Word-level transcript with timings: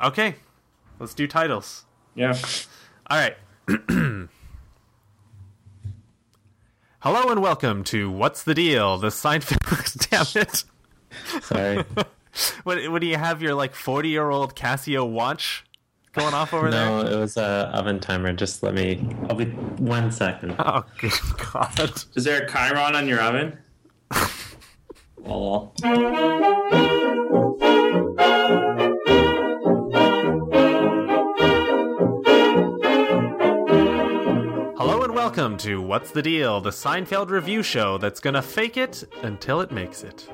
Okay, 0.00 0.36
let's 0.98 1.14
do 1.14 1.26
titles. 1.26 1.84
Yeah. 2.14 2.36
All 3.08 3.18
right. 3.18 3.36
Hello 7.00 7.30
and 7.30 7.42
welcome 7.42 7.84
to 7.84 8.10
What's 8.10 8.42
the 8.42 8.54
Deal? 8.54 8.98
The 8.98 9.08
Seinfeld. 9.08 10.08
Damn 10.34 10.42
it! 10.42 10.64
Sorry. 11.42 11.84
What, 12.64 12.90
what 12.90 13.02
do 13.02 13.06
you 13.06 13.18
have? 13.18 13.42
Your 13.42 13.54
like 13.54 13.74
forty 13.74 14.08
year 14.08 14.30
old 14.30 14.56
Casio 14.56 15.06
watch 15.06 15.66
going 16.14 16.32
off 16.32 16.54
over 16.54 16.70
no, 16.70 17.02
there? 17.02 17.10
No, 17.10 17.18
it 17.18 17.20
was 17.20 17.36
a 17.36 17.70
oven 17.74 18.00
timer. 18.00 18.32
Just 18.32 18.62
let 18.62 18.72
me. 18.72 19.06
I'll 19.28 19.36
be 19.36 19.44
one 19.44 20.10
second. 20.10 20.56
Oh 20.58 20.82
good 20.98 21.12
God! 21.52 21.92
Is 22.14 22.24
there 22.24 22.44
a 22.44 22.48
Chiron 22.50 22.94
on 22.94 23.06
your 23.06 23.20
oven? 23.20 23.58
Lol. 25.18 25.74
Welcome 35.34 35.56
to 35.56 35.80
What's 35.80 36.10
the 36.10 36.20
Deal? 36.20 36.60
The 36.60 36.68
Seinfeld 36.68 37.30
review 37.30 37.62
show 37.62 37.96
that's 37.96 38.20
gonna 38.20 38.42
fake 38.42 38.76
it 38.76 39.02
until 39.22 39.62
it 39.62 39.72
makes 39.72 40.02
it. 40.02 40.28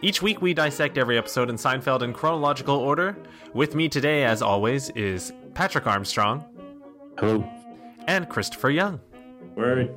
Each 0.00 0.22
week 0.22 0.40
we 0.40 0.54
dissect 0.54 0.96
every 0.96 1.18
episode 1.18 1.50
in 1.50 1.56
Seinfeld 1.56 2.00
in 2.00 2.14
chronological 2.14 2.76
order. 2.76 3.14
With 3.52 3.74
me 3.74 3.90
today, 3.90 4.24
as 4.24 4.40
always, 4.40 4.88
is 4.92 5.34
Patrick 5.52 5.86
Armstrong 5.86 6.46
Hello. 7.18 7.46
and 8.06 8.26
Christopher 8.30 8.70
Young. 8.70 9.00
Word. 9.54 9.94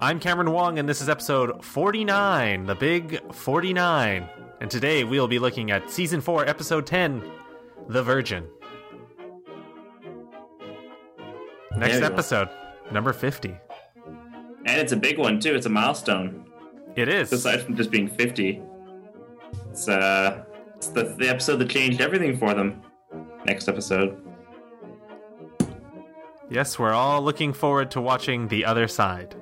I'm 0.00 0.18
Cameron 0.18 0.50
Wong, 0.50 0.80
and 0.80 0.88
this 0.88 1.00
is 1.00 1.08
episode 1.08 1.64
49, 1.64 2.66
the 2.66 2.74
big 2.74 3.32
49. 3.32 4.28
And 4.60 4.68
today 4.68 5.04
we'll 5.04 5.28
be 5.28 5.38
looking 5.38 5.70
at 5.70 5.88
season 5.88 6.20
4, 6.20 6.48
episode 6.48 6.84
10, 6.84 7.22
The 7.86 8.02
Virgin. 8.02 8.44
Next 11.76 12.00
go. 12.00 12.06
episode, 12.06 12.48
number 12.90 13.12
50. 13.12 13.56
And 14.68 14.78
it's 14.82 14.92
a 14.92 14.96
big 14.96 15.16
one 15.18 15.40
too. 15.40 15.54
It's 15.54 15.64
a 15.64 15.70
milestone. 15.70 16.44
It 16.94 17.08
is. 17.08 17.32
Aside 17.32 17.62
from 17.62 17.74
just 17.74 17.90
being 17.90 18.06
50. 18.06 18.60
It's 19.70 19.88
uh 19.88 20.44
it's 20.76 20.88
the, 20.88 21.04
the 21.18 21.28
episode 21.28 21.56
that 21.56 21.70
changed 21.70 22.02
everything 22.02 22.36
for 22.36 22.52
them. 22.52 22.82
Next 23.46 23.66
episode. 23.66 24.22
Yes, 26.50 26.78
we're 26.78 26.92
all 26.92 27.22
looking 27.22 27.54
forward 27.54 27.90
to 27.92 28.00
watching 28.02 28.46
The 28.48 28.66
Other 28.66 28.88
Side. 28.88 29.34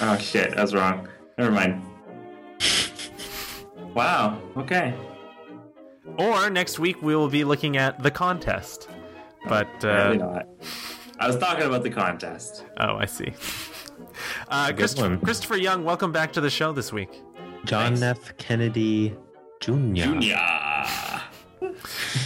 Oh 0.00 0.16
shit, 0.16 0.56
I 0.56 0.62
was 0.62 0.74
wrong. 0.74 1.08
Never 1.36 1.50
mind. 1.50 1.82
Wow, 3.94 4.40
okay. 4.56 4.94
Or 6.18 6.50
next 6.50 6.78
week 6.78 7.02
we 7.02 7.16
will 7.16 7.28
be 7.28 7.42
looking 7.42 7.76
at 7.76 8.00
The 8.00 8.12
Contest. 8.12 8.88
But, 9.48 9.66
Apparently 9.78 10.22
uh, 10.22 10.26
not. 10.26 10.46
I 11.18 11.26
was 11.26 11.36
talking 11.36 11.64
about 11.64 11.82
the 11.82 11.90
contest. 11.90 12.64
oh, 12.76 12.96
I 12.96 13.06
see. 13.06 13.32
Uh, 14.48 14.72
Christ- 14.72 15.00
Christopher 15.22 15.56
Young, 15.56 15.84
welcome 15.84 16.12
back 16.12 16.32
to 16.34 16.40
the 16.40 16.50
show 16.50 16.72
this 16.72 16.92
week. 16.92 17.22
John 17.64 17.96
Thanks. 17.96 18.28
F. 18.28 18.36
Kennedy 18.36 19.14
Jr. 19.60 20.18
Yeah. 20.20 21.22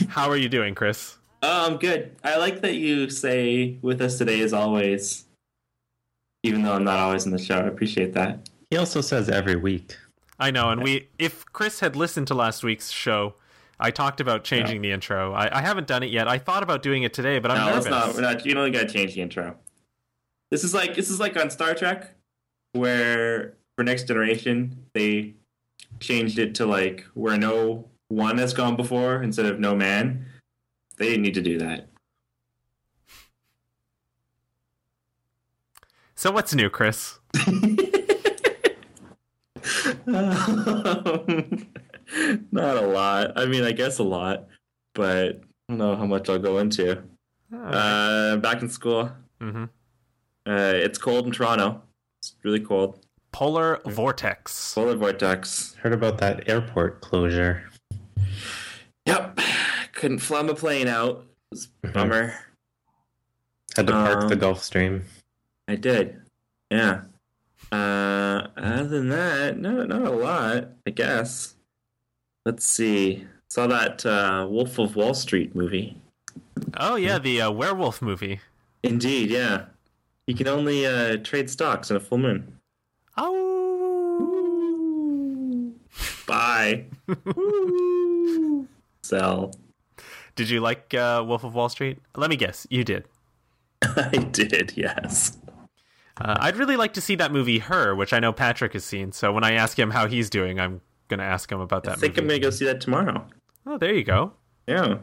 How 0.08 0.28
are 0.28 0.36
you 0.36 0.48
doing, 0.48 0.74
Chris? 0.74 1.16
Oh, 1.42 1.66
I'm 1.66 1.78
good. 1.78 2.14
I 2.22 2.36
like 2.36 2.60
that 2.60 2.74
you 2.74 3.10
say 3.10 3.78
with 3.82 4.00
us 4.00 4.18
today 4.18 4.40
as 4.40 4.52
always. 4.52 5.24
Even 6.44 6.62
though 6.62 6.72
I'm 6.74 6.84
not 6.84 6.98
always 6.98 7.24
in 7.26 7.32
the 7.32 7.38
show. 7.38 7.56
I 7.56 7.66
appreciate 7.66 8.12
that. 8.14 8.48
He 8.70 8.76
also 8.76 9.00
says 9.00 9.28
every 9.28 9.56
week. 9.56 9.96
I 10.38 10.50
know, 10.50 10.70
and 10.70 10.82
we 10.82 11.08
if 11.18 11.44
Chris 11.46 11.80
had 11.80 11.94
listened 11.94 12.26
to 12.28 12.34
last 12.34 12.64
week's 12.64 12.90
show, 12.90 13.34
I 13.78 13.90
talked 13.90 14.20
about 14.20 14.44
changing 14.44 14.82
the 14.82 14.90
intro. 14.90 15.32
I, 15.32 15.58
I 15.58 15.60
haven't 15.60 15.86
done 15.86 16.02
it 16.02 16.10
yet. 16.10 16.26
I 16.26 16.38
thought 16.38 16.62
about 16.62 16.82
doing 16.82 17.02
it 17.04 17.12
today, 17.12 17.38
but 17.38 17.50
I'm 17.50 17.58
no, 17.58 17.66
nervous. 17.66 17.84
let's 17.84 18.06
not. 18.06 18.14
We're 18.14 18.20
not. 18.22 18.46
You 18.46 18.54
don't 18.54 18.72
gotta 18.72 18.88
change 18.88 19.14
the 19.14 19.20
intro. 19.20 19.56
This 20.52 20.62
is 20.64 20.74
like 20.74 20.94
this 20.94 21.08
is 21.08 21.18
like 21.18 21.34
on 21.38 21.48
Star 21.48 21.74
Trek, 21.74 22.10
where 22.74 23.54
for 23.74 23.84
Next 23.84 24.06
Generation 24.06 24.84
they 24.92 25.32
changed 25.98 26.38
it 26.38 26.54
to 26.56 26.66
like 26.66 27.06
where 27.14 27.38
no 27.38 27.88
one 28.08 28.36
has 28.36 28.52
gone 28.52 28.76
before 28.76 29.22
instead 29.22 29.46
of 29.46 29.58
no 29.58 29.74
man. 29.74 30.26
They 30.98 31.06
didn't 31.06 31.22
need 31.22 31.32
to 31.32 31.40
do 31.40 31.56
that. 31.56 31.88
So 36.16 36.30
what's 36.30 36.54
new, 36.54 36.68
Chris? 36.68 37.18
Um, 37.46 37.78
not 42.52 42.76
a 42.76 42.86
lot. 42.86 43.32
I 43.36 43.46
mean, 43.46 43.64
I 43.64 43.72
guess 43.72 43.98
a 43.98 44.02
lot, 44.02 44.48
but 44.92 45.16
I 45.16 45.32
don't 45.70 45.78
know 45.78 45.96
how 45.96 46.04
much 46.04 46.28
I'll 46.28 46.38
go 46.38 46.58
into. 46.58 47.02
Uh, 47.50 48.36
back 48.36 48.60
in 48.60 48.68
school. 48.68 49.12
hmm 49.40 49.64
Uh, 50.46 50.72
it's 50.74 50.98
cold 50.98 51.26
in 51.26 51.32
Toronto. 51.32 51.82
It's 52.20 52.34
really 52.42 52.60
cold. 52.60 53.04
Polar 53.32 53.80
vortex. 53.86 54.74
Polar 54.74 54.94
vortex. 54.96 55.74
Heard 55.76 55.92
about 55.92 56.18
that 56.18 56.48
airport 56.48 57.00
closure. 57.00 57.64
Yep. 59.06 59.38
Couldn't 59.94 60.18
fly 60.18 60.42
my 60.42 60.52
plane 60.52 60.88
out. 60.88 61.24
It 61.50 61.54
was 61.54 61.68
a 61.82 61.86
Mhm. 61.88 61.92
bummer. 61.92 62.34
Had 63.76 63.86
to 63.86 63.92
park 63.92 64.28
the 64.28 64.34
Um, 64.34 64.40
Gulfstream. 64.40 65.02
I 65.68 65.76
did. 65.76 66.20
Yeah. 66.70 67.02
Uh, 67.70 68.48
other 68.56 68.88
than 68.88 69.08
that, 69.08 69.56
no, 69.58 69.84
not 69.86 70.02
a 70.02 70.10
lot, 70.10 70.68
I 70.86 70.90
guess. 70.90 71.54
Let's 72.44 72.66
see. 72.66 73.26
Saw 73.48 73.66
that 73.68 74.04
uh, 74.04 74.46
Wolf 74.50 74.78
of 74.78 74.94
Wall 74.96 75.14
Street 75.14 75.54
movie. 75.54 75.96
Oh 76.76 76.96
yeah, 76.96 77.18
the 77.18 77.40
uh, 77.42 77.50
werewolf 77.50 78.02
movie. 78.02 78.40
Indeed, 78.82 79.30
yeah. 79.30 79.66
You 80.26 80.34
can 80.34 80.46
only 80.48 80.86
uh, 80.86 81.16
trade 81.18 81.50
stocks 81.50 81.90
in 81.90 81.96
a 81.96 82.00
full 82.00 82.18
moon. 82.18 82.58
Oh. 83.16 83.32
Bye. 86.26 86.86
Sell. 89.02 89.52
Did 90.36 90.48
you 90.48 90.60
like 90.60 90.94
uh, 90.94 91.24
Wolf 91.26 91.42
of 91.44 91.54
Wall 91.54 91.68
Street? 91.68 91.98
Let 92.16 92.30
me 92.30 92.36
guess, 92.36 92.66
you 92.70 92.84
did. 92.84 93.04
I 93.82 94.10
did, 94.30 94.72
yes. 94.76 95.38
Uh, 96.20 96.36
I'd 96.38 96.56
really 96.56 96.76
like 96.76 96.94
to 96.94 97.00
see 97.00 97.16
that 97.16 97.32
movie 97.32 97.58
Her, 97.58 97.94
which 97.94 98.12
I 98.12 98.20
know 98.20 98.32
Patrick 98.32 98.74
has 98.74 98.84
seen. 98.84 99.10
So 99.12 99.32
when 99.32 99.42
I 99.44 99.52
ask 99.52 99.78
him 99.78 99.90
how 99.90 100.06
he's 100.06 100.30
doing, 100.30 100.60
I'm 100.60 100.80
gonna 101.08 101.24
ask 101.24 101.50
him 101.50 101.60
about 101.60 101.82
that 101.84 101.92
I 101.92 101.96
think 101.96 102.16
I'm 102.16 102.26
gonna 102.26 102.38
go 102.38 102.50
see 102.50 102.64
that 102.66 102.80
tomorrow. 102.80 103.26
Oh, 103.66 103.76
there 103.76 103.92
you 103.92 104.04
go. 104.04 104.32
Yeah. 104.66 104.98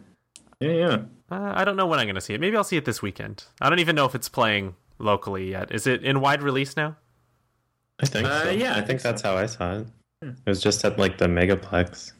Yeah, 0.62 0.72
yeah. 0.72 1.02
Uh, 1.30 1.54
I 1.56 1.66
don't 1.66 1.76
know 1.76 1.86
when 1.86 2.00
I'm 2.00 2.08
gonna 2.08 2.22
see 2.22 2.34
it. 2.34 2.42
Maybe 2.42 2.56
I'll 2.56 2.64
see 2.64 2.78
it 2.78 2.86
this 2.86 3.02
weekend. 3.02 3.44
I 3.60 3.70
don't 3.70 3.80
even 3.80 3.96
know 3.96 4.06
if 4.06 4.16
it's 4.16 4.30
playing 4.30 4.76
locally 5.00 5.50
yet. 5.50 5.72
Is 5.74 5.88
it 5.88 6.04
in 6.04 6.22
wide 6.22 6.44
release 6.44 6.78
now? 6.78 6.98
I 8.00 8.06
think. 8.06 8.28
Uh, 8.28 8.44
so. 8.44 8.50
yeah, 8.52 8.70
I 8.70 8.72
I 8.72 8.76
think 8.76 8.88
think 8.88 9.02
that's 9.02 9.22
how 9.22 9.36
I 9.38 9.46
saw 9.46 9.80
it. 9.80 9.88
It 10.22 10.36
was 10.46 10.62
just 10.62 10.84
at 10.86 11.00
like 11.00 11.18
the 11.18 11.28
Megaplex. 11.28 12.14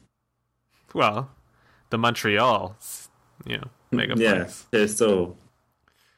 Well, 0.94 1.30
the 1.90 1.98
Montreal, 1.98 2.76
you 3.46 3.58
know, 3.58 3.68
megaplex. 3.92 4.18
Yeah, 4.18 4.50
they're 4.70 4.88
so 4.88 5.36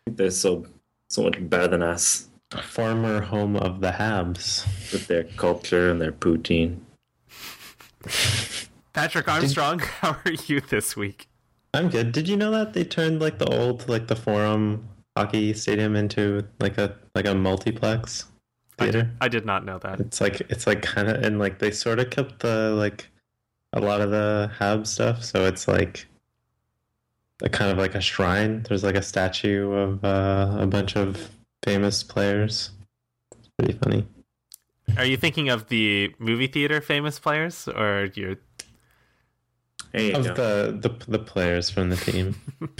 they're 0.06 0.30
so 0.30 0.66
so 1.08 1.22
much 1.22 1.36
better 1.48 1.68
than 1.68 1.82
us 1.82 2.28
Former 2.60 3.22
home 3.22 3.56
of 3.56 3.80
the 3.80 3.92
Habs. 3.92 4.66
with 4.92 5.06
their 5.06 5.24
culture 5.24 5.90
and 5.90 6.00
their 6.00 6.12
poutine. 6.12 6.80
Patrick 8.92 9.26
Armstrong, 9.26 9.78
how 10.00 10.18
are 10.24 10.32
you 10.46 10.60
this 10.60 10.94
week? 10.94 11.28
I'm 11.72 11.88
good. 11.88 12.12
Did 12.12 12.28
you 12.28 12.36
know 12.36 12.50
that 12.50 12.74
they 12.74 12.84
turned 12.84 13.20
like 13.20 13.38
the 13.38 13.46
old 13.46 13.88
like 13.88 14.08
the 14.08 14.16
Forum 14.16 14.86
hockey 15.16 15.52
stadium 15.54 15.96
into 15.96 16.44
like 16.60 16.78
a 16.78 16.96
like 17.14 17.26
a 17.26 17.34
multiplex 17.34 18.26
I 18.78 18.84
theater? 18.84 19.02
did, 19.02 19.10
I 19.20 19.28
did 19.28 19.44
not 19.46 19.64
know 19.64 19.78
that. 19.78 20.00
It's 20.00 20.20
like 20.20 20.40
it's 20.42 20.66
like 20.66 20.82
kind 20.82 21.08
of 21.08 21.22
and 21.22 21.38
like 21.38 21.58
they 21.58 21.70
sort 21.70 21.98
of 21.98 22.10
kept 22.10 22.40
the 22.40 22.70
like 22.70 23.08
a 23.72 23.80
lot 23.80 24.00
of 24.00 24.10
the 24.10 24.50
Hab 24.58 24.86
stuff, 24.86 25.24
so 25.24 25.44
it's 25.46 25.66
like 25.68 26.06
a 27.42 27.48
kind 27.48 27.70
of 27.70 27.78
like 27.78 27.94
a 27.94 28.00
shrine. 28.00 28.62
There's 28.68 28.84
like 28.84 28.96
a 28.96 29.02
statue 29.02 29.70
of 29.72 30.04
uh, 30.04 30.56
a 30.60 30.66
bunch 30.66 30.96
of 30.96 31.30
famous 31.64 32.02
players. 32.02 32.70
It's 33.38 33.48
pretty 33.58 33.78
funny. 33.78 34.06
Are 34.98 35.06
you 35.06 35.16
thinking 35.16 35.48
of 35.48 35.68
the 35.68 36.14
movie 36.18 36.48
theater 36.48 36.80
famous 36.82 37.18
players, 37.18 37.66
or 37.68 38.10
you're? 38.14 38.36
Hey, 39.92 40.12
Of 40.12 40.24
go. 40.24 40.34
the, 40.72 40.88
the 40.88 41.10
the 41.12 41.18
players 41.18 41.70
from 41.70 41.90
the 41.90 41.96
team. 41.96 42.34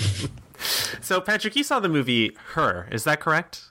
So, 1.01 1.21
Patrick, 1.21 1.57
you 1.57 1.65
saw 1.65 1.81
the 1.81 1.89
movie 1.89 2.37
Her. 2.53 2.89
Is 2.93 3.05
that 3.05 3.21
correct? 3.21 3.71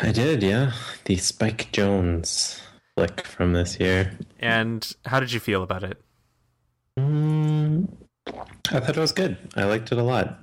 I 0.00 0.12
did, 0.12 0.42
yeah. 0.42 0.72
The 1.04 1.16
Spike 1.16 1.70
Jonze 1.72 2.60
flick 2.94 3.26
from 3.26 3.52
this 3.52 3.78
year. 3.80 4.12
And 4.38 4.90
how 5.06 5.20
did 5.20 5.32
you 5.32 5.40
feel 5.40 5.62
about 5.62 5.82
it? 5.82 6.00
Mm, 6.98 7.88
I 8.26 8.80
thought 8.80 8.96
it 8.96 9.00
was 9.00 9.12
good. 9.12 9.36
I 9.56 9.64
liked 9.64 9.92
it 9.92 9.98
a 9.98 10.02
lot. 10.02 10.38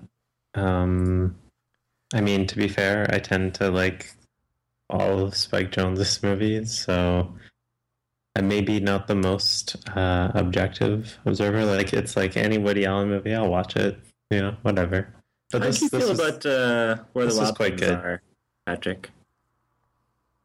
Um, 0.54 1.36
I 2.14 2.22
mean, 2.22 2.48
to 2.48 2.56
be 2.56 2.68
fair, 2.68 3.08
I 3.12 3.20
tend 3.20 3.56
to 3.56 3.70
like 3.70 4.12
all 4.90 5.20
of 5.20 5.36
Spike 5.36 5.72
Jonze's 5.72 6.22
movies, 6.24 6.78
so 6.78 7.34
I'm 8.36 8.48
maybe 8.48 8.80
not 8.80 9.08
the 9.08 9.16
most 9.16 9.76
uh, 9.96 10.32
objective 10.34 11.18
observer. 11.26 11.66
Like 11.66 11.94
it's 11.94 12.16
like 12.16 12.38
any 12.38 12.58
Woody 12.58 12.86
Allen 12.86 13.10
movie, 13.10 13.34
I'll 13.34 13.50
watch 13.50 13.76
it. 13.76 14.00
You 14.32 14.42
know, 14.42 14.56
whatever. 14.62 15.14
But 15.52 15.64
How 15.64 15.70
do 15.70 15.80
you 15.80 15.90
feel 15.90 16.10
was, 16.10 16.20
about 16.20 16.46
uh, 16.46 16.98
where 17.14 17.28
the 17.28 17.36
wild 17.36 17.56
quite 17.56 17.80
things 17.80 17.82
good. 17.82 17.98
are, 17.98 18.22
Patrick? 18.66 19.12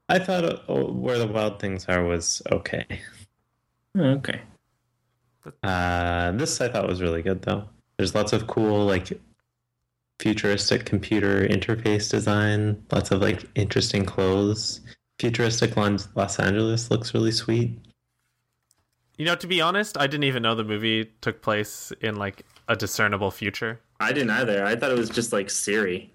I 0.08 0.19
thought 0.19 0.44
uh, 0.44 0.85
where 0.85 1.19
the 1.19 1.26
wild 1.26 1.61
things 1.61 1.87
are 1.87 2.05
was 2.05 2.43
okay. 2.50 2.87
Oh, 3.97 4.05
okay. 4.05 4.43
Uh, 5.62 6.32
this 6.32 6.61
I 6.61 6.69
thought 6.69 6.87
was 6.87 7.00
really 7.00 7.23
good 7.23 7.43
though. 7.43 7.69
There's 7.97 8.14
lots 8.14 8.32
of 8.32 8.47
cool 8.47 8.87
like 8.87 9.11
futuristic 10.20 10.85
computer 10.85 11.46
interface 11.49 12.11
design. 12.11 12.85
Lots 12.93 13.11
of 13.11 13.20
like 13.23 13.44
interesting 13.55 14.05
clothes. 14.05 14.81
Futuristic 15.19 15.76
Los 15.76 16.08
Los 16.14 16.38
Angeles 16.38 16.91
looks 16.91 17.14
really 17.14 17.32
sweet. 17.32 17.79
You 19.17 19.26
know, 19.26 19.35
to 19.35 19.46
be 19.46 19.61
honest, 19.61 19.99
I 19.99 20.06
didn't 20.06 20.25
even 20.25 20.43
know 20.43 20.55
the 20.55 20.64
movie 20.64 21.11
took 21.20 21.43
place 21.43 21.93
in 22.00 22.17
like 22.17 22.44
a 22.69 22.76
discernible 22.76 23.31
future. 23.31 23.81
I 24.00 24.12
didn't 24.12 24.31
either. 24.31 24.64
I 24.64 24.75
thought 24.76 24.91
it 24.91 24.99
was 24.99 25.11
just 25.11 25.32
like 25.32 25.50
Siri, 25.50 26.12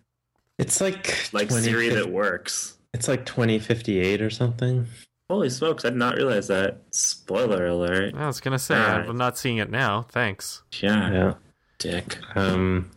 It's 0.57 0.81
like 0.81 1.31
like 1.33 1.49
20 1.49 1.63
Siri 1.63 1.89
that 1.89 2.09
works. 2.11 2.77
It's 2.93 3.07
like 3.07 3.25
2058 3.25 4.21
or 4.21 4.29
something. 4.29 4.87
Holy 5.29 5.49
smokes! 5.49 5.85
I 5.85 5.89
did 5.89 5.97
not 5.97 6.15
realize 6.15 6.47
that. 6.47 6.81
Spoiler 6.91 7.65
alert. 7.67 8.13
I 8.15 8.27
was 8.27 8.39
gonna 8.41 8.59
say 8.59 8.75
Alright. 8.75 9.07
I'm 9.09 9.17
not 9.17 9.37
seeing 9.37 9.57
it 9.57 9.69
now. 9.71 10.03
Thanks. 10.11 10.63
Yeah, 10.81 11.11
Yeah. 11.11 11.33
dick. 11.79 12.17
Um, 12.35 12.91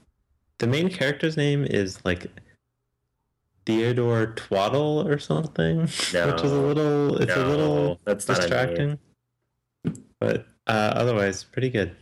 the 0.59 0.67
main 0.67 0.89
character's 0.91 1.37
name 1.37 1.65
is 1.65 2.05
like 2.05 2.27
Theodore 3.67 4.27
Twaddle 4.37 5.07
or 5.07 5.19
something, 5.19 5.89
no. 6.15 6.33
which 6.33 6.43
is 6.45 6.53
a 6.53 6.61
little. 6.61 7.17
It's 7.21 7.33
a 7.37 7.47
little 7.47 8.01
that's 8.05 8.27
not 8.29 8.39
a 8.39 8.41
name. 8.41 8.49
distracting. 8.51 8.99
But 10.21 10.47
uh, 10.67 10.93
otherwise, 10.97 11.45
pretty 11.45 11.71
good. 11.71 11.95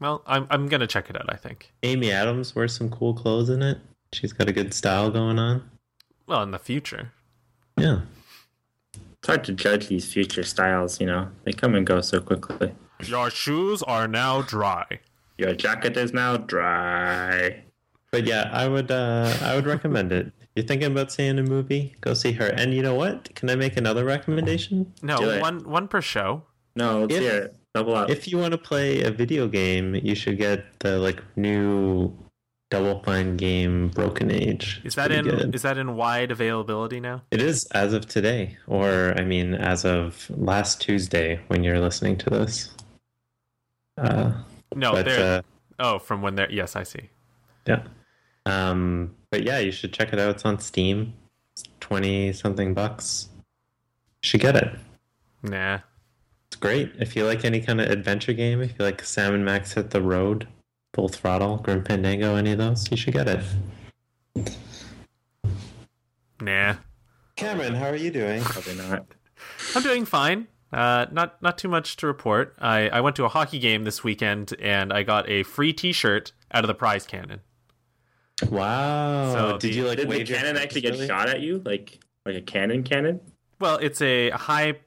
Well, 0.00 0.22
I'm 0.26 0.46
I'm 0.50 0.68
gonna 0.68 0.86
check 0.86 1.10
it 1.10 1.16
out. 1.16 1.26
I 1.28 1.36
think. 1.36 1.72
Amy 1.82 2.10
Adams 2.12 2.54
wears 2.54 2.74
some 2.76 2.90
cool 2.90 3.14
clothes 3.14 3.48
in 3.50 3.62
it. 3.62 3.78
She's 4.12 4.32
got 4.32 4.48
a 4.48 4.52
good 4.52 4.72
style 4.72 5.10
going 5.10 5.38
on. 5.38 5.68
Well, 6.26 6.42
in 6.42 6.50
the 6.50 6.58
future. 6.58 7.12
Yeah. 7.78 8.00
It's 8.94 9.26
hard 9.26 9.44
to 9.44 9.52
judge 9.52 9.88
these 9.88 10.10
future 10.12 10.42
styles. 10.44 11.00
You 11.00 11.06
know, 11.06 11.28
they 11.44 11.52
come 11.52 11.74
and 11.74 11.86
go 11.86 12.00
so 12.00 12.20
quickly. 12.20 12.72
Your 13.04 13.30
shoes 13.30 13.82
are 13.82 14.06
now 14.08 14.42
dry. 14.42 15.00
Your 15.36 15.54
jacket 15.54 15.96
is 15.96 16.12
now 16.12 16.36
dry. 16.36 17.62
But 18.10 18.26
yeah, 18.26 18.48
I 18.52 18.68
would 18.68 18.90
uh, 18.90 19.36
I 19.42 19.54
would 19.56 19.66
recommend 19.66 20.12
it. 20.12 20.32
You're 20.54 20.64
thinking 20.66 20.90
about 20.90 21.12
seeing 21.12 21.38
a 21.38 21.42
movie? 21.42 21.94
Go 22.00 22.14
see 22.14 22.32
her. 22.32 22.46
And 22.46 22.74
you 22.74 22.82
know 22.82 22.94
what? 22.94 23.32
Can 23.36 23.48
I 23.50 23.54
make 23.54 23.76
another 23.76 24.04
recommendation? 24.04 24.92
No, 25.02 25.20
one 25.40 25.68
one 25.68 25.86
per 25.88 26.00
show. 26.00 26.42
No, 26.74 27.00
let's 27.00 27.14
If- 27.14 27.20
hear 27.20 27.42
it. 27.42 27.56
Double 27.78 27.94
up. 27.94 28.10
If 28.10 28.26
you 28.26 28.38
want 28.38 28.52
to 28.52 28.58
play 28.58 29.02
a 29.02 29.10
video 29.12 29.46
game, 29.46 29.94
you 29.94 30.14
should 30.16 30.36
get 30.36 30.80
the 30.80 30.98
like 30.98 31.22
new 31.36 32.12
Double 32.70 33.00
Fine 33.04 33.36
game 33.36 33.88
Broken 33.90 34.30
Age. 34.32 34.80
Is 34.84 34.96
that 34.96 35.12
in 35.12 35.24
good. 35.26 35.54
is 35.54 35.62
that 35.62 35.78
in 35.78 35.94
wide 35.94 36.32
availability 36.32 36.98
now? 36.98 37.22
It 37.30 37.40
is 37.40 37.66
as 37.66 37.92
of 37.92 38.06
today, 38.06 38.56
or 38.66 39.14
I 39.16 39.22
mean, 39.22 39.54
as 39.54 39.84
of 39.84 40.28
last 40.30 40.80
Tuesday 40.80 41.40
when 41.46 41.62
you're 41.62 41.78
listening 41.78 42.16
to 42.18 42.30
this. 42.30 42.70
Uh, 43.96 44.32
No, 44.74 44.92
but 44.92 45.04
there. 45.06 45.38
uh, 45.38 45.42
oh, 45.78 45.98
from 46.00 46.20
when 46.20 46.34
they're 46.34 46.50
yes, 46.50 46.74
I 46.74 46.82
see. 46.82 47.10
yeah, 47.64 47.82
um, 48.44 49.14
but 49.30 49.44
yeah, 49.44 49.60
you 49.60 49.70
should 49.70 49.92
check 49.92 50.12
it 50.12 50.18
out. 50.18 50.30
It's 50.30 50.44
on 50.44 50.58
Steam. 50.58 51.14
It's 51.52 51.62
twenty 51.78 52.32
something 52.32 52.74
bucks. 52.74 53.28
You 54.22 54.26
should 54.28 54.40
get 54.40 54.56
it. 54.56 54.76
Nah. 55.44 55.78
It's 56.58 56.66
great 56.66 56.90
if 56.98 57.14
you 57.14 57.24
like 57.24 57.44
any 57.44 57.60
kind 57.60 57.80
of 57.80 57.88
adventure 57.88 58.32
game. 58.32 58.60
If 58.60 58.72
you 58.76 58.84
like 58.84 59.00
Sam 59.04 59.32
and 59.32 59.44
Max 59.44 59.74
hit 59.74 59.90
the 59.90 60.02
road, 60.02 60.48
Full 60.92 61.08
Throttle, 61.08 61.58
Grim 61.58 61.84
Fandango, 61.84 62.34
any 62.34 62.50
of 62.50 62.58
those, 62.58 62.90
you 62.90 62.96
should 62.96 63.14
get 63.14 63.28
it. 63.28 63.44
Nah. 66.40 66.74
Cameron, 67.36 67.74
how 67.76 67.86
are 67.86 67.94
you 67.94 68.10
doing? 68.10 68.42
Probably 68.42 68.74
not. 68.74 69.06
I'm 69.76 69.84
doing 69.84 70.04
fine. 70.04 70.48
Uh, 70.72 71.06
not 71.12 71.40
not 71.40 71.58
too 71.58 71.68
much 71.68 71.94
to 71.98 72.08
report. 72.08 72.56
I, 72.58 72.88
I 72.88 73.02
went 73.02 73.14
to 73.16 73.24
a 73.24 73.28
hockey 73.28 73.60
game 73.60 73.84
this 73.84 74.02
weekend 74.02 74.52
and 74.60 74.92
I 74.92 75.04
got 75.04 75.28
a 75.28 75.44
free 75.44 75.72
T-shirt 75.72 76.32
out 76.50 76.64
of 76.64 76.68
the 76.68 76.74
prize 76.74 77.06
cannon. 77.06 77.38
Wow. 78.50 79.32
So 79.32 79.58
did 79.58 79.70
the- 79.70 79.76
you 79.76 79.86
like 79.86 79.98
Did 79.98 80.06
the 80.08 80.10
wager 80.10 80.34
cannon 80.34 80.56
actually 80.56 80.80
get 80.80 80.94
really? 80.94 81.06
shot 81.06 81.28
at 81.28 81.40
you? 81.40 81.62
Like 81.64 82.00
like 82.26 82.34
a 82.34 82.42
cannon 82.42 82.82
cannon? 82.82 83.20
Well, 83.60 83.76
it's 83.76 84.02
a 84.02 84.30
high 84.30 84.80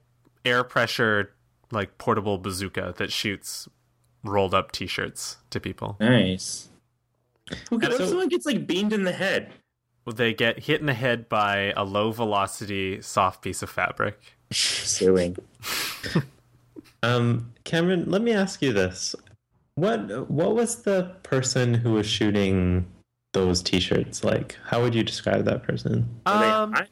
air 0.44 0.66
pressure 0.66 1.34
like 1.72 1.98
portable 1.98 2.38
bazooka 2.38 2.94
that 2.98 3.12
shoots 3.12 3.68
rolled 4.24 4.54
up 4.54 4.72
T-shirts 4.72 5.38
to 5.50 5.60
people. 5.60 5.98
Nice. 6.00 6.70
What 7.70 7.84
if 7.84 8.08
someone 8.08 8.30
gets 8.30 8.46
like 8.46 8.68
beamed 8.68 8.94
in 8.94 9.04
the 9.04 9.12
head? 9.12 9.52
Well, 10.06 10.16
they 10.16 10.34
get 10.34 10.60
hit 10.60 10.80
in 10.80 10.88
the 10.88 10.94
head 10.94 11.30
by 11.30 11.74
a 11.76 11.84
low 11.84 12.12
velocity 12.12 13.02
soft 13.02 13.42
piece 13.42 13.62
of 13.62 13.70
fabric. 13.70 14.20
Suing. 14.52 15.38
Um, 17.04 17.54
Cameron, 17.64 18.10
let 18.12 18.22
me 18.22 18.34
ask 18.34 18.62
you 18.62 18.74
this: 18.74 19.16
what 19.76 20.30
what 20.30 20.56
was 20.56 20.84
the 20.84 21.16
person 21.24 21.74
who 21.74 21.94
was 21.94 22.06
shooting 22.06 22.86
those 23.34 23.62
T-shirts 23.62 24.24
like? 24.24 24.58
How 24.66 24.82
would 24.82 24.94
you 24.94 25.04
describe 25.04 25.46
that 25.46 25.64
person? 25.64 26.08
Are 26.26 26.40
they 26.40 26.80
Um. 26.80 26.88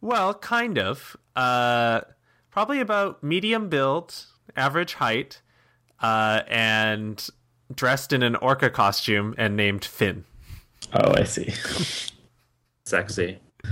Well, 0.00 0.34
kind 0.34 0.78
of. 0.78 1.16
Uh, 1.36 2.02
probably 2.52 2.78
about 2.80 3.22
medium 3.24 3.68
build, 3.68 4.26
average 4.56 4.94
height, 4.94 5.40
uh, 6.00 6.42
and 6.46 7.28
dressed 7.74 8.12
in 8.12 8.22
an 8.22 8.36
orca 8.36 8.70
costume 8.70 9.34
and 9.38 9.56
named 9.56 9.84
Finn. 9.84 10.24
Oh, 10.92 11.14
I 11.16 11.24
see. 11.24 11.52
sexy. 12.84 13.38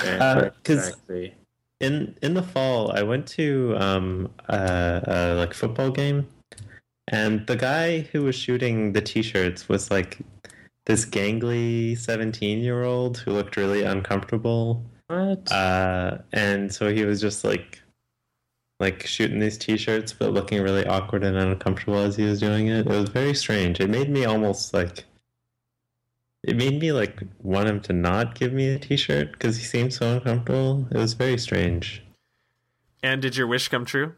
Very, 0.00 0.18
Uh, 0.18 0.34
very 0.34 0.50
'cause- 0.64 0.84
sexy. 1.08 1.34
in 1.80 2.16
in 2.22 2.34
the 2.34 2.42
fall, 2.42 2.92
I 2.92 3.02
went 3.02 3.26
to 3.28 3.74
um 3.78 4.30
a, 4.48 5.02
a 5.06 5.34
like 5.34 5.52
football 5.52 5.90
game, 5.90 6.26
and 7.08 7.46
the 7.46 7.56
guy 7.56 8.00
who 8.12 8.22
was 8.22 8.34
shooting 8.34 8.92
the 8.94 9.02
T-shirts 9.02 9.68
was 9.68 9.90
like 9.90 10.18
this 10.86 11.04
gangly 11.04 11.98
seventeen 11.98 12.60
year 12.60 12.82
old 12.84 13.18
who 13.18 13.32
looked 13.32 13.56
really 13.58 13.82
uncomfortable. 13.82 14.82
What? 15.06 15.50
Uh, 15.52 16.18
and 16.32 16.72
so 16.72 16.92
he 16.92 17.04
was 17.04 17.20
just 17.20 17.44
like, 17.44 17.80
like 18.80 19.06
shooting 19.06 19.38
these 19.38 19.58
T-shirts, 19.58 20.12
but 20.12 20.32
looking 20.32 20.62
really 20.62 20.86
awkward 20.86 21.24
and 21.24 21.36
uncomfortable 21.36 21.98
as 21.98 22.16
he 22.16 22.24
was 22.24 22.40
doing 22.40 22.68
it. 22.68 22.80
It 22.80 22.86
was 22.86 23.08
very 23.08 23.34
strange. 23.34 23.80
It 23.80 23.90
made 23.90 24.10
me 24.10 24.24
almost 24.24 24.74
like, 24.74 25.04
it 26.42 26.56
made 26.56 26.80
me 26.80 26.92
like 26.92 27.22
want 27.42 27.68
him 27.68 27.80
to 27.82 27.92
not 27.92 28.34
give 28.34 28.52
me 28.52 28.68
a 28.68 28.78
T-shirt 28.78 29.32
because 29.32 29.56
he 29.56 29.64
seemed 29.64 29.94
so 29.94 30.14
uncomfortable. 30.14 30.86
It 30.90 30.96
was 30.96 31.14
very 31.14 31.38
strange. 31.38 32.02
And 33.02 33.22
did 33.22 33.36
your 33.36 33.46
wish 33.46 33.68
come 33.68 33.84
true? 33.84 34.14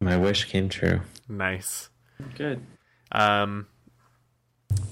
My 0.00 0.16
wish 0.16 0.44
came 0.44 0.68
true. 0.68 1.00
Nice. 1.28 1.88
Good. 2.36 2.60
Um, 3.12 3.66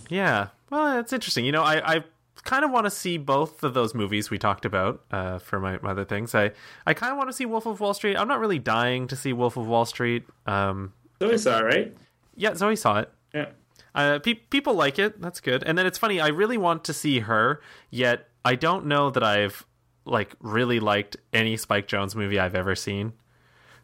yeah. 0.09 0.49
Well, 0.71 0.97
that's 0.97 1.12
interesting. 1.12 1.44
You 1.44 1.52
know, 1.52 1.62
I, 1.62 1.97
I 1.97 2.04
kind 2.44 2.64
of 2.64 2.70
want 2.70 2.84
to 2.86 2.90
see 2.90 3.16
both 3.18 3.62
of 3.62 3.74
those 3.74 3.94
movies 3.94 4.30
we 4.30 4.38
talked 4.38 4.64
about 4.64 5.02
uh, 5.10 5.38
for 5.38 5.58
my, 5.60 5.78
my 5.82 5.90
other 5.90 6.04
things. 6.04 6.34
I, 6.34 6.52
I 6.86 6.94
kind 6.94 7.10
of 7.12 7.16
want 7.18 7.28
to 7.30 7.32
see 7.32 7.46
Wolf 7.46 7.66
of 7.66 7.80
Wall 7.80 7.94
Street. 7.94 8.16
I'm 8.16 8.28
not 8.28 8.38
really 8.40 8.58
dying 8.58 9.06
to 9.08 9.16
see 9.16 9.32
Wolf 9.32 9.56
of 9.56 9.66
Wall 9.66 9.84
Street. 9.86 10.24
Um, 10.46 10.92
So 11.20 11.28
we 11.28 11.38
saw 11.38 11.58
it, 11.60 11.64
right? 11.64 11.96
yeah, 12.36 12.54
Zoe 12.54 12.76
saw 12.76 12.98
it. 13.00 13.10
Yeah. 13.32 13.46
Uh, 13.94 14.18
pe- 14.18 14.34
people 14.34 14.74
like 14.74 14.98
it. 14.98 15.20
That's 15.22 15.40
good. 15.40 15.62
And 15.64 15.78
then 15.78 15.86
it's 15.86 15.98
funny. 15.98 16.20
I 16.20 16.28
really 16.28 16.58
want 16.58 16.84
to 16.84 16.92
see 16.92 17.20
her, 17.20 17.60
yet 17.90 18.28
I 18.44 18.56
don't 18.56 18.86
know 18.86 19.10
that 19.10 19.22
I've 19.22 19.64
like 20.04 20.34
really 20.40 20.80
liked 20.80 21.16
any 21.32 21.56
Spike 21.56 21.88
Jonze 21.88 22.14
movie 22.14 22.38
I've 22.38 22.54
ever 22.54 22.74
seen. 22.74 23.12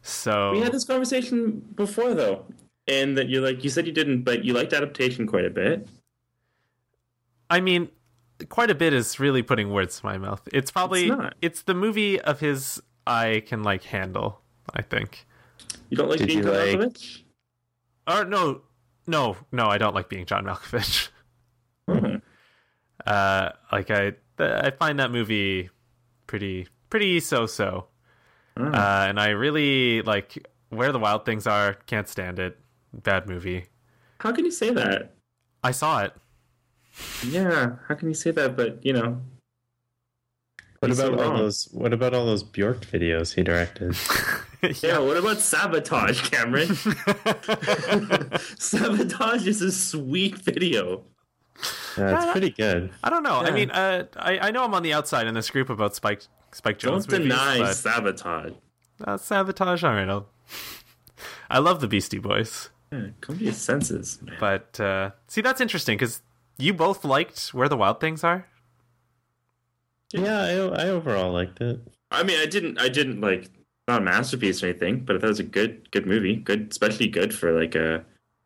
So 0.03 0.51
We 0.51 0.59
had 0.59 0.71
this 0.71 0.83
conversation 0.85 1.61
before 1.75 2.13
though. 2.13 2.45
And 2.87 3.17
that 3.17 3.29
you're 3.29 3.41
like 3.41 3.63
you 3.63 3.69
said 3.69 3.85
you 3.87 3.93
didn't, 3.93 4.23
but 4.23 4.43
you 4.43 4.53
liked 4.53 4.73
adaptation 4.73 5.25
quite 5.27 5.45
a 5.45 5.49
bit. 5.49 5.87
I 7.49 7.59
mean, 7.61 7.89
quite 8.49 8.69
a 8.69 8.75
bit 8.75 8.93
is 8.93 9.19
really 9.19 9.41
putting 9.43 9.71
words 9.71 9.99
to 9.99 10.05
my 10.05 10.17
mouth. 10.17 10.41
It's 10.53 10.71
probably 10.71 11.07
It's 11.07 11.17
not. 11.17 11.35
it's 11.41 11.61
the 11.63 11.73
movie 11.73 12.19
of 12.21 12.39
his 12.39 12.81
I 13.07 13.43
can 13.47 13.63
like 13.63 13.83
handle. 13.83 14.41
I 14.73 14.81
think. 14.81 15.25
You 15.89 15.97
don't 15.97 16.09
like 16.09 16.19
Did 16.19 16.27
being 16.27 16.43
John 16.43 16.53
like- 16.53 16.77
Malkovich? 16.79 17.23
Or 18.07 18.25
no, 18.25 18.61
no, 19.07 19.37
no. 19.51 19.67
I 19.67 19.77
don't 19.77 19.93
like 19.95 20.09
being 20.09 20.25
John 20.25 20.45
Malkovich. 20.45 21.09
Hmm. 21.89 22.17
Uh, 23.05 23.49
like 23.71 23.89
I, 23.91 24.13
I 24.39 24.71
find 24.71 24.99
that 24.99 25.11
movie 25.11 25.69
pretty, 26.27 26.67
pretty 26.89 27.19
so-so. 27.19 27.87
Hmm. 28.55 28.73
Uh, 28.73 29.05
and 29.09 29.19
I 29.19 29.29
really 29.29 30.01
like 30.03 30.47
where 30.69 30.91
the 30.91 30.99
wild 30.99 31.25
things 31.25 31.47
are. 31.47 31.73
Can't 31.87 32.07
stand 32.07 32.39
it. 32.39 32.57
Bad 32.93 33.27
movie. 33.27 33.65
How 34.19 34.31
can 34.31 34.45
you 34.45 34.51
say 34.51 34.69
that? 34.69 35.15
I 35.63 35.71
saw 35.71 36.03
it. 36.03 36.13
Yeah, 37.27 37.77
how 37.87 37.95
can 37.95 38.07
you 38.07 38.13
say 38.13 38.31
that? 38.31 38.55
But 38.57 38.85
you 38.85 38.93
know, 38.93 39.21
What 40.79 40.91
about 40.91 41.19
all 41.19 41.37
those? 41.37 41.69
What 41.71 41.93
about 41.93 42.13
all 42.13 42.25
those 42.25 42.43
Bjork 42.43 42.81
videos 42.85 43.33
he 43.35 43.43
directed? 43.43 43.95
Yeah, 44.83 44.99
what 44.99 45.17
about 45.17 45.39
Sabotage, 45.39 46.29
Cameron? 46.29 46.67
Sabotage 48.59 49.47
is 49.47 49.59
a 49.63 49.71
sweet 49.71 50.37
video. 50.37 51.03
Yeah, 51.97 52.21
it's 52.23 52.31
pretty 52.31 52.51
good. 52.51 52.91
I 53.03 53.09
don't 53.09 53.23
know. 53.23 53.37
I 53.39 53.49
mean, 53.49 53.71
uh, 53.71 54.05
I, 54.17 54.37
I 54.37 54.51
know 54.51 54.63
I'm 54.63 54.73
on 54.75 54.83
the 54.83 54.93
outside 54.93 55.25
in 55.27 55.33
this 55.33 55.49
group 55.49 55.69
about 55.71 55.95
Spike 55.95 56.21
Spike 56.51 56.77
Jonze 56.77 57.07
Don't 57.07 57.11
movies, 57.11 57.27
deny 57.29 57.57
but 57.57 57.73
Sabotage. 57.73 58.53
uh, 59.03 59.17
sabotage. 59.17 59.83
All 59.83 59.93
right, 59.93 60.07
I'll, 60.07 60.27
I 61.49 61.57
love 61.59 61.81
the 61.81 61.87
Beastie 61.87 62.19
Boys, 62.19 62.69
Yeah, 62.91 63.07
come 63.21 63.37
to 63.39 63.43
your 63.43 63.53
senses, 63.53 64.19
man. 64.21 64.37
but 64.39 64.79
uh, 64.79 65.11
see, 65.27 65.41
that's 65.41 65.59
interesting 65.61 65.97
because 65.97 66.21
you 66.61 66.73
both 66.73 67.03
liked 67.03 67.53
Where 67.53 67.69
the 67.69 67.77
Wild 67.77 67.99
Things 67.99 68.23
Are. 68.23 68.47
Yeah, 70.13 70.41
I, 70.41 70.51
I 70.83 70.89
overall 70.89 71.31
liked 71.31 71.61
it. 71.61 71.79
I 72.11 72.23
mean, 72.23 72.39
I 72.39 72.45
didn't, 72.45 72.79
I 72.79 72.89
didn't 72.89 73.21
like 73.21 73.49
not 73.87 74.01
a 74.01 74.05
masterpiece 74.05 74.61
or 74.61 74.67
anything, 74.67 74.99
but 74.99 75.15
I 75.15 75.19
thought 75.19 75.27
it 75.27 75.29
was 75.29 75.39
a 75.39 75.43
good, 75.43 75.89
good 75.91 76.05
movie. 76.05 76.35
Good, 76.35 76.67
especially 76.69 77.07
good 77.07 77.33
for 77.33 77.51
like 77.51 77.75
a 77.75 78.03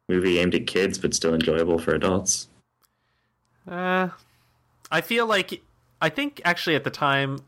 movie 0.07 0.39
aimed 0.39 0.55
at 0.55 0.67
kids, 0.67 0.97
but 0.97 1.13
still 1.13 1.33
enjoyable 1.33 1.79
for 1.79 1.93
adults. 1.93 2.47
Uh, 3.67 4.09
I 4.91 5.01
feel 5.01 5.25
like 5.25 5.61
I 6.01 6.09
think 6.09 6.41
actually 6.45 6.75
at 6.75 6.83
the 6.83 6.91
time 6.91 7.39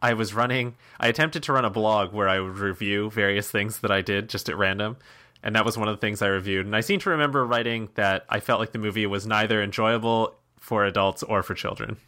I 0.00 0.14
was 0.14 0.34
running, 0.34 0.76
I 1.00 1.08
attempted 1.08 1.42
to 1.44 1.52
run 1.52 1.64
a 1.64 1.70
blog 1.70 2.12
where 2.12 2.28
I 2.28 2.38
would 2.38 2.58
review 2.58 3.10
various 3.10 3.50
things 3.50 3.80
that 3.80 3.90
I 3.90 4.00
did 4.00 4.28
just 4.28 4.48
at 4.48 4.56
random, 4.56 4.96
and 5.44 5.54
that 5.54 5.64
was 5.64 5.78
one 5.78 5.86
of 5.86 5.94
the 5.94 6.00
things 6.00 6.22
I 6.22 6.26
reviewed. 6.26 6.66
And 6.66 6.74
I 6.74 6.80
seem 6.80 6.98
to 7.00 7.10
remember 7.10 7.46
writing 7.46 7.90
that 7.94 8.24
I 8.30 8.40
felt 8.40 8.58
like 8.58 8.72
the 8.72 8.78
movie 8.78 9.06
was 9.06 9.26
neither 9.26 9.62
enjoyable 9.62 10.34
for 10.58 10.84
adults 10.84 11.22
or 11.22 11.42
for 11.42 11.54
children. 11.54 11.98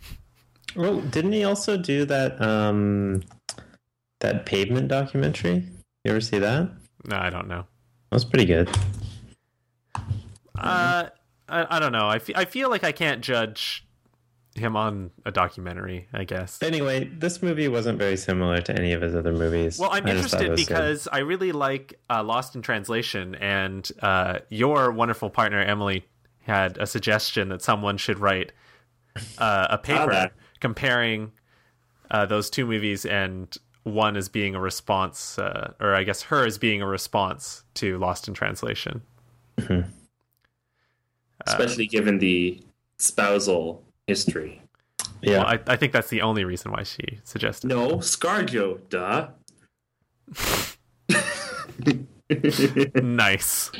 Well, 0.75 1.00
didn't 1.02 1.33
he 1.33 1.45
also 1.45 1.76
do 1.76 2.05
that 2.07 2.40
um 2.40 3.23
that 4.21 4.47
pavement 4.47 4.88
documentary? 4.88 5.69
You 6.05 6.11
ever 6.11 6.21
see 6.21 6.38
that? 6.38 6.71
No, 7.05 7.16
I 7.16 7.31
don't 7.31 7.47
know. 7.47 7.66
That 8.11 8.16
was 8.16 8.25
pretty 8.25 8.47
good. 8.47 8.69
Uh, 10.59 11.11
I, 11.49 11.76
I 11.76 11.78
don't 11.78 11.93
know. 11.93 12.09
I 12.09 12.19
fe- 12.19 12.33
I 12.35 12.47
feel 12.47 12.71
like 12.71 12.83
I 12.83 12.93
can't 12.93 13.21
judge 13.21 13.86
him 14.59 14.77
on 14.77 15.11
a 15.25 15.31
documentary. 15.31 16.09
I 16.13 16.25
guess. 16.25 16.63
Anyway, 16.63 17.05
this 17.05 17.43
movie 17.43 17.69
wasn't 17.69 17.99
very 17.99 18.17
similar 18.17 18.61
to 18.63 18.77
any 18.77 18.93
of 18.93 19.03
his 19.03 19.15
other 19.15 19.33
movies. 19.33 19.79
Well, 19.79 19.91
I'm 19.93 20.07
I 20.07 20.13
just 20.13 20.31
thought 20.31 20.43
it 20.43 20.47
interested 20.47 20.51
was 20.51 20.67
good. 20.67 20.75
because 20.75 21.09
I 21.09 21.19
really 21.19 21.53
like 21.53 21.99
uh, 22.11 22.23
Lost 22.23 22.55
in 22.55 22.63
Translation, 22.63 23.35
and 23.37 23.91
uh, 24.03 24.39
your 24.49 24.91
wonderful 24.91 25.31
partner 25.31 25.61
Emily 25.61 26.07
had 26.43 26.79
a 26.79 26.87
suggestion 26.87 27.49
that 27.49 27.63
someone 27.63 27.97
should 27.97 28.19
write 28.19 28.53
uh, 29.39 29.67
a 29.71 29.79
paper 29.83 30.31
comparing 30.61 31.33
uh, 32.11 32.27
those 32.27 32.51
two 32.51 32.67
movies, 32.67 33.05
and 33.05 33.57
one 33.83 34.17
as 34.17 34.29
being 34.29 34.55
a 34.55 34.61
response, 34.61 35.39
uh, 35.39 35.73
or 35.81 35.95
I 35.95 36.03
guess 36.03 36.23
her 36.23 36.45
as 36.45 36.59
being 36.59 36.83
a 36.83 36.87
response 36.87 37.65
to 37.75 37.99
Lost 37.99 38.27
in 38.29 38.35
Translation. 38.35 39.03
Especially 41.47 41.87
given 41.87 42.19
the 42.19 42.63
spousal 42.99 43.86
history. 44.07 44.63
yeah, 45.23 45.39
Well, 45.39 45.47
I, 45.47 45.61
I 45.67 45.77
think 45.77 45.93
that's 45.93 46.11
the 46.11 46.23
only 46.23 46.45
reason 46.45 46.73
why 46.73 46.83
she 46.83 47.21
suggested. 47.25 47.69
No, 47.69 47.99
ScarJo, 47.99 48.81
duh. 48.89 49.29
nice. 53.03 53.71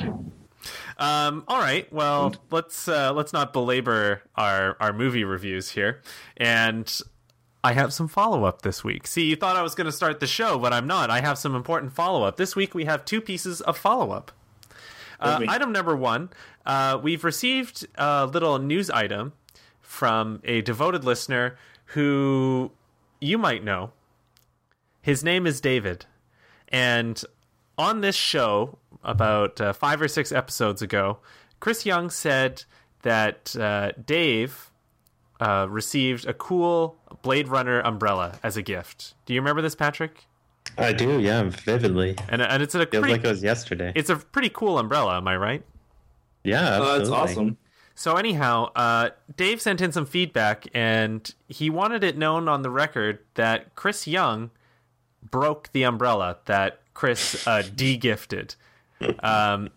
Um, 0.97 1.43
all 1.47 1.59
right. 1.59 1.91
Well, 1.93 2.35
let's 2.49 2.87
uh, 2.87 3.13
let's 3.13 3.33
not 3.33 3.53
belabor 3.53 4.23
our 4.35 4.77
our 4.79 4.93
movie 4.93 5.23
reviews 5.23 5.71
here. 5.71 6.01
And 6.37 7.01
I 7.63 7.73
have 7.73 7.93
some 7.93 8.07
follow 8.07 8.45
up 8.45 8.61
this 8.61 8.83
week. 8.83 9.05
See, 9.07 9.25
you 9.25 9.35
thought 9.35 9.55
I 9.55 9.61
was 9.61 9.75
going 9.75 9.85
to 9.85 9.91
start 9.91 10.19
the 10.19 10.27
show, 10.27 10.57
but 10.57 10.73
I'm 10.73 10.87
not. 10.87 11.09
I 11.09 11.21
have 11.21 11.37
some 11.37 11.55
important 11.55 11.93
follow 11.93 12.23
up 12.23 12.37
this 12.37 12.55
week. 12.55 12.73
We 12.73 12.85
have 12.85 13.05
two 13.05 13.21
pieces 13.21 13.61
of 13.61 13.77
follow 13.77 14.11
up. 14.11 14.31
Uh, 15.19 15.41
item 15.47 15.71
number 15.71 15.95
one: 15.95 16.29
uh, 16.65 16.99
We've 17.01 17.23
received 17.23 17.87
a 17.95 18.25
little 18.25 18.57
news 18.59 18.89
item 18.89 19.33
from 19.87 20.41
a 20.43 20.61
devoted 20.61 21.03
listener 21.05 21.57
who 21.85 22.69
you 23.21 23.37
might 23.37 23.63
know. 23.63 23.91
His 25.01 25.23
name 25.23 25.47
is 25.47 25.61
David, 25.61 26.05
and 26.67 27.23
on 27.77 28.01
this 28.01 28.15
show 28.15 28.77
about 29.03 29.61
uh, 29.61 29.71
five 29.71 30.01
or 30.01 30.07
six 30.09 30.31
episodes 30.33 30.81
ago, 30.81 31.19
Chris 31.61 31.85
Young 31.85 32.09
said 32.09 32.65
that 33.03 33.55
uh, 33.55 33.93
Dave 34.05 34.69
uh, 35.39 35.67
received 35.69 36.25
a 36.27 36.33
cool 36.33 36.97
Blade 37.21 37.47
Runner 37.47 37.79
umbrella 37.79 38.37
as 38.43 38.57
a 38.57 38.61
gift. 38.61 39.13
Do 39.25 39.33
you 39.33 39.39
remember 39.39 39.61
this, 39.61 39.75
Patrick? 39.75 40.25
I 40.77 40.91
do. 40.91 41.21
Yeah, 41.21 41.43
vividly. 41.43 42.17
And 42.27 42.41
and 42.41 42.61
it's 42.61 42.75
a 42.75 42.79
Feels 42.85 42.89
pretty 43.01 43.13
like 43.13 43.23
it 43.23 43.29
was 43.29 43.41
yesterday. 43.41 43.93
it's 43.95 44.09
a 44.09 44.17
pretty 44.17 44.49
cool 44.49 44.77
umbrella. 44.77 45.15
Am 45.17 45.27
I 45.29 45.37
right? 45.37 45.63
yeah, 46.43 46.77
Oh, 46.79 46.97
absolutely. 46.97 46.97
that's 46.99 47.09
awesome. 47.31 47.57
So 47.97 48.15
anyhow, 48.15 48.69
uh, 48.75 49.09
Dave 49.37 49.59
sent 49.59 49.81
in 49.81 49.91
some 49.91 50.05
feedback, 50.05 50.67
and 50.71 51.33
he 51.47 51.71
wanted 51.71 52.03
it 52.03 52.15
known 52.15 52.47
on 52.47 52.61
the 52.61 52.69
record 52.69 53.17
that 53.33 53.73
Chris 53.73 54.05
Young 54.05 54.51
broke 55.31 55.71
the 55.71 55.81
umbrella 55.81 56.37
that 56.45 56.79
Chris 56.93 57.47
uh, 57.47 57.63
de-gifted. 57.75 58.53
Um, 59.21 59.71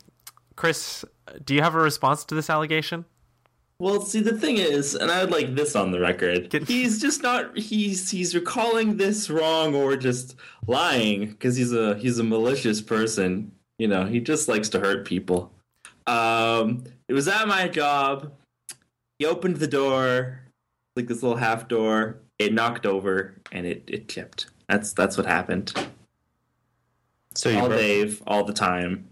Chris, 0.54 1.02
do 1.46 1.54
you 1.54 1.62
have 1.62 1.74
a 1.74 1.80
response 1.80 2.22
to 2.26 2.34
this 2.34 2.50
allegation? 2.50 3.06
Well, 3.78 4.02
see, 4.02 4.20
the 4.20 4.36
thing 4.36 4.58
is, 4.58 4.94
and 4.94 5.10
I 5.10 5.24
would 5.24 5.32
like 5.32 5.54
this 5.54 5.74
on 5.74 5.90
the 5.90 5.98
record. 5.98 6.52
He's 6.68 7.00
just 7.00 7.22
not. 7.22 7.56
He's 7.56 8.10
he's 8.10 8.34
recalling 8.34 8.98
this 8.98 9.30
wrong 9.30 9.74
or 9.74 9.96
just 9.96 10.36
lying 10.66 11.30
because 11.30 11.56
he's 11.56 11.72
a 11.72 11.96
he's 11.96 12.18
a 12.18 12.24
malicious 12.24 12.82
person. 12.82 13.52
You 13.78 13.88
know, 13.88 14.04
he 14.04 14.20
just 14.20 14.46
likes 14.46 14.68
to 14.70 14.78
hurt 14.78 15.06
people. 15.06 15.54
Um, 16.06 16.84
it 17.10 17.12
was 17.12 17.26
at 17.26 17.48
my 17.48 17.66
job. 17.66 18.32
He 19.18 19.26
opened 19.26 19.56
the 19.56 19.66
door, 19.66 20.42
like 20.94 21.08
this 21.08 21.24
little 21.24 21.38
half 21.38 21.66
door. 21.66 22.20
It 22.38 22.54
knocked 22.54 22.86
over 22.86 23.34
and 23.50 23.66
it 23.66 23.82
it 23.88 24.06
tipped. 24.08 24.46
That's 24.68 24.92
that's 24.92 25.16
what 25.16 25.26
happened. 25.26 25.74
So 27.34 27.58
all 27.58 27.68
Dave, 27.68 28.22
all 28.28 28.44
the 28.44 28.52
time. 28.52 29.08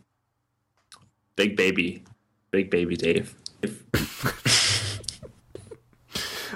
Big 1.34 1.56
baby, 1.56 2.04
big 2.52 2.70
baby 2.70 2.94
Dave. 2.96 3.34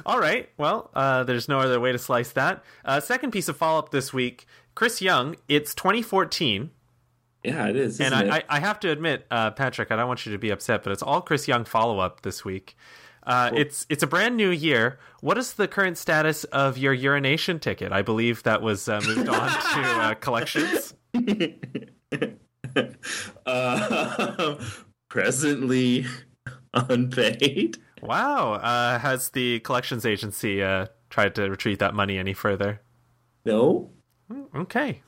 All 0.05 0.19
right. 0.19 0.49
Well, 0.57 0.91
uh, 0.95 1.23
there's 1.23 1.49
no 1.49 1.61
other 1.61 1.79
way 1.79 1.93
to 1.93 1.99
slice 1.99 2.33
that. 2.33 2.65
Uh, 2.85 2.99
second 2.99 3.31
piece 3.31 3.49
of 3.49 3.57
follow 3.57 3.79
up 3.79 3.91
this 3.91 4.13
week 4.13 4.47
Chris 4.75 5.01
Young, 5.03 5.37
it's 5.49 5.75
2014. 5.75 6.71
Yeah, 7.45 7.69
it 7.69 7.77
is. 7.77 8.01
and 8.01 8.15
I, 8.15 8.23
it? 8.23 8.45
I, 8.49 8.57
I 8.57 8.61
have 8.61 8.81
to 8.81 8.91
admit, 8.91 9.27
uh, 9.31 9.51
Patrick, 9.51 9.91
I 9.91 9.97
don't 9.97 10.09
want 10.09 10.27
you 10.27 10.33
to 10.33 10.39
be 10.39 10.51
upset, 10.51 10.83
but 10.83 10.93
it's 10.93 11.03
all 11.03 11.21
Chris 11.21 11.49
Young 11.49 11.65
follow 11.65 11.99
up 11.99 12.23
this 12.23 12.45
week. 12.45 12.77
Uh, 13.25 13.51
it's 13.55 13.87
it's 13.89 14.03
a 14.03 14.07
brand 14.07 14.37
new 14.37 14.51
year. 14.51 14.99
What 15.21 15.39
is 15.39 15.55
the 15.55 15.69
current 15.69 15.97
status 15.97 16.43
of 16.45 16.77
your 16.77 16.93
urination 16.93 17.61
ticket? 17.61 17.93
I 17.93 18.03
believe 18.03 18.43
that 18.43 18.63
was 18.63 18.89
uh, 18.89 19.01
moved 19.07 19.29
on 19.29 19.49
to 19.75 19.81
uh, 19.81 20.15
collections. 20.15 20.95
uh, 23.47 24.57
presently 25.09 26.07
unpaid. 26.75 27.79
Wow. 28.03 28.55
Uh, 28.55 28.99
has 28.99 29.31
the 29.31 29.61
collections 29.61 30.05
agency 30.05 30.63
uh, 30.63 30.87
tried 31.11 31.35
to 31.37 31.49
retrieve 31.49 31.79
that 31.79 31.95
money 31.95 32.19
any 32.19 32.33
further? 32.33 32.81
No. 33.45 33.91
Okay. 34.55 35.03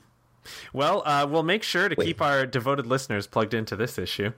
Well, 0.73 1.03
uh, 1.05 1.27
we'll 1.29 1.43
make 1.43 1.63
sure 1.63 1.89
to 1.89 1.95
Wait. 1.97 2.05
keep 2.05 2.21
our 2.21 2.45
devoted 2.45 2.85
listeners 2.85 3.27
plugged 3.27 3.53
into 3.53 3.75
this 3.75 3.97
issue. 3.97 4.31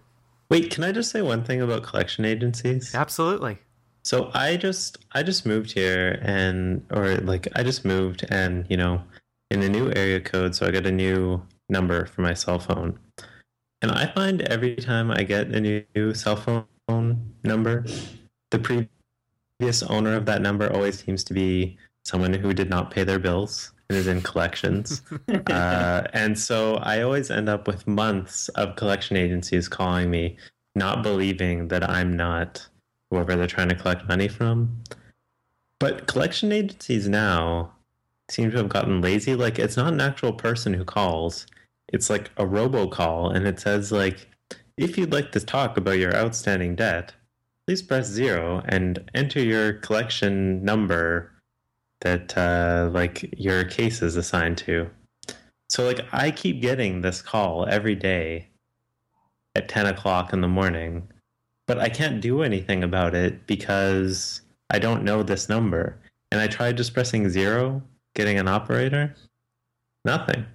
Wait, 0.50 0.72
can 0.72 0.84
I 0.84 0.92
just 0.92 1.12
say 1.12 1.22
one 1.22 1.44
thing 1.44 1.62
about 1.62 1.84
collection 1.84 2.26
agencies? 2.26 2.96
Absolutely. 2.96 3.60
So 4.04 4.32
I 4.34 4.56
just 4.56 5.00
I 5.12 5.22
just 5.22 5.46
moved 5.46 5.74
here 5.74 6.20
and 6.22 6.82
or 6.92 7.18
like 7.18 7.50
I 7.56 7.64
just 7.64 7.84
moved 7.84 8.26
and 8.30 8.66
you 8.70 8.78
know 8.78 9.04
in 9.52 9.62
a 9.62 9.68
new 9.68 9.92
area 9.92 10.22
code 10.22 10.56
so 10.56 10.66
I 10.66 10.72
got 10.72 10.86
a 10.86 10.92
new 10.92 11.42
number 11.68 12.06
for 12.06 12.22
my 12.22 12.34
cell 12.34 12.60
phone. 12.60 12.98
And 13.82 13.92
I 13.92 14.08
find 14.08 14.42
every 14.44 14.76
time 14.78 15.12
I 15.12 15.24
get 15.24 15.48
a 15.50 15.60
new 15.60 16.14
cell 16.14 16.38
phone 16.38 17.34
number, 17.44 17.86
the 18.52 18.60
previous 18.60 19.84
owner 19.84 20.16
of 20.16 20.26
that 20.26 20.42
number 20.42 20.72
always 20.72 21.04
seems 21.04 21.24
to 21.26 21.34
be 21.34 21.78
someone 22.06 22.34
who 22.34 22.54
did 22.54 22.70
not 22.70 22.92
pay 22.92 23.04
their 23.04 23.20
bills 23.20 23.74
and 23.90 23.98
is 23.98 24.08
in 24.08 24.22
collections. 24.22 25.02
uh, 25.50 26.04
and 26.14 26.38
so 26.38 26.76
I 26.76 27.02
always 27.02 27.32
end 27.32 27.50
up 27.50 27.68
with 27.68 27.88
months 27.88 28.50
of 28.50 28.76
collection 28.76 29.18
agencies 29.18 29.68
calling 29.68 30.10
me, 30.10 30.38
not 30.76 31.04
believing 31.04 31.70
that 31.70 31.90
I'm 31.90 32.16
not 32.16 32.68
whoever 33.10 33.36
they're 33.36 33.48
trying 33.48 33.70
to 33.70 33.76
collect 33.76 34.08
money 34.08 34.28
from. 34.28 34.84
But 35.80 36.08
collection 36.08 36.52
agencies 36.52 37.08
now 37.08 37.72
seem 38.30 38.52
to 38.52 38.58
have 38.58 38.70
gotten 38.70 39.02
lazy. 39.02 39.36
Like 39.36 39.60
it's 39.60 39.78
not 39.78 39.94
an 39.94 40.02
actual 40.02 40.34
person 40.34 40.74
who 40.74 40.84
calls. 40.84 41.48
It's 41.94 42.10
like 42.10 42.32
a 42.38 42.46
robocall 42.46 43.34
and 43.34 43.48
it 43.48 43.60
says 43.60 43.92
like 43.92 44.28
if 44.76 44.98
you'd 44.98 45.14
like 45.14 45.32
to 45.32 45.40
talk 45.40 45.78
about 45.78 45.98
your 45.98 46.16
outstanding 46.16 46.76
debt, 46.76 47.14
please 47.66 47.82
press 47.82 48.08
zero 48.08 48.62
and 48.68 49.10
enter 49.14 49.40
your 49.40 49.74
collection 49.74 50.64
number 50.64 51.32
that 52.02 52.38
uh, 52.38 52.90
like 52.92 53.34
your 53.38 53.64
case 53.64 54.02
is 54.02 54.16
assigned 54.16 54.58
to. 54.60 54.90
So 55.70 55.86
like 55.86 56.02
I 56.12 56.32
keep 56.32 56.62
getting 56.62 57.02
this 57.02 57.22
call 57.22 57.66
every 57.68 57.96
day 57.96 58.48
at 59.56 59.68
ten 59.70 59.86
o'clock 59.86 60.34
in 60.34 60.42
the 60.42 60.48
morning, 60.48 61.08
but 61.66 61.80
I 61.80 61.90
can't 61.90 62.22
do 62.22 62.44
anything 62.44 62.84
about 62.84 63.16
it 63.16 63.48
because 63.48 64.42
I 64.70 64.80
don't 64.80 65.04
know 65.04 65.24
this 65.24 65.50
number. 65.50 66.00
And 66.32 66.42
I 66.42 66.48
tried 66.48 66.78
just 66.78 66.94
pressing 66.94 67.30
zero, 67.30 67.82
getting 68.14 68.38
an 68.38 68.48
operator, 68.50 69.16
nothing. 70.04 70.46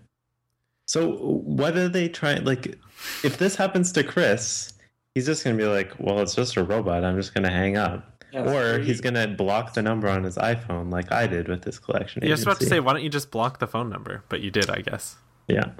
So 0.87 1.42
are 1.76 1.88
they 1.88 2.08
trying? 2.08 2.44
Like, 2.44 2.78
if 3.25 3.38
this 3.38 3.56
happens 3.56 3.92
to 3.92 4.04
Chris, 4.04 4.75
he's 5.14 5.25
just 5.26 5.44
gonna 5.44 5.56
be 5.56 5.64
like, 5.64 5.94
"Well, 5.99 6.20
it's 6.20 6.34
just 6.34 6.56
a 6.56 6.64
robot. 6.64 7.04
I'm 7.04 7.16
just 7.16 7.32
gonna 7.32 7.50
hang 7.50 7.76
up." 7.76 8.12
Yeah, 8.33 8.41
or 8.51 8.77
three- 8.77 8.87
he's 8.87 9.01
gonna 9.01 9.29
block 9.29 9.75
the 9.75 9.83
number 9.83 10.09
on 10.09 10.25
his 10.25 10.37
iPhone, 10.37 10.91
like 10.91 11.12
I 11.12 11.27
did 11.27 11.49
with 11.49 11.62
this 11.62 11.79
collection. 11.79 12.23
You're 12.23 12.31
just 12.37 12.45
about 12.45 12.59
to 12.61 12.67
say, 12.67 12.81
why 12.81 12.93
don't 12.95 13.03
you 13.03 13.11
just 13.11 13.31
block 13.31 13.59
the 13.59 13.67
phone 13.67 13.91
number? 13.91 14.25
But 14.29 14.41
you 14.41 14.51
did, 14.51 14.71
I 14.71 14.81
guess. 14.81 15.17
yeah. 15.49 15.71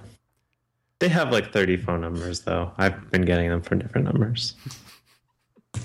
They 0.99 1.09
have 1.09 1.33
like 1.33 1.53
30 1.53 1.79
phone 1.79 2.01
numbers, 2.01 2.41
though. 2.43 2.71
I've 2.79 3.11
been 3.11 3.23
getting 3.23 3.49
them 3.49 3.61
from 3.63 3.79
different 3.81 4.07
numbers. 4.07 4.55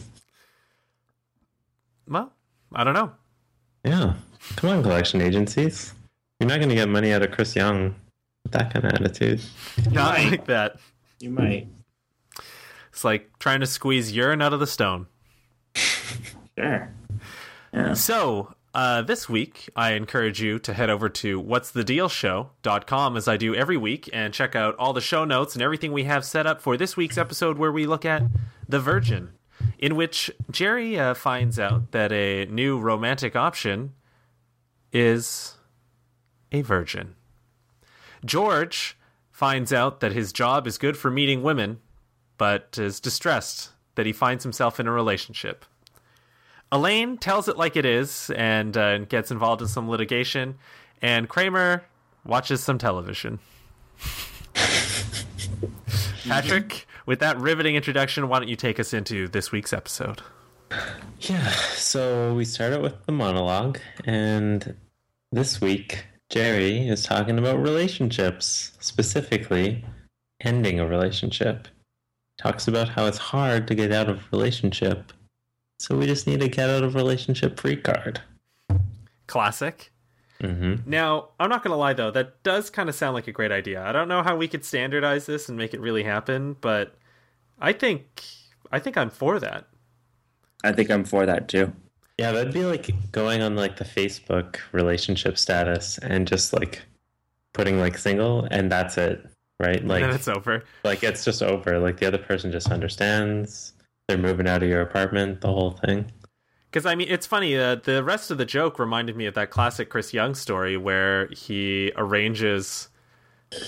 Well, 2.08 2.32
I 2.74 2.84
don't 2.86 2.94
know. 2.94 3.12
Yeah. 3.84 4.14
Come 4.56 4.70
on, 4.70 4.82
collection 4.84 5.22
agencies. 5.22 5.94
You're 6.40 6.48
not 6.50 6.60
gonna 6.62 6.76
get 6.76 6.88
money 6.88 7.12
out 7.12 7.22
of 7.22 7.32
Chris 7.32 7.56
Young 7.56 7.96
with 8.44 8.54
that 8.54 8.72
kind 8.74 8.86
of 8.86 8.94
attitude. 8.94 9.42
Not 9.92 10.18
might. 10.18 10.30
like 10.32 10.46
that. 10.46 10.78
You 11.20 11.32
might. 11.32 11.68
It's 12.92 13.04
like 13.04 13.30
trying 13.40 13.60
to 13.60 13.66
squeeze 13.68 14.12
urine 14.14 14.42
out 14.42 14.54
of 14.54 14.60
the 14.60 14.68
stone. 14.68 15.08
Sure. 16.58 16.90
Yeah. 17.74 17.94
So, 17.94 18.54
uh, 18.74 19.02
this 19.02 19.28
week, 19.28 19.70
I 19.76 19.94
encourage 19.94 20.42
you 20.42 20.60
to 20.60 20.74
head 20.74 20.90
over 20.90 21.10
to 21.10 21.42
what'sthedealshow.com 21.42 23.18
as 23.18 23.28
I 23.28 23.38
do 23.38 23.56
every 23.56 23.78
week 23.78 24.10
and 24.14 24.34
check 24.34 24.56
out 24.56 24.76
all 24.78 24.94
the 24.94 25.02
show 25.02 25.26
notes 25.26 25.56
and 25.56 25.62
everything 25.62 25.92
we 25.92 26.04
have 26.04 26.26
set 26.26 26.46
up 26.46 26.62
for 26.62 26.78
this 26.78 26.96
week's 26.96 27.18
episode 27.18 27.58
where 27.58 27.72
we 27.72 27.86
look 27.86 28.06
at 28.06 28.24
The 28.68 28.80
Virgin, 28.80 29.32
in 29.80 29.96
which 29.96 30.32
Jerry 30.52 31.00
uh, 31.00 31.14
finds 31.14 31.60
out 31.60 31.92
that 31.92 32.12
a 32.12 32.46
new 32.46 32.80
romantic 32.80 33.36
option 33.36 33.94
is 34.92 35.56
a 36.52 36.62
virgin. 36.62 37.16
George 38.26 38.98
finds 39.32 39.72
out 39.72 40.00
that 40.00 40.14
his 40.14 40.34
job 40.34 40.66
is 40.68 40.78
good 40.78 40.98
for 40.98 41.12
meeting 41.12 41.44
women, 41.44 41.80
but 42.38 42.78
is 42.80 43.00
distressed 43.00 43.72
that 43.96 44.06
he 44.06 44.14
finds 44.14 44.44
himself 44.44 44.80
in 44.80 44.88
a 44.88 44.92
relationship. 44.92 45.66
Elaine 46.72 47.18
tells 47.18 47.48
it 47.48 47.58
like 47.58 47.76
it 47.76 47.86
is 47.86 48.30
and 48.32 48.76
uh, 48.76 49.00
gets 49.00 49.32
involved 49.32 49.62
in 49.62 49.68
some 49.68 49.90
litigation, 49.90 50.56
and 51.02 51.30
Kramer 51.30 51.84
watches 52.26 52.62
some 52.62 52.78
television. 52.78 53.40
Patrick, 56.28 56.86
with 57.06 57.20
that 57.20 57.40
riveting 57.40 57.76
introduction, 57.76 58.28
why 58.28 58.40
don't 58.40 58.50
you 58.50 58.58
take 58.58 58.80
us 58.80 58.94
into 58.94 59.30
this 59.30 59.52
week's 59.52 59.72
episode? 59.72 60.22
Yeah. 61.22 61.48
So 61.76 62.34
we 62.34 62.44
started 62.44 62.82
with 62.82 63.06
the 63.06 63.14
monologue, 63.14 63.80
and 64.04 64.76
this 65.32 65.62
week 65.62 66.04
Jerry 66.30 66.90
is 66.90 67.04
talking 67.04 67.40
about 67.40 67.62
relationships, 67.62 68.74
specifically 68.80 69.86
ending 70.42 70.80
a 70.80 70.88
relationship. 70.88 71.68
Talks 72.38 72.68
about 72.68 72.90
how 72.90 73.06
it's 73.06 73.18
hard 73.18 73.68
to 73.68 73.76
get 73.76 73.92
out 73.92 74.10
of 74.10 74.18
a 74.18 74.24
relationship, 74.32 75.14
so 75.78 75.98
we 75.98 76.06
just 76.06 76.28
need 76.28 76.42
a 76.42 76.48
get 76.48 76.70
out 76.70 76.84
of 76.84 76.96
relationship 76.96 77.60
free 77.60 77.78
card. 77.78 78.22
Classic. 79.28 79.92
Mm-hmm. 80.42 80.90
Now, 80.90 81.30
I'm 81.40 81.50
not 81.50 81.64
going 81.64 81.72
to 81.72 81.78
lie 81.78 81.94
though, 81.94 82.12
that 82.12 82.44
does 82.44 82.70
kind 82.70 82.90
of 82.90 82.96
sound 82.96 83.16
like 83.16 83.28
a 83.28 83.32
great 83.32 83.52
idea. 83.52 83.84
I 83.84 83.92
don't 83.92 84.08
know 84.08 84.22
how 84.24 84.36
we 84.36 84.48
could 84.48 84.64
standardize 84.64 85.26
this 85.26 85.50
and 85.50 85.58
make 85.58 85.74
it 85.74 85.80
really 85.80 86.04
happen, 86.04 86.56
but 86.62 86.96
I 87.60 87.74
think 87.74 88.24
I 88.72 88.80
think 88.80 88.98
I'm 88.98 89.10
for 89.10 89.40
that. 89.40 89.66
I 90.64 90.72
think 90.72 90.92
I'm 90.92 91.04
for 91.04 91.26
that 91.26 91.48
too. 91.48 91.74
Yeah, 92.18 92.32
that'd 92.32 92.54
be 92.54 92.66
like 92.66 92.90
going 93.12 93.42
on 93.42 93.56
like 93.56 93.78
the 93.78 93.86
Facebook 93.86 94.58
relationship 94.72 95.38
status 95.38 95.98
and 96.00 96.28
just 96.28 96.54
like 96.54 96.82
putting 97.54 97.80
like 97.80 97.98
single, 97.98 98.48
and 98.52 98.72
that's 98.72 98.98
it, 98.98 99.26
right? 99.60 99.84
Like 99.86 100.04
and 100.04 100.14
it's 100.14 100.28
over. 100.28 100.64
like 100.84 101.04
it's 101.04 101.24
just 101.26 101.42
over 101.42 101.80
like 101.80 102.00
the 102.00 102.08
other 102.08 102.18
person 102.18 102.52
just 102.52 102.72
understands 102.72 103.74
they're 104.08 104.18
moving 104.18 104.48
out 104.48 104.64
of 104.64 104.70
your 104.70 104.82
apartment 104.82 105.42
the 105.42 105.48
whole 105.48 105.72
thing 105.72 106.10
Because 106.72 106.86
I 106.86 106.96
mean, 106.96 107.08
it's 107.10 107.26
funny. 107.26 107.58
Uh, 107.58 107.76
the 107.76 108.04
rest 108.04 108.32
of 108.32 108.38
the 108.38 108.46
joke 108.46 108.80
reminded 108.80 109.16
me 109.16 109.26
of 109.26 109.34
that 109.36 109.50
classic 109.50 109.90
Chris 109.90 110.14
Young 110.14 110.36
story 110.36 110.78
where 110.78 111.28
he 111.28 111.92
arranges 111.96 112.90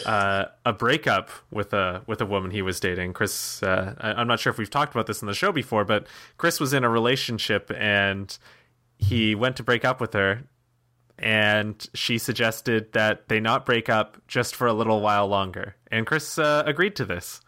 uh, 0.06 0.46
a 0.66 0.74
breakup 0.74 1.30
with 1.52 1.74
a 1.74 2.02
with 2.08 2.22
a 2.22 2.26
woman 2.26 2.52
he 2.52 2.62
was 2.62 2.80
dating. 2.80 3.14
Chris, 3.14 3.64
uh, 3.64 3.96
I, 4.00 4.14
I'm 4.14 4.28
not 4.28 4.40
sure 4.40 4.52
if 4.52 4.58
we've 4.58 4.70
talked 4.70 4.94
about 4.94 5.08
this 5.08 5.22
in 5.22 5.28
the 5.28 5.34
show 5.34 5.52
before, 5.52 5.86
but 5.86 6.08
Chris 6.38 6.60
was 6.60 6.74
in 6.74 6.84
a 6.84 6.90
relationship 6.90 7.72
and 7.78 8.38
he 8.98 9.36
went 9.36 9.56
to 9.58 9.64
break 9.64 9.86
up 9.86 10.02
with 10.02 10.14
her, 10.14 10.44
and 11.18 11.88
she 11.94 12.18
suggested 12.18 12.92
that 12.92 13.30
they 13.30 13.40
not 13.40 13.66
break 13.66 13.88
up 13.88 14.18
just 14.28 14.56
for 14.56 14.68
a 14.68 14.74
little 14.74 15.00
while 15.02 15.28
longer, 15.28 15.76
and 15.90 16.06
Chris 16.06 16.38
uh, 16.38 16.64
agreed 16.66 16.96
to 16.98 17.06
this. 17.06 17.40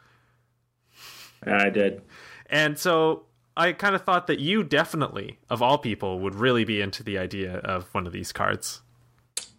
I 1.46 1.70
did. 1.70 2.02
And 2.52 2.78
so 2.78 3.24
I 3.58 3.72
kind 3.72 3.96
of 3.96 4.04
thought 4.04 4.28
that 4.28 4.40
you 4.40 4.64
definitely, 4.64 5.40
of 5.50 5.62
all 5.62 5.78
people, 5.78 6.20
would 6.20 6.36
really 6.36 6.66
be 6.66 6.82
into 6.82 7.02
the 7.02 7.18
idea 7.18 7.58
of 7.60 7.86
one 7.94 8.06
of 8.06 8.14
these 8.14 8.32
cards. 8.32 8.82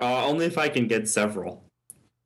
Uh, 0.00 0.24
only 0.26 0.46
if 0.46 0.58
I 0.58 0.68
can 0.68 0.86
get 0.86 1.08
several. 1.08 1.64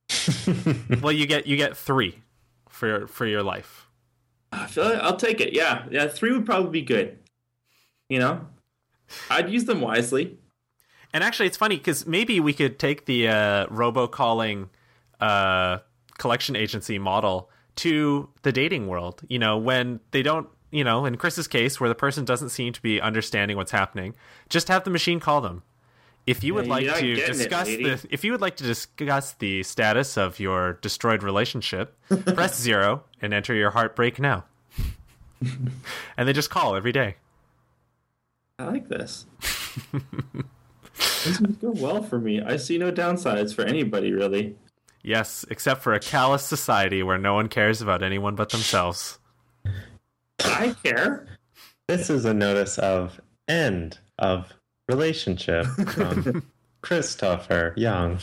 well, 1.00 1.12
you 1.12 1.26
get 1.26 1.46
you 1.46 1.56
get 1.56 1.76
three 1.76 2.22
for 2.68 2.86
your, 2.88 3.06
for 3.06 3.26
your 3.26 3.42
life. 3.42 3.88
I 4.52 4.66
feel 4.66 4.84
like 4.84 4.98
I'll 4.98 5.16
take 5.16 5.40
it. 5.40 5.52
Yeah, 5.52 5.86
yeah. 5.90 6.08
Three 6.08 6.32
would 6.32 6.46
probably 6.46 6.70
be 6.70 6.82
good. 6.82 7.18
You 8.08 8.18
know, 8.20 8.46
I'd 9.30 9.50
use 9.50 9.64
them 9.64 9.80
wisely. 9.80 10.38
And 11.12 11.24
actually, 11.24 11.46
it's 11.46 11.56
funny 11.56 11.76
because 11.76 12.06
maybe 12.06 12.40
we 12.40 12.52
could 12.52 12.78
take 12.78 13.06
the 13.06 13.28
uh, 13.28 13.66
robocalling 13.66 14.68
uh, 15.20 15.78
collection 16.18 16.56
agency 16.56 16.98
model 16.98 17.50
to 17.76 18.28
the 18.42 18.52
dating 18.52 18.86
world. 18.86 19.22
You 19.28 19.38
know, 19.38 19.58
when 19.58 20.00
they 20.10 20.22
don't, 20.22 20.48
you 20.70 20.84
know, 20.84 21.04
in 21.06 21.16
Chris's 21.16 21.48
case, 21.48 21.80
where 21.80 21.88
the 21.88 21.94
person 21.94 22.24
doesn't 22.24 22.50
seem 22.50 22.72
to 22.72 22.82
be 22.82 23.00
understanding 23.00 23.56
what's 23.56 23.70
happening, 23.72 24.14
just 24.48 24.68
have 24.68 24.84
the 24.84 24.90
machine 24.90 25.20
call 25.20 25.40
them. 25.40 25.62
If 26.26 26.42
you 26.42 26.54
would 26.54 26.66
Yeah, 26.66 26.72
like 26.72 26.84
to 26.96 27.14
getting 27.14 27.34
it, 27.34 27.38
discuss 27.38 27.68
the, 27.68 28.06
if 28.10 28.24
you 28.24 28.32
would 28.32 28.40
like 28.40 28.56
to 28.56 28.64
discuss 28.64 29.32
the 29.34 29.62
status 29.62 30.18
of 30.18 30.40
your 30.40 30.74
destroyed 30.82 31.22
relationship, 31.22 31.96
press 32.08 32.60
zero 32.60 33.04
and 33.22 33.32
enter 33.32 33.54
your 33.54 33.70
heartbreak 33.70 34.18
now. 34.18 34.44
and 36.16 36.26
they 36.28 36.32
just 36.32 36.50
call 36.50 36.74
every 36.74 36.92
day. 36.92 37.16
I 38.58 38.64
like 38.64 38.88
this. 38.88 39.26
this 41.24 41.40
would 41.40 41.60
go 41.60 41.70
well 41.70 42.02
for 42.02 42.18
me. 42.18 42.40
I 42.40 42.56
see 42.56 42.78
no 42.78 42.90
downsides 42.90 43.54
for 43.54 43.62
anybody 43.62 44.12
really. 44.12 44.56
Yes, 45.02 45.44
except 45.50 45.82
for 45.82 45.92
a 45.92 46.00
callous 46.00 46.42
society 46.42 47.02
where 47.04 47.18
no 47.18 47.34
one 47.34 47.48
cares 47.48 47.80
about 47.80 48.02
anyone 48.02 48.34
but 48.34 48.48
themselves. 48.48 49.18
I 50.58 50.74
care. 50.82 51.26
this 51.88 52.10
is 52.10 52.24
a 52.24 52.34
notice 52.34 52.78
of 52.78 53.20
end 53.48 53.98
of 54.18 54.52
relationship 54.88 55.66
from 55.66 56.44
christopher 56.82 57.74
young 57.76 58.18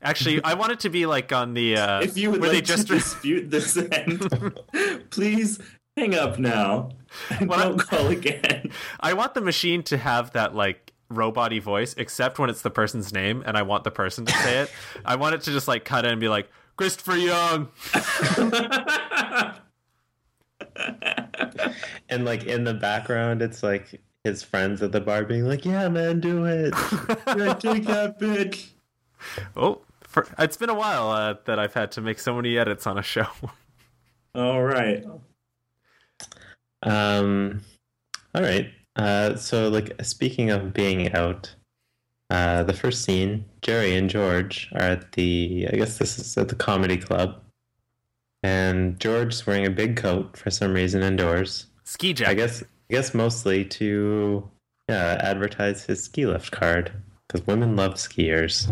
Actually, 0.00 0.40
I 0.44 0.54
want 0.54 0.70
it 0.70 0.78
to 0.80 0.90
be 0.90 1.06
like 1.06 1.32
on 1.32 1.54
the 1.54 1.76
uh, 1.76 2.00
If 2.02 2.16
you 2.16 2.30
would 2.30 2.40
where 2.40 2.50
like 2.50 2.58
they 2.58 2.62
just 2.74 2.86
to 2.86 2.94
dispute 2.94 3.50
this 3.50 3.76
end, 3.76 4.56
please 5.10 5.58
hang 5.96 6.14
up 6.14 6.38
now 6.38 6.90
and 7.30 7.48
Well, 7.48 7.58
I- 7.58 7.62
don't 7.64 7.78
call 7.80 8.06
again. 8.06 8.70
I 9.00 9.14
want 9.14 9.34
the 9.34 9.40
machine 9.40 9.82
to 9.84 9.96
have 9.98 10.30
that 10.34 10.54
like 10.54 10.92
robot 11.10 11.52
voice, 11.60 11.94
except 11.98 12.38
when 12.38 12.48
it's 12.48 12.62
the 12.62 12.70
person's 12.70 13.12
name, 13.12 13.42
and 13.44 13.56
I 13.56 13.62
want 13.62 13.82
the 13.82 13.90
person 13.90 14.24
to 14.26 14.32
say 14.34 14.58
it. 14.60 14.70
I 15.04 15.16
want 15.16 15.34
it 15.34 15.40
to 15.42 15.50
just 15.50 15.66
like 15.66 15.84
cut 15.84 16.04
in 16.04 16.12
and 16.12 16.20
be 16.20 16.28
like 16.28 16.48
Christopher 16.76 17.16
Young. 17.16 17.68
and 22.08 22.24
like 22.24 22.44
in 22.44 22.64
the 22.64 22.74
background 22.74 23.42
it's 23.42 23.62
like 23.62 24.00
his 24.24 24.42
friends 24.42 24.82
at 24.82 24.92
the 24.92 25.00
bar 25.00 25.24
being 25.24 25.46
like 25.46 25.64
yeah 25.64 25.88
man 25.88 26.20
do 26.20 26.44
it 26.44 26.74
Yeah, 27.36 27.54
take 27.54 27.84
that 27.86 28.18
bitch. 28.20 28.70
Oh, 29.56 29.80
for, 30.02 30.26
it's 30.38 30.56
been 30.56 30.70
a 30.70 30.74
while 30.74 31.10
uh, 31.10 31.34
that 31.46 31.58
I've 31.58 31.74
had 31.74 31.90
to 31.92 32.00
make 32.00 32.20
so 32.20 32.34
many 32.36 32.56
edits 32.56 32.86
on 32.86 32.96
a 32.98 33.02
show. 33.02 33.26
All 34.34 34.62
right. 34.62 35.04
um 36.82 37.60
all 38.34 38.42
right 38.42 38.70
uh 38.96 39.34
so 39.36 39.68
like 39.68 39.92
speaking 40.04 40.50
of 40.50 40.72
being 40.72 41.12
out 41.12 41.54
uh 42.30 42.62
the 42.62 42.72
first 42.72 43.02
scene 43.04 43.44
jerry 43.62 43.94
and 43.96 44.08
george 44.10 44.68
are 44.74 44.82
at 44.82 45.12
the 45.12 45.66
i 45.72 45.76
guess 45.76 45.98
this 45.98 46.18
is 46.18 46.36
at 46.38 46.48
the 46.48 46.54
comedy 46.54 46.96
club 46.96 47.42
and 48.42 48.98
george's 49.00 49.46
wearing 49.46 49.66
a 49.66 49.70
big 49.70 49.96
coat 49.96 50.36
for 50.36 50.50
some 50.50 50.72
reason 50.72 51.02
indoors 51.02 51.66
Ski 51.84 52.12
jacket. 52.12 52.30
I 52.30 52.34
guess 52.34 52.62
I 52.62 52.66
guess 52.94 53.14
mostly 53.14 53.64
to 53.64 54.46
yeah, 54.90 55.18
advertise 55.22 55.84
his 55.84 56.04
ski 56.04 56.26
lift 56.26 56.50
card. 56.50 56.92
because 57.26 57.46
women 57.46 57.76
love 57.76 57.94
skiers. 57.94 58.70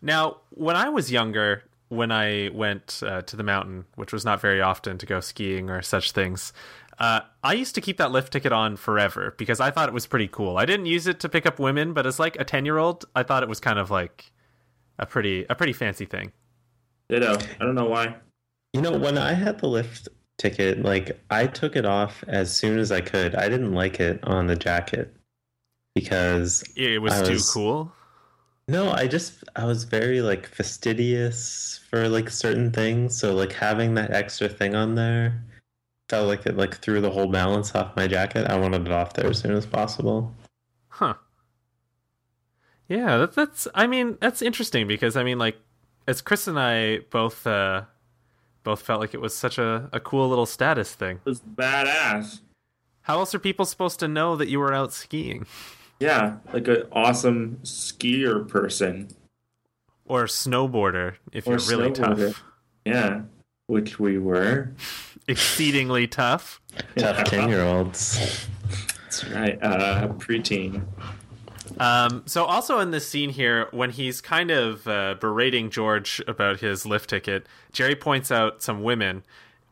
Now, 0.00 0.38
when 0.50 0.76
I 0.76 0.88
was 0.88 1.12
younger, 1.12 1.64
when 1.88 2.10
I 2.12 2.50
went 2.54 3.02
uh, 3.04 3.20
to 3.22 3.36
the 3.36 3.42
mountain, 3.42 3.84
which 3.96 4.12
was 4.12 4.24
not 4.24 4.40
very 4.40 4.60
often 4.60 4.98
to 4.98 5.06
go 5.06 5.20
skiing 5.20 5.68
or 5.70 5.82
such 5.82 6.12
things, 6.12 6.52
uh, 6.98 7.20
I 7.42 7.52
used 7.54 7.74
to 7.74 7.80
keep 7.80 7.96
that 7.96 8.10
lift 8.10 8.32
ticket 8.32 8.52
on 8.52 8.76
forever 8.76 9.34
because 9.36 9.60
I 9.60 9.70
thought 9.70 9.88
it 9.88 9.94
was 9.94 10.06
pretty 10.06 10.28
cool. 10.28 10.56
I 10.56 10.64
didn't 10.64 10.86
use 10.86 11.06
it 11.06 11.20
to 11.20 11.28
pick 11.28 11.44
up 11.44 11.58
women, 11.58 11.92
but 11.92 12.06
as 12.06 12.18
like 12.18 12.36
a 12.38 12.44
ten 12.44 12.64
year 12.64 12.78
old, 12.78 13.04
I 13.14 13.22
thought 13.22 13.42
it 13.42 13.48
was 13.48 13.60
kind 13.60 13.78
of 13.78 13.90
like 13.90 14.32
a 14.98 15.06
pretty 15.06 15.44
a 15.50 15.54
pretty 15.54 15.72
fancy 15.72 16.04
thing. 16.06 16.32
Ditto. 17.08 17.34
I 17.60 17.64
don't 17.64 17.74
know 17.74 17.86
why. 17.86 18.16
You 18.72 18.80
know, 18.80 18.96
when 18.98 19.18
I 19.18 19.32
had 19.34 19.58
the 19.60 19.68
lift 19.68 20.08
ticket, 20.38 20.82
like 20.82 21.20
I 21.30 21.46
took 21.46 21.76
it 21.76 21.84
off 21.84 22.24
as 22.26 22.54
soon 22.54 22.78
as 22.78 22.90
I 22.90 23.00
could. 23.00 23.34
I 23.34 23.48
didn't 23.48 23.72
like 23.72 24.00
it 24.00 24.22
on 24.24 24.46
the 24.46 24.56
jacket 24.56 25.14
because 25.94 26.64
It 26.76 27.00
was, 27.00 27.12
I 27.12 27.24
too 27.24 27.38
cool. 27.52 27.92
no, 28.66 28.90
I 28.90 29.06
just 29.06 29.44
I 29.54 29.64
was 29.64 29.84
very 29.84 30.20
like 30.22 30.46
fastidious 30.46 31.80
for 31.88 32.08
like 32.08 32.30
certain 32.30 32.72
things. 32.72 33.16
So 33.16 33.34
like 33.34 33.52
having 33.52 33.94
that 33.94 34.10
extra 34.10 34.48
thing 34.48 34.74
on 34.74 34.94
there 34.96 35.44
felt 36.08 36.26
like 36.26 36.46
it 36.46 36.56
like 36.56 36.78
threw 36.78 37.00
the 37.00 37.10
whole 37.10 37.28
balance 37.28 37.74
off 37.74 37.94
my 37.96 38.06
jacket. 38.08 38.50
I 38.50 38.58
wanted 38.58 38.86
it 38.86 38.92
off 38.92 39.14
there 39.14 39.28
as 39.28 39.38
soon 39.38 39.52
as 39.52 39.66
possible. 39.66 40.34
Huh. 40.88 41.14
Yeah, 42.88 43.18
that, 43.18 43.34
that's. 43.34 43.66
I 43.74 43.86
mean, 43.86 44.18
that's 44.20 44.42
interesting 44.42 44.86
because 44.86 45.16
I 45.16 45.22
mean, 45.24 45.38
like, 45.38 45.56
as 46.06 46.20
Chris 46.20 46.46
and 46.46 46.58
I 46.58 46.98
both 47.10 47.46
uh, 47.46 47.82
both 48.62 48.82
felt 48.82 49.00
like 49.00 49.14
it 49.14 49.20
was 49.20 49.34
such 49.34 49.58
a, 49.58 49.88
a 49.92 50.00
cool 50.00 50.28
little 50.28 50.46
status 50.46 50.94
thing. 50.94 51.16
It 51.24 51.28
was 51.28 51.40
badass. 51.40 52.40
How 53.02 53.18
else 53.18 53.34
are 53.34 53.38
people 53.38 53.66
supposed 53.66 54.00
to 54.00 54.08
know 54.08 54.34
that 54.36 54.48
you 54.48 54.58
were 54.58 54.72
out 54.72 54.92
skiing 54.92 55.46
Yeah, 56.00 56.36
like 56.54 56.66
an 56.68 56.84
awesome 56.92 57.58
skier 57.62 58.48
person. 58.48 59.08
or 60.06 60.24
snowboarder 60.24 61.16
if 61.32 61.46
Or 61.46 61.50
you're 61.58 61.60
really 61.78 61.92
tough, 61.92 62.42
Yeah, 62.86 63.22
which 63.66 63.98
we 64.00 64.16
were. 64.18 64.72
exceedingly 65.28 66.06
tough? 66.06 66.60
Tough 66.96 67.24
ten 67.24 67.48
year 67.50 67.62
olds. 67.62 68.46
That's 69.02 69.24
right. 69.28 69.58
Uh, 69.62 70.08
preteen. 70.14 70.84
Um, 71.78 72.22
so 72.26 72.44
also 72.44 72.78
in 72.80 72.90
this 72.90 73.08
scene 73.08 73.30
here, 73.30 73.68
when 73.70 73.90
he's 73.90 74.20
kind 74.20 74.50
of 74.50 74.86
uh, 74.86 75.14
berating 75.20 75.70
George 75.70 76.22
about 76.26 76.60
his 76.60 76.86
lift 76.86 77.10
ticket, 77.10 77.46
Jerry 77.72 77.96
points 77.96 78.30
out 78.30 78.62
some 78.62 78.82
women 78.82 79.22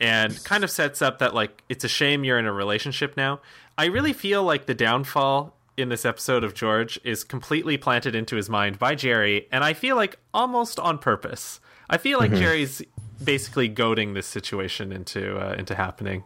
and 0.01 0.43
kind 0.45 0.65
of 0.65 0.71
sets 0.71 1.01
up 1.01 1.19
that 1.21 1.35
like 1.35 1.63
it's 1.69 1.85
a 1.85 1.89
shame 1.89 2.25
you're 2.25 2.39
in 2.39 2.47
a 2.47 2.53
relationship 2.53 3.17
now. 3.17 3.41
I 3.79 3.87
really 3.87 4.13
feel 4.13 4.43
like 4.43 4.67
the 4.67 4.75
downfall 4.75 5.55
in 5.77 5.89
this 5.89 6.05
episode 6.05 6.45
of 6.45 6.55
George 6.55 7.01
is 7.05 7.25
completely 7.25 7.77
planted 7.77 8.15
into 8.15 8.37
his 8.37 8.51
mind 8.51 8.79
by 8.79 8.95
Jerry, 8.95 9.49
and 9.51 9.65
I 9.65 9.73
feel 9.73 9.97
like 9.97 10.19
almost 10.35 10.79
on 10.79 10.99
purpose. 10.99 11.61
I 11.89 11.99
feel 11.99 12.19
like 12.19 12.33
Jerry's 12.33 12.83
basically 13.23 13.69
goading 13.69 14.15
this 14.15 14.27
situation 14.27 14.93
into 14.93 15.39
uh, 15.39 15.55
into 15.55 15.75
happening. 15.75 16.25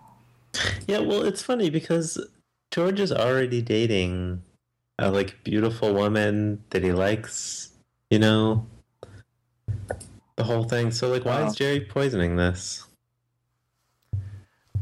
Yeah, 0.87 1.00
well, 1.00 1.22
it's 1.22 1.42
funny 1.42 1.70
because 1.70 2.18
George 2.70 3.00
is 3.00 3.12
already 3.12 3.61
dating 3.61 4.42
a 4.99 5.11
like 5.11 5.43
beautiful 5.45 5.93
woman 5.95 6.63
that 6.71 6.83
he 6.83 6.93
likes. 6.93 7.71
You 8.11 8.19
know, 8.19 8.67
the 10.37 10.45
whole 10.45 10.65
thing. 10.65 10.91
So 10.91 11.09
like, 11.09 11.25
why 11.25 11.41
Wow. 11.43 11.49
is 11.49 11.55
Jerry 11.57 11.81
poisoning 11.81 12.37
this? 12.37 12.85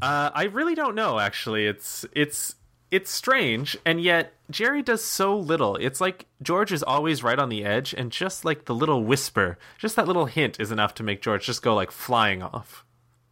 Uh, 0.03 0.31
I 0.35 0.45
really 0.45 0.75
don't 0.75 0.95
know. 0.95 1.19
Actually, 1.19 1.67
it's 1.67 2.05
it's 2.13 2.57
it's 2.91 3.11
strange, 3.11 3.77
and 3.87 4.01
yet 4.03 4.35
Jerry 4.51 4.83
does 4.83 5.03
so 5.03 5.37
little. 5.37 5.77
It's 5.77 6.01
like 6.01 6.27
George 6.43 6.73
is 6.73 6.83
always 6.83 7.23
right 7.23 7.39
on 7.39 7.49
the 7.49 7.65
edge, 7.65 7.95
and 7.95 8.13
just 8.13 8.45
like 8.45 8.67
the 8.67 8.75
little 8.75 9.03
whisper, 9.03 9.57
just 9.79 9.97
that 9.97 10.07
little 10.07 10.27
hint 10.27 10.61
is 10.61 10.71
enough 10.71 10.95
to 10.97 11.03
make 11.03 11.23
George 11.23 11.47
just 11.47 11.63
go 11.63 11.75
like 11.75 11.91
flying 11.91 12.43
off. 12.43 12.85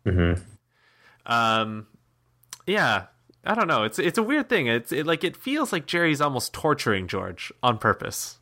hmm 0.05 0.33
Um, 1.27 1.87
yeah, 2.67 3.07
I 3.45 3.55
don't 3.55 3.67
know. 3.67 3.83
It's 3.83 3.99
it's 3.99 4.19
a 4.19 4.23
weird 4.23 4.49
thing. 4.49 4.69
It's 4.69 4.93
it, 4.93 5.07
like 5.07 5.25
it 5.25 5.37
feels 5.37 5.73
like 5.73 5.87
Jerry's 5.87 6.21
almost 6.21 6.53
torturing 6.53 7.09
George 7.09 7.53
on 7.63 7.79
purpose. 7.79 8.39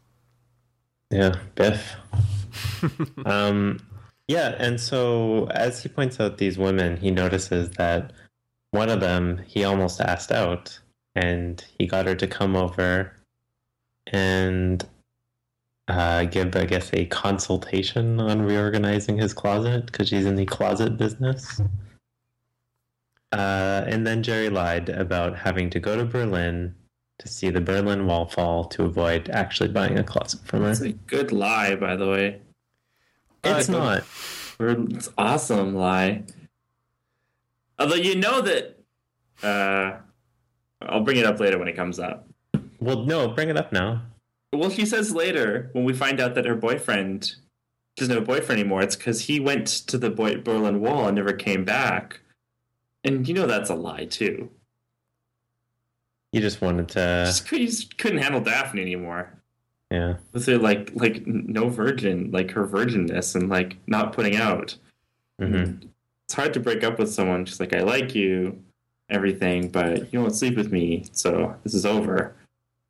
Yeah, 1.10 1.36
Biff. 1.54 1.96
um, 3.26 3.80
yeah, 4.28 4.54
and 4.58 4.80
so 4.80 5.46
as 5.46 5.82
he 5.82 5.88
points 5.88 6.20
out 6.20 6.38
these 6.38 6.58
women, 6.58 6.96
he 6.96 7.10
notices 7.10 7.70
that 7.72 8.12
one 8.70 8.90
of 8.90 9.00
them 9.00 9.42
he 9.46 9.64
almost 9.64 10.00
asked 10.00 10.30
out, 10.30 10.78
and 11.14 11.64
he 11.78 11.86
got 11.86 12.06
her 12.06 12.14
to 12.14 12.26
come 12.26 12.54
over 12.54 13.16
and 14.06 14.86
uh, 15.88 16.24
give, 16.24 16.54
I 16.54 16.66
guess, 16.66 16.90
a 16.92 17.06
consultation 17.06 18.20
on 18.20 18.42
reorganizing 18.42 19.18
his 19.18 19.32
closet 19.32 19.86
because 19.86 20.08
she's 20.08 20.26
in 20.26 20.36
the 20.36 20.46
closet 20.46 20.96
business. 20.96 21.60
Uh, 23.32 23.84
and 23.86 24.06
then 24.06 24.22
Jerry 24.22 24.48
lied 24.48 24.88
about 24.88 25.36
having 25.38 25.70
to 25.70 25.80
go 25.80 25.96
to 25.96 26.04
Berlin 26.04 26.74
to 27.18 27.28
see 27.28 27.50
the 27.50 27.60
Berlin 27.60 28.06
Wall 28.06 28.26
fall 28.26 28.64
to 28.64 28.84
avoid 28.84 29.28
actually 29.30 29.68
buying 29.68 29.98
a 29.98 30.02
closet 30.04 30.40
from 30.44 30.62
her. 30.62 30.70
It's 30.70 30.80
a 30.80 30.92
good 30.92 31.30
lie, 31.32 31.74
by 31.76 31.94
the 31.96 32.08
way. 32.08 32.40
It's 33.44 33.68
Uh, 33.68 33.72
not. 33.72 34.04
It's 34.90 35.10
awesome 35.16 35.74
lie. 35.74 36.24
Although 37.78 37.94
you 37.96 38.16
know 38.16 38.40
that. 38.42 38.76
Uh, 39.42 39.98
I'll 40.82 41.00
bring 41.02 41.16
it 41.18 41.24
up 41.26 41.40
later 41.40 41.58
when 41.58 41.68
it 41.68 41.76
comes 41.76 41.98
up. 41.98 42.26
Well, 42.80 43.04
no, 43.04 43.28
bring 43.28 43.48
it 43.48 43.56
up 43.56 43.72
now. 43.72 44.02
Well, 44.52 44.70
she 44.70 44.84
says 44.84 45.14
later 45.14 45.70
when 45.72 45.84
we 45.84 45.92
find 45.92 46.20
out 46.20 46.34
that 46.34 46.44
her 46.46 46.54
boyfriend 46.56 47.34
doesn't 47.96 48.12
have 48.14 48.22
a 48.22 48.26
boyfriend 48.26 48.60
anymore. 48.60 48.82
It's 48.82 48.96
because 48.96 49.22
he 49.22 49.40
went 49.40 49.66
to 49.66 49.96
the 49.98 50.10
Boy- 50.10 50.40
Berlin 50.40 50.80
Wall 50.80 51.06
and 51.06 51.16
never 51.16 51.32
came 51.32 51.64
back. 51.64 52.20
And 53.04 53.26
you 53.26 53.34
know 53.34 53.46
that's 53.46 53.70
a 53.70 53.74
lie 53.74 54.04
too. 54.04 54.50
You 56.32 56.40
just 56.40 56.60
wanted 56.60 56.88
to, 56.90 57.24
Just, 57.26 57.48
he 57.48 57.66
just 57.66 57.98
couldn't 57.98 58.18
handle 58.18 58.40
Daphne 58.40 58.80
anymore. 58.82 59.30
yeah. 59.90 60.14
With 60.32 60.46
her 60.46 60.58
like 60.58 60.90
like 60.94 61.26
no 61.26 61.68
virgin, 61.68 62.30
like 62.30 62.50
her 62.52 62.64
virginness 62.66 63.34
and 63.34 63.48
like 63.48 63.76
not 63.86 64.12
putting 64.12 64.36
out. 64.36 64.76
hmm 65.40 65.72
It's 66.26 66.34
hard 66.34 66.54
to 66.54 66.60
break 66.60 66.84
up 66.84 66.98
with 66.98 67.12
someone. 67.12 67.44
She's 67.46 67.58
like, 67.58 67.74
I 67.74 67.80
like 67.80 68.14
you, 68.14 68.62
everything, 69.08 69.68
but 69.68 70.12
you 70.12 70.20
won't 70.20 70.36
sleep 70.36 70.56
with 70.56 70.70
me, 70.70 71.04
so 71.12 71.56
this 71.64 71.74
is 71.74 71.84
over. 71.84 72.36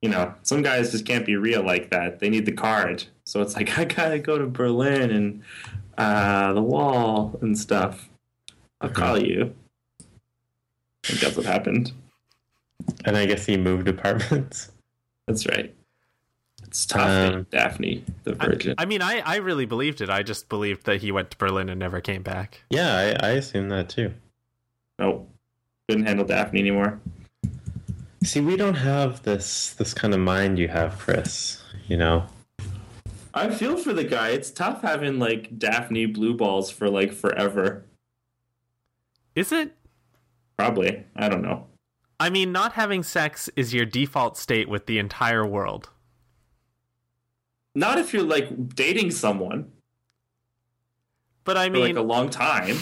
You 0.03 0.09
know, 0.11 0.35
some 0.43 0.61
guys 0.63 0.91
just 0.93 1.07
can't 1.07 1.25
be 1.27 1.37
real 1.37 1.63
like 1.63 1.91
that. 1.91 2.21
They 2.21 2.29
need 2.31 2.47
the 2.47 2.53
card. 2.53 3.05
So 3.25 3.41
it's 3.41 3.55
like 3.57 3.79
I 3.79 3.85
gotta 3.87 4.19
go 4.19 4.37
to 4.37 4.47
Berlin 4.47 5.11
and 5.11 5.43
uh, 5.97 6.53
the 6.53 6.63
wall 6.63 7.39
and 7.41 7.59
stuff. 7.59 8.11
I'll 8.83 8.91
call 8.91 9.19
you. 9.23 9.55
I 11.05 11.09
think 11.09 11.21
that's 11.21 11.37
what 11.37 11.47
happened. 11.47 11.93
And 13.05 13.17
I 13.17 13.27
guess 13.27 13.47
he 13.47 13.57
moved 13.57 13.89
apartments. 13.89 14.71
That's 15.27 15.47
right. 15.47 15.75
It's 16.67 16.87
tough, 16.87 17.35
Um, 17.35 17.47
Daphne, 17.51 18.05
the 18.25 18.37
I, 18.41 18.47
virgin. 18.47 18.75
I 18.79 18.85
mean, 18.85 19.03
I 19.03 19.21
I 19.21 19.37
really 19.37 19.65
believed 19.67 20.01
it. 20.01 20.09
I 20.11 20.23
just 20.23 20.49
believed 20.49 20.87
that 20.87 21.01
he 21.01 21.11
went 21.13 21.31
to 21.33 21.37
Berlin 21.39 21.69
and 21.69 21.79
never 21.79 22.01
came 22.01 22.23
back. 22.23 22.63
Yeah, 22.71 23.17
I, 23.23 23.29
I 23.29 23.31
assume 23.33 23.69
that 23.71 23.89
too. 23.89 24.13
nope, 24.99 25.29
couldn't 25.89 26.07
handle 26.07 26.25
Daphne 26.25 26.61
anymore. 26.61 27.01
See, 28.25 28.41
we 28.41 28.57
don't 28.57 28.75
have 28.75 29.23
this 29.23 29.73
this 29.75 29.95
kind 29.95 30.15
of 30.15 30.21
mind 30.21 30.59
you 30.59 30.69
have, 30.69 30.99
Chris. 30.99 31.63
You 31.89 31.97
know, 31.97 32.27
I 33.35 33.51
feel 33.51 33.77
for 33.77 33.93
the 33.93 34.05
guy. 34.05 34.29
It's 34.31 34.51
tough 34.51 34.83
having 34.83 35.19
like 35.19 35.59
Daphne 35.59 36.07
blue 36.07 36.35
balls 36.35 36.71
for 36.71 36.89
like 36.89 37.13
forever. 37.13 37.85
Is 39.35 39.53
it? 39.53 39.77
Probably. 40.61 41.05
I 41.17 41.29
don't 41.29 41.43
know. 41.43 41.67
I 42.19 42.29
mean, 42.29 42.53
not 42.53 42.75
having 42.75 43.03
sex 43.03 43.49
is 43.57 43.73
your 43.73 43.87
default 43.87 44.37
state 44.37 44.69
with 44.69 44.85
the 44.85 44.99
entire 44.99 45.47
world. 45.47 45.89
Not 47.75 47.99
if 47.99 48.13
you're 48.13 48.23
like 48.23 48.75
dating 48.75 49.11
someone 49.13 49.73
But 51.45 51.57
I 51.57 51.69
for 51.69 51.73
mean, 51.73 51.83
like 51.83 51.97
a 51.97 52.03
long 52.03 52.29
time. 52.29 52.77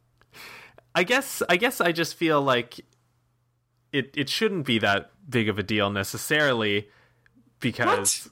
I 0.94 1.04
guess 1.04 1.40
I 1.48 1.56
guess 1.56 1.80
I 1.80 1.92
just 1.92 2.16
feel 2.16 2.42
like 2.42 2.80
it 3.92 4.10
it 4.16 4.28
shouldn't 4.28 4.66
be 4.66 4.80
that 4.80 5.12
big 5.28 5.48
of 5.48 5.56
a 5.58 5.62
deal 5.62 5.90
necessarily 5.90 6.88
because 7.60 8.28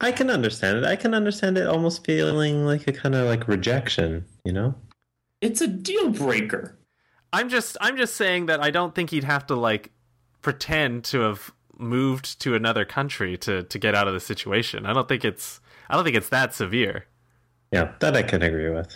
I 0.00 0.12
can 0.12 0.30
understand 0.30 0.78
it. 0.78 0.84
I 0.84 0.94
can 0.94 1.12
understand 1.12 1.58
it 1.58 1.66
almost 1.66 2.04
feeling 2.04 2.64
like 2.64 2.86
a 2.86 2.92
kind 2.92 3.16
of 3.16 3.26
like 3.26 3.48
rejection. 3.48 4.26
You 4.44 4.52
know? 4.52 4.74
It's 5.40 5.60
a 5.60 5.66
deal 5.66 6.10
breaker. 6.10 6.78
I'm 7.34 7.48
just 7.48 7.76
I'm 7.80 7.96
just 7.96 8.14
saying 8.14 8.46
that 8.46 8.62
I 8.62 8.70
don't 8.70 8.94
think 8.94 9.10
he'd 9.10 9.24
have 9.24 9.44
to 9.46 9.56
like 9.56 9.90
pretend 10.40 11.02
to 11.04 11.20
have 11.20 11.52
moved 11.76 12.40
to 12.42 12.54
another 12.54 12.84
country 12.84 13.36
to 13.38 13.64
to 13.64 13.78
get 13.78 13.96
out 13.96 14.06
of 14.06 14.14
the 14.14 14.20
situation. 14.20 14.86
I 14.86 14.92
don't 14.92 15.08
think 15.08 15.24
it's 15.24 15.60
I 15.90 15.96
don't 15.96 16.04
think 16.04 16.16
it's 16.16 16.28
that 16.28 16.54
severe. 16.54 17.06
Yeah, 17.72 17.92
that 17.98 18.16
I 18.16 18.22
can 18.22 18.42
agree 18.42 18.70
with. 18.70 18.94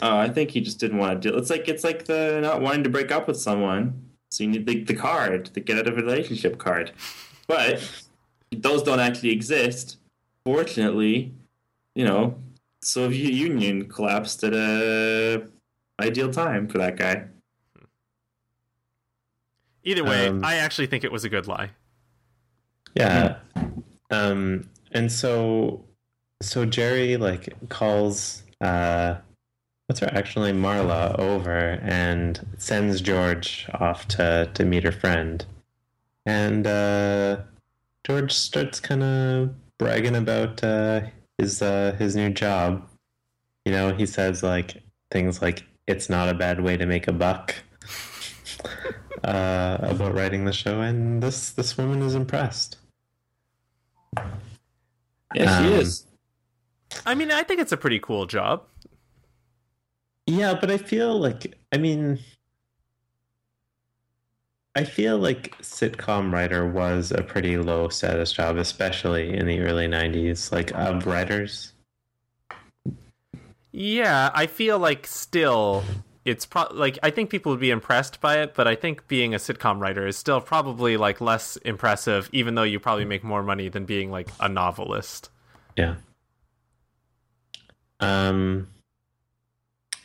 Uh, 0.00 0.16
I 0.16 0.30
think 0.30 0.52
he 0.52 0.62
just 0.62 0.80
didn't 0.80 0.96
want 0.96 1.20
to 1.20 1.30
do. 1.30 1.36
It's 1.36 1.50
like 1.50 1.68
it's 1.68 1.84
like 1.84 2.06
the 2.06 2.40
not 2.40 2.62
wanting 2.62 2.84
to 2.84 2.90
break 2.90 3.12
up 3.12 3.28
with 3.28 3.36
someone. 3.36 4.08
So 4.30 4.44
you 4.44 4.50
need 4.50 4.66
the, 4.66 4.82
the 4.82 4.94
card, 4.94 5.50
the 5.52 5.60
get 5.60 5.78
out 5.78 5.86
of 5.86 5.98
a 5.98 6.00
relationship 6.00 6.56
card. 6.56 6.92
But 7.46 7.86
those 8.50 8.82
don't 8.82 9.00
actually 9.00 9.30
exist. 9.30 9.98
Fortunately, 10.46 11.34
you 11.94 12.06
know, 12.06 12.36
Soviet 12.80 13.34
Union 13.34 13.86
collapsed 13.86 14.42
at 14.44 14.54
a 14.54 15.46
ideal 16.00 16.32
time 16.32 16.68
for 16.68 16.78
that 16.78 16.96
guy. 16.96 17.26
Either 19.84 20.04
way, 20.04 20.28
Um, 20.28 20.44
I 20.44 20.56
actually 20.56 20.86
think 20.86 21.04
it 21.04 21.12
was 21.12 21.24
a 21.24 21.28
good 21.28 21.46
lie. 21.46 21.70
Yeah. 22.94 23.36
Um, 24.10 24.70
and 24.92 25.10
so, 25.10 25.84
so 26.40 26.64
Jerry 26.64 27.16
like 27.16 27.52
calls, 27.68 28.42
uh, 28.60 29.16
what's 29.86 30.00
her 30.00 30.10
actually 30.12 30.52
Marla 30.52 31.18
over 31.18 31.78
and 31.82 32.46
sends 32.58 33.00
George 33.00 33.66
off 33.74 34.08
to, 34.08 34.50
to 34.54 34.64
meet 34.64 34.84
her 34.84 34.92
friend. 34.92 35.44
And, 36.24 36.66
uh, 36.66 37.38
George 38.04 38.32
starts 38.32 38.80
kind 38.80 39.02
of 39.02 39.54
bragging 39.78 40.16
about, 40.16 40.62
uh, 40.64 41.02
his, 41.38 41.60
uh, 41.60 41.96
his 41.98 42.14
new 42.16 42.30
job. 42.30 42.88
You 43.64 43.72
know, 43.72 43.94
he 43.94 44.06
says 44.06 44.42
like 44.42 44.82
things 45.10 45.42
like, 45.42 45.64
it's 45.86 46.08
not 46.08 46.28
a 46.28 46.34
bad 46.34 46.60
way 46.60 46.76
to 46.76 46.86
make 46.86 47.08
a 47.08 47.12
buck. 47.12 47.54
uh, 49.24 49.78
about 49.82 50.14
writing 50.14 50.44
the 50.44 50.52
show, 50.52 50.80
and 50.80 51.22
this 51.22 51.50
this 51.52 51.76
woman 51.78 52.02
is 52.02 52.14
impressed. 52.14 52.78
Yeah, 55.34 55.46
she 55.46 55.74
Um, 55.74 55.80
is. 55.80 56.06
I 57.06 57.14
mean, 57.14 57.30
I 57.30 57.42
think 57.42 57.60
it's 57.60 57.72
a 57.72 57.76
pretty 57.76 57.98
cool 57.98 58.26
job. 58.26 58.64
Yeah, 60.26 60.54
but 60.54 60.70
I 60.70 60.78
feel 60.78 61.18
like 61.18 61.54
I 61.72 61.78
mean 61.78 62.18
I 64.76 64.84
feel 64.84 65.18
like 65.18 65.56
sitcom 65.58 66.32
writer 66.32 66.66
was 66.68 67.10
a 67.12 67.22
pretty 67.22 67.58
low 67.58 67.88
status 67.88 68.32
job, 68.32 68.56
especially 68.56 69.34
in 69.36 69.46
the 69.46 69.60
early 69.60 69.86
'90s. 69.88 70.50
Like 70.52 70.72
of 70.74 71.06
writers, 71.06 71.72
Yeah, 73.72 74.30
I 74.34 74.46
feel 74.46 74.78
like 74.78 75.06
still 75.06 75.84
it's 76.24 76.46
pro- 76.46 76.72
like 76.72 76.98
I 77.02 77.10
think 77.10 77.30
people 77.30 77.50
would 77.52 77.60
be 77.60 77.70
impressed 77.70 78.20
by 78.20 78.38
it, 78.38 78.54
but 78.54 78.66
I 78.66 78.74
think 78.74 79.06
being 79.08 79.34
a 79.34 79.38
sitcom 79.38 79.80
writer 79.80 80.06
is 80.06 80.16
still 80.16 80.40
probably 80.40 80.96
like 80.96 81.20
less 81.20 81.56
impressive 81.58 82.28
even 82.32 82.54
though 82.54 82.62
you 82.62 82.80
probably 82.80 83.04
make 83.04 83.22
more 83.22 83.42
money 83.42 83.68
than 83.68 83.84
being 83.84 84.10
like 84.10 84.28
a 84.40 84.48
novelist. 84.48 85.30
yeah. 85.76 85.96
Um. 88.00 88.68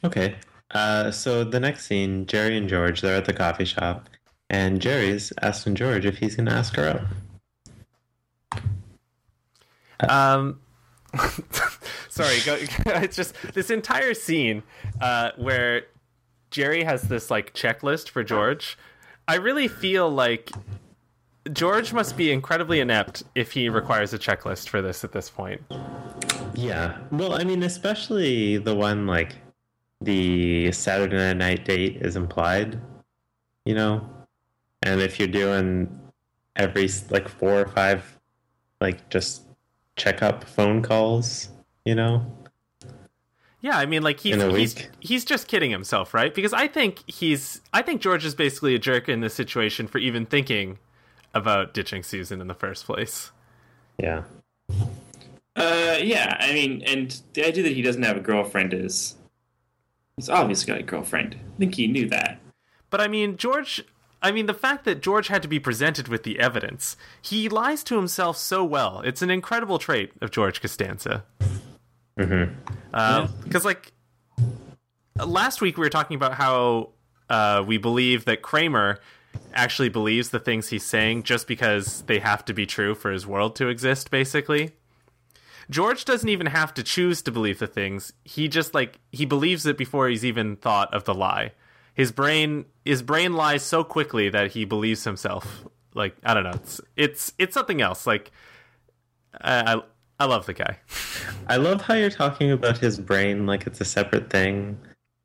Okay. 0.03 0.35
Uh. 0.71 1.11
So 1.11 1.43
the 1.43 1.59
next 1.59 1.85
scene, 1.87 2.25
Jerry 2.25 2.57
and 2.57 2.69
George, 2.69 3.01
they're 3.01 3.15
at 3.15 3.25
the 3.25 3.33
coffee 3.33 3.65
shop, 3.65 4.09
and 4.49 4.81
Jerry's 4.81 5.33
asking 5.41 5.75
George 5.75 6.05
if 6.05 6.17
he's 6.17 6.35
gonna 6.35 6.51
ask 6.51 6.75
her 6.75 6.87
out. 6.87 7.01
Um, 10.07 10.59
sorry, 12.09 12.39
go, 12.45 12.55
it's 12.85 13.15
just 13.15 13.33
this 13.53 13.69
entire 13.69 14.13
scene 14.13 14.63
uh, 15.01 15.31
where 15.37 15.83
Jerry 16.51 16.83
has 16.83 17.03
this 17.03 17.29
like 17.29 17.53
checklist 17.53 18.09
for 18.09 18.23
George. 18.23 18.77
I 19.27 19.35
really 19.35 19.67
feel 19.67 20.09
like 20.09 20.51
George 21.53 21.93
must 21.93 22.17
be 22.17 22.31
incredibly 22.31 22.79
inept 22.79 23.23
if 23.35 23.51
he 23.51 23.69
requires 23.69 24.13
a 24.13 24.19
checklist 24.19 24.69
for 24.69 24.81
this 24.81 25.03
at 25.03 25.11
this 25.11 25.29
point. 25.29 25.61
Yeah. 26.53 26.97
Well, 27.11 27.33
I 27.33 27.43
mean, 27.43 27.63
especially 27.63 28.57
the 28.57 28.75
one 28.75 29.07
like 29.07 29.35
the 30.01 30.71
Saturday 30.71 31.33
night 31.33 31.65
date 31.65 31.97
is 31.97 32.15
implied, 32.15 32.79
you 33.65 33.75
know? 33.75 34.07
And 34.81 35.01
if 35.01 35.19
you're 35.19 35.27
doing 35.27 35.99
every 36.55 36.89
like 37.09 37.27
four 37.27 37.61
or 37.61 37.67
five 37.67 38.19
like 38.81 39.09
just 39.09 39.43
check 39.95 40.23
up 40.23 40.43
phone 40.43 40.81
calls, 40.81 41.49
you 41.85 41.95
know? 41.95 42.25
Yeah, 43.61 43.77
I 43.77 43.85
mean, 43.85 44.03
like 44.03 44.19
he's 44.19 44.41
he's 44.41 44.75
week? 44.75 44.89
he's 44.99 45.25
just 45.25 45.47
kidding 45.47 45.71
himself, 45.71 46.13
right? 46.13 46.33
Because 46.33 46.53
I 46.53 46.67
think 46.67 47.03
he's 47.07 47.61
I 47.73 47.81
think 47.81 48.01
George 48.01 48.25
is 48.25 48.33
basically 48.33 48.73
a 48.73 48.79
jerk 48.79 49.09
in 49.09 49.19
this 49.19 49.33
situation 49.33 49.87
for 49.87 49.97
even 49.97 50.25
thinking 50.25 50.79
about 51.33 51.73
ditching 51.73 52.03
Susan 52.03 52.39
in 52.39 52.47
the 52.47 52.53
first 52.53 52.85
place. 52.85 53.31
Yeah. 53.97 54.23
Uh, 55.55 55.97
yeah, 56.01 56.37
I 56.39 56.53
mean, 56.53 56.83
and 56.85 57.21
the 57.33 57.45
idea 57.45 57.63
that 57.63 57.73
he 57.73 57.81
doesn't 57.81 58.03
have 58.03 58.17
a 58.17 58.21
girlfriend 58.21 58.73
is. 58.73 59.15
He's 60.15 60.29
obviously 60.29 60.67
got 60.67 60.79
a 60.79 60.83
girlfriend. 60.83 61.35
I 61.35 61.57
think 61.59 61.75
he 61.75 61.87
knew 61.87 62.07
that. 62.09 62.39
But 62.89 63.01
I 63.01 63.07
mean, 63.07 63.37
George. 63.37 63.83
I 64.21 64.31
mean, 64.31 64.47
the 64.47 64.53
fact 64.53 64.83
that 64.83 65.01
George 65.01 65.29
had 65.29 65.41
to 65.43 65.47
be 65.47 65.61
presented 65.61 66.09
with 66.09 66.23
the 66.23 66.39
evidence, 66.39 66.97
he 67.21 67.47
lies 67.47 67.83
to 67.85 67.95
himself 67.95 68.35
so 68.35 68.65
well. 68.65 68.99
It's 68.99 69.21
an 69.21 69.29
incredible 69.29 69.79
trait 69.79 70.11
of 70.19 70.29
George 70.29 70.61
Costanza. 70.61 71.23
Mhm. 72.19 73.43
Because, 73.43 73.65
like, 73.65 73.91
last 75.25 75.61
week 75.61 75.77
we 75.77 75.81
were 75.81 75.89
talking 75.89 76.15
about 76.15 76.33
how 76.33 76.89
uh, 77.29 77.63
we 77.65 77.77
believe 77.77 78.25
that 78.25 78.41
Kramer 78.41 78.99
actually 79.53 79.89
believes 79.89 80.29
the 80.29 80.39
things 80.39 80.69
he's 80.69 80.83
saying 80.83 81.23
just 81.23 81.47
because 81.47 82.01
they 82.03 82.19
have 82.19 82.43
to 82.45 82.53
be 82.53 82.65
true 82.65 82.95
for 82.95 83.11
his 83.11 83.25
world 83.25 83.55
to 83.55 83.67
exist, 83.67 84.11
basically. 84.11 84.71
George 85.69 86.03
doesn't 86.03 86.29
even 86.29 86.47
have 86.47 86.73
to 86.73 86.83
choose 86.83 87.21
to 87.21 87.31
believe 87.31 87.59
the 87.59 87.67
things. 87.67 88.11
He 88.23 88.47
just 88.47 88.73
like 88.73 88.99
he 89.11 89.25
believes 89.25 89.65
it 89.67 89.77
before 89.77 90.09
he's 90.09 90.25
even 90.25 90.55
thought 90.55 90.91
of 90.93 91.03
the 91.03 91.13
lie. 91.13 91.51
His 91.93 92.11
brain 92.11 92.65
his 92.85 93.03
brain 93.03 93.33
lies 93.33 93.61
so 93.61 93.83
quickly 93.83 94.29
that 94.29 94.51
he 94.51 94.65
believes 94.65 95.03
himself. 95.03 95.65
Like 95.93 96.15
I 96.23 96.33
don't 96.33 96.43
know, 96.43 96.53
it's 96.55 96.81
it's 96.95 97.33
it's 97.37 97.53
something 97.53 97.81
else. 97.81 98.07
Like 98.07 98.31
I 99.39 99.81
I, 100.19 100.25
love 100.25 100.45
the 100.45 100.53
guy. 100.53 100.77
I 101.47 101.57
love 101.57 101.81
how 101.81 101.93
you're 101.93 102.09
talking 102.09 102.51
about 102.51 102.77
his 102.77 102.99
brain 102.99 103.45
like 103.45 103.65
it's 103.67 103.81
a 103.81 103.85
separate 103.85 104.29
thing, 104.29 104.77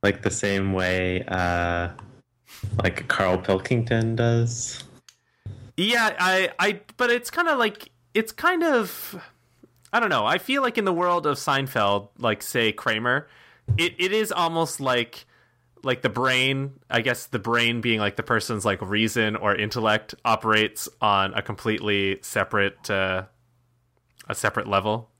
like 0.03 0.23
the 0.23 0.31
same 0.31 0.73
way 0.73 1.25
uh 1.29 1.89
like 2.83 3.07
Karl 3.09 3.39
Pilkington 3.39 4.17
does. 4.17 4.83
Yeah, 5.77 6.15
I, 6.19 6.51
I, 6.59 6.81
but 6.97 7.11
it's 7.11 7.31
kind 7.31 7.49
of 7.49 7.59
like 7.59 7.91
it's 8.15 8.33
kind 8.33 8.63
of, 8.63 9.21
I 9.93 10.01
don't 10.01 10.09
know. 10.09 10.25
I 10.25 10.39
feel 10.39 10.63
like 10.63 10.79
in 10.79 10.85
the 10.85 10.93
world 10.93 11.27
of 11.27 11.37
Seinfeld, 11.37 12.09
like 12.19 12.43
say 12.43 12.73
Kramer, 12.73 13.29
it, 13.77 13.95
it 13.99 14.13
is 14.13 14.31
almost 14.31 14.81
like 14.81 15.27
like 15.83 16.03
the 16.03 16.09
brain. 16.09 16.73
I 16.89 17.01
guess 17.01 17.27
the 17.27 17.39
brain 17.39 17.81
being 17.81 18.01
like 18.01 18.17
the 18.17 18.23
person's 18.23 18.65
like 18.65 18.81
reason 18.81 19.37
or 19.37 19.55
intellect 19.55 20.15
operates 20.25 20.89
on 21.01 21.35
a 21.35 21.43
completely 21.43 22.21
separate 22.23 22.89
uh, 22.89 23.25
a 24.29 24.35
separate 24.35 24.69
level. 24.69 25.11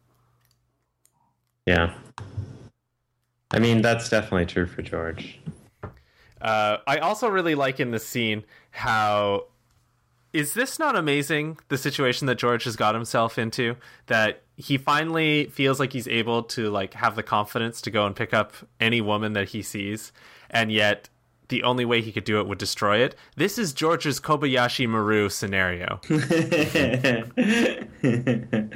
Yeah. 1.67 1.95
I 3.51 3.59
mean, 3.59 3.83
that's 3.83 4.09
definitely 4.09 4.47
true 4.47 4.67
for 4.67 4.83
George. 4.83 5.39
Uh, 6.41 6.79
I 6.87 6.99
also 6.99 7.29
really 7.29 7.55
like 7.55 7.81
in 7.81 7.91
this 7.91 8.07
scene 8.07 8.45
how 8.71 9.47
is 10.35 10.53
this 10.53 10.79
not 10.79 10.95
amazing 10.95 11.57
the 11.69 11.79
situation 11.79 12.27
that 12.27 12.35
George 12.35 12.65
has 12.65 12.77
got 12.77 12.95
himself 12.95 13.39
into 13.39 13.77
that 14.07 14.43
he 14.57 14.77
finally 14.77 15.47
feels 15.47 15.81
like 15.81 15.93
he's 15.93 16.09
able 16.09 16.43
to 16.43 16.69
like 16.69 16.93
have 16.95 17.17
the 17.17 17.23
confidence 17.23 17.81
to 17.81 17.91
go 17.91 18.05
and 18.05 18.15
pick 18.15 18.35
up 18.35 18.53
any 18.79 19.01
woman 19.01 19.33
that 19.33 19.51
he 19.51 19.63
sees 19.63 20.13
and 20.51 20.71
yet 20.71 21.09
the 21.55 21.63
only 21.63 21.85
way 21.85 22.01
he 22.01 22.11
could 22.11 22.25
do 22.25 22.41
it 22.41 22.49
would 22.49 22.59
destroy 22.59 22.99
it. 22.99 23.15
This 23.37 23.59
is 23.59 23.73
George's 23.73 24.19
Kobayashi 24.19 24.89
Maru 24.89 25.29
scenario. 25.29 26.01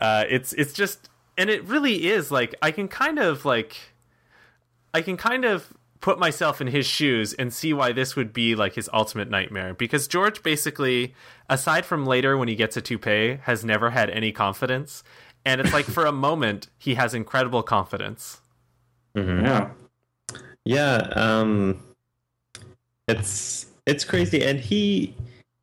uh, 0.00 0.24
it's 0.26 0.54
it's 0.54 0.72
just 0.72 1.10
and 1.36 1.50
it 1.50 1.62
really 1.64 2.06
is 2.06 2.30
like 2.30 2.54
I 2.62 2.70
can 2.70 2.88
kind 2.88 3.18
of 3.18 3.44
like 3.44 3.76
I 4.94 5.02
can 5.02 5.18
kind 5.18 5.44
of 5.44 5.74
put 6.00 6.18
myself 6.18 6.62
in 6.62 6.68
his 6.68 6.86
shoes 6.86 7.34
and 7.34 7.52
see 7.52 7.74
why 7.74 7.92
this 7.92 8.16
would 8.16 8.32
be 8.32 8.54
like 8.54 8.74
his 8.74 8.88
ultimate 8.94 9.28
nightmare 9.28 9.74
because 9.74 10.08
George 10.08 10.42
basically 10.42 11.14
aside 11.50 11.84
from 11.84 12.06
later 12.06 12.38
when 12.38 12.48
he 12.48 12.54
gets 12.54 12.74
a 12.74 12.80
toupee 12.80 13.38
has 13.42 13.66
never 13.66 13.90
had 13.90 14.08
any 14.08 14.32
confidence 14.32 15.04
and 15.44 15.60
it's 15.60 15.74
like 15.74 15.84
for 15.84 16.06
a 16.06 16.12
moment 16.28 16.68
he 16.78 16.94
has 16.94 17.12
incredible 17.12 17.62
confidence. 17.62 18.40
yeah. 19.14 19.72
Yeah, 20.64 20.96
um 21.14 21.82
it's 23.08 23.66
it's 23.86 24.04
crazy. 24.04 24.42
And 24.42 24.60
he 24.60 25.14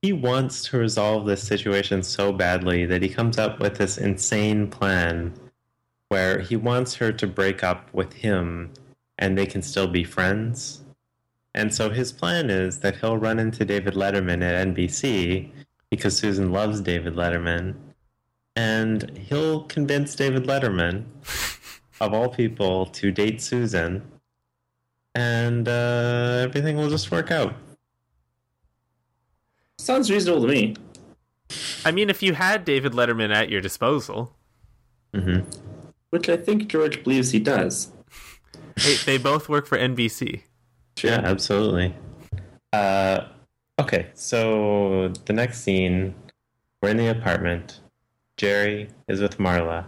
he 0.02 0.14
wants 0.14 0.64
to 0.70 0.78
resolve 0.78 1.26
this 1.26 1.44
situation 1.44 2.04
so 2.04 2.32
badly 2.32 2.86
that 2.86 3.02
he 3.02 3.10
comes 3.10 3.38
up 3.38 3.60
with 3.60 3.78
this 3.78 3.98
insane 3.98 4.70
plan 4.70 5.34
where 6.08 6.40
he 6.40 6.56
wants 6.56 6.96
her 6.96 7.12
to 7.12 7.28
break 7.28 7.64
up 7.64 7.94
with 7.94 8.14
him 8.14 8.72
and 9.18 9.38
they 9.38 9.46
can 9.46 9.62
still 9.62 9.88
be 9.88 10.04
friends. 10.04 10.84
And 11.54 11.74
so 11.74 11.90
his 11.90 12.12
plan 12.12 12.50
is 12.50 12.80
that 12.80 12.98
he'll 12.98 13.18
run 13.18 13.40
into 13.40 13.66
David 13.66 13.94
Letterman 13.96 14.42
at 14.44 14.68
NBC 14.68 15.50
because 15.90 16.18
Susan 16.18 16.52
loves 16.52 16.82
David 16.82 17.16
Letterman. 17.16 17.76
And 18.56 19.18
he'll 19.18 19.64
convince 19.64 20.16
David 20.16 20.46
Letterman 20.46 21.06
of 22.02 22.14
all 22.14 22.30
people 22.30 22.86
to 22.88 23.12
date 23.12 23.42
Susan 23.42 24.04
and 25.16 25.68
uh, 25.68 26.42
everything 26.48 26.78
will 26.78 26.90
just 26.90 27.12
work 27.12 27.32
out. 27.32 27.54
Sounds 29.78 30.12
reasonable 30.12 30.42
to 30.44 30.48
me. 30.48 30.76
I 31.86 31.92
mean, 31.92 32.10
if 32.10 32.22
you 32.22 32.34
had 32.34 32.66
David 32.66 32.94
Letterman 32.94 33.34
at 33.34 33.50
your 33.50 33.62
disposal, 33.62 34.36
hmm 35.14 35.40
Which 36.12 36.30
I 36.30 36.38
think 36.38 36.68
George 36.68 37.04
believes 37.04 37.32
he 37.32 37.40
does. 37.40 37.92
they, 38.84 38.96
they 39.06 39.18
both 39.18 39.50
work 39.50 39.66
for 39.66 39.78
NBC. 39.78 40.42
Yeah, 41.02 41.22
absolutely. 41.24 41.96
Uh, 42.74 43.26
okay, 43.80 44.08
so 44.14 45.08
the 45.26 45.34
next 45.34 45.62
scene, 45.62 46.14
we're 46.82 46.90
in 46.90 46.98
the 46.98 47.08
apartment. 47.08 47.80
Jerry 48.38 48.90
is 49.08 49.22
with 49.22 49.38
Marla. 49.38 49.86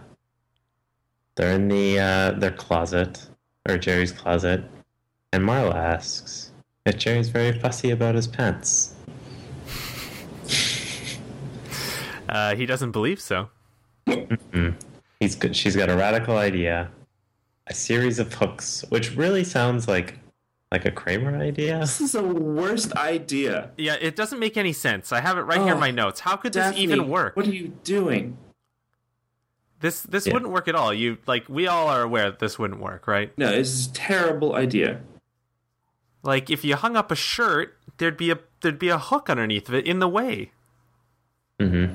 They're 1.36 1.52
in 1.52 1.68
the 1.68 1.98
uh, 1.98 2.30
their 2.32 2.50
closet, 2.50 3.28
or 3.68 3.78
Jerry's 3.78 4.12
closet, 4.12 4.64
and 5.32 5.42
Marla 5.44 5.74
asks 5.74 6.50
if 6.86 6.98
Jerry's 6.98 7.28
very 7.28 7.58
fussy 7.58 7.90
about 7.90 8.14
his 8.14 8.26
pants. 8.26 8.94
Uh, 12.28 12.54
he 12.54 12.64
doesn't 12.64 12.92
believe 12.92 13.20
so. 13.20 13.50
He's 15.20 15.34
good. 15.34 15.54
She's 15.54 15.76
got 15.76 15.90
a 15.90 15.96
radical 15.96 16.38
idea, 16.38 16.90
a 17.66 17.74
series 17.74 18.18
of 18.18 18.32
hooks, 18.32 18.84
which 18.88 19.14
really 19.16 19.44
sounds 19.44 19.86
like 19.86 20.18
like 20.70 20.86
a 20.86 20.90
Kramer 20.90 21.36
idea. 21.36 21.78
This 21.80 22.00
is 22.00 22.12
the 22.12 22.22
worst 22.22 22.92
idea. 22.94 23.70
Yeah, 23.76 23.96
it 24.00 24.16
doesn't 24.16 24.38
make 24.38 24.56
any 24.56 24.72
sense. 24.72 25.12
I 25.12 25.20
have 25.20 25.36
it 25.36 25.42
right 25.42 25.58
here 25.60 25.72
in 25.72 25.76
Oh, 25.76 25.80
my 25.80 25.90
notes. 25.90 26.20
How 26.20 26.36
could 26.36 26.54
this 26.54 26.74
even 26.74 27.06
work? 27.08 27.36
What 27.36 27.46
are 27.46 27.52
you 27.54 27.68
doing? 27.84 28.38
This 29.80 30.00
this 30.02 30.26
Yeah. 30.26 30.32
wouldn't 30.32 30.52
work 30.52 30.68
at 30.68 30.74
all. 30.74 30.94
You 30.94 31.18
like 31.26 31.46
we 31.50 31.66
all 31.66 31.88
are 31.88 32.00
aware 32.00 32.30
that 32.30 32.38
this 32.38 32.58
wouldn't 32.58 32.80
work, 32.80 33.06
right? 33.06 33.30
No, 33.36 33.50
this 33.50 33.68
is 33.68 33.86
a 33.88 33.92
terrible 33.92 34.54
idea. 34.54 35.00
Like 36.22 36.50
if 36.50 36.64
you 36.64 36.76
hung 36.76 36.96
up 36.96 37.10
a 37.10 37.16
shirt, 37.16 37.76
there'd 37.98 38.16
be 38.16 38.30
a 38.30 38.38
there'd 38.60 38.78
be 38.78 38.88
a 38.88 38.98
hook 38.98 39.28
underneath 39.28 39.68
of 39.68 39.74
it 39.74 39.86
in 39.86 39.98
the 39.98 40.08
way. 40.08 40.52
Mm-hmm. 41.60 41.94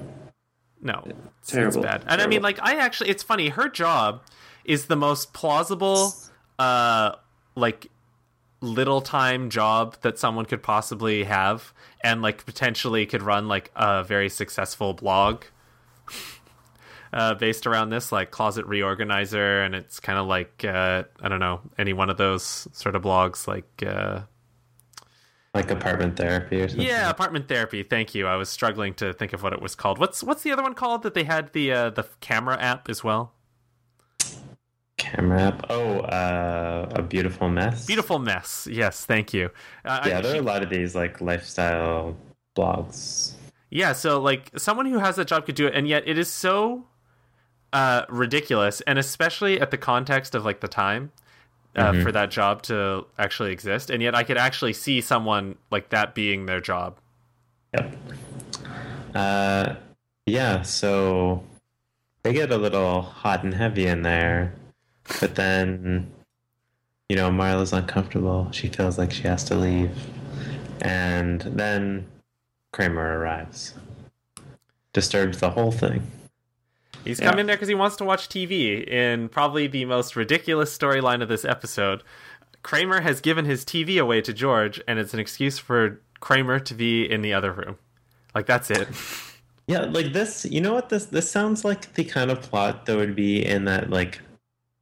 No, 0.82 1.04
it's, 1.42 1.52
Terrible, 1.52 1.84
it's 1.84 1.86
bad. 1.86 2.04
And 2.08 2.22
I 2.22 2.28
mean, 2.28 2.42
like, 2.42 2.60
I 2.62 2.76
actually, 2.76 3.10
it's 3.10 3.24
funny. 3.24 3.50
Her 3.50 3.68
job 3.68 4.22
is 4.64 4.86
the 4.86 4.96
most 4.96 5.34
plausible, 5.34 6.14
uh, 6.60 7.14
like, 7.56 7.88
little 8.62 9.02
time 9.02 9.50
job 9.50 9.98
that 10.02 10.18
someone 10.20 10.46
could 10.46 10.64
possibly 10.64 11.24
have, 11.24 11.74
and 12.02 12.22
like 12.22 12.46
potentially 12.46 13.06
could 13.06 13.22
run 13.22 13.48
like 13.48 13.72
a 13.76 14.04
very 14.04 14.30
successful 14.30 14.94
blog. 14.94 15.44
Uh, 17.14 17.34
based 17.36 17.66
around 17.66 17.90
this, 17.90 18.12
like 18.12 18.32
closet 18.32 18.66
reorganizer, 18.68 19.66
and 19.66 19.74
it's 19.76 20.00
kind 20.00 20.20
of 20.20 20.28
like 20.28 20.66
uh, 20.66 21.04
I 21.22 21.30
don't 21.30 21.40
know 21.40 21.62
any 21.78 21.94
one 21.94 22.10
of 22.10 22.18
those 22.18 22.68
sort 22.74 22.96
of 22.96 23.02
blogs, 23.04 23.48
like 23.48 23.84
uh, 23.86 24.22
Like 25.54 25.72
apartment 25.72 26.18
therapy 26.18 26.62
or 26.62 26.68
something. 26.68 26.86
Yeah, 26.86 27.10
apartment 27.10 27.48
therapy. 27.48 27.84
Thank 27.84 28.14
you. 28.14 28.28
I 28.28 28.36
was 28.36 28.50
struggling 28.50 28.94
to 28.96 29.14
think 29.14 29.32
of 29.34 29.42
what 29.42 29.54
it 29.54 29.62
was 29.62 29.74
called. 29.74 30.00
What's 30.00 30.22
what's 30.24 30.44
the 30.44 30.52
other 30.52 30.64
one 30.64 30.74
called 30.74 31.04
that 31.04 31.14
they 31.14 31.24
had 31.24 31.54
the 31.54 31.72
uh, 31.72 31.90
the 31.92 32.06
camera 32.20 32.58
app 32.60 32.90
as 32.90 33.04
well? 33.04 33.32
Camera 34.98 35.42
app. 35.44 35.66
Oh, 35.70 36.00
uh, 36.00 36.90
a 36.96 37.02
beautiful 37.02 37.50
mess. 37.50 37.86
Beautiful 37.86 38.20
mess. 38.20 38.68
Yes, 38.70 39.06
thank 39.06 39.34
you. 39.34 39.50
Uh, 39.86 40.02
Yeah, 40.06 40.22
there 40.22 40.34
are 40.36 40.40
a 40.40 40.42
lot 40.42 40.64
of 40.64 40.70
these 40.70 40.96
like 40.96 41.22
lifestyle 41.22 42.18
blogs. 42.56 43.34
yeah. 43.70 43.94
So 43.94 44.20
like 44.20 44.52
someone 44.58 44.88
who 44.88 44.98
has 44.98 45.16
that 45.18 45.28
job 45.28 45.46
could 45.46 45.56
do 45.56 45.68
it, 45.68 45.76
and 45.76 45.88
yet 45.88 46.04
it 46.08 46.18
is 46.18 46.30
so 46.32 46.86
uh, 47.74 48.06
ridiculous, 48.10 48.82
and 48.82 48.98
especially 49.00 49.60
at 49.60 49.72
the 49.72 49.78
context 49.78 50.36
of 50.36 50.46
like 50.46 50.62
the 50.62 50.68
time. 50.68 51.12
Uh, 51.76 51.92
Mhm. 51.92 52.02
For 52.02 52.12
that 52.12 52.32
job 52.32 52.64
to 52.64 53.06
actually 53.20 53.52
exist, 53.52 53.92
and 53.92 54.02
yet 54.02 54.16
I 54.16 54.24
could 54.24 54.38
actually 54.38 54.74
see 54.74 55.00
someone 55.00 55.58
like 55.70 55.90
that 55.90 56.16
being 56.16 56.48
their 56.48 56.60
job. 56.60 56.98
Yep. 57.76 57.96
Uh, 59.14 59.76
yeah. 60.26 60.64
So 60.64 61.44
they 62.24 62.34
get 62.34 62.52
a 62.52 62.58
little 62.58 63.04
hot 63.04 63.44
and 63.44 63.54
heavy 63.54 63.86
in 63.86 64.02
there, 64.02 64.56
but 65.20 65.36
then, 65.36 66.10
you 67.10 67.16
know, 67.16 67.30
Marla's 67.30 67.74
uncomfortable. 67.74 68.50
She 68.52 68.70
feels 68.70 68.98
like 68.98 69.12
she 69.12 69.24
has 69.24 69.44
to 69.44 69.54
leave, 69.54 69.96
and 70.82 71.42
then 71.42 72.08
Kramer 72.72 73.20
arrives, 73.20 73.76
disturbs 74.94 75.42
the 75.42 75.52
whole 75.52 75.72
thing. 75.72 76.10
He's 77.08 77.20
Yeah. 77.20 77.30
come 77.30 77.40
in 77.40 77.46
there 77.48 77.56
because 77.56 77.70
he 77.70 77.76
wants 77.76 77.96
to 77.98 78.04
watch 78.06 78.28
TV 78.30 78.84
in 78.88 79.30
probably 79.30 79.68
the 79.68 79.86
most 79.86 80.16
ridiculous 80.16 80.76
storyline 80.78 81.22
of 81.22 81.30
this 81.30 81.46
episode. 81.46 82.04
Kramer 82.64 83.02
has 83.02 83.22
given 83.22 83.46
his 83.46 83.64
TV 83.64 83.98
away 83.98 84.22
to 84.22 84.34
George, 84.34 84.82
and 84.88 85.00
it's 85.00 85.14
an 85.14 85.20
excuse 85.20 85.58
for 85.58 86.02
Kramer 86.20 86.60
to 86.60 86.74
be 86.74 87.10
in 87.10 87.22
the 87.22 87.34
other 87.34 87.52
room. 87.52 87.78
Like 88.36 88.46
that's 88.46 88.70
it. 88.70 88.88
Yeah, 89.70 89.82
like 89.82 90.14
this. 90.14 90.46
You 90.46 90.62
know 90.62 90.74
what 90.74 90.88
this? 90.88 91.08
This 91.08 91.30
sounds 91.30 91.66
like 91.66 91.94
the 91.96 92.06
kind 92.06 92.32
of 92.32 92.42
plot 92.42 92.86
that 92.86 92.96
would 92.96 93.18
be 93.18 93.46
in 93.46 93.66
that 93.66 93.90
like 93.90 94.22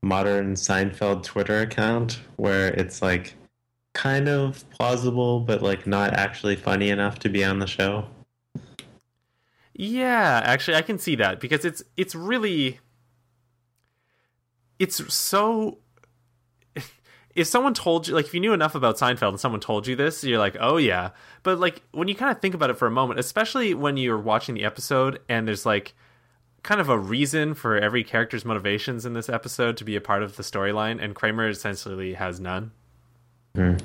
modern 0.04 0.54
Seinfeld 0.54 1.24
Twitter 1.24 1.62
account, 1.62 2.20
where 2.36 2.68
it's 2.68 3.02
like 3.02 3.34
kind 3.96 4.30
of 4.30 4.64
plausible, 4.70 5.40
but 5.40 5.64
like 5.64 5.88
not 5.88 6.14
actually 6.14 6.56
funny 6.56 6.92
enough 6.92 7.18
to 7.20 7.30
be 7.30 7.44
on 7.44 7.58
the 7.58 7.66
show. 7.66 8.06
Yeah, 9.78 10.42
actually, 10.44 10.78
I 10.78 10.82
can 10.82 10.98
see 10.98 11.16
that 11.16 11.42
because 11.42 11.66
it's 11.66 11.84
it's 11.98 12.16
really 12.16 12.80
it's 14.80 15.14
so. 15.14 15.80
If 17.36 17.48
someone 17.48 17.74
told 17.74 18.08
you, 18.08 18.16
like, 18.16 18.28
if 18.28 18.34
you 18.34 18.40
knew 18.40 18.54
enough 18.54 18.76
about 18.76 18.96
Seinfeld 18.96 19.28
and 19.28 19.40
someone 19.42 19.60
told 19.60 19.88
you 19.88 19.98
this, 19.98 20.24
you're 20.24 20.40
like, 20.40 20.56
oh 20.58 20.78
yeah. 20.78 21.10
But 21.44 21.60
like, 21.60 21.82
when 21.92 22.08
you 22.08 22.16
kind 22.16 22.32
of 22.32 22.40
think 22.40 22.56
about 22.56 22.70
it 22.70 22.78
for 22.78 22.88
a 22.88 22.92
moment, 22.92 23.20
especially 23.20 23.74
when 23.74 23.98
you're 23.98 24.18
watching 24.18 24.56
the 24.56 24.64
episode 24.64 25.20
and 25.28 25.46
there's 25.46 25.66
like 25.66 25.96
kind 26.64 26.80
of 26.80 26.88
a 26.88 26.98
reason 26.98 27.54
for 27.54 27.78
every 27.78 28.06
character's 28.06 28.46
motivations 28.46 29.06
in 29.06 29.16
this 29.16 29.28
episode 29.28 29.76
to 29.76 29.84
be 29.84 29.98
a 29.98 30.02
part 30.02 30.24
of 30.24 30.38
the 30.38 30.44
storyline, 30.44 31.04
and 31.04 31.14
Kramer 31.14 31.50
essentially 31.50 32.14
has 32.14 32.40
none. 32.40 32.72
Hmm. 33.54 33.76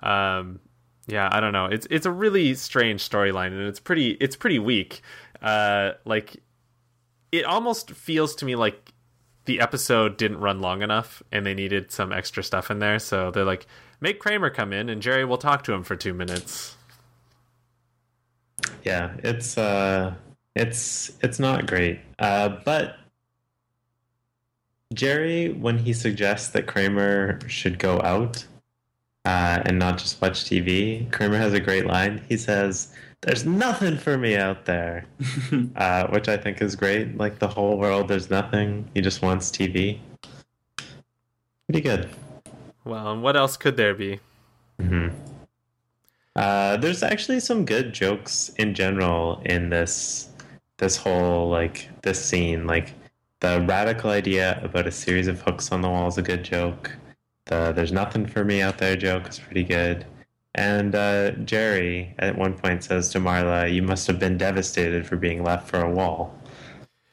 Um, 0.00 0.60
yeah, 1.06 1.28
I 1.30 1.40
don't 1.40 1.52
know. 1.52 1.66
It's 1.66 1.86
it's 1.90 2.06
a 2.06 2.10
really 2.10 2.54
strange 2.54 3.08
storyline, 3.08 3.48
and 3.48 3.62
it's 3.62 3.80
pretty 3.80 4.12
it's 4.20 4.36
pretty 4.36 4.58
weak. 4.58 5.02
Uh, 5.42 5.92
like 6.04 6.42
it 7.32 7.44
almost 7.44 7.90
feels 7.90 8.34
to 8.36 8.44
me 8.44 8.56
like 8.56 8.92
the 9.44 9.60
episode 9.60 10.16
didn't 10.16 10.38
run 10.38 10.60
long 10.60 10.82
enough, 10.82 11.22
and 11.30 11.44
they 11.44 11.54
needed 11.54 11.90
some 11.90 12.12
extra 12.12 12.42
stuff 12.42 12.70
in 12.70 12.78
there. 12.78 12.98
So 12.98 13.30
they're 13.30 13.44
like, 13.44 13.66
make 14.00 14.18
Kramer 14.18 14.50
come 14.50 14.72
in, 14.72 14.88
and 14.88 15.02
Jerry 15.02 15.24
will 15.24 15.38
talk 15.38 15.64
to 15.64 15.72
him 15.72 15.82
for 15.82 15.96
two 15.96 16.14
minutes. 16.14 16.76
Yeah, 18.82 19.14
it's 19.18 19.58
uh, 19.58 20.14
it's 20.54 21.12
it's 21.22 21.38
not 21.38 21.66
great. 21.66 22.00
Uh, 22.18 22.60
but 22.64 22.96
Jerry, 24.94 25.50
when 25.52 25.76
he 25.78 25.92
suggests 25.92 26.48
that 26.50 26.66
Kramer 26.66 27.40
should 27.46 27.78
go 27.78 28.00
out 28.00 28.46
uh, 29.24 29.62
and 29.64 29.78
not 29.78 29.98
just 29.98 30.20
watch 30.20 30.44
TV, 30.44 31.10
Kramer 31.12 31.38
has 31.38 31.52
a 31.52 31.60
great 31.60 31.86
line. 31.86 32.22
He 32.28 32.36
says, 32.36 32.92
"There's 33.22 33.44
nothing 33.46 33.96
for 33.96 34.18
me 34.18 34.36
out 34.36 34.64
there," 34.66 35.06
uh, 35.76 36.08
which 36.08 36.28
I 36.28 36.36
think 36.36 36.60
is 36.60 36.76
great. 36.76 37.16
Like 37.16 37.38
the 37.38 37.48
whole 37.48 37.78
world, 37.78 38.08
there's 38.08 38.30
nothing. 38.30 38.88
He 38.94 39.00
just 39.00 39.22
wants 39.22 39.50
TV. 39.50 39.98
Pretty 41.66 41.80
good. 41.80 42.10
Well, 42.84 43.12
and 43.12 43.22
what 43.22 43.36
else 43.36 43.56
could 43.56 43.76
there 43.76 43.94
be? 43.94 44.20
hmm 44.80 45.08
Uh, 46.36 46.76
there's 46.78 47.02
actually 47.02 47.40
some 47.40 47.64
good 47.64 47.92
jokes 47.92 48.50
in 48.58 48.74
general 48.74 49.40
in 49.44 49.70
this 49.70 50.28
this 50.78 50.96
whole 50.96 51.48
like 51.48 51.88
this 52.02 52.22
scene. 52.22 52.66
Like 52.66 52.92
the 53.40 53.64
radical 53.68 54.10
idea 54.10 54.60
about 54.62 54.86
a 54.86 54.90
series 54.90 55.28
of 55.28 55.40
hooks 55.42 55.70
on 55.72 55.80
the 55.80 55.88
wall 55.88 56.08
is 56.08 56.18
a 56.18 56.22
good 56.22 56.44
joke. 56.44 56.90
The 57.46 57.72
"there's 57.74 57.92
nothing 57.92 58.26
for 58.26 58.44
me 58.44 58.62
out 58.62 58.78
there" 58.78 58.96
joke 58.96 59.28
is 59.28 59.38
pretty 59.38 59.64
good. 59.64 60.06
And 60.56 60.94
uh, 60.94 61.32
Jerry 61.32 62.14
at 62.18 62.38
one 62.38 62.54
point 62.54 62.84
says 62.84 63.10
to 63.10 63.18
Marla, 63.18 63.72
"You 63.72 63.82
must 63.82 64.06
have 64.06 64.18
been 64.18 64.38
devastated 64.38 65.06
for 65.06 65.16
being 65.16 65.42
left 65.42 65.68
for 65.68 65.80
a 65.80 65.90
wall." 65.90 66.38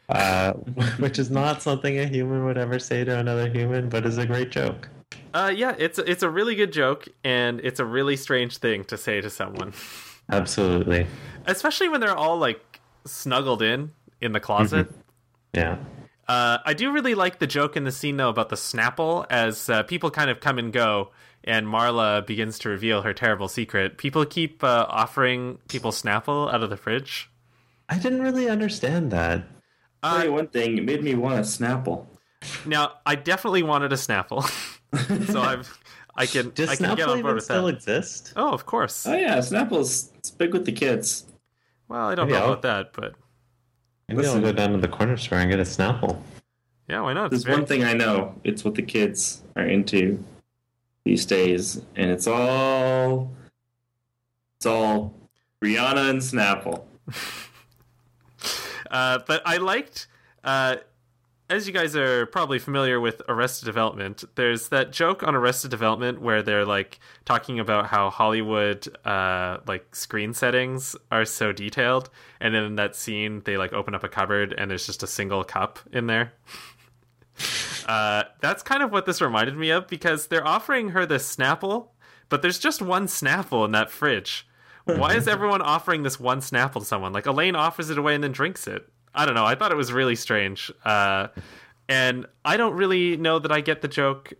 Uh, 0.10 0.54
which 1.00 1.18
is 1.18 1.32
not 1.32 1.62
something 1.62 1.98
a 2.00 2.06
human 2.06 2.44
would 2.46 2.58
ever 2.58 2.80
say 2.80 3.04
to 3.04 3.18
another 3.18 3.50
human, 3.50 3.88
but 3.90 4.06
is 4.06 4.18
a 4.18 4.26
great 4.26 4.52
joke. 4.52 4.90
Uh, 5.34 5.52
yeah, 5.56 5.74
it's 5.78 5.98
it's 6.00 6.24
a 6.24 6.30
really 6.30 6.56
good 6.56 6.74
joke, 6.74 7.08
and 7.24 7.62
it's 7.62 7.80
a 7.80 7.86
really 7.86 8.18
strange 8.18 8.58
thing 8.58 8.84
to 8.86 8.98
say 8.98 9.22
to 9.22 9.30
someone, 9.30 9.74
Absolutely, 10.30 11.08
especially 11.46 11.88
when 11.88 12.02
they're 12.02 12.18
all 12.18 12.38
like 12.38 12.82
snuggled 13.06 13.62
in 13.62 13.92
in 14.20 14.34
the 14.34 14.40
closet. 14.40 14.92
yeah. 15.54 15.78
Uh, 16.32 16.60
I 16.66 16.74
do 16.74 16.92
really 16.94 17.14
like 17.14 17.40
the 17.40 17.48
joke 17.48 17.76
in 17.76 17.84
the 17.84 17.92
scene 17.92 18.16
though 18.16 18.30
about 18.30 18.48
the 18.48 18.56
Snapple 18.56 19.26
as 19.30 19.70
uh, 19.70 19.84
people 19.84 20.10
kind 20.12 20.30
of 20.30 20.40
come 20.40 20.58
and 20.58 20.72
go, 20.72 21.12
and 21.44 21.68
Marla 21.68 22.26
begins 22.26 22.58
to 22.60 22.70
reveal 22.70 23.02
her 23.02 23.14
terrible 23.14 23.50
secret. 23.50 23.98
People 23.98 24.26
keep 24.26 24.64
uh, 24.64 24.86
offering 24.88 25.58
people 25.68 25.92
Snapple 25.92 26.54
out 26.54 26.64
of 26.64 26.70
the 26.70 26.78
fridge. 26.78 27.30
I 27.90 28.00
didn't 28.00 28.22
really 28.22 28.48
understand 28.50 29.12
that. 29.12 29.44
Tell 30.04 30.16
Uh, 30.20 30.24
you 30.24 30.32
one 30.32 30.48
thing, 30.48 30.78
it 30.78 30.86
made 30.86 31.04
me 31.04 31.16
want 31.16 31.36
a 31.40 31.42
Snapple. 31.42 32.06
now, 32.66 32.94
I 33.06 33.16
definitely 33.16 33.64
wanted 33.64 33.92
a 33.92 33.98
Snapple, 33.98 34.44
so 35.32 35.42
I've 35.42 35.80
I 36.16 36.26
can 36.28 36.52
Does 36.56 36.70
I 36.70 36.76
can 36.78 36.96
get 36.96 37.08
Snapple 37.08 37.12
on 37.12 37.16
board 37.16 37.20
even 37.20 37.36
with 37.36 37.44
still 37.44 37.66
that. 37.66 37.76
exist? 37.76 38.34
Oh, 38.38 38.54
of 38.54 38.66
course. 38.66 39.06
Oh 39.06 39.14
yeah, 39.18 39.38
Snapple's 39.40 40.12
it's 40.20 40.32
big 40.32 40.54
with 40.54 40.66
the 40.66 40.72
kids. 40.72 41.26
Well, 41.90 42.08
I 42.08 42.16
don't 42.16 42.28
Maybe 42.28 42.40
know 42.40 42.46
I'll- 42.46 42.52
about 42.54 42.62
that, 42.62 42.94
but 42.94 43.16
Maybe 44.12 44.24
Listen. 44.24 44.38
I'll 44.38 44.52
go 44.52 44.52
down 44.52 44.72
to 44.74 44.78
the 44.78 44.88
corner 44.88 45.18
store 45.18 45.40
and 45.40 45.50
get 45.50 45.60
a 45.60 45.64
Snapple. 45.64 46.22
yeah, 46.90 47.02
why 47.02 47.14
not? 47.14 47.32
It's 47.32 47.44
There's 47.44 47.58
one 47.58 47.66
thing 47.66 47.84
I 47.84 47.94
know. 47.94 48.36
It's 48.44 48.66
what 48.66 48.76
the 48.76 48.82
kids 48.82 49.42
are 49.56 49.64
into 49.64 50.24
these 51.06 51.26
days, 51.26 51.82
and 51.96 52.12
it's 52.12 52.28
all 52.28 53.32
it's 54.58 54.66
all 54.66 55.14
Rihanna 55.64 56.10
and 56.10 56.22
Snapple. 56.22 56.84
Uh, 58.90 59.20
but 59.26 59.42
I 59.46 59.56
liked, 59.56 60.08
uh, 60.44 60.76
as 61.52 61.68
you 61.68 61.74
guys 61.74 61.98
are 61.98 62.26
probably 62.28 62.58
familiar 62.60 63.02
with 63.02 63.22
Arrested 63.28 63.66
Development, 63.66 64.24
there's 64.36 64.70
that 64.70 64.94
joke 64.94 65.22
on 65.22 65.36
Arrested 65.36 65.70
Development 65.70 66.22
where 66.22 66.42
they're 66.42 66.66
like 66.66 67.00
talking 67.26 67.60
about 67.60 67.88
how 67.88 68.10
Hollywood, 68.10 68.88
uh, 69.06 69.58
like 69.68 69.94
screen 69.94 70.34
settings 70.34 70.96
are 71.12 71.26
so 71.26 71.52
detailed, 71.52 72.10
and 72.40 72.56
then 72.56 72.64
in 72.64 72.76
that 72.76 72.96
scene 72.96 73.42
they 73.44 73.58
like 73.58 73.74
open 73.74 73.94
up 73.94 74.04
a 74.04 74.08
cupboard 74.08 74.56
and 74.58 74.72
there's 74.72 74.86
just 74.86 75.04
a 75.04 75.08
single 75.08 75.44
cup 75.44 75.80
in 75.92 76.08
there. 76.08 76.34
Uh, 77.88 78.24
that's 78.42 78.62
kind 78.62 78.84
of 78.84 78.92
what 78.92 79.08
this 79.08 79.22
reminded 79.22 79.58
me 79.58 79.72
of 79.72 79.88
because 79.88 80.28
they're 80.28 80.46
offering 80.46 80.90
her 80.90 81.04
this 81.04 81.36
Snapple, 81.36 81.88
but 82.30 82.44
there's 82.44 82.60
just 82.60 82.80
one 82.80 83.08
Snapple 83.08 83.66
in 83.66 83.72
that 83.72 83.90
fridge. 83.90 84.48
Why 84.86 85.16
is 85.16 85.28
everyone 85.28 85.64
offering 85.64 86.04
this 86.04 86.20
one 86.20 86.42
Snapple 86.42 86.82
to 86.82 86.86
someone? 86.86 87.12
Like 87.12 87.26
Elaine 87.26 87.56
offers 87.56 87.90
it 87.90 87.98
away 87.98 88.14
and 88.14 88.24
then 88.24 88.32
drinks 88.32 88.68
it. 88.68 88.88
I 89.14 89.26
don't 89.26 89.36
know. 89.36 89.46
I 89.46 89.56
thought 89.56 89.72
it 89.72 89.78
was 89.78 89.92
really 89.92 90.16
strange. 90.16 90.72
Uh, 90.86 91.28
and 91.90 92.26
I 92.46 92.58
don't 92.58 92.74
really 92.76 93.18
know 93.18 93.40
that 93.40 93.52
I 93.52 93.62
get 93.62 93.82
the 93.82 93.88
joke 93.88 94.34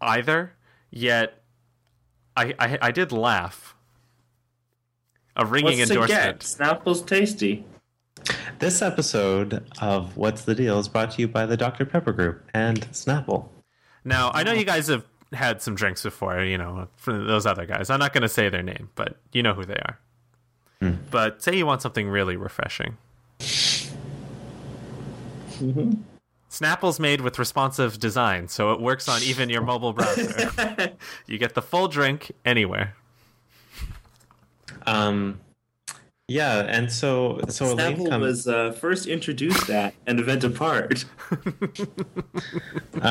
either. 0.00 0.52
Yet, 0.90 1.42
I 2.36 2.54
I, 2.58 2.78
I 2.82 2.90
did 2.90 3.12
laugh. 3.12 3.74
A 5.36 5.44
ringing 5.46 5.78
What's 5.78 5.90
to 5.90 5.94
endorsement. 5.94 6.40
get? 6.40 6.40
Snapple's 6.40 7.02
tasty. 7.02 7.64
This 8.58 8.82
episode 8.82 9.64
of 9.80 10.16
What's 10.16 10.44
the 10.44 10.54
Deal 10.54 10.78
is 10.78 10.88
brought 10.88 11.12
to 11.12 11.22
you 11.22 11.28
by 11.28 11.46
the 11.46 11.56
Dr. 11.56 11.86
Pepper 11.86 12.12
Group 12.12 12.44
and 12.52 12.80
Snapple. 12.92 13.48
Now, 14.04 14.30
I 14.34 14.42
know 14.42 14.52
you 14.52 14.64
guys 14.64 14.88
have 14.88 15.04
had 15.32 15.62
some 15.62 15.74
drinks 15.74 16.02
before, 16.02 16.42
you 16.42 16.58
know, 16.58 16.88
from 16.96 17.26
those 17.26 17.46
other 17.46 17.64
guys. 17.64 17.88
I'm 17.88 18.00
not 18.00 18.12
going 18.12 18.22
to 18.22 18.28
say 18.28 18.48
their 18.50 18.62
name, 18.62 18.90
but 18.96 19.18
you 19.32 19.42
know 19.42 19.54
who 19.54 19.64
they 19.64 19.80
are. 19.86 19.98
But 21.10 21.42
say 21.42 21.56
you 21.56 21.64
want 21.66 21.82
something 21.82 22.08
really 22.08 22.36
refreshing. 22.36 22.96
Snapple's 26.50 26.98
made 26.98 27.20
with 27.20 27.38
responsive 27.38 28.00
design, 28.00 28.48
so 28.48 28.72
it 28.72 28.80
works 28.80 29.08
on 29.08 29.22
even 29.22 29.48
your 29.48 29.62
mobile 29.62 29.92
browser. 29.92 30.50
you 31.26 31.38
get 31.38 31.54
the 31.54 31.62
full 31.62 31.86
drink 31.86 32.32
anywhere. 32.44 32.96
Um, 34.86 35.40
yeah, 36.30 36.60
and 36.60 36.92
so 36.92 37.40
so 37.48 37.72
Elaine 37.72 37.96
Snapple 37.96 38.08
comes. 38.08 38.22
was 38.22 38.48
uh, 38.48 38.72
first 38.72 39.06
introduced 39.06 39.68
at 39.68 39.94
an 40.06 40.20
event 40.20 40.44
apart. 40.44 41.04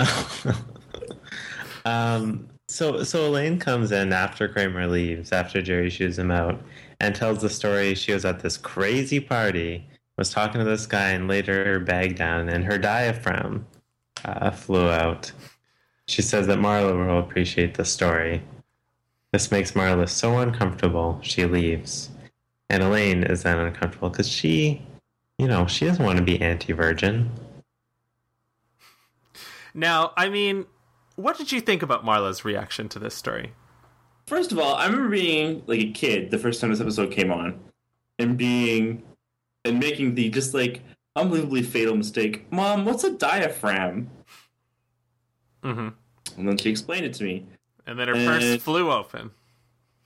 um, 1.85 2.47
so 2.69 3.03
so 3.03 3.27
Elaine 3.27 3.59
comes 3.59 3.91
in 3.91 4.13
after 4.13 4.47
Kramer 4.47 4.87
leaves, 4.87 5.33
after 5.33 5.61
Jerry 5.61 5.89
shoos 5.89 6.17
him 6.17 6.31
out, 6.31 6.61
and 7.01 7.13
tells 7.13 7.41
the 7.41 7.49
story. 7.49 7.93
She 7.93 8.13
was 8.13 8.23
at 8.23 8.39
this 8.39 8.55
crazy 8.55 9.19
party, 9.19 9.85
was 10.19 10.29
talking 10.29 10.59
to 10.59 10.65
this 10.65 10.85
guy, 10.85 11.11
and 11.11 11.27
laid 11.27 11.47
her 11.47 11.79
bag 11.79 12.17
down, 12.17 12.49
and 12.49 12.65
her 12.65 12.77
diaphragm 12.77 13.65
uh, 14.25 14.51
flew 14.51 14.89
out. 14.89 15.31
She 16.07 16.21
says 16.21 16.45
that 16.47 16.59
Marla 16.59 17.07
will 17.07 17.19
appreciate 17.19 17.75
the 17.75 17.85
story. 17.85 18.43
This 19.31 19.49
makes 19.49 19.71
Marla 19.71 20.09
so 20.09 20.39
uncomfortable. 20.39 21.19
She 21.21 21.45
leaves, 21.45 22.09
and 22.69 22.83
Elaine 22.83 23.23
is 23.23 23.43
then 23.43 23.57
uncomfortable 23.59 24.09
because 24.09 24.27
she, 24.27 24.81
you 25.37 25.47
know, 25.47 25.67
she 25.67 25.85
doesn't 25.85 26.03
want 26.03 26.17
to 26.17 26.23
be 26.23 26.41
anti-virgin. 26.41 27.31
Now, 29.73 30.11
I 30.17 30.29
mean, 30.29 30.65
what 31.15 31.37
did 31.37 31.51
you 31.51 31.61
think 31.61 31.81
about 31.81 32.03
Marla's 32.03 32.43
reaction 32.43 32.89
to 32.89 32.99
this 32.99 33.15
story? 33.15 33.53
First 34.27 34.51
of 34.51 34.59
all, 34.59 34.75
I 34.75 34.85
remember 34.85 35.09
being 35.09 35.63
like 35.65 35.79
a 35.79 35.91
kid 35.91 36.31
the 36.31 36.37
first 36.37 36.59
time 36.59 36.71
this 36.71 36.81
episode 36.81 37.11
came 37.11 37.31
on, 37.31 37.59
and 38.17 38.37
being 38.37 39.03
and 39.69 39.79
making 39.79 40.15
the 40.15 40.29
just 40.29 40.53
like 40.53 40.81
unbelievably 41.15 41.63
fatal 41.63 41.95
mistake. 41.95 42.51
Mom, 42.51 42.85
what's 42.85 43.03
a 43.03 43.11
diaphragm? 43.11 44.09
hmm 45.63 45.89
And 46.37 46.47
then 46.47 46.57
she 46.57 46.69
explained 46.69 47.05
it 47.05 47.13
to 47.15 47.23
me. 47.23 47.45
And 47.85 47.97
then 47.97 48.07
her 48.07 48.15
Uh, 48.15 48.25
purse 48.25 48.61
flew 48.61 48.91
open. 48.91 49.31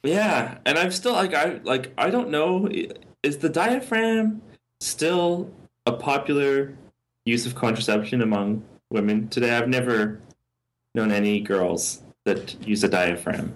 Yeah, 0.04 0.58
and 0.66 0.78
I'm 0.78 0.92
still 0.92 1.14
like 1.14 1.34
I 1.34 1.60
like 1.64 1.92
I 1.98 2.10
don't 2.10 2.30
know. 2.30 2.70
Is 3.24 3.38
the 3.38 3.50
diaphragm 3.50 4.42
still 4.82 5.50
a 5.86 5.94
popular 5.94 6.76
use 7.26 7.46
of 7.46 7.56
contraception 7.56 8.22
among 8.22 8.64
women 8.92 9.30
today? 9.30 9.56
I've 9.56 9.70
never 9.70 10.20
known 10.94 11.12
any 11.12 11.40
girls 11.40 12.04
that 12.26 12.56
use 12.66 12.84
a 12.84 12.88
diaphragm, 12.90 13.54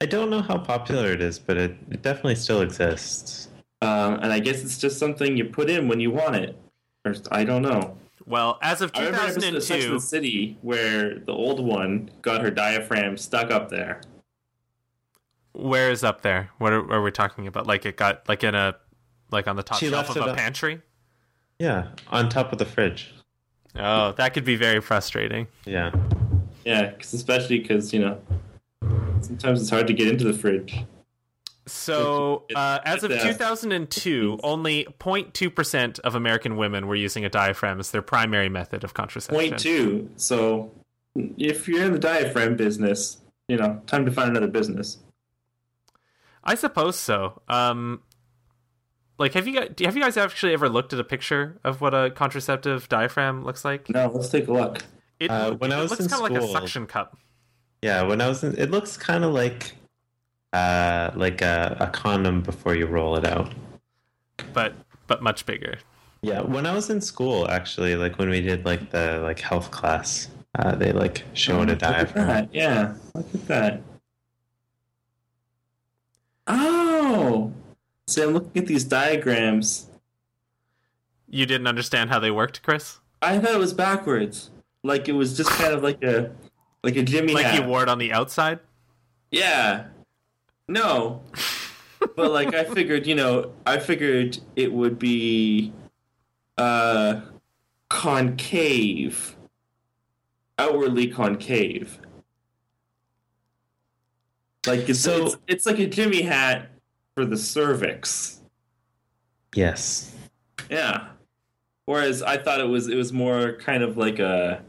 I 0.00 0.06
don't 0.06 0.30
know 0.30 0.42
how 0.42 0.58
popular 0.58 1.12
it 1.12 1.20
is, 1.20 1.38
but 1.38 1.56
it, 1.56 1.76
it 1.90 2.02
definitely 2.02 2.34
still 2.36 2.60
exists. 2.60 3.48
Um, 3.84 4.14
and 4.14 4.32
I 4.32 4.40
guess 4.40 4.62
it's 4.62 4.78
just 4.78 4.98
something 4.98 5.36
you 5.36 5.44
put 5.44 5.68
in 5.70 5.86
when 5.88 6.00
you 6.00 6.10
want 6.10 6.36
it. 6.36 6.58
Or 7.04 7.14
I 7.30 7.44
don't 7.44 7.62
know. 7.62 7.96
Well, 8.26 8.58
as 8.62 8.80
of 8.80 8.90
I 8.94 9.00
remember 9.04 9.18
an 9.24 9.30
episode 9.32 9.54
of 9.56 9.62
Sex 9.62 9.84
and 9.84 9.92
2002, 9.92 9.94
the 9.94 10.00
City 10.00 10.58
where 10.62 11.18
the 11.18 11.32
old 11.32 11.60
one 11.64 12.10
got 12.22 12.40
her 12.40 12.50
diaphragm 12.50 13.16
stuck 13.18 13.50
up 13.50 13.68
there. 13.68 14.00
where 15.52 15.90
is 15.90 16.02
up 16.02 16.22
there? 16.22 16.50
What 16.58 16.72
are, 16.72 16.90
are 16.92 17.02
we 17.02 17.10
talking 17.10 17.46
about? 17.46 17.66
Like 17.66 17.84
it 17.86 17.96
got 17.96 18.28
like 18.28 18.42
in 18.42 18.54
a 18.54 18.76
like 19.30 19.46
on 19.46 19.56
the 19.56 19.62
top 19.62 19.78
She 19.78 19.88
shelf 19.90 20.10
of 20.10 20.16
it 20.16 20.20
a 20.20 20.26
up. 20.26 20.36
pantry. 20.36 20.80
Yeah, 21.58 21.88
on 22.08 22.28
top 22.28 22.52
of 22.52 22.58
the 22.58 22.64
fridge. 22.64 23.12
Oh, 23.76 24.12
that 24.12 24.34
could 24.34 24.44
be 24.44 24.56
very 24.56 24.80
frustrating. 24.80 25.46
Yeah. 25.66 25.92
Yeah, 26.64 26.92
'cause 26.92 27.12
especially 27.14 27.58
because 27.58 27.92
you 27.92 28.00
know 28.00 28.20
sometimes 29.20 29.60
it's 29.60 29.70
hard 29.70 29.86
to 29.88 29.92
get 29.92 30.08
into 30.08 30.24
the 30.24 30.32
fridge. 30.32 30.84
So, 31.66 32.44
uh, 32.54 32.80
as 32.84 33.04
of 33.04 33.10
uh, 33.10 33.18
2002, 33.18 34.40
only 34.42 34.86
0.2% 35.00 35.98
of 36.00 36.14
American 36.14 36.56
women 36.56 36.86
were 36.86 36.94
using 36.94 37.24
a 37.24 37.30
diaphragm 37.30 37.80
as 37.80 37.90
their 37.90 38.02
primary 38.02 38.48
method 38.48 38.84
of 38.84 38.92
contraception. 38.92 39.50
Point 39.50 39.58
two. 39.58 40.10
So 40.16 40.72
if 41.14 41.66
you're 41.66 41.84
in 41.84 41.92
the 41.92 41.98
diaphragm 41.98 42.56
business, 42.56 43.18
you 43.48 43.56
know, 43.56 43.80
time 43.86 44.04
to 44.04 44.12
find 44.12 44.30
another 44.30 44.46
business. 44.48 44.98
I 46.42 46.54
suppose 46.54 46.96
so. 46.96 47.40
Um, 47.48 48.02
like, 49.18 49.32
have 49.32 49.46
you 49.46 49.54
guys, 49.54 49.70
have 49.82 49.96
you 49.96 50.02
guys 50.02 50.16
actually 50.16 50.52
ever 50.52 50.68
looked 50.68 50.92
at 50.92 51.00
a 51.00 51.04
picture 51.04 51.58
of 51.64 51.80
what 51.80 51.94
a 51.94 52.10
contraceptive 52.10 52.88
diaphragm 52.88 53.44
looks 53.44 53.64
like? 53.64 53.88
No, 53.88 54.10
let's 54.12 54.28
take 54.28 54.48
a 54.48 54.52
look. 54.52 54.82
It, 55.20 55.30
Uh, 55.30 55.54
when 55.54 55.72
it 55.72 55.76
I 55.76 55.80
was 55.80 55.90
looks 55.90 56.04
in 56.04 56.10
kind 56.10 56.24
of 56.26 56.30
like 56.32 56.42
a 56.42 56.52
suction 56.52 56.86
cup. 56.86 57.16
Yeah, 57.80 58.02
when 58.02 58.20
I 58.20 58.28
was 58.28 58.42
in, 58.44 58.58
it 58.58 58.70
looks 58.70 58.96
kind 58.96 59.24
of 59.24 59.32
like 59.32 59.74
uh 60.54 61.10
like 61.16 61.42
a, 61.42 61.76
a 61.80 61.86
condom 61.88 62.40
before 62.40 62.74
you 62.74 62.86
roll 62.86 63.16
it 63.16 63.24
out. 63.26 63.52
but 64.52 64.72
but 65.06 65.22
much 65.22 65.44
bigger. 65.46 65.76
Yeah, 66.22 66.40
when 66.40 66.64
I 66.64 66.72
was 66.74 66.88
in 66.88 67.00
school 67.02 67.50
actually, 67.50 67.96
like 67.96 68.18
when 68.18 68.30
we 68.30 68.40
did 68.40 68.64
like 68.64 68.90
the 68.90 69.18
like 69.22 69.40
health 69.40 69.70
class, 69.70 70.28
uh 70.58 70.74
they 70.74 70.92
like 70.92 71.24
showed 71.34 71.68
a 71.68 71.72
Look 71.72 71.82
at 71.82 71.92
diaphragm. 71.92 72.26
that. 72.28 72.48
Yeah, 72.54 72.94
look 73.14 73.26
at 73.34 73.46
that. 73.48 73.82
Oh, 76.46 77.52
see, 78.06 78.22
I'm 78.22 78.30
looking 78.34 78.62
at 78.62 78.66
these 78.68 78.84
diagrams. 78.84 79.88
You 81.28 81.46
didn't 81.46 81.66
understand 81.66 82.10
how 82.10 82.18
they 82.20 82.30
worked, 82.30 82.62
Chris? 82.62 82.98
I 83.22 83.38
thought 83.38 83.52
it 83.54 83.58
was 83.58 83.72
backwards. 83.72 84.50
Like 84.82 85.08
it 85.08 85.12
was 85.12 85.36
just 85.36 85.50
kind 85.50 85.72
of 85.72 85.82
like 85.82 86.02
a 86.04 86.30
like 86.82 86.96
a 86.96 87.02
Jimmy 87.02 87.32
Like 87.32 87.46
hat. 87.46 87.54
you 87.60 87.66
wore 87.66 87.82
it 87.82 87.88
on 87.88 87.98
the 87.98 88.12
outside? 88.12 88.60
Yeah. 89.30 89.86
No. 90.68 91.22
but 92.16 92.30
like 92.32 92.54
I 92.54 92.64
figured, 92.64 93.06
you 93.06 93.14
know, 93.14 93.52
I 93.66 93.78
figured 93.78 94.38
it 94.56 94.72
would 94.72 94.98
be 94.98 95.72
uh 96.58 97.20
concave. 97.88 99.36
Outwardly 100.58 101.08
concave. 101.08 101.98
Like 104.66 104.88
it's 104.88 105.00
So- 105.00 105.26
it's, 105.26 105.36
it's 105.46 105.66
like 105.66 105.78
a 105.78 105.86
Jimmy 105.86 106.22
hat 106.22 106.70
for 107.14 107.24
the 107.24 107.36
cervix. 107.36 108.40
Yes. 109.54 110.14
Yeah. 110.70 111.08
Whereas 111.86 112.22
I 112.22 112.38
thought 112.38 112.60
it 112.60 112.68
was 112.68 112.88
it 112.88 112.96
was 112.96 113.12
more 113.12 113.52
kind 113.60 113.82
of 113.82 113.96
like 113.98 114.18
a 114.18 114.62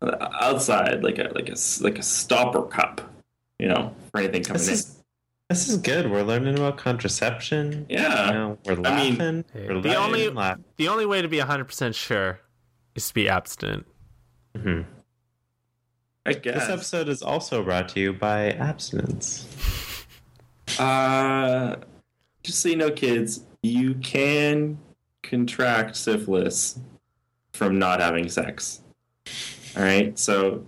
uh, 0.00 0.28
outside 0.40 1.04
like 1.04 1.18
a 1.18 1.30
like 1.34 1.48
a 1.50 1.56
like 1.80 1.98
a 1.98 2.02
stopper 2.02 2.62
cup, 2.62 3.00
you 3.58 3.68
know, 3.68 3.94
for 4.10 4.18
anything 4.20 4.42
coming 4.42 4.58
This 4.58 4.68
in. 4.68 4.74
is 4.74 5.01
this 5.52 5.68
is 5.68 5.76
good. 5.76 6.10
We're 6.10 6.22
learning 6.22 6.56
about 6.58 6.78
contraception. 6.78 7.86
Yeah. 7.88 8.26
You 8.28 8.32
know, 8.32 8.58
we're 8.64 8.72
I 8.72 8.76
mean- 8.96 9.18
laughing. 9.18 9.44
We're 9.54 9.80
the 9.80 9.88
laughing, 9.90 9.94
only- 9.96 10.28
laughing. 10.30 10.64
The 10.76 10.88
only 10.88 11.06
way 11.06 11.20
to 11.22 11.28
be 11.28 11.38
100% 11.38 11.94
sure 11.94 12.40
is 12.94 13.08
to 13.08 13.14
be 13.14 13.28
abstinent. 13.28 13.86
Mhm. 14.56 14.84
I 16.24 16.32
This 16.34 16.68
episode 16.68 17.08
is 17.08 17.22
also 17.22 17.62
brought 17.64 17.88
to 17.90 18.00
you 18.00 18.12
by 18.12 18.50
abstinence. 18.52 19.46
Uh, 20.78 21.76
just 22.44 22.60
so 22.60 22.68
you 22.68 22.76
know, 22.76 22.90
kids, 22.90 23.40
you 23.62 23.94
can 23.96 24.78
contract 25.22 25.96
syphilis 25.96 26.78
from 27.52 27.78
not 27.78 28.00
having 28.00 28.28
sex. 28.28 28.80
All 29.76 29.82
right, 29.82 30.16
so 30.18 30.64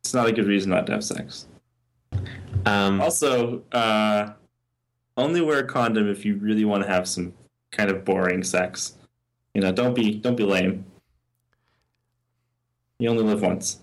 it's 0.00 0.12
not 0.14 0.26
a 0.28 0.32
good 0.32 0.46
reason 0.46 0.70
not 0.70 0.86
to 0.86 0.92
have 0.92 1.04
sex. 1.04 1.46
Um, 2.66 3.00
Also, 3.00 3.62
uh, 3.72 4.32
only 5.16 5.40
wear 5.40 5.60
a 5.60 5.64
condom 5.66 6.08
if 6.08 6.24
you 6.24 6.36
really 6.36 6.64
want 6.64 6.82
to 6.82 6.88
have 6.88 7.06
some 7.08 7.32
kind 7.70 7.90
of 7.90 8.04
boring 8.04 8.42
sex. 8.42 8.94
You 9.54 9.60
know, 9.60 9.70
don't 9.72 9.94
be 9.94 10.14
don't 10.16 10.36
be 10.36 10.44
lame. 10.44 10.84
You 12.98 13.08
only 13.10 13.22
live 13.24 13.42
once. 13.42 13.80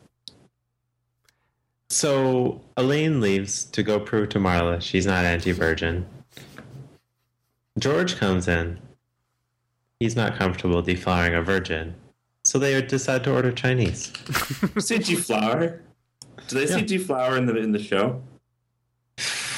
so 1.89 2.61
Elaine 2.77 3.19
leaves 3.19 3.65
to 3.65 3.83
go 3.83 3.99
prove 3.99 4.29
to 4.29 4.39
Marla 4.39 4.81
she's 4.81 5.05
not 5.05 5.25
anti-virgin. 5.25 6.05
George 7.79 8.15
comes 8.17 8.47
in. 8.47 8.79
He's 9.99 10.15
not 10.15 10.35
comfortable 10.37 10.81
deflowering 10.81 11.37
a 11.37 11.41
virgin, 11.43 11.93
so 12.43 12.57
they 12.59 12.81
decide 12.81 13.23
to 13.25 13.33
order 13.33 13.51
Chinese. 13.51 14.11
See 14.79 14.97
deflower? 14.97 15.81
Do 16.47 16.55
they 16.59 16.65
see 16.65 16.79
Yeah. 16.79 16.85
deflower 16.85 17.37
in 17.37 17.45
the 17.45 17.55
in 17.57 17.71
the 17.71 17.79
show? 17.83 18.21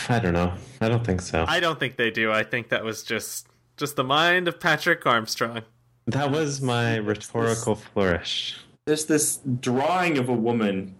I 0.09 0.19
don't 0.19 0.33
know. 0.33 0.53
I 0.81 0.89
don't 0.89 1.05
think 1.05 1.21
so. 1.21 1.45
I 1.47 1.59
don't 1.59 1.79
think 1.79 1.95
they 1.95 2.11
do. 2.11 2.31
I 2.31 2.43
think 2.43 2.69
that 2.69 2.83
was 2.83 3.03
just 3.03 3.47
just 3.77 3.95
the 3.95 4.03
mind 4.03 4.47
of 4.47 4.59
Patrick 4.59 5.05
Armstrong. 5.05 5.61
That 6.07 6.31
was 6.31 6.61
my 6.61 6.97
rhetorical 6.97 7.75
flourish. 7.75 8.57
There's 8.85 9.05
this 9.05 9.39
drawing 9.59 10.17
of 10.17 10.29
a 10.29 10.33
woman 10.33 10.95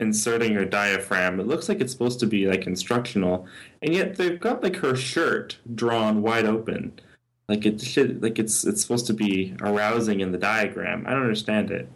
inserting 0.00 0.54
her 0.54 0.64
diaphragm. 0.64 1.40
It 1.40 1.46
looks 1.46 1.68
like 1.68 1.80
it's 1.80 1.92
supposed 1.92 2.20
to 2.20 2.26
be 2.26 2.46
like 2.46 2.66
instructional, 2.66 3.46
and 3.82 3.92
yet 3.92 4.16
they've 4.16 4.38
got 4.38 4.62
like 4.62 4.76
her 4.76 4.94
shirt 4.94 5.58
drawn 5.74 6.22
wide 6.22 6.46
open, 6.46 7.00
like 7.48 7.66
it 7.66 7.80
should, 7.80 8.22
like 8.22 8.38
it's 8.38 8.64
it's 8.64 8.80
supposed 8.80 9.06
to 9.08 9.14
be 9.14 9.56
arousing 9.60 10.20
in 10.20 10.30
the 10.30 10.38
diagram. 10.38 11.04
I 11.06 11.10
don't 11.10 11.22
understand 11.22 11.70
it. 11.70 11.88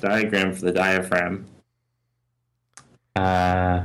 Diagram 0.00 0.52
for 0.52 0.60
the 0.60 0.72
diaphragm. 0.72 1.46
Uh, 3.16 3.84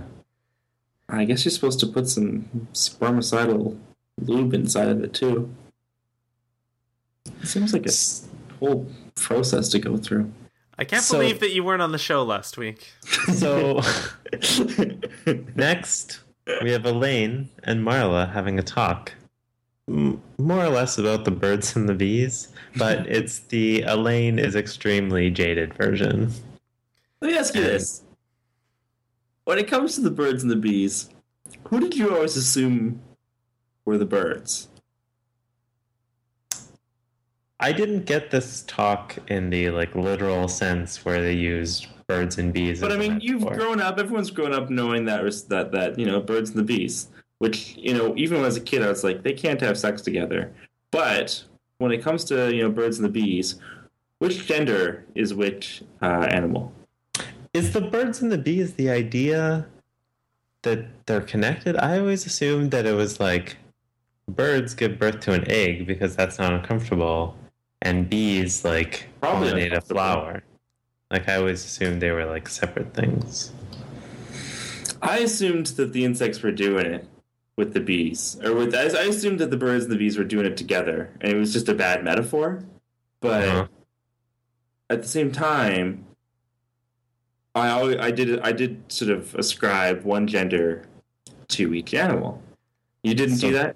I 1.09 1.25
guess 1.25 1.43
you're 1.43 1.51
supposed 1.51 1.79
to 1.81 1.87
put 1.87 2.07
some 2.07 2.67
spermicidal 2.73 3.77
lube 4.21 4.53
inside 4.53 4.87
of 4.89 5.03
it 5.03 5.13
too. 5.13 5.49
It 7.41 7.47
seems 7.47 7.73
like 7.73 7.85
a 7.85 7.89
s- 7.89 8.27
whole 8.59 8.87
process 9.15 9.69
to 9.69 9.79
go 9.79 9.97
through. 9.97 10.31
I 10.77 10.83
can't 10.85 11.01
So- 11.03 11.17
believe 11.17 11.39
that 11.39 11.51
you 11.51 11.63
weren't 11.63 11.81
on 11.81 11.91
the 11.91 11.97
show 11.97 12.23
last 12.23 12.57
week. 12.57 12.91
so 13.33 13.81
next, 15.55 16.19
we 16.61 16.71
have 16.71 16.85
Elaine 16.85 17.49
and 17.63 17.85
Marla 17.85 18.31
having 18.31 18.59
a 18.59 18.63
talk, 18.63 19.11
m- 19.87 20.21
more 20.37 20.63
or 20.63 20.69
less 20.69 20.97
about 20.97 21.25
the 21.25 21.31
birds 21.31 21.75
and 21.75 21.87
the 21.89 21.93
bees, 21.93 22.49
but 22.77 23.05
it's 23.07 23.39
the 23.39 23.81
Elaine 23.83 24.39
is 24.39 24.55
extremely 24.55 25.29
jaded 25.29 25.73
version. 25.73 26.31
Let 27.21 27.31
me 27.31 27.37
ask 27.37 27.53
you 27.55 27.61
this. 27.63 28.03
When 29.45 29.57
it 29.57 29.67
comes 29.67 29.95
to 29.95 30.01
the 30.01 30.11
birds 30.11 30.43
and 30.43 30.51
the 30.51 30.55
bees, 30.55 31.09
who 31.69 31.79
did 31.79 31.95
you 31.95 32.13
always 32.13 32.37
assume 32.37 33.01
were 33.85 33.97
the 33.97 34.05
birds? 34.05 34.69
I 37.59 37.71
didn't 37.73 38.05
get 38.05 38.31
this 38.31 38.63
talk 38.67 39.17
in 39.27 39.49
the 39.49 39.69
like 39.71 39.93
literal 39.95 40.47
sense 40.47 41.03
where 41.03 41.21
they 41.21 41.33
used 41.33 41.87
birds 42.07 42.37
and 42.37 42.53
bees. 42.53 42.79
But 42.79 42.91
I 42.91 42.97
mean, 42.97 43.19
you've 43.21 43.41
metaphor. 43.41 43.57
grown 43.57 43.81
up. 43.81 43.99
Everyone's 43.99 44.31
grown 44.31 44.53
up 44.53 44.69
knowing 44.69 45.05
that 45.05 45.23
that 45.49 45.71
that 45.71 45.99
you 45.99 46.05
know 46.05 46.21
birds 46.21 46.51
and 46.51 46.59
the 46.59 46.63
bees. 46.63 47.09
Which 47.39 47.75
you 47.77 47.93
know, 47.93 48.13
even 48.17 48.43
as 48.43 48.57
a 48.57 48.61
kid, 48.61 48.81
I 48.83 48.89
was 48.89 49.03
like, 49.03 49.23
they 49.23 49.33
can't 49.33 49.59
have 49.61 49.77
sex 49.77 50.01
together. 50.01 50.53
But 50.91 51.43
when 51.79 51.91
it 51.91 52.01
comes 52.01 52.23
to 52.25 52.53
you 52.53 52.63
know 52.63 52.69
birds 52.69 52.97
and 52.97 53.05
the 53.05 53.11
bees, 53.11 53.59
which 54.19 54.45
gender 54.45 55.05
is 55.15 55.33
which 55.33 55.83
uh, 56.01 56.27
animal? 56.31 56.73
Is 57.53 57.73
the 57.73 57.81
birds 57.81 58.21
and 58.21 58.31
the 58.31 58.37
bees 58.37 58.73
the 58.75 58.89
idea 58.89 59.67
that 60.61 60.85
they're 61.05 61.21
connected? 61.21 61.75
I 61.77 61.99
always 61.99 62.25
assumed 62.25 62.71
that 62.71 62.85
it 62.85 62.93
was 62.93 63.19
like 63.19 63.57
birds 64.27 64.73
give 64.75 64.99
birth 64.99 65.19
to 65.21 65.33
an 65.33 65.49
egg 65.49 65.87
because 65.87 66.15
that's 66.15 66.37
not 66.37 66.53
uncomfortable, 66.53 67.35
and 67.81 68.09
bees 68.09 68.63
like 68.63 69.07
Probably 69.19 69.49
pollinate 69.51 69.73
a 69.75 69.81
flower. 69.81 70.43
Like 71.09 71.27
I 71.27 71.35
always 71.37 71.65
assumed 71.65 72.01
they 72.01 72.11
were 72.11 72.25
like 72.25 72.47
separate 72.47 72.93
things. 72.93 73.51
I 75.01 75.19
assumed 75.19 75.67
that 75.67 75.93
the 75.93 76.05
insects 76.05 76.43
were 76.43 76.51
doing 76.51 76.85
it 76.85 77.07
with 77.55 77.73
the 77.73 77.79
bees, 77.79 78.37
or 78.43 78.53
with 78.53 78.75
I, 78.75 78.83
I 78.83 79.05
assumed 79.05 79.39
that 79.39 79.49
the 79.49 79.57
birds 79.57 79.85
and 79.85 79.93
the 79.93 79.97
bees 79.97 80.17
were 80.17 80.23
doing 80.23 80.45
it 80.45 80.55
together, 80.55 81.09
and 81.21 81.31
it 81.33 81.37
was 81.37 81.51
just 81.51 81.67
a 81.67 81.73
bad 81.73 82.03
metaphor. 82.03 82.63
But 83.21 83.43
Uh-huh. 83.47 83.67
at 84.89 85.01
the 85.01 85.07
same 85.07 85.31
time, 85.31 86.05
I 87.59 87.69
always, 87.69 87.97
I 87.97 88.11
did 88.11 88.39
I 88.41 88.51
did 88.51 88.81
sort 88.91 89.11
of 89.11 89.35
ascribe 89.35 90.03
one 90.03 90.27
gender 90.27 90.83
to 91.49 91.73
each 91.73 91.93
animal. 91.93 92.41
You 93.03 93.13
didn't 93.13 93.37
So- 93.37 93.47
do 93.47 93.53
that, 93.53 93.75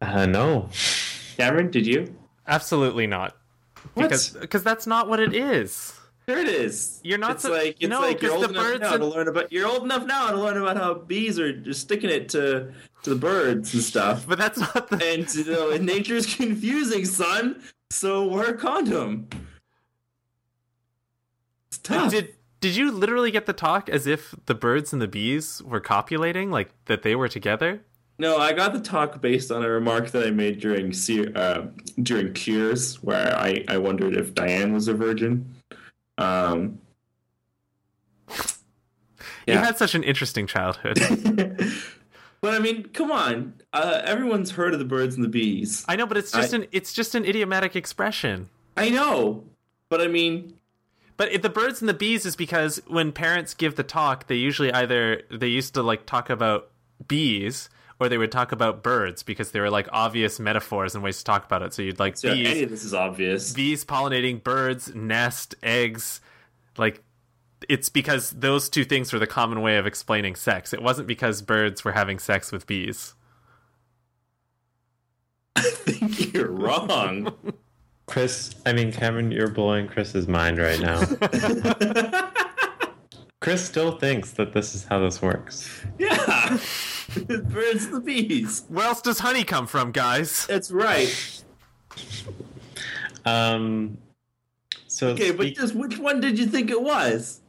Uh, 0.00 0.26
no. 0.26 0.68
Cameron? 1.36 1.70
Did 1.70 1.86
you? 1.86 2.14
Absolutely 2.46 3.06
not. 3.06 3.36
What? 3.94 4.04
Because 4.04 4.30
because 4.30 4.62
that's 4.62 4.86
not 4.86 5.08
what 5.08 5.20
it 5.20 5.34
is. 5.34 5.94
Sure, 6.28 6.38
it 6.38 6.48
is. 6.48 7.00
You're 7.02 7.18
not 7.18 7.32
It's 7.32 7.42
so- 7.42 7.50
like 7.50 7.76
it's 7.80 7.88
no, 7.90 8.00
like 8.00 8.22
you're 8.22 8.30
'cause 8.30 8.42
old 8.42 8.50
the 8.50 8.54
enough 8.54 8.64
birds 8.64 8.80
now 8.80 8.92
and- 8.94 9.00
to 9.02 9.06
learn 9.06 9.28
about. 9.28 9.52
You're 9.52 9.66
old 9.66 9.82
enough 9.82 10.06
now 10.06 10.30
to 10.30 10.36
learn 10.36 10.56
about 10.56 10.76
how 10.76 10.94
bees 10.94 11.38
are 11.40 11.52
just 11.52 11.80
sticking 11.80 12.10
it 12.10 12.28
to 12.30 12.72
to 13.02 13.10
the 13.10 13.16
birds 13.16 13.74
and 13.74 13.82
stuff. 13.82 14.24
But 14.28 14.38
that's 14.38 14.58
not 14.60 14.88
the 14.88 15.04
and 15.04 15.34
you 15.34 15.44
know, 15.52 15.70
and 15.70 15.84
nature's 15.84 16.26
confusing, 16.36 17.04
son. 17.04 17.60
So 17.90 18.24
wear 18.24 18.50
a 18.50 18.54
condom. 18.56 19.28
It's 21.72 21.78
tough. 21.78 22.10
Did 22.10 22.34
did 22.60 22.76
you 22.76 22.90
literally 22.92 23.30
get 23.30 23.46
the 23.46 23.54
talk 23.54 23.88
as 23.88 24.06
if 24.06 24.34
the 24.44 24.54
birds 24.54 24.92
and 24.92 25.00
the 25.00 25.08
bees 25.08 25.62
were 25.64 25.80
copulating, 25.80 26.50
like 26.50 26.70
that 26.84 27.02
they 27.02 27.14
were 27.16 27.28
together? 27.28 27.80
no, 28.18 28.36
I 28.36 28.52
got 28.52 28.74
the 28.74 28.78
talk 28.80 29.22
based 29.22 29.50
on 29.50 29.64
a 29.64 29.68
remark 29.70 30.10
that 30.10 30.24
I 30.26 30.30
made 30.30 30.60
during 30.60 30.92
uh, 31.34 31.66
during 32.02 32.34
Cures, 32.34 33.02
where 33.02 33.34
I, 33.36 33.64
I 33.68 33.78
wondered 33.78 34.14
if 34.14 34.34
Diane 34.34 34.74
was 34.74 34.86
a 34.86 34.92
virgin. 34.92 35.54
Um, 36.18 36.78
You 39.46 39.54
had 39.54 39.78
such 39.78 39.94
an 39.94 40.02
interesting 40.04 40.46
childhood. 40.46 40.98
but 42.42 42.54
I 42.54 42.58
mean, 42.58 42.84
come 42.92 43.10
on. 43.10 43.54
Uh, 43.72 44.02
everyone's 44.04 44.50
heard 44.50 44.74
of 44.74 44.78
the 44.78 44.84
birds 44.84 45.14
and 45.14 45.24
the 45.24 45.28
bees. 45.28 45.86
I 45.88 45.96
know, 45.96 46.06
but 46.06 46.18
it's 46.18 46.32
just 46.32 46.52
I- 46.52 46.58
an 46.58 46.66
it's 46.70 46.92
just 46.92 47.14
an 47.14 47.24
idiomatic 47.24 47.74
expression. 47.74 48.50
I 48.76 48.90
know, 48.90 49.44
but 49.88 50.02
I 50.02 50.06
mean, 50.06 50.54
But 51.16 51.42
the 51.42 51.48
birds 51.48 51.80
and 51.80 51.88
the 51.88 51.94
bees 51.94 52.26
is 52.26 52.36
because 52.36 52.80
when 52.86 53.12
parents 53.12 53.54
give 53.54 53.76
the 53.76 53.82
talk, 53.82 54.26
they 54.26 54.34
usually 54.34 54.72
either 54.72 55.22
they 55.30 55.48
used 55.48 55.74
to 55.74 55.82
like 55.82 56.06
talk 56.06 56.30
about 56.30 56.70
bees 57.06 57.68
or 57.98 58.08
they 58.08 58.18
would 58.18 58.32
talk 58.32 58.52
about 58.52 58.82
birds 58.82 59.22
because 59.22 59.52
they 59.52 59.60
were 59.60 59.70
like 59.70 59.88
obvious 59.92 60.40
metaphors 60.40 60.94
and 60.94 61.04
ways 61.04 61.18
to 61.18 61.24
talk 61.24 61.44
about 61.44 61.62
it. 61.62 61.72
So 61.72 61.82
you'd 61.82 62.00
like 62.00 62.16
so 62.16 62.34
bees, 62.34 62.48
any 62.48 62.62
of 62.64 62.70
this 62.70 62.84
is 62.84 62.94
obvious. 62.94 63.52
bees 63.52 63.84
pollinating 63.84 64.42
birds, 64.42 64.94
nest, 64.94 65.54
eggs. 65.62 66.20
Like 66.76 67.02
it's 67.68 67.88
because 67.88 68.30
those 68.30 68.68
two 68.68 68.84
things 68.84 69.12
were 69.12 69.18
the 69.18 69.26
common 69.26 69.60
way 69.60 69.76
of 69.76 69.86
explaining 69.86 70.34
sex. 70.34 70.72
It 70.72 70.82
wasn't 70.82 71.06
because 71.06 71.42
birds 71.42 71.84
were 71.84 71.92
having 71.92 72.18
sex 72.18 72.50
with 72.50 72.66
bees. 72.66 73.14
I 75.56 75.62
think 75.62 76.32
you're 76.32 76.50
wrong. 76.50 77.32
Chris, 78.12 78.54
I 78.66 78.74
mean 78.74 78.92
Cameron, 78.92 79.32
you're 79.32 79.48
blowing 79.48 79.88
Chris's 79.88 80.28
mind 80.28 80.58
right 80.58 80.78
now. 80.78 81.00
Chris 83.40 83.64
still 83.64 83.96
thinks 83.96 84.32
that 84.32 84.52
this 84.52 84.74
is 84.74 84.84
how 84.84 85.00
this 85.00 85.22
works. 85.22 85.80
yeah, 85.98 86.58
birds 87.26 87.86
and 87.86 87.94
the 87.94 88.02
bees. 88.04 88.64
Where 88.68 88.84
else 88.84 89.00
does 89.00 89.20
honey 89.20 89.44
come 89.44 89.66
from, 89.66 89.92
guys? 89.92 90.46
That's 90.46 90.70
right. 90.70 91.42
Um, 93.24 93.96
so 94.88 95.08
Okay, 95.12 95.30
but 95.30 95.44
speak- 95.46 95.56
just 95.56 95.74
which 95.74 95.96
one 95.96 96.20
did 96.20 96.38
you 96.38 96.44
think 96.44 96.70
it 96.70 96.82
was? 96.82 97.40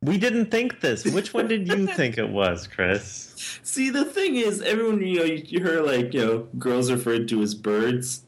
we 0.00 0.16
didn't 0.16 0.48
think 0.48 0.80
this. 0.80 1.04
Which 1.06 1.34
one 1.34 1.48
did 1.48 1.66
you 1.66 1.86
think 1.88 2.18
it 2.18 2.28
was, 2.28 2.68
Chris? 2.68 3.58
See, 3.64 3.90
the 3.90 4.04
thing 4.04 4.36
is, 4.36 4.62
everyone 4.62 5.04
you 5.04 5.18
know, 5.18 5.24
you, 5.24 5.42
you 5.44 5.58
hear 5.58 5.82
like 5.82 6.14
you 6.14 6.24
know, 6.24 6.38
girls 6.56 6.92
referred 6.92 7.26
to 7.30 7.42
as 7.42 7.56
birds, 7.56 8.22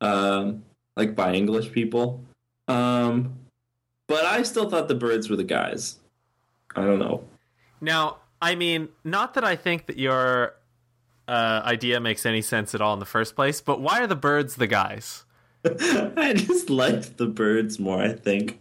um, 0.00 0.62
like 0.96 1.14
by 1.14 1.34
English 1.34 1.72
people. 1.72 2.24
Um, 2.68 3.34
but 4.06 4.24
I 4.24 4.42
still 4.42 4.68
thought 4.70 4.88
the 4.88 4.94
birds 4.94 5.28
were 5.28 5.36
the 5.36 5.44
guys. 5.44 5.98
I 6.74 6.82
don't 6.84 6.98
know. 6.98 7.24
Now, 7.80 8.18
I 8.40 8.54
mean, 8.54 8.88
not 9.04 9.34
that 9.34 9.44
I 9.44 9.56
think 9.56 9.86
that 9.86 9.98
your 9.98 10.54
uh, 11.28 11.62
idea 11.64 12.00
makes 12.00 12.24
any 12.26 12.42
sense 12.42 12.74
at 12.74 12.80
all 12.80 12.94
in 12.94 13.00
the 13.00 13.04
first 13.06 13.34
place, 13.34 13.60
but 13.60 13.80
why 13.80 14.00
are 14.00 14.06
the 14.06 14.16
birds 14.16 14.56
the 14.56 14.66
guys? 14.66 15.24
I 15.64 16.32
just 16.36 16.70
liked 16.70 17.16
the 17.16 17.26
birds 17.26 17.78
more, 17.78 18.00
I 18.00 18.12
think. 18.12 18.60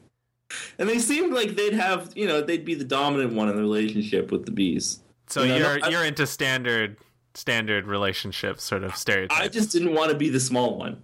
And 0.79 0.87
they 0.87 0.99
seemed 0.99 1.33
like 1.33 1.55
they'd 1.55 1.73
have, 1.73 2.11
you 2.15 2.27
know, 2.27 2.41
they'd 2.41 2.65
be 2.65 2.75
the 2.75 2.83
dominant 2.85 3.33
one 3.33 3.49
in 3.49 3.55
the 3.55 3.61
relationship 3.61 4.31
with 4.31 4.45
the 4.45 4.51
bees. 4.51 4.99
So 5.27 5.43
You 5.43 5.49
know, 5.49 5.57
you're 5.57 5.79
I- 5.83 5.89
you're 5.89 6.05
into 6.05 6.27
standard 6.27 6.97
standard 7.33 7.85
relationship 7.85 8.59
sort 8.59 8.83
of 8.83 8.95
stereotype. 8.95 9.37
I 9.37 9.47
just 9.49 9.71
didn't 9.71 9.93
want 9.93 10.09
to 10.11 10.15
be 10.17 10.29
the 10.29 10.39
small 10.39 10.77
one. 10.77 11.01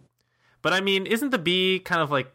But 0.61 0.73
I 0.73 0.81
mean, 0.81 1.05
isn't 1.05 1.29
the 1.31 1.37
bee 1.39 1.79
kind 1.79 2.01
of 2.01 2.11
like 2.11 2.31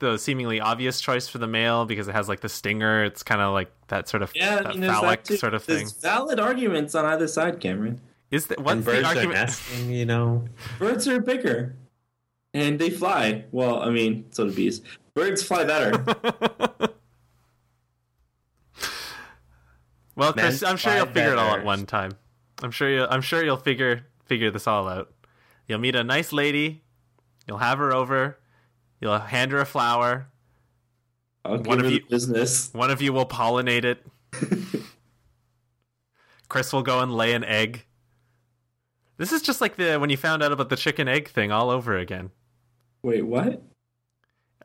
the 0.00 0.16
seemingly 0.16 0.60
obvious 0.60 1.00
choice 1.00 1.26
for 1.28 1.38
the 1.38 1.46
male 1.46 1.84
because 1.84 2.08
it 2.08 2.12
has 2.12 2.28
like 2.28 2.40
the 2.40 2.48
stinger? 2.48 3.04
It's 3.04 3.22
kind 3.22 3.40
of 3.40 3.52
like 3.52 3.70
that 3.88 4.08
sort 4.08 4.22
of 4.22 4.32
Yeah, 4.34 4.56
that 4.56 4.66
I 4.66 4.70
mean, 4.70 4.80
there's 4.80 4.92
phallic 4.92 5.20
actually- 5.20 5.36
sort 5.38 5.54
of 5.54 5.62
thing. 5.64 5.76
There's 5.78 5.92
valid 5.92 6.40
arguments 6.40 6.94
on 6.94 7.04
either 7.04 7.28
side, 7.28 7.60
Cameron. 7.60 8.00
Is 8.30 8.46
that 8.48 8.58
and 8.58 8.66
what's 8.66 8.84
the 8.84 8.92
birds 8.92 9.04
are 9.04 9.08
argument? 9.08 9.38
nesting, 9.46 9.90
you 9.90 10.04
know. 10.04 10.44
Birds 10.78 11.08
are 11.08 11.18
bigger, 11.20 11.76
and 12.52 12.78
they 12.78 12.90
fly. 12.90 13.44
Well, 13.52 13.80
I 13.80 13.88
mean, 13.90 14.26
so 14.32 14.46
do 14.48 14.52
bees. 14.54 14.82
Birds 15.14 15.42
fly 15.42 15.64
better. 15.64 16.04
well, 20.14 20.32
Chris, 20.32 20.62
I'm 20.62 20.76
sure 20.76 20.94
you'll 20.94 21.06
figure 21.06 21.32
it 21.32 21.38
all 21.38 21.54
at 21.54 21.64
one 21.64 21.86
time. 21.86 22.12
I'm 22.62 22.70
sure 22.70 22.90
you. 22.90 23.06
I'm 23.08 23.22
sure 23.22 23.44
you'll 23.44 23.56
figure 23.56 24.04
figure 24.26 24.50
this 24.50 24.66
all 24.66 24.88
out. 24.88 25.10
You'll 25.66 25.78
meet 25.78 25.94
a 25.96 26.04
nice 26.04 26.32
lady. 26.32 26.82
You'll 27.48 27.58
have 27.58 27.78
her 27.78 27.92
over. 27.94 28.38
You'll 29.00 29.18
hand 29.18 29.50
her 29.52 29.58
a 29.58 29.64
flower. 29.64 30.28
I'll 31.44 31.56
give 31.56 31.66
One 31.66 31.80
of 31.84 31.90
you- 31.90 32.00
the 32.00 32.06
business. 32.10 32.70
One 32.74 32.90
of 32.90 33.00
you 33.00 33.12
will 33.12 33.26
pollinate 33.26 33.84
it. 33.84 34.06
Chris 36.48 36.72
will 36.72 36.82
go 36.82 37.00
and 37.00 37.14
lay 37.14 37.32
an 37.34 37.44
egg. 37.44 37.84
This 39.16 39.32
is 39.32 39.42
just 39.42 39.60
like 39.60 39.76
the 39.76 39.96
when 39.98 40.10
you 40.10 40.16
found 40.16 40.42
out 40.42 40.52
about 40.52 40.68
the 40.68 40.76
chicken 40.76 41.08
egg 41.08 41.28
thing 41.28 41.50
all 41.50 41.70
over 41.70 41.96
again. 41.96 42.30
Wait, 43.02 43.22
what? 43.22 43.62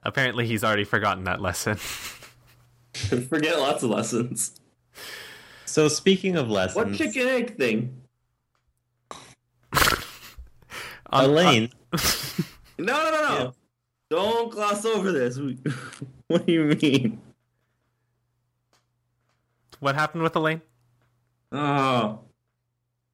Apparently, 0.03 0.45
he's 0.45 0.63
already 0.63 0.83
forgotten 0.83 1.23
that 1.23 1.41
lesson. 1.41 1.75
Forget 2.93 3.59
lots 3.59 3.81
of 3.83 3.89
lessons. 3.89 4.59
So 5.65 5.87
speaking 5.87 6.35
of 6.35 6.49
lessons, 6.49 6.75
What 6.75 6.93
chicken 6.95 7.27
egg 7.27 7.57
thing? 7.57 8.01
On- 11.11 11.25
Elaine, 11.25 11.69
No, 12.77 12.85
no, 12.85 13.11
no, 13.11 13.21
no. 13.21 13.43
Yeah. 13.43 13.51
Don't 14.09 14.51
gloss 14.51 14.85
over 14.85 15.11
this. 15.11 15.39
what 16.27 16.45
do 16.45 16.53
you 16.53 16.65
mean? 16.65 17.21
what 19.79 19.95
happened 19.95 20.23
with 20.23 20.35
Elaine? 20.35 20.61
Oh, 21.51 22.19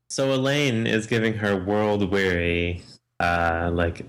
so 0.09 0.33
Elaine 0.33 0.87
is 0.87 1.07
giving 1.07 1.33
her 1.33 1.55
world 1.57 2.09
weary, 2.09 2.83
uh, 3.19 3.69
like 3.73 4.05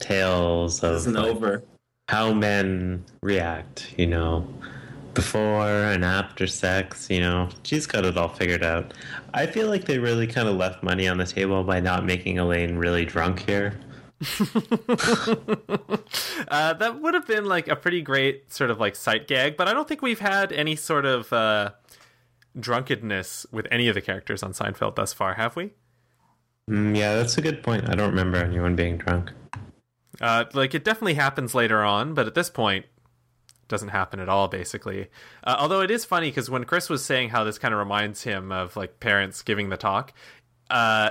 tales 0.00 0.82
of 0.82 1.06
like, 1.06 1.24
over. 1.24 1.62
how 2.08 2.32
men 2.32 3.04
react. 3.22 3.94
You 3.98 4.06
know, 4.06 4.46
before 5.14 5.68
and 5.68 6.04
after 6.04 6.46
sex. 6.46 7.08
You 7.10 7.20
know, 7.20 7.48
she's 7.62 7.86
got 7.86 8.04
it 8.04 8.16
all 8.16 8.28
figured 8.28 8.62
out. 8.62 8.94
I 9.32 9.46
feel 9.46 9.68
like 9.68 9.84
they 9.84 9.98
really 9.98 10.26
kind 10.26 10.48
of 10.48 10.56
left 10.56 10.82
money 10.82 11.08
on 11.08 11.18
the 11.18 11.26
table 11.26 11.62
by 11.64 11.80
not 11.80 12.04
making 12.04 12.38
Elaine 12.38 12.76
really 12.76 13.04
drunk 13.04 13.40
here. 13.46 13.78
uh, 16.48 16.72
that 16.74 17.00
would 17.00 17.14
have 17.14 17.26
been 17.26 17.44
like 17.44 17.68
a 17.68 17.76
pretty 17.76 18.02
great 18.02 18.52
sort 18.52 18.70
of 18.70 18.80
like 18.80 18.96
sight 18.96 19.26
gag, 19.26 19.56
but 19.56 19.68
I 19.68 19.72
don't 19.72 19.86
think 19.86 20.02
we've 20.02 20.20
had 20.20 20.52
any 20.52 20.76
sort 20.76 21.04
of 21.04 21.32
uh, 21.32 21.72
drunkenness 22.58 23.46
with 23.50 23.66
any 23.70 23.88
of 23.88 23.94
the 23.94 24.00
characters 24.00 24.42
on 24.42 24.52
Seinfeld 24.52 24.96
thus 24.96 25.12
far, 25.12 25.34
have 25.34 25.56
we? 25.56 25.72
Mm, 26.70 26.96
yeah, 26.96 27.14
that's 27.14 27.36
a 27.36 27.42
good 27.42 27.62
point. 27.62 27.88
I 27.88 27.94
don't 27.94 28.10
remember 28.10 28.38
anyone 28.38 28.74
being 28.74 28.96
drunk. 28.96 29.32
Uh, 30.20 30.44
like 30.54 30.74
it 30.74 30.84
definitely 30.84 31.14
happens 31.14 31.54
later 31.54 31.82
on, 31.82 32.14
but 32.14 32.26
at 32.26 32.34
this 32.34 32.48
point, 32.48 32.84
it 32.84 33.68
doesn't 33.68 33.88
happen 33.88 34.20
at 34.20 34.28
all. 34.28 34.48
Basically, 34.48 35.08
uh, 35.42 35.56
although 35.58 35.80
it 35.80 35.90
is 35.90 36.04
funny 36.04 36.30
because 36.30 36.48
when 36.48 36.64
Chris 36.64 36.88
was 36.88 37.04
saying 37.04 37.30
how 37.30 37.44
this 37.44 37.58
kind 37.58 37.74
of 37.74 37.78
reminds 37.78 38.22
him 38.22 38.52
of 38.52 38.76
like 38.76 39.00
parents 39.00 39.42
giving 39.42 39.68
the 39.68 39.76
talk, 39.76 40.14
uh, 40.70 41.10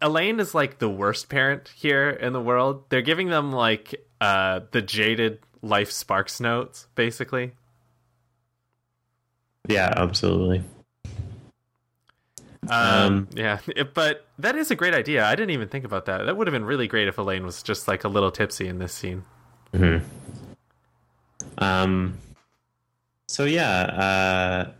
Elaine 0.00 0.38
is 0.40 0.54
like 0.54 0.78
the 0.78 0.88
worst 0.88 1.28
parent 1.28 1.68
here 1.74 2.10
in 2.10 2.32
the 2.32 2.40
world. 2.40 2.84
They're 2.88 3.02
giving 3.02 3.28
them 3.28 3.52
like 3.52 3.94
uh, 4.20 4.60
the 4.70 4.80
jaded 4.82 5.40
life 5.62 5.90
sparks 5.90 6.40
notes, 6.40 6.86
basically. 6.94 7.52
Yeah, 9.68 9.92
absolutely. 9.96 10.62
Um, 12.68 12.70
Um, 12.70 13.28
yeah, 13.34 13.58
it- 13.68 13.94
but 13.94 14.26
that 14.38 14.54
is 14.56 14.70
a 14.70 14.74
great 14.76 14.94
idea. 14.94 15.24
I 15.24 15.34
didn't 15.34 15.50
even 15.50 15.68
think 15.68 15.84
about 15.84 16.06
that. 16.06 16.24
That 16.26 16.36
would 16.36 16.46
have 16.46 16.52
been 16.52 16.64
really 16.64 16.86
great 16.86 17.08
if 17.08 17.18
Elaine 17.18 17.44
was 17.44 17.62
just 17.62 17.88
like 17.88 18.04
a 18.04 18.08
little 18.08 18.30
tipsy 18.30 18.68
in 18.68 18.78
this 18.78 18.92
scene. 18.92 19.24
hmm 19.74 19.98
Um. 21.58 22.18
So 23.26 23.44
yeah, 23.44 23.80
uh, 23.82 24.72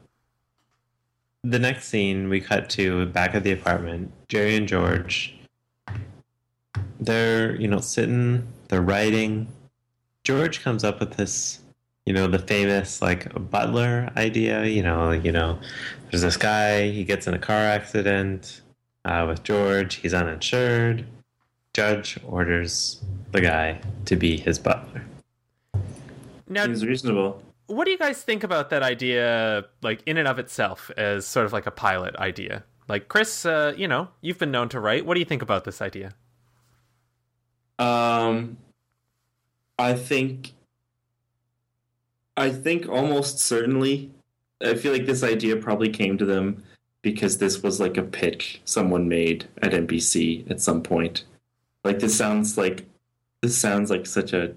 the 1.45 1.59
next 1.59 1.89
scene 1.89 2.29
we 2.29 2.41
cut 2.41 2.69
to 2.71 3.07
back 3.07 3.35
at 3.35 3.43
the 3.45 3.53
apartment. 3.53 4.13
Jerry 4.29 4.57
and 4.57 4.69
George. 4.69 5.35
They're 7.01 7.57
you 7.57 7.69
know 7.69 7.81
sitting. 7.81 8.47
They're 8.69 8.83
writing. 8.83 9.49
George 10.25 10.63
comes 10.63 10.85
up 10.85 11.01
with 11.01 11.15
this, 11.15 11.61
you 12.05 12.13
know, 12.13 12.27
the 12.27 12.39
famous 12.39 13.01
like 13.01 13.33
butler 13.51 14.11
idea. 14.17 14.65
You 14.65 14.83
know, 14.83 15.13
you 15.13 15.33
know, 15.33 15.59
there's 16.11 16.23
this 16.23 16.37
guy. 16.37 16.91
He 16.91 17.05
gets 17.05 17.27
in 17.27 17.35
a 17.35 17.39
car 17.39 17.63
accident 17.63 18.61
uh, 19.05 19.25
with 19.29 19.43
George. 19.43 19.97
He's 19.97 20.15
uninsured. 20.15 21.07
Judge 21.73 22.19
orders 22.27 23.01
the 23.33 23.41
guy 23.41 23.81
to 24.07 24.17
be 24.17 24.37
his 24.37 24.59
butler. 24.59 25.05
Now, 26.49 26.65
Seems 26.65 26.85
reasonable. 26.85 27.43
What 27.69 27.85
do 27.85 27.91
you 27.91 27.99
guys 27.99 28.23
think 28.23 28.43
about 28.43 28.71
that 28.71 28.83
idea, 28.83 29.67
like 29.83 30.03
in 30.07 30.17
and 30.17 30.27
of 30.27 30.39
itself, 30.39 30.91
as 30.97 31.27
sort 31.27 31.47
of 31.47 31.53
like 31.53 31.67
a 31.67 31.71
pilot 31.71 32.17
idea? 32.17 32.65
Like 32.89 33.09
Chris, 33.09 33.45
uh, 33.45 33.75
you 33.77 33.87
know, 33.87 34.09
you've 34.23 34.39
been 34.39 34.51
known 34.51 34.69
to 34.71 34.81
write. 34.81 35.07
What 35.07 35.15
do 35.15 35.21
you 35.21 35.27
think 35.27 35.43
about 35.43 35.65
this 35.65 35.81
idea? 35.81 36.15
Um, 37.79 38.57
I 39.79 39.95
think, 39.95 40.55
I 42.37 42.51
think 42.51 42.89
almost 42.89 43.39
certainly, 43.39 44.11
I 44.65 44.75
feel 44.75 44.93
like 44.93 45.07
this 45.07 45.23
idea 45.23 45.57
probably 45.57 45.91
came 45.91 46.19
to 46.19 46.25
them 46.25 46.65
because 47.03 47.39
this 47.39 47.63
was 47.63 47.79
like 47.79 47.97
a 47.97 48.03
pitch 48.03 48.61
someone 48.65 49.09
made 49.09 49.47
at 49.63 49.73
NBC 49.73 50.51
at 50.51 50.61
some 50.61 50.83
point. 50.83 51.25
Like 51.85 51.99
this 52.01 52.17
sounds 52.17 52.59
like 52.59 52.87
this 53.43 53.57
sounds 53.57 53.91
like 53.91 54.07
such 54.07 54.33
a 54.33 54.55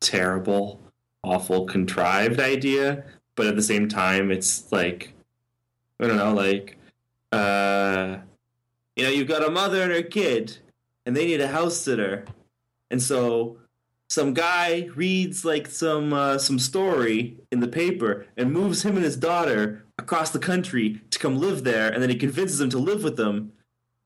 terrible, 0.00 0.80
awful, 1.28 1.66
contrived 1.66 2.40
idea, 2.40 3.04
but 3.36 3.46
at 3.46 3.56
the 3.56 3.62
same 3.62 3.88
time, 3.88 4.30
it's 4.30 4.70
like 4.72 5.12
I 6.00 6.06
don't 6.06 6.16
know, 6.16 6.34
like 6.34 6.78
uh, 7.32 8.18
you 8.96 9.04
know, 9.04 9.10
you've 9.10 9.28
got 9.28 9.46
a 9.46 9.50
mother 9.50 9.82
and 9.82 9.92
her 9.92 10.02
kid, 10.02 10.58
and 11.04 11.16
they 11.16 11.26
need 11.26 11.40
a 11.40 11.48
house 11.48 11.76
sitter 11.76 12.24
and 12.90 13.02
so 13.02 13.58
some 14.08 14.32
guy 14.32 14.88
reads 14.94 15.44
like 15.44 15.66
some 15.66 16.12
uh, 16.12 16.38
some 16.38 16.58
story 16.58 17.36
in 17.52 17.60
the 17.60 17.68
paper 17.68 18.26
and 18.36 18.52
moves 18.52 18.82
him 18.84 18.96
and 18.96 19.04
his 19.04 19.16
daughter 19.16 19.84
across 19.98 20.30
the 20.30 20.38
country 20.38 21.00
to 21.10 21.18
come 21.18 21.38
live 21.38 21.64
there, 21.64 21.90
and 21.92 22.02
then 22.02 22.10
he 22.10 22.16
convinces 22.16 22.60
him 22.60 22.70
to 22.70 22.78
live 22.78 23.02
with 23.02 23.16
them, 23.16 23.52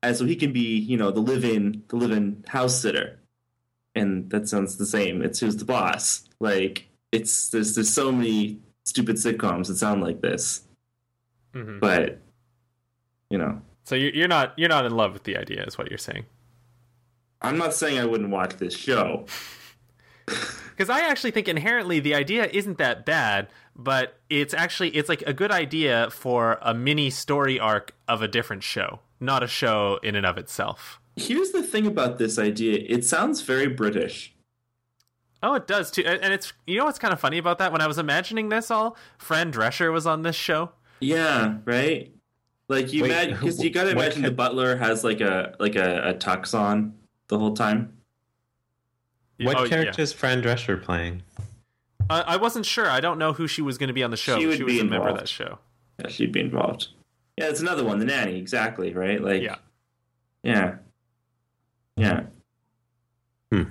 and 0.01 0.15
so 0.15 0.25
he 0.25 0.35
can 0.35 0.51
be 0.51 0.77
you 0.77 0.97
know 0.97 1.11
the 1.11 1.21
live-in 1.21 1.83
the 1.87 1.95
live-in 1.95 2.43
house 2.47 2.81
sitter, 2.81 3.19
and 3.95 4.29
that 4.31 4.49
sounds 4.49 4.77
the 4.77 4.85
same. 4.85 5.21
It's 5.21 5.39
who's 5.39 5.57
the 5.57 5.65
boss. 5.65 6.27
Like 6.39 6.89
it's 7.13 7.49
there's 7.49 7.75
there's 7.75 7.89
so 7.89 8.11
many 8.11 8.59
stupid 8.85 9.15
sitcoms 9.15 9.67
that 9.67 9.77
sound 9.77 10.01
like 10.01 10.21
this, 10.21 10.63
Mm-hmm. 11.53 11.79
but 11.79 12.19
you 13.29 13.37
know 13.37 13.61
So 13.83 13.95
you're, 13.95 14.11
you're 14.13 14.27
not 14.27 14.53
you're 14.57 14.69
not 14.69 14.85
in 14.85 14.95
love 14.95 15.13
with 15.13 15.23
the 15.23 15.37
idea, 15.37 15.63
is 15.63 15.77
what 15.77 15.89
you're 15.89 15.97
saying? 15.99 16.25
I'm 17.41 17.57
not 17.57 17.73
saying 17.73 17.99
I 17.99 18.05
wouldn't 18.05 18.29
watch 18.29 18.57
this 18.57 18.75
show. 18.75 19.25
Because 20.75 20.89
I 20.89 21.01
actually 21.01 21.29
think 21.29 21.47
inherently 21.47 21.99
the 21.99 22.15
idea 22.15 22.47
isn't 22.51 22.79
that 22.79 23.05
bad, 23.05 23.47
but 23.75 24.17
it's 24.27 24.55
actually 24.55 24.89
it's 24.89 25.07
like 25.07 25.21
a 25.27 25.31
good 25.33 25.51
idea 25.51 26.09
for 26.09 26.57
a 26.63 26.73
mini 26.73 27.11
story 27.11 27.59
arc 27.59 27.93
of 28.07 28.23
a 28.23 28.27
different 28.27 28.63
show, 28.63 28.99
not 29.19 29.43
a 29.43 29.47
show 29.47 29.99
in 30.01 30.15
and 30.15 30.25
of 30.25 30.35
itself. 30.39 30.99
Here's 31.15 31.51
the 31.51 31.61
thing 31.61 31.85
about 31.85 32.17
this 32.17 32.39
idea. 32.39 32.83
It 32.89 33.05
sounds 33.05 33.41
very 33.41 33.67
British. 33.67 34.32
Oh, 35.43 35.53
it 35.55 35.67
does 35.67 35.91
too, 35.91 36.03
and 36.05 36.21
and 36.23 36.33
it's 36.33 36.53
you 36.65 36.77
know 36.79 36.85
what's 36.85 36.97
kind 36.99 37.13
of 37.13 37.19
funny 37.19 37.37
about 37.37 37.57
that? 37.59 37.71
When 37.71 37.81
I 37.81 37.87
was 37.87 37.97
imagining 37.97 38.49
this 38.49 38.71
all, 38.71 38.95
Fran 39.17 39.51
Drescher 39.51 39.91
was 39.91 40.07
on 40.07 40.21
this 40.23 40.35
show. 40.37 40.71
Yeah, 41.01 41.57
right. 41.65 42.11
Like 42.69 42.93
you 42.93 43.03
Wait, 43.03 43.11
imagine 43.11 43.33
because 43.33 43.61
you 43.61 43.69
got 43.69 43.83
to 43.83 43.89
imagine 43.91 44.21
ca- 44.21 44.29
the 44.29 44.33
butler 44.33 44.77
has 44.77 45.03
like 45.03 45.19
a 45.19 45.53
like 45.59 45.75
a, 45.75 46.09
a 46.09 46.13
tux 46.13 46.57
on 46.57 46.93
the 47.27 47.37
whole 47.37 47.53
time. 47.53 47.93
What 49.41 49.57
Oh, 49.57 49.63
yeah. 49.63 49.69
character 49.69 50.01
is 50.01 50.13
Fran 50.13 50.41
Drescher 50.41 50.81
playing? 50.81 51.23
I, 52.09 52.21
I 52.21 52.37
wasn't 52.37 52.65
sure. 52.65 52.89
I 52.89 53.01
don't 53.01 53.17
know 53.19 53.33
who 53.33 53.47
she 53.47 53.61
was 53.61 53.77
going 53.77 53.87
to 53.89 53.93
be 53.93 54.03
on 54.03 54.11
the 54.11 54.17
show. 54.17 54.39
She 54.39 54.45
would 54.45 54.57
she 54.57 54.63
was 54.63 54.73
be 54.73 54.79
a 54.79 54.83
member 54.85 55.09
of 55.09 55.17
that 55.17 55.27
show. 55.27 55.59
Yeah, 55.99 56.07
she'd 56.07 56.31
be 56.31 56.39
involved. 56.39 56.87
Yeah, 57.37 57.49
it's 57.49 57.59
another 57.59 57.83
one, 57.83 57.99
the 57.99 58.05
nanny. 58.05 58.37
Exactly, 58.37 58.93
right? 58.93 59.21
Like, 59.21 59.41
Yeah. 59.41 59.55
yeah, 60.43 60.75
yeah. 61.97 62.23
Hmm. 63.51 63.63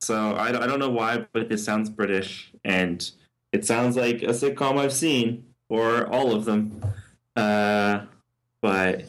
So 0.00 0.34
I, 0.36 0.50
don't- 0.52 0.62
I 0.62 0.66
don't 0.66 0.78
know 0.78 0.90
why, 0.90 1.26
but 1.32 1.50
it 1.52 1.58
sounds 1.58 1.90
British, 1.90 2.52
and 2.64 3.08
it 3.52 3.64
sounds 3.66 3.96
like 3.96 4.22
a 4.22 4.28
sitcom 4.28 4.78
I've 4.78 4.92
seen, 4.92 5.44
or 5.68 6.06
all 6.08 6.34
of 6.34 6.44
them. 6.44 6.80
Uh, 7.36 8.00
but 8.62 9.04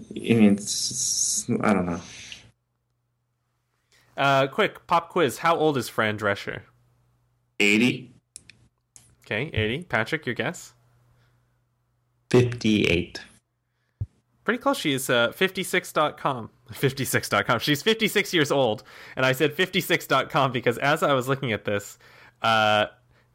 I 0.00 0.14
mean, 0.14 0.52
it's, 0.54 1.44
it's- 1.48 1.60
I 1.62 1.72
don't 1.72 1.86
know. 1.86 2.00
Uh, 4.16 4.46
quick 4.48 4.86
pop 4.86 5.10
quiz. 5.10 5.38
How 5.38 5.56
old 5.56 5.76
is 5.78 5.88
Fran 5.88 6.18
Drescher? 6.18 6.62
80? 7.60 8.12
Okay, 9.24 9.50
80. 9.52 9.84
Patrick, 9.84 10.26
your 10.26 10.34
guess? 10.34 10.72
58. 12.30 13.20
Pretty 14.44 14.58
close. 14.58 14.78
She's 14.78 15.08
uh, 15.08 15.28
56.com. 15.32 16.50
56.com. 16.72 17.58
She's 17.60 17.82
56 17.82 18.34
years 18.34 18.50
old. 18.50 18.82
And 19.16 19.24
I 19.24 19.32
said 19.32 19.56
56.com 19.56 20.52
because 20.52 20.78
as 20.78 21.02
I 21.02 21.12
was 21.12 21.28
looking 21.28 21.52
at 21.52 21.64
this, 21.64 21.98
uh, 22.42 22.86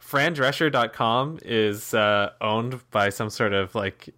frandrescher.com 0.02 1.40
is 1.44 1.94
uh, 1.94 2.32
owned 2.42 2.90
by 2.92 3.10
some 3.10 3.30
sort 3.30 3.54
of 3.54 3.74
like 3.76 4.10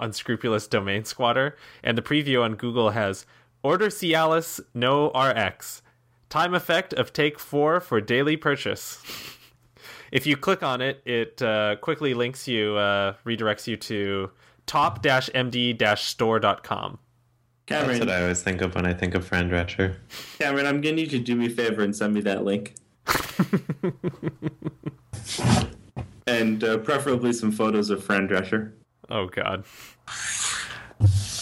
unscrupulous 0.00 0.66
domain 0.66 1.04
squatter. 1.04 1.56
And 1.82 1.96
the 1.96 2.02
preview 2.02 2.42
on 2.42 2.54
Google 2.56 2.90
has 2.90 3.26
Order 3.62 3.88
Cialis, 3.88 4.60
no 4.74 5.10
RX. 5.10 5.82
Time 6.28 6.54
effect 6.54 6.92
of 6.92 7.12
take 7.12 7.38
four 7.38 7.80
for 7.80 8.00
daily 8.00 8.36
purchase. 8.36 9.02
if 10.12 10.26
you 10.26 10.36
click 10.36 10.62
on 10.62 10.80
it, 10.80 11.02
it 11.04 11.40
uh, 11.40 11.76
quickly 11.76 12.14
links 12.14 12.48
you, 12.48 12.76
uh, 12.76 13.14
redirects 13.24 13.66
you 13.66 13.76
to 13.76 14.30
top-md-store.com. 17.66 17.88
That's 17.88 18.00
what 18.00 18.10
I 18.10 18.22
always 18.22 18.42
think 18.42 18.60
of 18.62 18.74
when 18.74 18.86
I 18.86 18.94
think 18.94 19.14
of 19.14 19.26
Fran 19.26 19.50
Drescher. 19.50 19.96
Cameron, 20.38 20.66
I'm 20.66 20.80
getting 20.80 20.98
you 20.98 21.06
to 21.08 21.18
do 21.18 21.36
me 21.36 21.46
a 21.46 21.50
favor 21.50 21.82
and 21.82 21.94
send 21.94 22.14
me 22.14 22.20
that 22.22 22.44
link. 22.44 22.74
and 26.26 26.64
uh, 26.64 26.78
preferably 26.78 27.32
some 27.32 27.52
photos 27.52 27.90
of 27.90 28.02
Fran 28.02 28.28
Drescher. 28.28 28.72
Oh 29.10 29.26
God. 29.26 29.64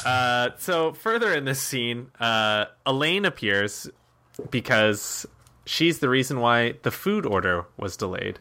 Uh, 0.05 0.51
so 0.59 0.93
further 0.93 1.33
in 1.33 1.45
this 1.45 1.61
scene, 1.61 2.11
uh, 2.21 2.67
Elaine 2.85 3.25
appears 3.25 3.89
because 4.51 5.25
she's 5.65 6.01
the 6.01 6.09
reason 6.09 6.41
why 6.41 6.75
the 6.83 6.91
food 6.91 7.25
order 7.25 7.65
was 7.77 7.97
delayed. 7.97 8.41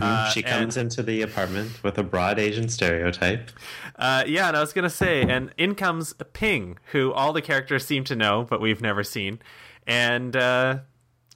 Uh, 0.00 0.30
she 0.30 0.42
and- 0.44 0.52
comes 0.52 0.76
into 0.76 1.02
the 1.02 1.22
apartment 1.22 1.82
with 1.82 1.98
a 1.98 2.02
broad 2.02 2.38
Asian 2.38 2.68
stereotype. 2.68 3.50
Uh, 3.96 4.24
yeah, 4.26 4.48
and 4.48 4.56
I 4.56 4.60
was 4.60 4.72
gonna 4.72 4.88
say, 4.90 5.22
and 5.22 5.52
in 5.58 5.74
comes 5.74 6.14
Ping, 6.32 6.78
who 6.92 7.12
all 7.12 7.32
the 7.32 7.42
characters 7.42 7.84
seem 7.84 8.04
to 8.04 8.16
know, 8.16 8.46
but 8.48 8.60
we've 8.60 8.80
never 8.80 9.04
seen, 9.04 9.38
and 9.86 10.34
uh, 10.36 10.78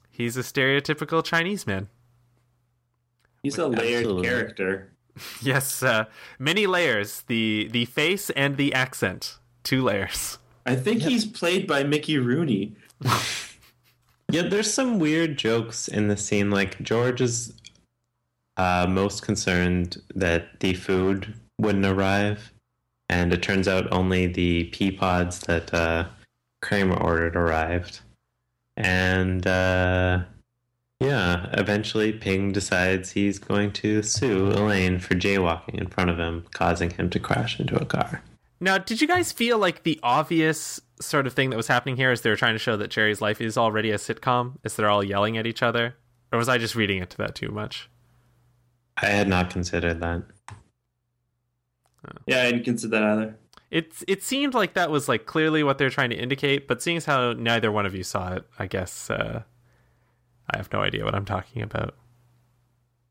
he's 0.09 0.37
a 0.37 0.41
stereotypical 0.41 1.23
Chinese 1.23 1.67
man. 1.67 1.87
He's 3.43 3.57
a 3.57 3.67
layered 3.67 3.99
Absolutely. 4.01 4.27
character. 4.27 4.91
Yes, 5.41 5.81
uh, 5.81 6.05
many 6.37 6.67
layers: 6.67 7.21
the 7.27 7.69
the 7.71 7.85
face 7.85 8.29
and 8.31 8.55
the 8.55 8.71
accent, 8.73 9.37
two 9.63 9.81
layers. 9.83 10.37
I 10.65 10.75
think 10.75 11.01
he's 11.01 11.25
played 11.25 11.65
by 11.65 11.83
Mickey 11.83 12.17
Rooney. 12.17 12.75
Yeah, 14.29 14.41
there's 14.41 14.73
some 14.73 14.99
weird 14.99 15.37
jokes 15.37 15.87
in 15.87 16.09
the 16.09 16.17
scene. 16.17 16.51
Like 16.51 16.81
George 16.83 17.21
is 17.21 17.53
uh, 18.57 18.87
most 18.89 19.21
concerned 19.21 20.01
that 20.15 20.59
the 20.59 20.73
food 20.73 21.33
wouldn't 21.59 21.85
arrive, 21.85 22.51
and 23.09 23.33
it 23.33 23.41
turns 23.41 23.67
out 23.67 23.91
only 23.91 24.27
the 24.27 24.65
pea 24.65 24.91
pods 24.91 25.39
that 25.41 25.73
uh, 25.73 26.05
Kramer 26.61 26.97
ordered 26.97 27.35
arrived. 27.35 28.01
And 28.75 29.45
uh, 29.47 30.23
yeah, 30.99 31.49
eventually 31.53 32.11
Ping 32.11 32.51
decides 32.51 33.11
he's 33.11 33.39
going 33.39 33.71
to 33.73 34.01
sue 34.01 34.47
Elaine 34.47 34.99
for 34.99 35.15
jaywalking 35.15 35.75
in 35.75 35.87
front 35.87 36.09
of 36.09 36.17
him, 36.17 36.45
causing 36.53 36.91
him 36.91 37.09
to 37.11 37.19
crash 37.19 37.59
into 37.59 37.79
a 37.79 37.85
car. 37.85 38.23
Now, 38.59 38.79
did 38.79 39.01
you 39.01 39.07
guys 39.07 39.31
feel 39.31 39.59
like 39.59 39.83
the 39.83 39.99
obvious 40.01 40.81
sort 40.99 41.27
of 41.27 41.33
thing 41.33 41.51
that 41.51 41.57
was 41.57 41.67
happening 41.67 41.95
here 41.95 42.11
is 42.11 42.21
they 42.21 42.31
were 42.31 42.35
trying 42.35 42.55
to 42.55 42.59
show 42.59 42.75
that 42.77 42.89
Jerry's 42.89 43.21
life 43.21 43.39
is 43.39 43.57
already 43.57 43.91
a 43.91 43.97
sitcom? 43.97 44.55
Is 44.63 44.75
they're 44.75 44.89
all 44.89 45.03
yelling 45.03 45.37
at 45.37 45.45
each 45.45 45.61
other, 45.61 45.95
or 46.31 46.39
was 46.39 46.49
I 46.49 46.57
just 46.57 46.75
reading 46.75 46.97
into 46.99 47.17
that 47.17 47.35
too 47.35 47.49
much? 47.49 47.89
I 48.97 49.07
had 49.07 49.27
not 49.27 49.49
considered 49.49 49.99
that. 50.01 50.23
Yeah, 52.25 52.41
I 52.41 52.51
didn't 52.51 52.63
consider 52.63 52.99
that 52.99 53.03
either. 53.03 53.37
It 53.69 53.91
it 54.07 54.23
seemed 54.23 54.53
like 54.53 54.73
that 54.75 54.89
was 54.89 55.09
like 55.09 55.25
clearly 55.25 55.61
what 55.61 55.77
they're 55.77 55.89
trying 55.89 56.09
to 56.11 56.15
indicate, 56.15 56.67
but 56.67 56.81
seeing 56.81 56.97
as 56.97 57.05
how 57.05 57.33
neither 57.33 57.71
one 57.71 57.85
of 57.85 57.93
you 57.93 58.03
saw 58.03 58.33
it, 58.33 58.47
I 58.57 58.65
guess 58.65 59.09
uh, 59.09 59.43
I 60.49 60.57
have 60.57 60.71
no 60.71 60.81
idea 60.81 61.03
what 61.03 61.13
I'm 61.13 61.25
talking 61.25 61.61
about. 61.61 61.95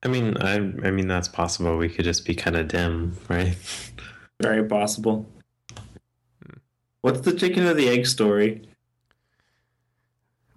I 0.03 0.09
mean, 0.09 0.37
I, 0.39 0.55
I 0.55 0.91
mean 0.91 1.09
that's 1.09 1.28
possible. 1.28 1.76
We 1.76 1.89
could 1.89 2.05
just 2.05 2.24
be 2.24 2.34
kind 2.34 2.57
of 2.57 2.68
dim, 2.68 3.16
right? 3.28 3.57
Very 4.43 4.64
possible. 4.64 5.28
What's 7.03 7.20
the 7.20 7.32
chicken 7.32 7.66
or 7.66 7.74
the 7.74 7.89
egg 7.89 8.07
story? 8.07 8.62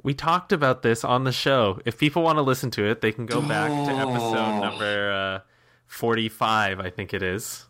We 0.02 0.14
talked 0.14 0.52
about 0.54 0.82
this 0.82 1.04
on 1.04 1.26
the 1.26 1.32
show. 1.32 1.80
If 1.86 1.98
people 1.98 2.24
want 2.24 2.38
to 2.38 2.42
listen 2.42 2.72
to 2.72 2.86
it, 2.86 3.02
they 3.02 3.12
can 3.12 3.26
go 3.26 3.42
back 3.42 3.70
to 3.70 3.92
episode 3.94 4.38
Oh. 4.38 4.60
number 4.62 5.12
uh, 5.12 5.40
45, 5.88 6.80
I 6.80 6.90
think 6.90 7.14
it 7.14 7.22
is. 7.22 7.66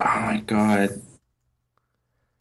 Oh 0.00 0.04
my 0.20 0.40
god. 0.44 0.90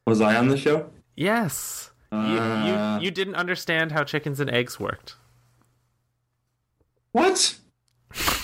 Was 0.06 0.20
I 0.22 0.36
on 0.36 0.50
the 0.50 0.58
show? 0.58 0.90
Yes. 1.16 1.92
You, 2.12 2.18
Uh, 2.20 2.98
you, 3.00 3.06
you 3.06 3.12
didn't 3.12 3.36
understand 3.36 3.92
how 3.94 4.04
chickens 4.04 4.40
and 4.40 4.50
eggs 4.50 4.80
worked. 4.80 5.16
What? 7.12 7.58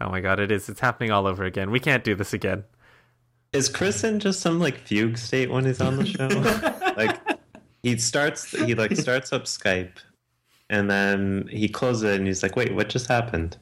Oh 0.00 0.10
my 0.10 0.20
god, 0.20 0.40
it 0.40 0.50
is. 0.50 0.68
It's 0.68 0.80
happening 0.80 1.12
all 1.12 1.28
over 1.28 1.44
again. 1.44 1.70
We 1.70 1.78
can't 1.78 2.02
do 2.02 2.16
this 2.16 2.32
again. 2.32 2.64
Is 3.52 3.68
Chris 3.68 4.02
in 4.02 4.18
just 4.18 4.40
some 4.40 4.58
like 4.58 4.78
fugue 4.78 5.16
state 5.16 5.48
when 5.48 5.64
he's 5.64 5.80
on 5.80 5.94
the 5.94 6.04
show? 6.04 6.26
like 6.96 7.20
he 7.82 7.96
starts, 7.98 8.50
he 8.50 8.74
like 8.74 8.96
starts 8.96 9.32
up 9.32 9.44
Skype, 9.44 9.96
and 10.70 10.90
then 10.90 11.48
he 11.50 11.68
closes 11.68 12.04
it, 12.04 12.16
and 12.16 12.26
he's 12.26 12.42
like, 12.42 12.56
"Wait, 12.56 12.74
what 12.74 12.88
just 12.88 13.08
happened?" 13.08 13.56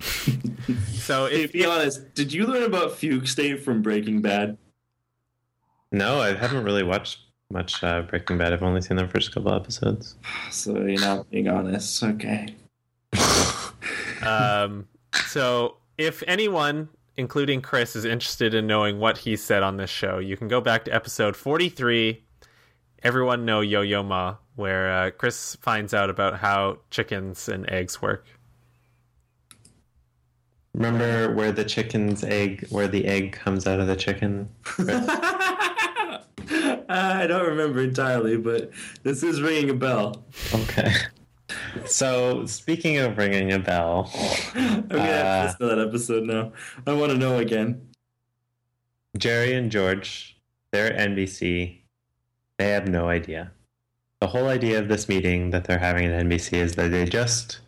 So 0.00 1.26
Hey, 1.26 1.44
if, 1.44 1.52
be 1.52 1.64
honest, 1.64 2.14
did 2.14 2.32
you 2.32 2.46
learn 2.46 2.64
about 2.64 2.98
Fugue 2.98 3.28
State 3.28 3.62
from 3.62 3.80
Breaking 3.80 4.20
Bad? 4.20 4.58
No, 5.92 6.20
I 6.20 6.34
haven't 6.34 6.64
really 6.64 6.82
watched 6.82 7.20
much 7.50 7.82
uh, 7.84 8.02
Breaking 8.02 8.38
Bad. 8.38 8.52
I've 8.52 8.62
only 8.62 8.82
seen 8.82 8.96
the 8.96 9.06
first 9.06 9.32
couple 9.32 9.54
episodes. 9.54 10.16
So 10.50 10.84
you're 10.84 11.00
not 11.00 11.30
being 11.30 11.48
honest. 11.48 12.02
Okay. 12.02 12.54
um, 14.26 14.88
so 15.28 15.76
if 15.96 16.24
anyone, 16.26 16.88
including 17.16 17.62
Chris, 17.62 17.94
is 17.94 18.04
interested 18.04 18.52
in 18.52 18.66
knowing 18.66 18.98
what 18.98 19.18
he 19.18 19.36
said 19.36 19.62
on 19.62 19.76
this 19.76 19.90
show, 19.90 20.18
you 20.18 20.36
can 20.36 20.48
go 20.48 20.60
back 20.60 20.84
to 20.86 20.94
episode 20.94 21.36
43. 21.36 22.22
Everyone 23.02 23.44
know 23.44 23.60
Yo 23.60 23.82
Yo 23.82 24.02
Ma, 24.02 24.36
where 24.56 24.90
uh, 24.92 25.10
Chris 25.10 25.56
finds 25.56 25.92
out 25.94 26.10
about 26.10 26.38
how 26.38 26.78
chickens 26.90 27.48
and 27.48 27.68
eggs 27.70 28.00
work. 28.02 28.26
Remember 30.74 31.32
where 31.34 31.52
the 31.52 31.64
chicken's 31.64 32.22
egg, 32.24 32.66
where 32.68 32.88
the 32.88 33.06
egg 33.06 33.32
comes 33.32 33.66
out 33.66 33.80
of 33.80 33.86
the 33.86 33.96
chicken? 33.96 34.48
I 36.88 37.26
don't 37.26 37.46
remember 37.46 37.80
entirely, 37.82 38.36
but 38.36 38.70
this 39.02 39.22
is 39.22 39.40
ringing 39.40 39.70
a 39.70 39.74
bell. 39.74 40.24
Okay. 40.54 40.92
So 41.86 42.44
speaking 42.46 42.98
of 42.98 43.16
ringing 43.16 43.52
a 43.52 43.58
bell, 43.58 44.10
I'm 44.54 44.86
gonna 44.88 45.02
Uh, 45.02 45.40
to 45.40 45.44
listen 45.46 45.58
to 45.60 45.66
that 45.76 45.78
episode 45.88 46.24
now. 46.24 46.52
I 46.86 46.92
want 46.92 47.12
to 47.12 47.18
know 47.18 47.38
again. 47.38 47.88
Jerry 49.16 49.54
and 49.54 49.70
George, 49.70 50.36
they're 50.72 50.92
at 50.92 51.10
NBC. 51.10 51.80
They 52.58 52.70
have 52.70 52.88
no 52.88 53.08
idea. 53.08 53.52
The 54.20 54.28
whole 54.28 54.48
idea 54.48 54.78
of 54.78 54.88
this 54.88 55.08
meeting 55.08 55.50
that 55.50 55.64
they're 55.64 55.78
having 55.78 56.06
at 56.06 56.24
NBC 56.24 56.54
is 56.54 56.74
that 56.76 56.90
they 56.90 57.04
just 57.04 57.60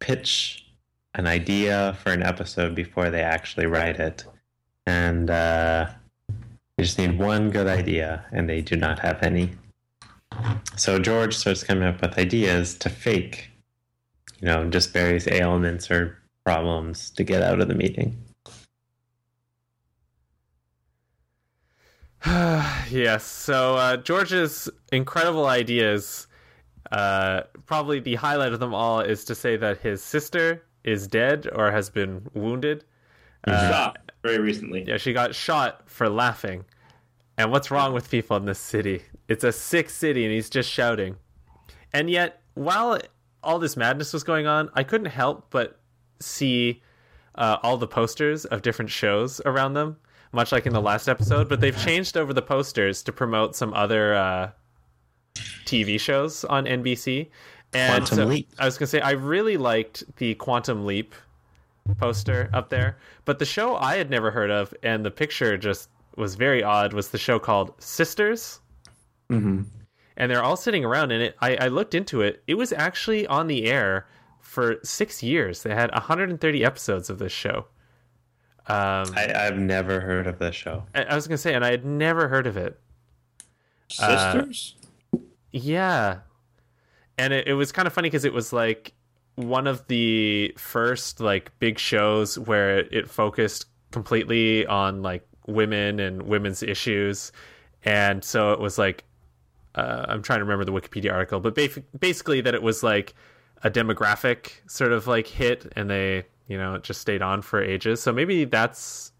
pitch 0.00 0.66
an 1.14 1.26
idea 1.26 1.96
for 2.02 2.12
an 2.12 2.22
episode 2.22 2.74
before 2.74 3.10
they 3.10 3.22
actually 3.22 3.66
write 3.66 4.00
it. 4.00 4.24
And 4.86 5.30
uh, 5.30 5.88
they 6.76 6.84
just 6.84 6.98
need 6.98 7.18
one 7.18 7.50
good 7.50 7.68
idea, 7.68 8.24
and 8.32 8.48
they 8.48 8.60
do 8.60 8.76
not 8.76 8.98
have 8.98 9.22
any. 9.22 9.52
So 10.76 10.98
George 10.98 11.36
starts 11.36 11.62
coming 11.62 11.88
up 11.88 12.02
with 12.02 12.18
ideas 12.18 12.74
to 12.78 12.90
fake, 12.90 13.50
you 14.40 14.48
know, 14.48 14.68
just 14.68 14.92
various 14.92 15.28
ailments 15.28 15.90
or 15.90 16.18
problems 16.44 17.10
to 17.10 17.22
get 17.22 17.42
out 17.42 17.60
of 17.60 17.68
the 17.68 17.74
meeting. 17.74 18.16
yes. 22.90 23.24
So 23.24 23.76
uh, 23.76 23.96
George's 23.98 24.68
incredible 24.92 25.46
ideas. 25.46 26.26
Uh, 26.90 27.42
probably 27.66 28.00
the 28.00 28.14
highlight 28.14 28.52
of 28.52 28.60
them 28.60 28.74
all 28.74 29.00
is 29.00 29.24
to 29.24 29.34
say 29.34 29.56
that 29.56 29.78
his 29.78 30.02
sister 30.02 30.62
is 30.84 31.08
dead 31.08 31.48
or 31.52 31.70
has 31.70 31.90
been 31.90 32.26
wounded. 32.34 32.84
Uh, 33.46 33.70
Shot 33.70 34.12
very 34.22 34.38
recently. 34.38 34.84
yeah, 34.86 34.96
she 34.96 35.12
got 35.12 35.34
shot 35.34 35.82
for 35.86 36.08
laughing. 36.08 36.64
And 37.36 37.50
what's 37.50 37.70
wrong 37.70 37.92
with 37.92 38.10
people 38.10 38.36
in 38.36 38.44
this 38.44 38.58
city? 38.58 39.02
It's 39.28 39.44
a 39.44 39.52
sick 39.52 39.90
city, 39.90 40.24
and 40.24 40.32
he's 40.32 40.48
just 40.48 40.70
shouting. 40.70 41.16
And 41.92 42.08
yet, 42.08 42.42
while 42.54 42.98
all 43.42 43.58
this 43.58 43.76
madness 43.76 44.12
was 44.12 44.22
going 44.22 44.46
on, 44.46 44.70
I 44.74 44.84
couldn't 44.84 45.08
help 45.08 45.50
but 45.50 45.80
see 46.20 46.82
uh, 47.34 47.58
all 47.62 47.76
the 47.76 47.88
posters 47.88 48.44
of 48.44 48.62
different 48.62 48.90
shows 48.90 49.40
around 49.44 49.74
them. 49.74 49.96
Much 50.34 50.52
like 50.52 50.66
in 50.66 50.72
the 50.72 50.80
last 50.82 51.08
episode, 51.08 51.48
but 51.48 51.60
they've 51.60 51.76
changed 51.78 52.16
over 52.16 52.32
the 52.32 52.42
posters 52.42 53.02
to 53.04 53.12
promote 53.12 53.54
some 53.56 53.72
other 53.74 54.14
uh, 54.14 54.50
TV 55.64 55.98
shows 55.98 56.44
on 56.44 56.64
NBC. 56.64 57.28
And 57.72 58.02
Quantum 58.04 58.16
so- 58.16 58.24
Leap. 58.26 58.48
I 58.58 58.64
was 58.66 58.78
gonna 58.78 58.86
say 58.86 59.00
I 59.00 59.12
really 59.12 59.56
liked 59.56 60.04
the 60.16 60.34
Quantum 60.36 60.86
Leap 60.86 61.14
poster 61.98 62.48
up 62.52 62.70
there, 62.70 62.96
but 63.24 63.38
the 63.38 63.44
show 63.44 63.76
I 63.76 63.96
had 63.96 64.08
never 64.10 64.30
heard 64.30 64.50
of, 64.50 64.72
and 64.82 65.04
the 65.04 65.10
picture 65.10 65.56
just 65.58 65.88
was 66.16 66.34
very 66.36 66.62
odd. 66.62 66.92
Was 66.92 67.08
the 67.10 67.18
show 67.18 67.38
called 67.38 67.74
Sisters? 67.82 68.60
Mm-hmm. 69.30 69.62
and 70.18 70.30
they're 70.30 70.42
all 70.44 70.56
sitting 70.56 70.84
around 70.84 71.10
in 71.10 71.20
it. 71.22 71.34
I, 71.40 71.56
I 71.56 71.68
looked 71.68 71.94
into 71.94 72.20
it. 72.20 72.42
It 72.46 72.54
was 72.54 72.72
actually 72.74 73.26
on 73.26 73.46
the 73.46 73.64
air 73.64 74.06
for 74.40 74.76
six 74.84 75.22
years. 75.22 75.62
They 75.62 75.74
had 75.74 75.90
130 75.92 76.64
episodes 76.64 77.08
of 77.08 77.18
this 77.18 77.32
show. 77.32 77.64
Um, 78.66 79.12
I, 79.14 79.26
I, 79.26 79.46
I've 79.46 79.58
never 79.58 80.00
heard 80.00 80.26
of 80.26 80.38
this 80.38 80.54
show. 80.54 80.84
I 80.94 81.14
was 81.14 81.26
gonna 81.26 81.38
say, 81.38 81.54
and 81.54 81.64
I 81.64 81.70
had 81.70 81.84
never 81.84 82.28
heard 82.28 82.46
of 82.46 82.56
it. 82.56 82.78
Uh, 84.00 84.32
Sisters? 84.32 84.74
Yeah, 85.52 86.18
and 87.18 87.32
it, 87.32 87.48
it 87.48 87.54
was 87.54 87.72
kind 87.72 87.86
of 87.86 87.92
funny 87.92 88.08
because 88.08 88.24
it 88.24 88.32
was 88.32 88.52
like 88.52 88.94
one 89.36 89.66
of 89.66 89.86
the 89.88 90.54
first 90.56 91.20
like 91.20 91.56
big 91.58 91.78
shows 91.78 92.38
where 92.38 92.78
it 92.78 93.10
focused 93.10 93.66
completely 93.90 94.66
on 94.66 95.02
like 95.02 95.26
women 95.46 96.00
and 96.00 96.22
women's 96.22 96.62
issues, 96.62 97.32
and 97.84 98.24
so 98.24 98.52
it 98.52 98.60
was 98.60 98.78
like 98.78 99.04
uh, 99.74 100.06
I'm 100.08 100.22
trying 100.22 100.38
to 100.38 100.44
remember 100.44 100.64
the 100.64 100.72
Wikipedia 100.72 101.12
article, 101.12 101.40
but 101.40 101.54
ba- 101.54 101.82
basically 101.98 102.40
that 102.40 102.54
it 102.54 102.62
was 102.62 102.82
like 102.82 103.14
a 103.62 103.70
demographic 103.70 104.52
sort 104.68 104.92
of 104.92 105.06
like 105.06 105.26
hit, 105.26 105.72
and 105.76 105.90
they 105.90 106.24
you 106.48 106.58
know 106.58 106.74
it 106.74 106.82
just 106.82 107.00
stayed 107.00 107.22
on 107.22 107.42
for 107.42 107.62
ages. 107.62 108.02
So 108.02 108.12
maybe 108.12 108.44
that's 108.44 109.12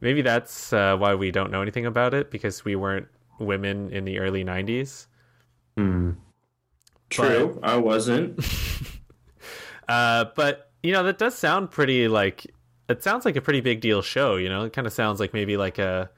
maybe 0.00 0.22
that's 0.22 0.72
uh, 0.72 0.96
why 0.96 1.14
we 1.14 1.30
don't 1.30 1.50
know 1.50 1.62
anything 1.62 1.86
about 1.86 2.14
it 2.14 2.30
because 2.30 2.64
we 2.64 2.76
weren't 2.76 3.08
women 3.38 3.90
in 3.90 4.04
the 4.04 4.18
early 4.18 4.44
90s. 4.44 5.06
Hmm. 5.76 6.12
True, 7.08 7.58
I 7.62 7.76
wasn't. 7.76 8.38
Uh, 9.88 10.26
but 10.36 10.70
you 10.84 10.92
know 10.92 11.02
that 11.02 11.18
does 11.18 11.34
sound 11.34 11.68
pretty 11.72 12.06
like 12.06 12.46
it 12.88 13.02
sounds 13.02 13.24
like 13.24 13.34
a 13.34 13.40
pretty 13.40 13.60
big 13.60 13.80
deal 13.80 14.02
show. 14.02 14.36
You 14.36 14.48
know, 14.48 14.62
it 14.62 14.72
kind 14.72 14.86
of 14.86 14.92
sounds 14.92 15.18
like 15.18 15.34
maybe 15.34 15.56
like 15.56 15.78
a 15.78 16.08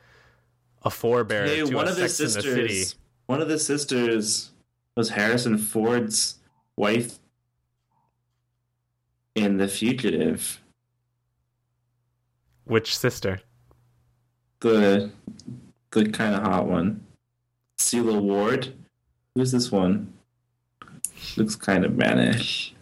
a 0.83 0.91
forebear 0.91 1.47
to 1.47 1.75
one 1.75 1.89
of 1.89 1.97
the 1.97 2.03
in 2.03 2.07
the 2.07 2.09
City. 2.11 2.29
sisters. 2.69 2.97
One 3.27 3.41
of 3.41 3.49
the 3.49 3.59
sisters 3.59 4.51
was 4.95 5.09
Harrison 5.09 5.57
Ford's 5.57 6.37
wife 6.77 7.19
in 9.35 9.57
The 9.57 9.69
Fugitive. 9.69 10.61
Which 12.65 12.97
sister? 12.97 13.41
The 14.61 15.11
the 15.91 16.09
kind 16.09 16.35
of 16.35 16.43
hot 16.43 16.67
one. 16.67 17.05
Sela 17.79 18.21
Ward. 18.21 18.73
Who's 19.35 19.53
this 19.53 19.73
one? 19.73 20.13
Looks 21.37 21.57
kind 21.57 21.85
of 21.85 21.97
mannish. 21.97 22.75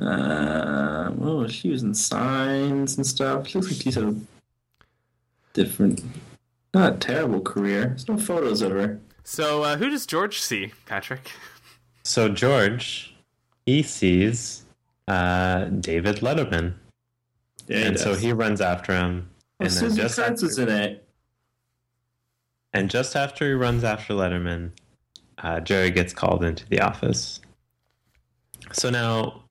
Uh, 0.00 1.12
oh, 1.20 1.46
she 1.46 1.68
was 1.68 1.82
in 1.82 1.94
Signs 1.94 2.96
and 2.96 3.06
stuff. 3.06 3.46
She 3.46 3.58
looks 3.58 3.70
like 3.70 3.82
she's 3.82 3.96
a 3.96 4.14
different, 5.52 6.02
not 6.74 6.94
a 6.94 6.96
terrible 6.96 7.40
career. 7.40 7.88
There's 7.88 8.08
no 8.08 8.16
photos 8.16 8.62
of 8.62 8.72
her. 8.72 8.98
So 9.24 9.62
uh, 9.62 9.76
who 9.76 9.90
does 9.90 10.06
George 10.06 10.40
see, 10.40 10.72
Patrick? 10.86 11.30
So 12.04 12.28
George, 12.28 13.14
he 13.66 13.82
sees 13.82 14.64
uh, 15.08 15.64
David 15.66 16.16
Letterman, 16.16 16.74
Yeah, 17.68 17.78
and 17.78 17.98
so 17.98 18.14
he 18.14 18.32
runs 18.32 18.60
after 18.60 18.94
him. 18.96 19.28
Oh, 19.60 19.64
And 19.64 19.70
then 19.70 19.78
Susan 19.78 19.96
just 19.96 20.16
Kurtz 20.16 20.42
is 20.42 20.58
after, 20.58 20.72
in 20.72 20.78
it. 20.82 21.08
and 22.72 22.90
just 22.90 23.16
after 23.16 23.46
he 23.46 23.52
runs 23.52 23.84
after 23.84 24.14
Letterman, 24.14 24.70
uh, 25.38 25.60
Jerry 25.60 25.90
gets 25.90 26.12
called 26.12 26.44
into 26.44 26.66
the 26.68 26.80
office. 26.80 27.40
So 28.72 28.90
now 28.90 29.44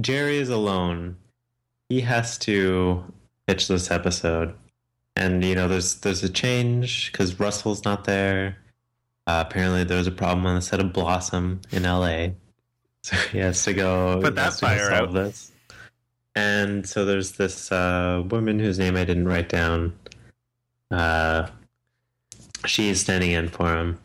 Jerry 0.00 0.38
is 0.38 0.48
alone. 0.48 1.16
He 1.88 2.00
has 2.02 2.38
to 2.38 3.04
pitch 3.46 3.66
this 3.68 3.90
episode, 3.90 4.54
and 5.16 5.44
you 5.44 5.54
know, 5.54 5.66
there's 5.66 5.96
there's 5.96 6.22
a 6.22 6.28
change 6.28 7.10
because 7.10 7.40
Russell's 7.40 7.84
not 7.84 8.04
there. 8.04 8.58
Uh, 9.26 9.44
apparently, 9.46 9.84
there 9.84 9.98
was 9.98 10.06
a 10.06 10.12
problem 10.12 10.46
on 10.46 10.54
the 10.54 10.62
set 10.62 10.80
of 10.80 10.92
Blossom 10.92 11.60
in 11.70 11.84
L.A., 11.84 12.34
so 13.02 13.16
he 13.32 13.38
has 13.38 13.62
to 13.64 13.72
go. 13.72 14.20
Put 14.22 14.34
that 14.34 14.44
has 14.44 14.56
to 14.60 14.66
go 14.66 14.66
fire 14.68 14.92
out. 14.92 15.12
This. 15.12 15.52
And 16.36 16.88
so 16.88 17.04
there's 17.04 17.32
this 17.32 17.72
uh, 17.72 18.22
woman 18.28 18.58
whose 18.58 18.78
name 18.78 18.96
I 18.96 19.04
didn't 19.04 19.26
write 19.26 19.48
down. 19.48 19.98
Uh, 20.90 21.48
she 22.66 22.88
is 22.88 23.00
standing 23.00 23.30
in 23.30 23.48
for 23.48 23.76
him, 23.76 23.98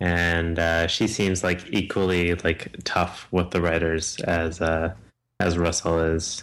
and 0.00 0.58
uh, 0.58 0.86
she 0.86 1.06
seems 1.06 1.44
like 1.44 1.64
equally 1.70 2.34
like 2.36 2.74
tough 2.84 3.28
with 3.30 3.50
the 3.50 3.60
writers 3.60 4.18
as 4.20 4.60
uh, 4.60 4.94
as 5.40 5.58
Russell 5.58 6.00
is. 6.00 6.42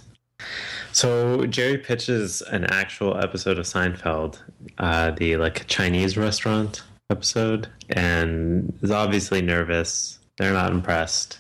So 0.92 1.46
Jerry 1.46 1.78
pitches 1.78 2.42
an 2.44 2.66
actual 2.66 3.18
episode 3.18 3.60
of 3.60 3.66
Seinfeld, 3.66 4.40
uh, 4.78 5.12
the 5.12 5.38
like 5.38 5.68
Chinese 5.68 6.18
restaurant 6.18 6.84
episode, 7.10 7.68
and 7.90 8.78
is 8.82 8.92
obviously 8.92 9.42
nervous. 9.42 10.20
They're 10.38 10.54
not 10.54 10.72
impressed 10.72 11.39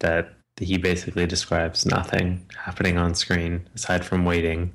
that 0.00 0.32
he 0.58 0.78
basically 0.78 1.26
describes 1.26 1.84
nothing 1.86 2.46
happening 2.56 2.96
on 2.96 3.14
screen 3.14 3.68
aside 3.74 4.04
from 4.04 4.24
waiting. 4.24 4.72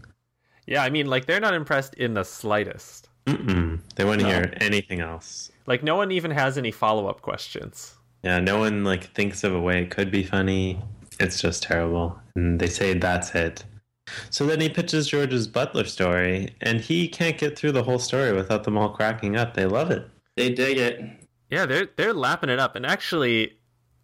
Yeah, 0.67 0.83
I 0.83 0.89
mean, 0.89 1.07
like 1.07 1.25
they're 1.25 1.39
not 1.39 1.53
impressed 1.53 1.95
in 1.95 2.13
the 2.13 2.23
slightest. 2.23 3.09
Mm-mm. 3.25 3.79
They 3.95 4.05
want 4.05 4.21
to 4.21 4.27
No. 4.27 4.33
hear 4.33 4.53
anything 4.61 4.99
else. 4.99 5.51
Like 5.67 5.83
no 5.83 5.95
one 5.95 6.11
even 6.11 6.31
has 6.31 6.57
any 6.57 6.71
follow 6.71 7.07
up 7.07 7.21
questions. 7.21 7.95
Yeah, 8.23 8.39
no 8.39 8.59
one 8.59 8.83
like 8.83 9.05
thinks 9.13 9.43
of 9.43 9.53
a 9.53 9.59
way 9.59 9.81
it 9.83 9.89
could 9.91 10.11
be 10.11 10.23
funny. 10.23 10.79
It's 11.19 11.41
just 11.41 11.63
terrible, 11.63 12.19
and 12.35 12.59
they 12.59 12.67
say 12.67 12.93
that's 12.93 13.33
it. 13.35 13.63
So 14.29 14.45
then 14.45 14.59
he 14.59 14.69
pitches 14.69 15.07
George's 15.07 15.47
Butler 15.47 15.85
story, 15.85 16.55
and 16.61 16.81
he 16.81 17.07
can't 17.07 17.37
get 17.37 17.57
through 17.57 17.71
the 17.73 17.83
whole 17.83 17.99
story 17.99 18.33
without 18.33 18.63
them 18.63 18.77
all 18.77 18.89
cracking 18.89 19.35
up. 19.37 19.53
They 19.53 19.65
love 19.65 19.91
it. 19.91 20.07
They 20.35 20.51
dig 20.53 20.77
it. 20.77 20.99
Yeah, 21.49 21.65
they're 21.65 21.89
they're 21.95 22.13
lapping 22.13 22.49
it 22.49 22.59
up, 22.59 22.75
and 22.75 22.85
actually, 22.85 23.53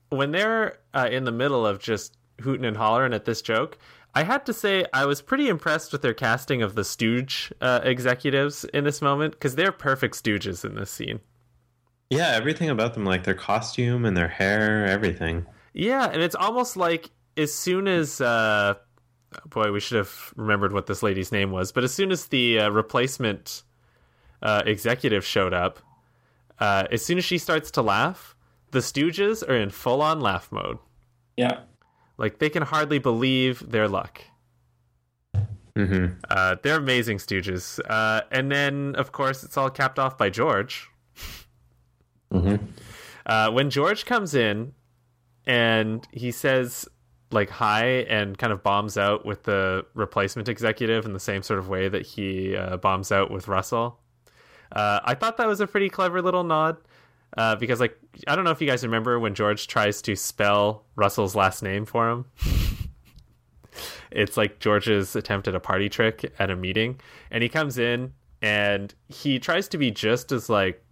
when 0.10 0.32
they're 0.32 0.80
uh, 0.93 1.10
in 1.12 1.24
the 1.26 1.32
middle 1.32 1.66
of 1.66 1.80
just 1.80 2.18
hooting 2.41 2.66
and 2.66 2.78
hollering 2.78 3.14
at 3.14 3.26
this 3.26 3.41
joke, 3.41 3.78
I 4.14 4.24
had 4.24 4.45
to 4.45 4.53
say 4.53 4.86
I 4.93 5.05
was 5.05 5.22
pretty 5.22 5.47
impressed 5.49 5.91
with 5.91 6.01
their 6.01 6.14
casting 6.14 6.62
of 6.62 6.76
the 6.76 6.84
Stooge 6.84 7.51
uh, 7.62 7.82
executives 7.84 8.64
in 8.66 8.84
this 8.84 9.01
moment 9.01 9.34
because 9.34 9.55
they're 9.55 9.72
perfect 9.72 10.16
Stooges 10.16 10.66
in 10.66 10.76
this 10.76 10.89
scene. 10.89 11.20
Yeah, 12.10 12.32
everything 12.34 12.70
about 12.70 12.93
them, 12.93 13.05
like 13.05 13.26
their 13.26 13.34
costume 13.34 14.05
and 14.05 14.16
their 14.16 14.30
hair, 14.30 14.86
everything. 14.86 15.45
Yeah, 15.74 16.10
and 16.10 16.22
it's 16.22 16.36
almost 16.36 16.78
like 16.78 17.12
as 17.36 17.53
soon 17.53 17.88
as 17.88 18.22
uh 18.22 18.76
boy, 19.45 19.72
we 19.72 19.80
should 19.80 19.97
have 19.97 20.34
remembered 20.36 20.74
what 20.74 20.88
this 20.88 21.03
lady's 21.03 21.32
name 21.32 21.51
was, 21.51 21.72
but 21.72 21.84
as 21.84 21.93
soon 21.93 22.12
as 22.12 22.28
the 22.28 22.60
uh, 22.60 22.70
replacement 22.70 23.64
uh, 24.41 24.64
executive 24.66 25.26
showed 25.26 25.53
up, 25.53 25.80
uh, 26.60 26.86
as 26.91 27.03
soon 27.03 27.18
as 27.18 27.26
she 27.26 27.38
starts 27.38 27.72
to 27.72 27.82
laugh, 27.82 28.36
the 28.72 28.80
Stooges 28.80 29.47
are 29.47 29.55
in 29.55 29.70
full 29.70 30.01
on 30.01 30.20
laugh 30.20 30.51
mode. 30.51 30.78
Yeah. 31.36 31.61
Like 32.18 32.39
they 32.39 32.49
can 32.49 32.63
hardly 32.63 32.99
believe 32.99 33.70
their 33.72 33.88
luck. 33.88 34.22
hmm 35.76 36.07
Uh, 36.30 36.55
they're 36.63 36.78
amazing 36.78 37.18
Stooges. 37.18 37.80
Uh, 37.88 38.22
and 38.32 38.51
then, 38.51 38.95
of 38.95 39.11
course, 39.11 39.43
it's 39.43 39.57
all 39.57 39.70
capped 39.70 39.99
off 39.99 40.18
by 40.18 40.30
George. 40.30 40.89
hmm 42.32 42.55
Uh, 43.26 43.51
when 43.51 43.70
George 43.70 44.05
comes 44.05 44.34
in 44.34 44.74
and 45.45 46.07
he 46.11 46.32
says 46.32 46.88
like 47.32 47.49
hi 47.49 47.84
and 48.07 48.38
kind 48.38 48.53
of 48.53 48.63
bombs 48.63 48.97
out 48.97 49.26
with 49.26 49.43
the 49.43 49.86
replacement 49.93 50.47
executive 50.47 51.05
in 51.05 51.11
the 51.11 51.20
same 51.20 51.43
sort 51.43 51.59
of 51.59 51.68
way 51.68 51.89
that 51.89 52.05
he 52.05 52.55
uh, 52.55 52.78
bombs 52.78 53.11
out 53.11 53.30
with 53.30 53.49
Russell. 53.49 53.99
Uh, 54.72 55.01
I 55.03 55.13
thought 55.13 55.36
that 55.38 55.47
was 55.47 55.59
a 55.59 55.68
pretty 55.68 55.89
clever 55.89 56.22
little 56.22 56.43
nod 56.45 56.78
uh, 57.38 57.56
because, 57.56 57.80
like, 57.80 57.98
I 58.28 58.36
don't 58.36 58.44
know 58.44 58.52
if 58.52 58.60
you 58.62 58.68
guys 58.68 58.84
remember 58.84 59.20
when 59.20 59.36
George 59.36 59.68
tries 59.68 60.02
to 60.04 60.16
spell 60.16 60.86
Russell's 60.96 61.36
last 61.36 61.62
name 61.62 61.86
for 61.86 62.10
him. 62.10 62.26
it's 64.12 64.38
like 64.38 64.60
George's 64.60 65.16
attempt 65.16 65.48
at 65.48 65.56
a 65.56 65.60
party 65.60 65.90
trick 65.90 66.34
at 66.40 66.50
a 66.50 66.56
meeting, 66.56 67.00
and 67.32 67.44
he 67.44 67.50
comes 67.50 67.78
in 67.78 68.14
and 68.42 68.94
he 69.08 69.40
tries 69.40 69.68
to 69.70 69.78
be 69.78 69.92
just 69.92 70.32
as 70.32 70.50
like 70.50 70.84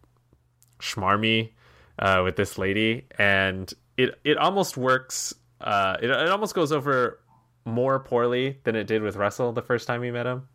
schmarmy 0.80 1.52
uh, 2.00 2.22
with 2.24 2.36
this 2.36 2.58
lady, 2.58 3.06
and 3.18 3.74
it 3.98 4.20
it 4.24 4.38
almost 4.38 4.78
works. 4.78 5.34
Uh, 5.62 5.98
it 6.02 6.10
it 6.10 6.30
almost 6.30 6.56
goes 6.56 6.72
over 6.72 7.20
more 7.66 8.00
poorly 8.00 8.60
than 8.64 8.76
it 8.76 8.86
did 8.86 9.02
with 9.02 9.16
Russell 9.16 9.52
the 9.52 9.62
first 9.62 9.88
time 9.88 10.02
we 10.02 10.12
met 10.12 10.26
him. 10.26 10.48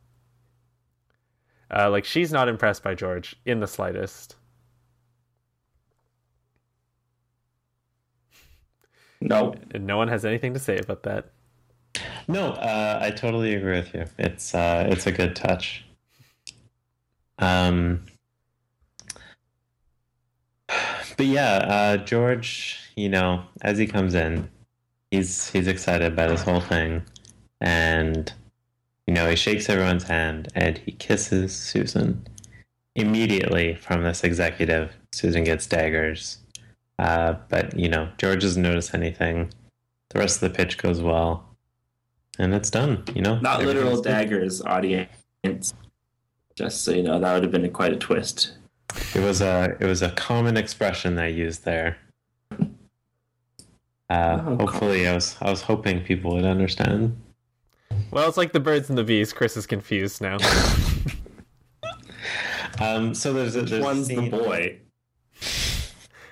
Uh, 1.74 1.90
like 1.90 2.04
she's 2.04 2.32
not 2.32 2.48
impressed 2.48 2.82
by 2.82 2.94
George 2.94 3.36
in 3.44 3.60
the 3.60 3.66
slightest. 3.66 4.36
No. 9.20 9.54
And 9.72 9.86
no 9.86 9.96
one 9.96 10.08
has 10.08 10.24
anything 10.24 10.54
to 10.54 10.60
say 10.60 10.78
about 10.78 11.02
that. 11.04 11.30
No, 12.28 12.50
uh, 12.52 13.00
I 13.02 13.10
totally 13.10 13.54
agree 13.54 13.76
with 13.76 13.94
you. 13.94 14.04
It's 14.18 14.54
uh, 14.54 14.86
it's 14.88 15.06
a 15.06 15.12
good 15.12 15.34
touch. 15.34 15.84
Um, 17.38 18.06
but 21.16 21.26
yeah, 21.26 21.56
uh, 21.56 21.96
George, 21.96 22.78
you 22.96 23.08
know, 23.08 23.42
as 23.62 23.78
he 23.78 23.86
comes 23.86 24.14
in, 24.14 24.48
he's 25.10 25.50
he's 25.50 25.66
excited 25.66 26.12
about 26.12 26.28
this 26.28 26.42
whole 26.42 26.60
thing, 26.60 27.02
and 27.60 28.32
you 29.10 29.14
know, 29.14 29.28
he 29.28 29.34
shakes 29.34 29.68
everyone's 29.68 30.04
hand 30.04 30.46
and 30.54 30.78
he 30.78 30.92
kisses 30.92 31.52
Susan. 31.52 32.24
Immediately 32.94 33.74
from 33.74 34.04
this 34.04 34.22
executive, 34.22 34.92
Susan 35.10 35.42
gets 35.42 35.66
daggers. 35.66 36.38
Uh, 37.00 37.34
but 37.48 37.76
you 37.78 37.88
know, 37.88 38.08
George 38.18 38.42
doesn't 38.42 38.62
notice 38.62 38.92
anything. 38.92 39.50
The 40.10 40.18
rest 40.18 40.42
of 40.42 40.52
the 40.52 40.56
pitch 40.56 40.76
goes 40.76 41.00
well, 41.00 41.46
and 42.38 42.52
it's 42.52 42.68
done. 42.68 43.04
You 43.14 43.22
know, 43.22 43.38
Not 43.40 43.64
literal 43.64 43.94
good. 43.96 44.04
daggers, 44.04 44.60
audience. 44.62 45.72
Just 46.54 46.84
so 46.84 46.90
you 46.92 47.02
know, 47.02 47.18
that 47.18 47.32
would 47.32 47.42
have 47.42 47.52
been 47.52 47.70
quite 47.72 47.92
a 47.94 47.96
twist. 47.96 48.52
It 49.14 49.20
was 49.20 49.40
a 49.40 49.76
it 49.80 49.86
was 49.86 50.02
a 50.02 50.10
common 50.10 50.56
expression 50.58 51.18
I 51.18 51.28
used 51.28 51.64
there. 51.64 51.96
Uh, 54.10 54.42
Oh, 54.44 54.56
hopefully, 54.58 55.06
I 55.08 55.14
was 55.14 55.36
I 55.40 55.48
was 55.50 55.62
hoping 55.62 56.02
people 56.02 56.34
would 56.34 56.44
understand. 56.44 57.16
Well, 58.10 58.28
it's 58.28 58.36
like 58.36 58.52
the 58.52 58.60
birds 58.60 58.88
and 58.90 58.98
the 58.98 59.04
bees. 59.04 59.32
Chris 59.32 59.56
is 59.56 59.66
confused 59.66 60.20
now. 60.20 60.36
Um, 62.80 63.14
so 63.14 63.34
there's 63.34 63.56
a, 63.56 63.60
Which 63.60 63.70
there's 63.70 63.82
a 63.82 63.84
one's 63.84 64.08
the 64.08 64.16
scene- 64.16 64.30
boy? 64.30 64.78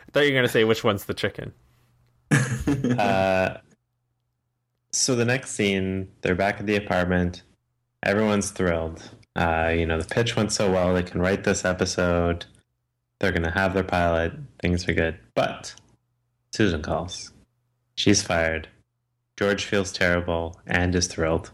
I 0.08 0.10
thought 0.10 0.20
you 0.20 0.30
were 0.30 0.36
going 0.38 0.46
to 0.46 0.52
say 0.52 0.64
which 0.64 0.82
one's 0.82 1.04
the 1.04 1.14
chicken. 1.14 1.52
Uh, 2.98 3.58
so 4.92 5.14
the 5.14 5.24
next 5.24 5.52
scene, 5.52 6.08
they're 6.20 6.34
back 6.34 6.60
at 6.60 6.66
the 6.66 6.76
apartment. 6.76 7.42
Everyone's 8.02 8.50
thrilled. 8.50 9.02
Uh, 9.36 9.72
you 9.74 9.86
know, 9.86 9.98
the 9.98 10.06
pitch 10.06 10.36
went 10.36 10.52
so 10.52 10.70
well. 10.70 10.92
They 10.92 11.02
can 11.02 11.20
write 11.20 11.44
this 11.44 11.64
episode. 11.64 12.44
They're 13.18 13.32
gonna 13.32 13.52
have 13.52 13.72
their 13.72 13.84
pilot. 13.84 14.32
Things 14.60 14.88
are 14.88 14.92
good. 14.94 15.18
But 15.34 15.74
Susan 16.52 16.82
calls. 16.82 17.32
She's 17.96 18.22
fired. 18.22 18.68
George 19.38 19.64
feels 19.64 19.92
terrible 19.92 20.60
and 20.66 20.94
is 20.94 21.06
thrilled. 21.06 21.52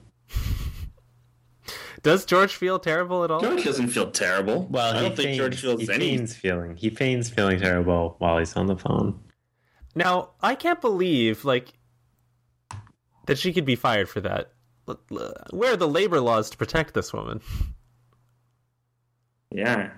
Does 2.04 2.24
George 2.24 2.54
feel 2.54 2.78
terrible 2.78 3.24
at 3.24 3.30
all? 3.32 3.40
George 3.40 3.64
doesn't 3.64 3.88
feel 3.88 4.10
terrible. 4.10 4.66
Well, 4.70 4.94
I 4.94 4.98
he 4.98 5.02
don't 5.08 5.16
think 5.16 5.36
George 5.36 5.60
feels 5.60 5.80
he 5.80 5.92
any. 5.92 6.10
feigns 6.16 6.36
feeling. 6.36 6.76
He 6.76 6.90
feigns 6.90 7.28
feeling 7.30 7.58
terrible 7.58 8.14
while 8.18 8.38
he's 8.38 8.54
on 8.56 8.66
the 8.66 8.76
phone. 8.76 9.18
Now, 9.96 10.30
I 10.42 10.54
can't 10.54 10.80
believe 10.80 11.44
like 11.44 11.72
that 13.26 13.38
she 13.38 13.52
could 13.52 13.64
be 13.64 13.74
fired 13.74 14.08
for 14.08 14.20
that. 14.20 14.52
L- 14.86 15.00
l- 15.10 15.34
Where 15.50 15.72
are 15.72 15.76
the 15.76 15.88
labor 15.88 16.20
laws 16.20 16.50
to 16.50 16.56
protect 16.58 16.92
this 16.94 17.12
woman? 17.12 17.40
Yeah. 19.50 19.90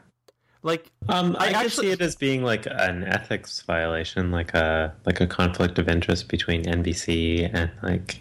Like, 0.62 0.90
Um, 1.08 1.36
I 1.38 1.44
I, 1.44 1.46
could 1.48 1.56
actually- 1.56 1.86
see 1.88 1.92
it 1.92 2.00
as 2.00 2.16
being 2.16 2.42
like 2.42 2.66
an 2.66 3.04
ethics 3.04 3.62
violation, 3.62 4.30
like 4.30 4.54
a 4.54 4.94
like 5.06 5.20
a 5.20 5.26
conflict 5.26 5.78
of 5.78 5.88
interest 5.88 6.28
between 6.28 6.62
NBC 6.64 7.50
and 7.52 7.70
like 7.82 8.20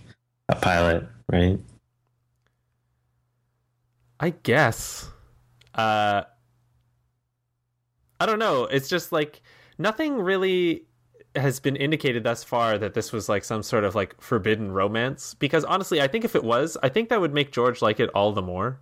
a 0.50 0.56
pilot, 0.56 1.08
right? 1.32 1.60
I 4.20 4.30
guess. 4.32 5.10
Uh 5.74 6.24
I 8.20 8.26
don't 8.26 8.40
know. 8.40 8.64
It's 8.66 8.88
just 8.88 9.12
like 9.12 9.42
nothing 9.78 10.16
really 10.18 10.86
has 11.36 11.60
been 11.60 11.76
indicated 11.76 12.24
thus 12.24 12.44
far 12.46 12.78
that 12.78 12.94
this 12.94 13.12
was 13.12 13.28
like 13.28 13.44
some 13.44 13.62
sort 13.62 13.84
of 13.84 13.94
like 13.94 14.20
forbidden 14.22 14.72
romance 14.72 15.34
because 15.34 15.66
honestly, 15.66 16.02
I 16.02 16.08
think 16.08 16.24
if 16.24 16.34
it 16.36 16.44
was, 16.46 16.78
I 16.82 16.88
think 16.88 17.10
that 17.10 17.20
would 17.20 17.34
make 17.34 17.52
George 17.52 17.82
like 17.82 18.00
it 18.00 18.10
all 18.16 18.32
the 18.32 18.42
more. 18.42 18.80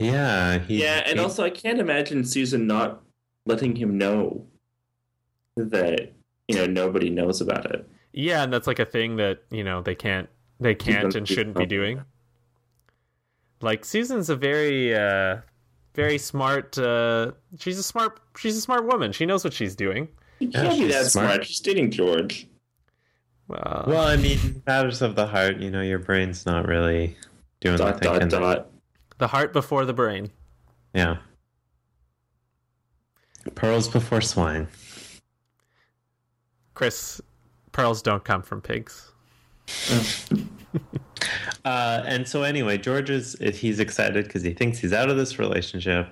Yeah, 0.00 0.58
he, 0.58 0.82
Yeah, 0.82 1.02
and 1.06 1.18
he- 1.18 1.22
also 1.22 1.44
I 1.44 1.50
can't 1.50 1.78
imagine 1.78 2.24
Susan 2.24 2.66
not 2.66 3.02
letting 3.46 3.76
him 3.76 3.96
know 3.96 4.46
that 5.56 6.12
you 6.48 6.56
know 6.56 6.66
nobody 6.66 7.10
knows 7.10 7.40
about 7.40 7.70
it. 7.70 7.88
Yeah, 8.12 8.42
and 8.42 8.52
that's 8.52 8.66
like 8.66 8.80
a 8.80 8.84
thing 8.84 9.16
that, 9.16 9.44
you 9.50 9.62
know, 9.62 9.82
they 9.82 9.94
can't 9.94 10.28
they 10.58 10.74
can't 10.74 11.14
and 11.14 11.28
shouldn't 11.28 11.56
be 11.56 11.66
doing. 11.66 12.02
Like 13.62 13.84
Susan's 13.84 14.30
a 14.30 14.36
very 14.36 14.94
uh 14.94 15.38
very 15.94 16.18
smart 16.18 16.78
uh 16.78 17.32
she's 17.58 17.78
a 17.78 17.82
smart 17.82 18.20
she's 18.36 18.56
a 18.56 18.60
smart 18.60 18.86
woman. 18.86 19.12
She 19.12 19.26
knows 19.26 19.44
what 19.44 19.52
she's 19.52 19.74
doing. 19.76 20.08
You 20.38 20.48
can't 20.50 20.70
be 20.70 20.76
she's 20.84 20.92
that 20.94 21.06
smart. 21.10 21.26
smart. 21.32 21.46
She's 21.46 21.60
dating 21.60 21.90
George. 21.90 22.46
Well, 23.48 23.84
well, 23.88 24.06
I 24.06 24.16
mean, 24.16 24.62
matters 24.66 25.02
of 25.02 25.16
the 25.16 25.26
heart. 25.26 25.56
You 25.58 25.70
know, 25.70 25.82
your 25.82 25.98
brain's 25.98 26.46
not 26.46 26.66
really 26.68 27.16
doing 27.60 27.76
the 27.76 27.84
Dot 27.84 28.00
dot 28.00 28.20
thinking. 28.20 28.40
dot. 28.40 28.70
the 29.18 29.26
heart 29.26 29.52
before 29.52 29.84
the 29.84 29.92
brain. 29.92 30.30
Yeah. 30.94 31.16
Pearls 33.56 33.88
before 33.88 34.20
swine. 34.20 34.68
Chris, 36.74 37.20
pearls 37.72 38.02
don't 38.02 38.24
come 38.24 38.42
from 38.42 38.60
pigs. 38.60 39.09
Uh, 41.64 42.02
and 42.06 42.26
so 42.26 42.42
anyway, 42.42 42.78
George 42.78 43.10
is 43.10 43.36
he's 43.54 43.80
excited 43.80 44.24
because 44.24 44.42
he 44.42 44.52
thinks 44.52 44.78
he's 44.78 44.92
out 44.92 45.10
of 45.10 45.16
this 45.16 45.38
relationship, 45.38 46.08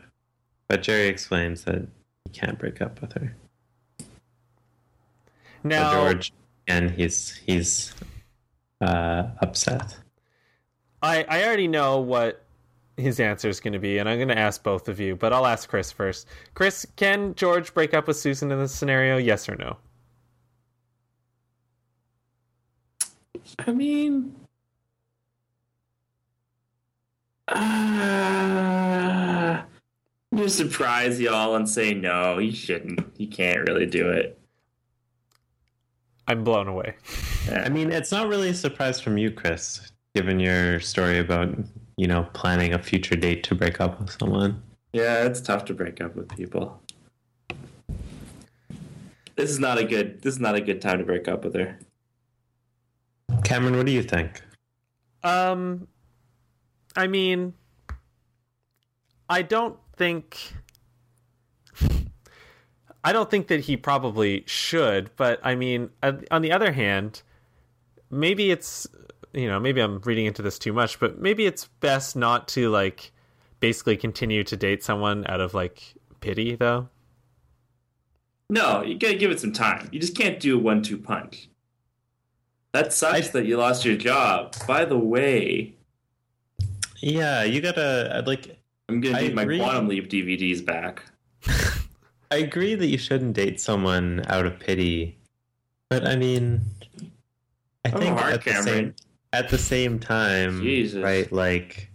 but 0.69 0.83
Jerry 0.83 1.09
explains 1.09 1.65
that 1.65 1.87
he 2.25 2.31
can't 2.33 2.59
break 2.59 2.83
up 2.83 3.01
with 3.01 3.13
her. 3.15 3.35
Now, 5.65 5.91
So 5.91 6.01
George, 6.01 6.33
and 6.67 6.91
he's 6.91 7.35
he's 7.47 7.95
uh, 8.81 9.29
upset. 9.41 9.97
I, 11.03 11.25
I 11.29 11.45
already 11.45 11.69
know 11.69 11.99
what 12.01 12.45
his 12.97 13.21
answer 13.21 13.49
is 13.49 13.61
going 13.61 13.73
to 13.73 13.79
be, 13.79 13.99
and 13.99 14.09
I'm 14.09 14.19
going 14.19 14.29
to 14.29 14.39
ask 14.39 14.63
both 14.63 14.89
of 14.89 14.99
you, 15.01 15.17
but 15.17 15.33
I'll 15.33 15.47
ask 15.47 15.69
Chris 15.69 15.93
first. 15.93 16.27
Chris, 16.55 16.87
can 16.97 17.35
George 17.37 17.73
break 17.73 17.95
up 17.95 18.09
with 18.09 18.17
Susan 18.17 18.51
in 18.51 18.59
this 18.59 18.75
scenario? 18.75 19.17
Yes 19.17 19.49
or 19.49 19.57
no? 19.57 19.77
I 23.59 23.73
mean, 23.73 24.35
uh, 27.49 27.55
I'm 30.33 30.39
gonna 30.39 30.49
surprise 30.49 31.21
y'all 31.21 31.55
and 31.57 31.69
say 31.69 31.95
no. 31.95 32.39
You 32.39 32.53
shouldn't. 32.53 33.01
You 33.17 33.29
can't 33.29 33.67
really 33.69 33.87
do 33.87 34.09
it. 34.11 34.39
I'm 36.27 36.45
blown 36.45 36.69
away. 36.69 36.95
I 37.51 37.71
mean, 37.71 37.91
it's 37.91 38.13
not 38.13 38.29
really 38.29 38.51
a 38.51 38.55
surprise 38.55 39.01
from 39.01 39.17
you, 39.17 39.31
Chris, 39.31 39.91
given 40.15 40.39
your 40.39 40.79
story 40.81 41.19
about 41.19 41.57
you 41.97 42.07
know 42.07 42.29
planning 42.35 42.75
a 42.75 42.79
future 42.79 43.17
date 43.17 43.43
to 43.45 43.55
break 43.55 43.81
up 43.81 43.99
with 43.99 44.11
someone. 44.11 44.63
Yeah, 44.93 45.25
it's 45.25 45.41
tough 45.41 45.65
to 45.67 45.75
break 45.75 46.01
up 46.03 46.15
with 46.17 46.29
people. 46.37 46.83
This 49.37 49.51
is 49.51 49.59
not 49.59 49.79
a 49.79 49.85
good. 49.85 50.21
This 50.21 50.35
is 50.35 50.41
not 50.41 50.55
a 50.55 50.61
good 50.61 50.83
time 50.83 50.99
to 50.99 51.05
break 51.05 51.29
up 51.29 51.45
with 51.45 51.55
her. 51.55 51.79
Cameron, 53.45 53.77
what 53.77 53.87
do 53.87 53.93
you 53.93 54.03
think? 54.03 54.43
Um, 55.23 55.89
I 56.97 57.07
mean, 57.07 57.55
I 59.29 59.43
don't 59.43 59.79
think. 59.97 60.53
I 63.05 63.13
don't 63.13 63.31
think 63.31 63.47
that 63.49 63.61
he 63.61 63.77
probably 63.77 64.45
should, 64.47 65.11
but 65.17 65.41
I 65.43 65.55
mean, 65.55 65.91
on 66.03 66.25
on 66.31 66.43
the 66.43 66.53
other 66.53 66.73
hand, 66.73 67.23
maybe 68.11 68.51
it's 68.51 68.87
you 69.33 69.49
know 69.49 69.61
maybe 69.61 69.81
I'm 69.81 70.01
reading 70.01 70.27
into 70.27 70.43
this 70.43 70.59
too 70.59 70.73
much, 70.73 70.99
but 71.01 71.19
maybe 71.19 71.47
it's 71.47 71.67
best 71.81 72.17
not 72.17 72.49
to 72.49 72.69
like 72.71 73.13
basically 73.61 73.97
continue 73.97 74.45
to 74.45 74.57
date 74.57 74.83
someone 74.83 75.27
out 75.29 75.41
of 75.41 75.55
like 75.55 75.95
pity, 76.21 76.55
though. 76.55 76.89
No, 78.51 78.83
you 78.83 78.99
gotta 78.99 79.17
give 79.17 79.31
it 79.31 79.41
some 79.41 79.53
time. 79.53 79.89
You 79.93 80.01
just 80.01 80.17
can't 80.17 80.41
do 80.41 80.57
a 80.57 80.61
one-two 80.61 80.99
punch. 80.99 81.49
That 82.73 82.93
sucks 82.93 83.29
that 83.31 83.47
you 83.47 83.57
lost 83.57 83.85
your 83.85 83.97
job. 83.97 84.55
By 84.67 84.85
the 84.85 84.99
way, 84.99 85.75
Yeah, 87.01 87.45
you 87.45 87.61
gotta 87.61 88.13
I'd 88.15 88.27
like. 88.27 88.59
I'm 88.89 89.01
gonna 89.01 89.21
need 89.21 89.35
my 89.35 89.43
agree. 89.43 89.59
Quantum 89.59 89.89
Leap 89.89 90.09
DVDs 90.09 90.65
back. 90.65 91.05
I 92.31 92.37
agree 92.37 92.75
that 92.75 92.87
you 92.87 92.99
shouldn't 92.99 93.33
date 93.35 93.61
someone 93.61 94.23
out 94.29 94.45
of 94.47 94.59
pity, 94.59 95.17
but 95.89 96.07
I 96.07 96.17
mean, 96.17 96.61
I 97.85 97.93
Oh, 97.95 97.99
think 97.99 98.19
at 98.19 98.45
the 98.45 98.63
same 98.63 98.95
at 99.33 99.49
the 99.49 99.59
same 99.59 99.99
time, 99.99 100.61
Jesus. 100.63 101.03
right? 101.03 101.31
Like, 101.33 101.91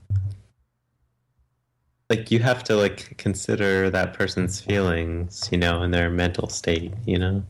like 2.09 2.31
you 2.31 2.39
have 2.39 2.63
to 2.65 2.75
like 2.75 3.15
consider 3.17 3.89
that 3.91 4.13
person's 4.13 4.59
feelings, 4.61 5.49
you 5.51 5.57
know, 5.57 5.81
and 5.83 5.93
their 5.93 6.09
mental 6.09 6.49
state, 6.49 6.93
you 7.05 7.17
know. 7.19 7.43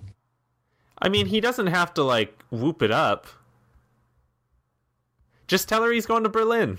I 1.03 1.09
mean, 1.09 1.25
he 1.25 1.41
doesn't 1.41 1.67
have 1.67 1.93
to 1.95 2.03
like 2.03 2.41
whoop 2.49 2.81
it 2.81 2.89
up. 2.89 3.27
Just 5.47 5.67
tell 5.67 5.83
her 5.83 5.91
he's 5.91 6.05
going 6.05 6.23
to 6.23 6.29
Berlin. 6.29 6.77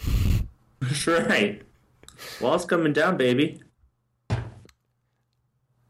That's 0.81 1.07
right. 1.07 1.61
Wall's 2.41 2.65
coming 2.65 2.95
down, 2.95 3.19
baby. 3.19 3.63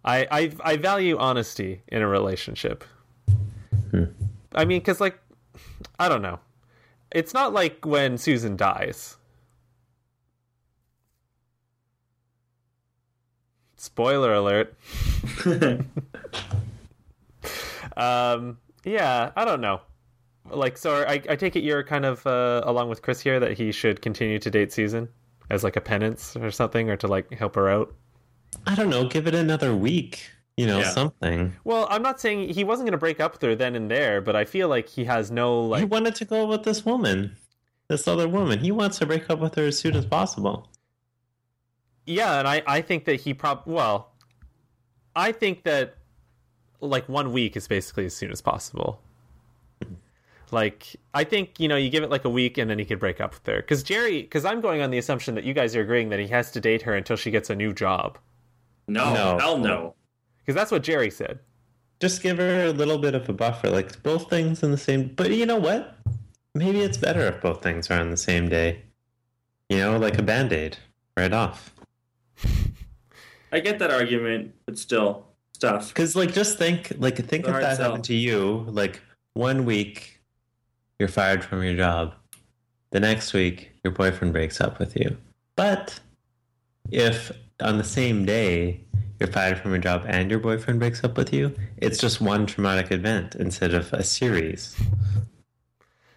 I, 0.05 0.27
I 0.31 0.53
I 0.63 0.77
value 0.77 1.17
honesty 1.17 1.83
in 1.89 2.03
a 2.03 2.09
relationship. 2.09 2.83
Hmm. 3.93 4.05
I 4.53 4.65
mean, 4.65 4.81
because 4.81 5.01
like, 5.01 5.19
I 6.01 6.09
don't 6.09 6.21
know. 6.21 6.41
it's 7.13 7.33
not 7.33 7.53
like 7.53 7.87
when 7.87 8.19
Susan 8.19 8.57
dies. 8.57 9.17
Spoiler 13.77 14.35
alert. 14.35 14.75
um, 17.97 18.59
yeah, 18.85 19.31
I 19.37 19.45
don't 19.45 19.61
know. 19.61 19.81
Like, 20.51 20.77
so 20.77 21.03
I, 21.05 21.23
I 21.29 21.37
take 21.37 21.57
it 21.57 21.61
you're 21.65 21.83
kind 21.83 22.05
of 22.05 22.27
uh, 22.27 22.63
along 22.65 22.91
with 22.91 23.01
Chris 23.03 23.21
here 23.21 23.41
that 23.41 23.53
he 23.57 23.73
should 23.73 24.03
continue 24.03 24.39
to 24.39 24.51
date 24.51 24.73
Susan 24.73 25.09
as 25.51 25.65
like 25.65 25.77
a 25.77 25.81
penance 25.81 26.37
or 26.37 26.51
something, 26.51 26.91
or 26.91 26.97
to 26.99 27.07
like 27.07 27.33
help 27.33 27.55
her 27.55 27.69
out. 27.71 27.95
I 28.67 28.75
don't 28.75 28.91
know. 28.91 29.09
Give 29.09 29.27
it 29.27 29.35
another 29.35 29.75
week. 29.75 30.31
You 30.57 30.67
know, 30.67 30.79
Yeah. 30.81 30.91
something. 30.91 31.53
Well, 31.65 31.89
I'm 31.91 32.03
not 32.03 32.21
saying 32.21 32.51
he 32.51 32.63
wasn't 32.63 32.87
going 32.87 32.93
to 32.93 32.99
break 32.99 33.19
up 33.21 33.33
with 33.33 33.43
her 33.43 33.57
then 33.57 33.75
and 33.75 33.91
there, 33.91 34.21
but 34.21 34.37
I 34.37 34.45
feel 34.45 34.69
like 34.69 34.89
he 34.89 35.05
has 35.05 35.31
no 35.31 35.61
like. 35.63 35.81
he 35.81 35.85
wanted 35.87 36.15
to 36.17 36.25
go 36.25 36.47
with 36.47 36.63
this 36.63 36.85
woman, 36.85 37.37
this 37.89 38.07
other 38.07 38.29
woman. 38.29 38.61
He 38.61 38.71
wants 38.71 38.99
to 39.01 39.07
break 39.07 39.29
up 39.31 39.41
with 39.41 39.57
her 39.57 39.65
as 39.65 39.79
soon 39.79 39.97
as 39.97 40.07
possible. 40.07 40.71
Yeah, 42.07 42.39
and 42.39 42.47
I 42.47 42.63
I 42.67 42.83
think 42.83 43.07
that 43.07 43.21
he 43.21 43.35
prob 43.35 43.63
well, 43.67 44.13
I 45.17 45.33
think 45.33 45.65
that 45.65 45.97
like 46.89 47.09
one 47.09 47.33
week 47.33 47.57
is 47.57 47.67
basically 47.69 48.07
as 48.07 48.15
soon 48.15 48.31
as 48.31 48.41
possible. 48.41 49.01
Like 50.51 50.95
I 51.13 51.25
think 51.25 51.59
you 51.59 51.67
know 51.69 51.77
you 51.77 51.91
give 51.91 52.03
it 52.05 52.11
like 52.11 52.25
a 52.25 52.31
week 52.31 52.59
and 52.59 52.71
then 52.71 52.79
he 52.79 52.85
could 52.85 53.01
break 53.01 53.21
up 53.21 53.33
with 53.35 53.47
her 53.47 53.57
because 53.57 53.83
Jerry 53.83 54.23
because 54.23 54.45
I'm 54.45 54.61
going 54.61 54.83
on 54.83 54.91
the 54.91 54.99
assumption 54.99 55.35
that 55.35 55.45
you 55.45 55.53
guys 55.55 55.75
are 55.75 55.81
agreeing 55.81 56.11
that 56.11 56.21
he 56.21 56.29
has 56.29 56.51
to 56.53 56.61
date 56.61 56.83
her 56.83 56.95
until 56.95 57.17
she 57.17 57.31
gets 57.31 57.51
a 57.51 57.57
new 57.57 57.73
job 57.73 58.19
no, 58.87 59.13
No. 59.15 59.39
hell 59.39 59.59
no. 59.59 59.95
because 60.39 60.55
that's 60.55 60.71
what 60.71 60.83
Jerry 60.83 61.11
said. 61.11 61.41
Just 62.01 62.23
give 62.23 62.39
her 62.39 62.67
a 62.67 62.71
little 62.73 62.99
bit 62.99 63.15
of 63.15 63.29
a 63.29 63.33
buffer, 63.33 63.71
like 63.71 64.03
both 64.03 64.29
things 64.29 64.63
in 64.63 64.71
the 64.71 64.77
same. 64.77 65.09
But 65.17 65.31
you 65.31 65.47
know 65.47 65.57
what? 65.59 65.97
Maybe 66.55 66.81
it's 66.81 66.99
better 66.99 67.27
if 67.29 67.41
both 67.41 67.63
things 67.63 67.91
are 67.91 67.99
on 67.99 68.11
the 68.11 68.17
same 68.17 68.49
day. 68.49 68.83
You 69.71 69.79
know, 69.79 69.97
like 69.97 70.19
a 70.19 70.23
band 70.23 70.53
aid, 70.53 70.77
right 71.17 71.33
off. 71.33 71.73
I 73.53 73.61
get 73.61 73.79
that 73.79 73.91
argument, 73.91 74.55
but 74.67 74.77
still, 74.79 75.27
stuff. 75.55 75.89
Because, 75.89 76.15
like, 76.15 76.33
just 76.33 76.59
think, 76.59 76.93
like, 76.99 77.17
think 77.17 77.47
if 77.47 77.53
that 77.53 77.77
sell. 77.77 77.87
happened 77.87 78.05
to 78.05 78.15
you. 78.15 78.67
Like, 78.69 79.01
one 79.35 79.65
week, 79.65 80.21
you're 80.99 81.09
fired 81.09 81.45
from 81.45 81.63
your 81.63 81.77
job. 81.77 82.15
The 82.91 83.01
next 83.01 83.33
week, 83.33 83.73
your 83.83 83.93
boyfriend 83.93 84.33
breaks 84.33 84.61
up 84.61 84.79
with 84.79 84.97
you. 84.97 85.17
But 85.57 85.99
if 86.91 87.33
on 87.61 87.79
the 87.79 87.85
same 87.85 88.25
day 88.25 88.81
you're 89.19 89.31
fired 89.31 89.59
from 89.59 89.73
your 89.73 89.81
job 89.81 90.05
and 90.07 90.31
your 90.31 90.41
boyfriend 90.41 90.81
breaks 90.81 91.03
up 91.05 91.17
with 91.17 91.33
you, 91.33 91.55
it's 91.79 91.99
just 91.99 92.21
one 92.21 92.47
traumatic 92.47 92.93
event 92.93 93.35
instead 93.35 93.75
of 93.75 93.93
a 93.93 94.03
series. 94.03 94.77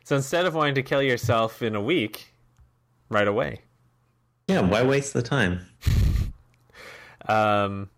So 0.03 0.15
instead 0.15 0.45
of 0.45 0.55
wanting 0.55 0.75
to 0.75 0.83
kill 0.83 1.01
yourself 1.01 1.61
in 1.61 1.75
a 1.75 1.81
week, 1.81 2.33
right 3.09 3.27
away. 3.27 3.61
Yeah, 4.47 4.61
why 4.61 4.83
waste 4.83 5.13
the 5.13 5.21
time? 5.21 5.61
Um, 7.29 7.89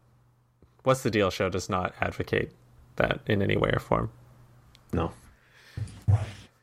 what's 0.90 1.04
the 1.04 1.12
deal? 1.12 1.30
Show 1.30 1.50
does 1.50 1.70
not 1.70 1.94
advocate 2.02 2.52
that 2.96 3.20
in 3.28 3.44
any 3.44 3.56
way 3.56 3.70
or 3.72 3.80
form. 3.80 4.10
No. 4.92 5.12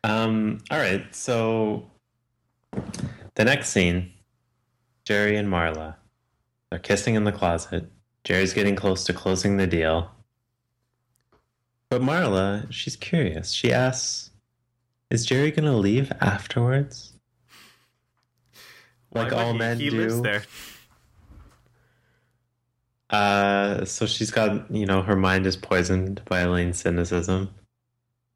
Um, 0.03 0.59
all 0.69 0.79
right, 0.79 1.15
so 1.15 1.89
the 3.37 3.45
next 3.45 3.69
scene 3.69 4.13
Jerry 5.05 5.37
and 5.37 5.49
Marla. 5.49 5.95
They're 6.71 6.81
kissing 6.81 7.15
in 7.15 7.23
the 7.23 7.31
closet. 7.31 7.89
Jerry's 8.25 8.53
getting 8.53 8.75
close 8.75 9.05
to 9.05 9.13
closing 9.13 9.59
the 9.59 9.67
deal. 9.69 10.11
But 11.89 12.03
Marla, 12.03 12.67
she's 12.73 12.97
curious. 12.97 13.53
She 13.53 13.73
asks, 13.73 14.31
Is 15.09 15.25
Jerry 15.25 15.53
going 15.53 15.67
to 15.67 15.77
leave 15.77 16.11
afterwards? 16.21 17.13
Like 19.15 19.31
Why 19.31 19.45
all 19.45 19.53
he? 19.53 19.59
men 19.59 19.79
he 19.79 19.91
do. 19.91 20.25
Uh, 23.11 23.85
so 23.85 24.07
she's 24.07 24.31
got, 24.31 24.71
you 24.71 24.87
know, 24.87 25.03
her 25.03 25.17
mind 25.17 25.47
is 25.47 25.57
poisoned 25.57 26.23
by 26.25 26.41
Elaine's 26.41 26.79
cynicism. 26.79 27.51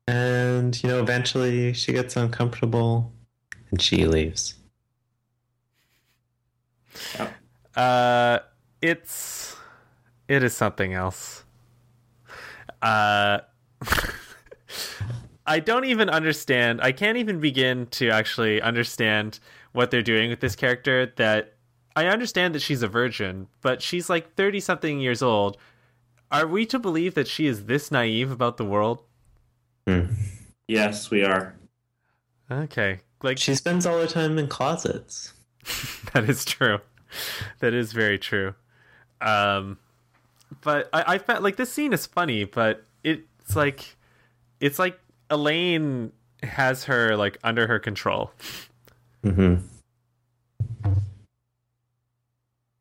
And, 0.06 0.80
you 0.82 0.88
know, 0.88 1.00
eventually 1.00 1.72
she 1.72 1.92
gets 1.92 2.16
uncomfortable 2.16 3.12
and 3.70 3.80
she 3.80 4.06
leaves. 4.06 4.54
Uh, 7.76 8.40
it's 8.82 9.56
it 10.28 10.42
is 10.42 10.54
something 10.56 10.94
else. 10.94 11.44
Uh, 12.82 13.40
I 15.46 15.60
don't 15.60 15.84
even 15.84 16.08
understand. 16.08 16.80
I 16.80 16.92
can't 16.92 17.18
even 17.18 17.40
begin 17.40 17.86
to 17.86 18.10
actually 18.10 18.60
understand 18.60 19.40
what 19.72 19.90
they're 19.90 20.02
doing 20.02 20.30
with 20.30 20.40
this 20.40 20.56
character. 20.56 21.12
That 21.16 21.54
I 22.00 22.06
understand 22.06 22.54
that 22.54 22.62
she's 22.62 22.82
a 22.82 22.88
virgin, 22.88 23.48
but 23.60 23.82
she's 23.82 24.08
like 24.08 24.34
thirty 24.34 24.58
something 24.58 25.00
years 25.00 25.20
old. 25.20 25.58
Are 26.32 26.46
we 26.46 26.64
to 26.64 26.78
believe 26.78 27.12
that 27.12 27.28
she 27.28 27.46
is 27.46 27.66
this 27.66 27.90
naive 27.90 28.30
about 28.30 28.56
the 28.56 28.64
world? 28.64 29.02
Hmm. 29.86 30.04
Yes, 30.66 31.10
we 31.10 31.24
are. 31.24 31.54
Okay, 32.50 33.00
like 33.22 33.36
She 33.36 33.54
spends 33.54 33.84
all 33.84 33.98
her 33.98 34.06
time 34.06 34.38
in 34.38 34.48
closets. 34.48 35.34
that 36.14 36.24
is 36.24 36.46
true. 36.46 36.78
That 37.58 37.74
is 37.74 37.92
very 37.92 38.18
true. 38.18 38.54
Um, 39.20 39.76
but 40.62 40.88
I, 40.94 41.04
I 41.14 41.18
felt 41.18 41.42
like 41.42 41.56
this 41.56 41.70
scene 41.70 41.92
is 41.92 42.06
funny, 42.06 42.44
but 42.44 42.82
it's 43.04 43.54
like 43.54 43.94
it's 44.58 44.78
like 44.78 44.98
Elaine 45.28 46.12
has 46.42 46.84
her 46.84 47.14
like 47.14 47.36
under 47.44 47.66
her 47.66 47.78
control. 47.78 48.32
hmm 49.22 49.56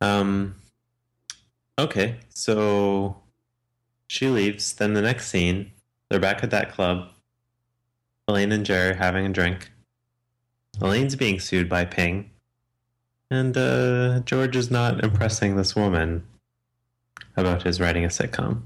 Um. 0.01 0.55
Okay, 1.77 2.17
so 2.29 3.17
she 4.07 4.27
leaves. 4.27 4.73
Then 4.73 4.93
the 4.93 5.01
next 5.01 5.27
scene, 5.27 5.71
they're 6.09 6.19
back 6.19 6.43
at 6.43 6.51
that 6.51 6.71
club. 6.71 7.09
Elaine 8.27 8.51
and 8.51 8.65
Jerry 8.65 8.95
having 8.95 9.25
a 9.25 9.29
drink. 9.29 9.71
Elaine's 10.81 11.15
being 11.15 11.39
sued 11.39 11.67
by 11.67 11.85
Ping, 11.85 12.29
and 13.31 13.57
uh, 13.57 14.19
George 14.21 14.55
is 14.55 14.69
not 14.69 15.03
impressing 15.03 15.55
this 15.55 15.75
woman 15.75 16.25
about 17.35 17.63
his 17.63 17.79
writing 17.79 18.05
a 18.05 18.09
sitcom. 18.09 18.61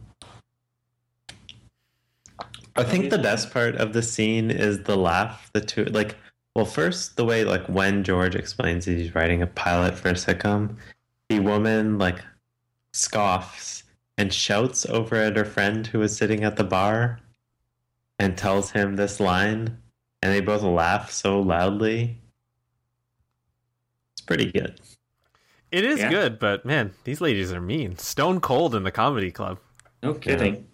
I 2.75 2.83
think 2.83 3.09
the 3.09 3.19
best 3.19 3.53
part 3.53 3.75
of 3.75 3.93
the 3.93 4.01
scene 4.01 4.49
is 4.49 4.83
the 4.83 4.95
laugh. 4.95 5.49
The 5.53 5.61
two 5.61 5.85
like 5.85 6.15
well, 6.55 6.65
first, 6.65 7.17
the 7.17 7.25
way 7.25 7.43
like 7.43 7.65
when 7.67 8.03
George 8.03 8.35
explains 8.35 8.85
that 8.85 8.97
he's 8.97 9.15
writing 9.15 9.41
a 9.41 9.47
pilot 9.47 9.95
for 9.95 10.09
a 10.09 10.13
sitcom, 10.13 10.75
the 11.33 11.39
woman 11.39 11.97
like 11.97 12.19
scoffs 12.91 13.83
and 14.17 14.31
shouts 14.31 14.85
over 14.85 15.15
at 15.15 15.35
her 15.35 15.45
friend 15.45 15.87
who 15.87 16.01
is 16.01 16.15
sitting 16.15 16.43
at 16.43 16.55
the 16.55 16.63
bar 16.63 17.19
and 18.19 18.37
tells 18.37 18.71
him 18.71 18.95
this 18.95 19.19
line, 19.19 19.77
and 20.21 20.31
they 20.31 20.39
both 20.41 20.61
laugh 20.61 21.11
so 21.11 21.39
loudly. 21.39 22.21
It's 24.13 24.21
pretty 24.21 24.51
good. 24.51 24.79
It 25.71 25.83
is 25.83 25.99
Yeah. 25.99 26.09
good, 26.11 26.39
but 26.39 26.65
man, 26.65 26.93
these 27.03 27.19
ladies 27.19 27.51
are 27.51 27.59
mean. 27.61 27.97
Stone 27.97 28.39
cold 28.41 28.75
in 28.75 28.83
the 28.83 28.91
comedy 28.91 29.31
club. 29.31 29.57
No 30.03 30.13
kidding. 30.13 30.67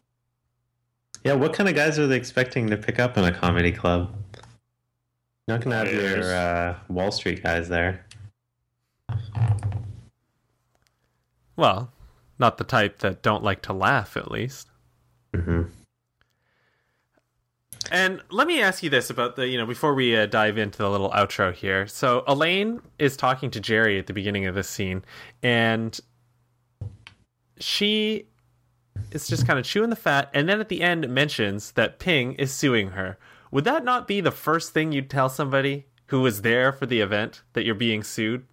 Yeah, 1.23 1.33
what 1.33 1.53
kind 1.53 1.69
of 1.69 1.75
guys 1.75 1.97
are 1.97 2.07
they 2.07 2.17
expecting 2.17 2.69
to 2.69 2.77
pick 2.77 2.99
up 2.99 3.17
in 3.17 3.23
a 3.23 3.31
comedy 3.31 3.71
club? 3.71 4.13
You're 5.47 5.57
not 5.57 5.63
gonna 5.63 5.77
have 5.77 5.93
your 5.93 6.33
uh, 6.33 6.75
Wall 6.89 7.11
Street 7.11 7.41
guys 7.41 7.69
there. 7.69 8.05
Well, 11.59 11.91
not 12.39 12.57
the 12.57 12.63
type 12.63 12.99
that 12.99 13.21
don't 13.21 13.43
like 13.43 13.61
to 13.63 13.73
laugh, 13.73 14.15
at 14.15 14.31
least. 14.31 14.69
hmm 15.35 15.63
And 17.91 18.21
let 18.31 18.47
me 18.47 18.61
ask 18.61 18.81
you 18.81 18.89
this 18.89 19.09
about 19.09 19.35
the, 19.35 19.45
you 19.45 19.57
know, 19.57 19.65
before 19.65 19.93
we 19.93 20.15
uh, 20.15 20.25
dive 20.25 20.57
into 20.57 20.77
the 20.77 20.89
little 20.89 21.09
outro 21.09 21.53
here. 21.53 21.85
So 21.85 22.23
Elaine 22.27 22.79
is 22.97 23.17
talking 23.17 23.51
to 23.51 23.59
Jerry 23.59 23.99
at 23.99 24.07
the 24.07 24.13
beginning 24.13 24.45
of 24.45 24.55
this 24.55 24.69
scene, 24.69 25.03
and 25.43 25.99
she 27.59 28.27
is 29.11 29.27
just 29.27 29.45
kind 29.45 29.59
of 29.59 29.65
chewing 29.65 29.89
the 29.89 29.97
fat, 29.97 30.29
and 30.33 30.47
then 30.47 30.61
at 30.61 30.69
the 30.69 30.81
end 30.81 31.09
mentions 31.09 31.73
that 31.73 31.99
Ping 31.99 32.35
is 32.35 32.53
suing 32.53 32.91
her. 32.91 33.17
Would 33.51 33.65
that 33.65 33.83
not 33.83 34.07
be 34.07 34.21
the 34.21 34.31
first 34.31 34.71
thing 34.71 34.93
you'd 34.93 35.09
tell 35.09 35.27
somebody 35.27 35.87
who 36.05 36.21
was 36.21 36.41
there 36.41 36.71
for 36.71 36.85
the 36.85 37.01
event 37.01 37.41
that 37.51 37.65
you're 37.65 37.75
being 37.75 38.01
sued? 38.01 38.45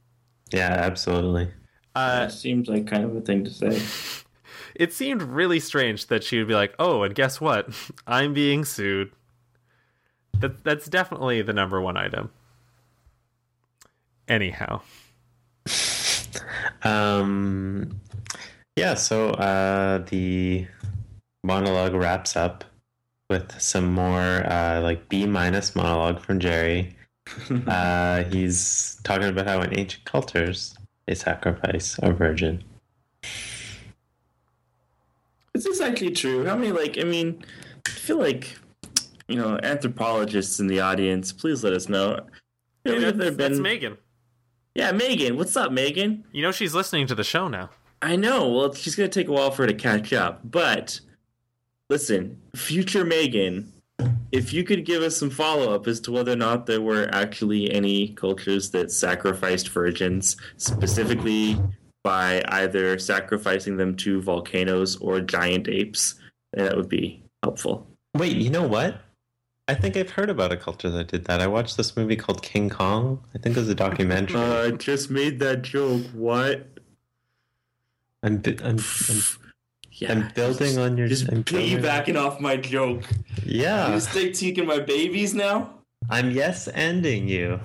Yeah, 0.51 0.73
absolutely. 0.73 1.53
Uh, 1.97 2.21
that 2.21 2.33
seems 2.33 2.69
like 2.69 2.87
kind 2.87 3.05
of 3.05 3.17
a 3.17 3.21
thing 3.21 3.45
to 3.45 3.51
say. 3.51 3.81
it 4.75 4.93
seemed 4.93 5.23
really 5.23 5.61
strange 5.61 6.07
that 6.07 6.23
she 6.23 6.39
would 6.39 6.49
be 6.49 6.55
like, 6.55 6.75
"Oh, 6.79 7.03
and 7.03 7.15
guess 7.15 7.41
what? 7.41 7.69
I'm 8.07 8.35
being 8.35 8.65
sued." 8.65 9.13
That 10.41 10.63
that's 10.65 10.87
definitely 10.87 11.43
the 11.43 11.53
number 11.53 11.81
one 11.81 11.97
item. 11.97 12.31
Anyhow, 14.29 14.83
Um, 16.83 18.01
yeah, 18.77 18.95
so 18.95 19.31
uh, 19.31 19.99
the 19.99 20.67
monologue 21.43 21.95
wraps 21.95 22.37
up 22.37 22.65
with 23.29 23.61
some 23.61 23.93
more 23.93 24.47
uh, 24.47 24.81
like 24.81 25.09
B 25.09 25.27
minus 25.27 25.75
monologue 25.75 26.21
from 26.21 26.39
Jerry, 26.39 26.97
uh, 27.67 28.25
he's 28.25 29.01
talking 29.03 29.29
about 29.29 29.47
how 29.47 29.61
in 29.63 29.79
ancient 29.79 30.05
cultures 30.05 30.76
they 31.07 31.15
sacrifice 31.15 31.99
a 32.03 32.13
virgin. 32.13 32.65
It's 35.55 35.67
exactly 35.67 36.11
true? 36.11 36.45
How 36.45 36.57
many 36.57 36.73
like 36.73 36.99
I 36.99 37.05
mean, 37.05 37.43
I 37.87 37.91
feel 37.91 38.19
like 38.19 38.59
you 39.29 39.37
know 39.37 39.59
anthropologists 39.63 40.61
in 40.61 40.67
the 40.67 40.81
audience. 40.81 41.33
Please 41.33 41.65
let 41.65 41.73
us 41.73 41.89
know. 41.89 42.21
Hey, 42.85 43.01
Have 43.03 43.17
there 43.19 43.31
that's, 43.31 43.37
that's 43.37 43.59
Megan. 43.59 43.97
Yeah, 44.75 44.93
Megan. 44.93 45.37
What's 45.37 45.57
up, 45.57 45.73
Megan? 45.73 46.25
You 46.33 46.43
know 46.43 46.53
she's 46.53 46.75
listening 46.75 47.07
to 47.07 47.15
the 47.15 47.25
show 47.25 47.49
now. 47.49 47.71
I 48.03 48.17
know. 48.17 48.51
Well, 48.51 48.75
she's 48.75 48.95
gonna 48.95 49.09
take 49.09 49.29
a 49.29 49.33
while 49.33 49.51
for 49.51 49.63
her 49.63 49.69
to 49.69 49.75
catch 49.75 50.13
up. 50.13 50.41
But 50.45 51.01
listen, 51.89 52.41
future 52.55 53.05
Megan, 53.05 53.73
if 54.33 54.53
you 54.53 54.65
could 54.65 54.85
give 54.85 55.03
us 55.03 55.17
some 55.17 55.31
follow 55.31 55.75
up 55.75 55.87
as 55.87 56.01
to 56.01 56.13
whether 56.13 56.33
or 56.33 56.37
not 56.37 56.67
there 56.67 56.81
were 56.81 57.09
actually 57.13 57.71
any 57.71 58.09
cultures 58.09 58.71
that 58.71 58.91
sacrificed 58.91 59.69
virgins, 59.69 60.37
specifically 60.57 61.59
by 62.03 62.43
either 62.49 62.99
sacrificing 62.99 63.77
them 63.77 63.97
to 63.97 64.21
volcanoes 64.21 64.97
or 64.97 65.21
giant 65.21 65.69
apes, 65.69 66.15
that 66.53 66.77
would 66.77 66.89
be 66.89 67.23
helpful. 67.43 67.87
Wait, 68.15 68.37
you 68.37 68.51
know 68.51 68.67
what? 68.67 69.01
I 69.69 69.75
think 69.75 69.97
I've 69.97 70.11
heard 70.11 70.31
about 70.31 70.53
a 70.53 70.57
culture 70.57 70.89
that 70.91 71.09
did 71.09 71.25
that. 71.25 71.41
I 71.41 71.49
watched 71.49 71.77
this 71.77 71.97
movie 71.97 72.15
called 72.15 72.43
King 72.43 72.71
Kong. 72.71 73.25
I 73.35 73.39
think 73.39 73.57
it 73.57 73.61
was 73.61 73.69
a 73.69 73.75
documentary. 73.75 74.41
Uh, 74.41 74.67
I 74.67 74.71
just 74.71 75.11
made 75.11 75.41
that 75.41 75.63
joke. 75.63 76.07
What? 76.13 76.69
I'm, 78.23 78.41
I'm, 78.47 78.79
I'm, 78.79 78.79
Yeah. 79.99 80.13
I'm 80.13 80.29
building 80.35 80.79
on 80.79 80.97
your. 80.99 81.09
Just 81.09 81.29
I'm 81.31 81.43
building- 81.43 81.79
piggybacking 81.79 82.17
off 82.21 82.39
my 82.41 82.57
joke. 82.57 83.05
Yeah. 83.45 83.87
You 83.89 83.93
Yeah, 83.95 83.99
stay 83.99 84.31
taking 84.33 84.67
my 84.67 84.79
babies 84.81 85.35
now? 85.35 85.71
I'm 86.11 86.31
yes 86.31 86.69
ending 86.73 87.27
you. 87.29 87.61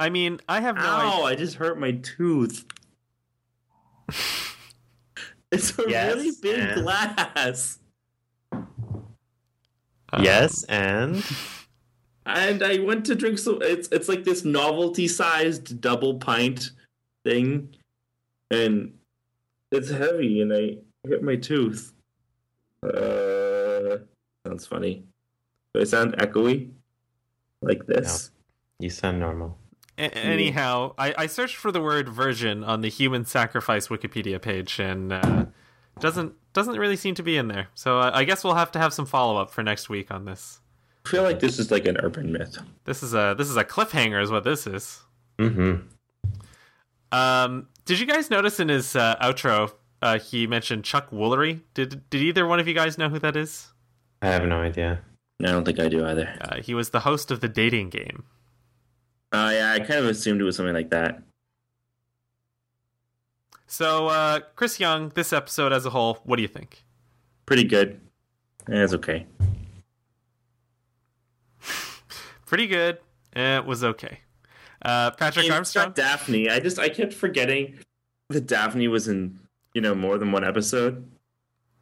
I 0.00 0.08
mean, 0.10 0.38
I 0.48 0.60
have 0.60 0.76
no. 0.76 0.82
Ow, 0.84 1.24
I 1.24 1.34
just 1.34 1.56
hurt 1.56 1.78
my 1.78 1.92
tooth. 1.92 2.64
it's 5.50 5.76
a 5.78 5.84
Yes, 5.88 6.14
really 6.14 6.30
big 6.40 6.58
and- 6.58 6.82
glass. 6.82 7.78
Uh, 8.52 10.20
yes, 10.22 10.62
and 10.64 11.22
And 12.24 12.62
I 12.62 12.78
went 12.78 13.04
to 13.06 13.14
drink 13.14 13.38
some 13.38 13.58
it's 13.60 13.88
it's 13.88 14.08
like 14.08 14.24
this 14.24 14.44
novelty 14.44 15.08
sized 15.08 15.80
double 15.80 16.14
pint 16.18 16.70
thing. 17.24 17.74
And 18.50 18.94
it's 19.70 19.90
heavy 19.90 20.40
and 20.40 20.52
I 20.52 20.78
hit 21.06 21.22
my 21.22 21.36
tooth. 21.36 21.92
Uh 22.82 23.98
sounds 24.46 24.66
funny. 24.66 25.04
Do 25.74 25.80
I 25.80 25.84
sound 25.84 26.14
echoey? 26.16 26.70
Like 27.60 27.86
this? 27.86 28.30
you 28.78 28.90
sound 28.90 29.18
normal. 29.18 29.58
A- 29.98 30.16
anyhow, 30.16 30.94
I, 30.96 31.14
I 31.18 31.26
searched 31.26 31.56
for 31.56 31.72
the 31.72 31.82
word 31.82 32.08
virgin 32.08 32.62
on 32.62 32.82
the 32.82 32.88
human 32.88 33.24
sacrifice 33.24 33.88
Wikipedia 33.88 34.40
page, 34.40 34.78
and 34.78 35.12
uh, 35.12 35.46
doesn't 35.98 36.34
doesn't 36.52 36.78
really 36.78 36.96
seem 36.96 37.14
to 37.16 37.22
be 37.22 37.36
in 37.36 37.48
there. 37.48 37.68
So 37.74 37.98
I, 37.98 38.20
I 38.20 38.24
guess 38.24 38.44
we'll 38.44 38.54
have 38.54 38.70
to 38.72 38.78
have 38.78 38.94
some 38.94 39.06
follow 39.06 39.36
up 39.36 39.50
for 39.50 39.62
next 39.62 39.88
week 39.88 40.10
on 40.10 40.24
this. 40.24 40.60
I 41.04 41.08
feel 41.08 41.22
like 41.22 41.40
this 41.40 41.58
is 41.58 41.70
like 41.70 41.86
an 41.86 41.96
urban 41.98 42.30
myth. 42.32 42.58
This 42.84 43.02
is 43.02 43.14
a 43.14 43.34
this 43.36 43.48
is 43.48 43.56
a 43.56 43.64
cliffhanger, 43.64 44.22
is 44.22 44.30
what 44.30 44.44
this 44.44 44.66
is. 44.66 45.00
Mm-hmm. 45.38 45.86
Um, 47.10 47.68
did 47.88 47.98
you 47.98 48.04
guys 48.04 48.28
notice 48.30 48.60
in 48.60 48.68
his 48.68 48.94
uh, 48.94 49.16
outro 49.16 49.72
uh, 50.02 50.18
he 50.18 50.46
mentioned 50.46 50.84
Chuck 50.84 51.10
Woolery? 51.10 51.62
Did 51.72 52.08
did 52.10 52.20
either 52.20 52.46
one 52.46 52.60
of 52.60 52.68
you 52.68 52.74
guys 52.74 52.98
know 52.98 53.08
who 53.08 53.18
that 53.20 53.34
is? 53.34 53.72
I 54.20 54.26
have 54.26 54.44
no 54.44 54.60
idea. 54.60 55.00
I 55.40 55.46
don't 55.46 55.64
think 55.64 55.80
I 55.80 55.88
do 55.88 56.04
either. 56.04 56.36
Uh, 56.42 56.60
he 56.60 56.74
was 56.74 56.90
the 56.90 57.00
host 57.00 57.30
of 57.30 57.40
the 57.40 57.48
dating 57.48 57.88
game. 57.88 58.24
Uh, 59.32 59.50
yeah, 59.54 59.72
I 59.72 59.78
kind 59.78 60.00
of 60.00 60.04
assumed 60.06 60.40
it 60.42 60.44
was 60.44 60.56
something 60.56 60.74
like 60.74 60.90
that. 60.90 61.22
So 63.66 64.08
uh, 64.08 64.40
Chris 64.54 64.78
Young, 64.78 65.08
this 65.14 65.32
episode 65.32 65.72
as 65.72 65.86
a 65.86 65.90
whole, 65.90 66.18
what 66.24 66.36
do 66.36 66.42
you 66.42 66.48
think? 66.48 66.84
Pretty 67.46 67.64
good. 67.64 68.00
Eh, 68.70 68.82
it's 68.84 68.92
okay. 68.94 69.24
Pretty 72.46 72.66
good. 72.66 72.98
Eh, 73.34 73.58
It 73.58 73.64
was 73.64 73.82
okay. 73.82 74.20
Uh, 74.82 75.10
Patrick 75.12 75.50
Armstrong. 75.50 75.92
Daphne. 75.92 76.48
I 76.48 76.60
just 76.60 76.78
I 76.78 76.88
kept 76.88 77.12
forgetting 77.12 77.78
that 78.28 78.46
Daphne 78.46 78.88
was 78.88 79.08
in 79.08 79.38
you 79.74 79.80
know 79.80 79.94
more 79.94 80.18
than 80.18 80.32
one 80.32 80.44
episode. 80.44 81.06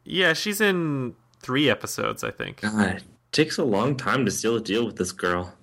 Yeah, 0.03 0.33
she's 0.33 0.61
in 0.61 1.15
three 1.41 1.69
episodes, 1.69 2.23
I 2.23 2.31
think. 2.31 2.61
God, 2.61 2.97
it 2.97 3.03
takes 3.31 3.57
a 3.57 3.63
long 3.63 3.95
time 3.95 4.25
to 4.25 4.31
seal 4.31 4.55
a 4.55 4.61
deal 4.61 4.85
with 4.85 4.95
this 4.95 5.11
girl. 5.11 5.53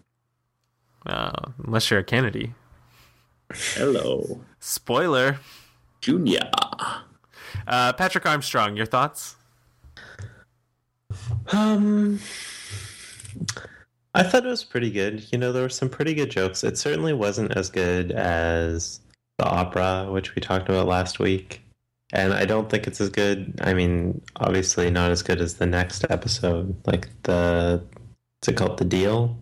Uh, 1.07 1.51
unless 1.67 1.91
you're 1.91 2.01
a 2.01 2.05
Kennedy. 2.05 2.55
Hello, 3.53 4.41
Spoiler. 4.61 5.39
Junior. 6.01 6.51
Uh, 7.67 7.93
Patrick 7.95 8.27
Armstrong, 8.27 8.77
your 8.77 8.87
thoughts? 8.87 9.37
Um, 11.53 12.19
I 14.15 14.23
thought 14.23 14.47
it 14.47 14.49
was 14.49 14.65
pretty 14.65 14.91
good. 14.91 15.27
You 15.33 15.39
know, 15.39 15.53
there 15.53 15.63
were 15.63 15.69
some 15.69 15.89
pretty 15.89 16.15
good 16.15 16.31
jokes. 16.31 16.63
It 16.63 16.79
certainly 16.79 17.13
wasn't 17.13 17.53
as 17.57 17.69
good 17.69 18.13
as 18.13 19.01
the 19.39 19.45
opera, 19.47 20.07
which 20.11 20.35
we 20.35 20.41
talked 20.43 20.69
about 20.69 20.87
last 20.87 21.19
week. 21.19 21.61
And 22.13 22.33
I 22.33 22.45
don't 22.45 22.71
think 22.71 22.87
it's 22.87 23.01
as 23.01 23.11
good. 23.11 23.59
I 23.63 23.75
mean, 23.75 24.21
obviously 24.37 24.89
not 24.91 25.11
as 25.11 25.23
good 25.23 25.41
as 25.41 25.55
the 25.55 25.67
next 25.67 26.07
episode. 26.11 26.77
Like 26.87 27.09
the, 27.25 27.83
what's 28.39 28.49
it 28.49 28.57
called? 28.57 28.79
The 28.79 28.85
deal? 28.85 29.37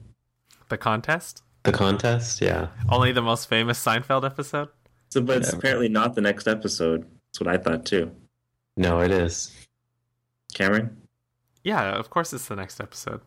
The 0.70 0.78
contest? 0.78 1.42
The 1.64 1.72
contest? 1.72 2.40
Yeah. 2.40 2.68
Only 2.88 3.12
the 3.12 3.20
most 3.20 3.48
famous 3.48 3.84
Seinfeld 3.84 4.24
episode? 4.24 4.70
So, 5.10 5.20
but 5.20 5.36
it's 5.38 5.48
Whatever. 5.48 5.58
apparently 5.58 5.88
not 5.90 6.14
the 6.14 6.22
next 6.22 6.48
episode. 6.48 7.02
That's 7.02 7.40
what 7.40 7.48
I 7.48 7.58
thought 7.58 7.84
too. 7.84 8.10
No, 8.78 9.00
it 9.00 9.10
is. 9.10 9.54
Cameron. 10.54 10.96
Yeah, 11.62 11.90
of 11.90 12.08
course 12.08 12.32
it's 12.32 12.46
the 12.46 12.56
next 12.56 12.80
episode. 12.80 13.20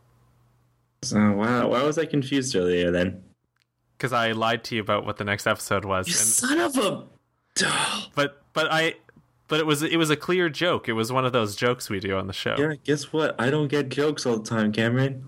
So 1.02 1.32
wow, 1.34 1.70
why 1.70 1.84
was 1.84 1.98
I 1.98 2.06
confused 2.06 2.56
earlier 2.56 2.92
then? 2.92 3.24
Because 3.98 4.12
I 4.12 4.32
lied 4.32 4.64
to 4.66 4.76
you 4.76 4.82
about 4.82 5.06
what 5.06 5.18
the 5.18 5.24
next 5.24 5.48
episode 5.48 5.86
was. 5.86 6.08
You 6.08 6.14
son 6.14 6.60
of 6.60 6.78
a. 6.78 7.06
but 8.16 8.44
but 8.54 8.68
I 8.72 8.96
but 9.48 9.60
it 9.60 9.66
was 9.66 9.84
it 9.84 9.98
was 9.98 10.10
a 10.10 10.16
clear 10.16 10.50
joke. 10.50 10.90
It 10.90 10.94
was 10.94 11.12
one 11.12 11.26
of 11.26 11.32
those 11.34 11.56
jokes 11.56 11.90
we 11.90 12.00
do 12.00 12.18
on 12.18 12.28
the 12.28 12.34
show. 12.34 12.56
Yeah, 12.58 12.74
guess 12.84 13.14
what? 13.14 13.40
I 13.40 13.50
don't 13.50 13.68
get 13.68 13.90
jokes 13.90 14.26
all 14.26 14.38
the 14.38 14.44
time, 14.50 14.72
Cameron. 14.72 15.26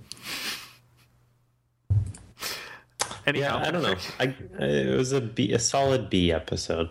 Anyhow, 3.25 3.59
Yeah, 3.59 3.67
I 3.67 3.71
don't 3.71 3.83
know. 3.83 3.95
I, 4.19 4.33
it 4.63 4.97
was 4.97 5.11
a 5.11 5.19
B, 5.19 5.51
a 5.51 5.59
solid 5.59 6.09
B 6.09 6.31
episode. 6.31 6.89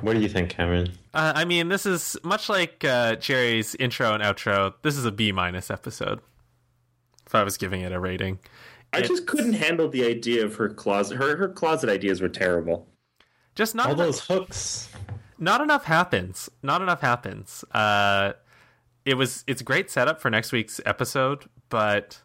What 0.00 0.14
do 0.14 0.20
you 0.20 0.28
think, 0.28 0.50
Cameron? 0.50 0.92
Uh, 1.14 1.32
I 1.36 1.44
mean, 1.44 1.68
this 1.68 1.86
is 1.86 2.16
much 2.22 2.48
like 2.48 2.84
uh, 2.84 3.16
Jerry's 3.16 3.74
intro 3.76 4.12
and 4.14 4.22
outro. 4.22 4.74
This 4.82 4.96
is 4.96 5.04
a 5.04 5.12
B 5.12 5.32
minus 5.32 5.70
episode. 5.70 6.20
If 7.30 7.34
I 7.36 7.44
was 7.44 7.56
giving 7.56 7.82
it 7.82 7.92
a 7.92 8.00
rating, 8.00 8.40
I 8.92 9.02
just 9.02 9.28
couldn't 9.28 9.52
handle 9.52 9.88
the 9.88 10.04
idea 10.04 10.44
of 10.44 10.56
her 10.56 10.68
closet. 10.68 11.16
Her 11.16 11.36
her 11.36 11.48
closet 11.48 11.88
ideas 11.88 12.20
were 12.20 12.28
terrible. 12.28 12.88
just 13.54 13.72
not 13.76 13.86
All 13.86 13.92
enough, 13.92 14.06
those 14.06 14.20
hooks. 14.26 14.88
not 15.38 15.60
enough 15.60 15.84
happens. 15.84 16.50
Not 16.60 16.82
enough 16.82 17.00
happens. 17.00 17.64
Uh, 17.70 18.32
it 19.04 19.14
was 19.14 19.44
it's 19.46 19.60
a 19.60 19.64
great 19.64 19.92
setup 19.92 20.20
for 20.20 20.28
next 20.28 20.50
week's 20.50 20.80
episode, 20.84 21.44
but 21.68 22.20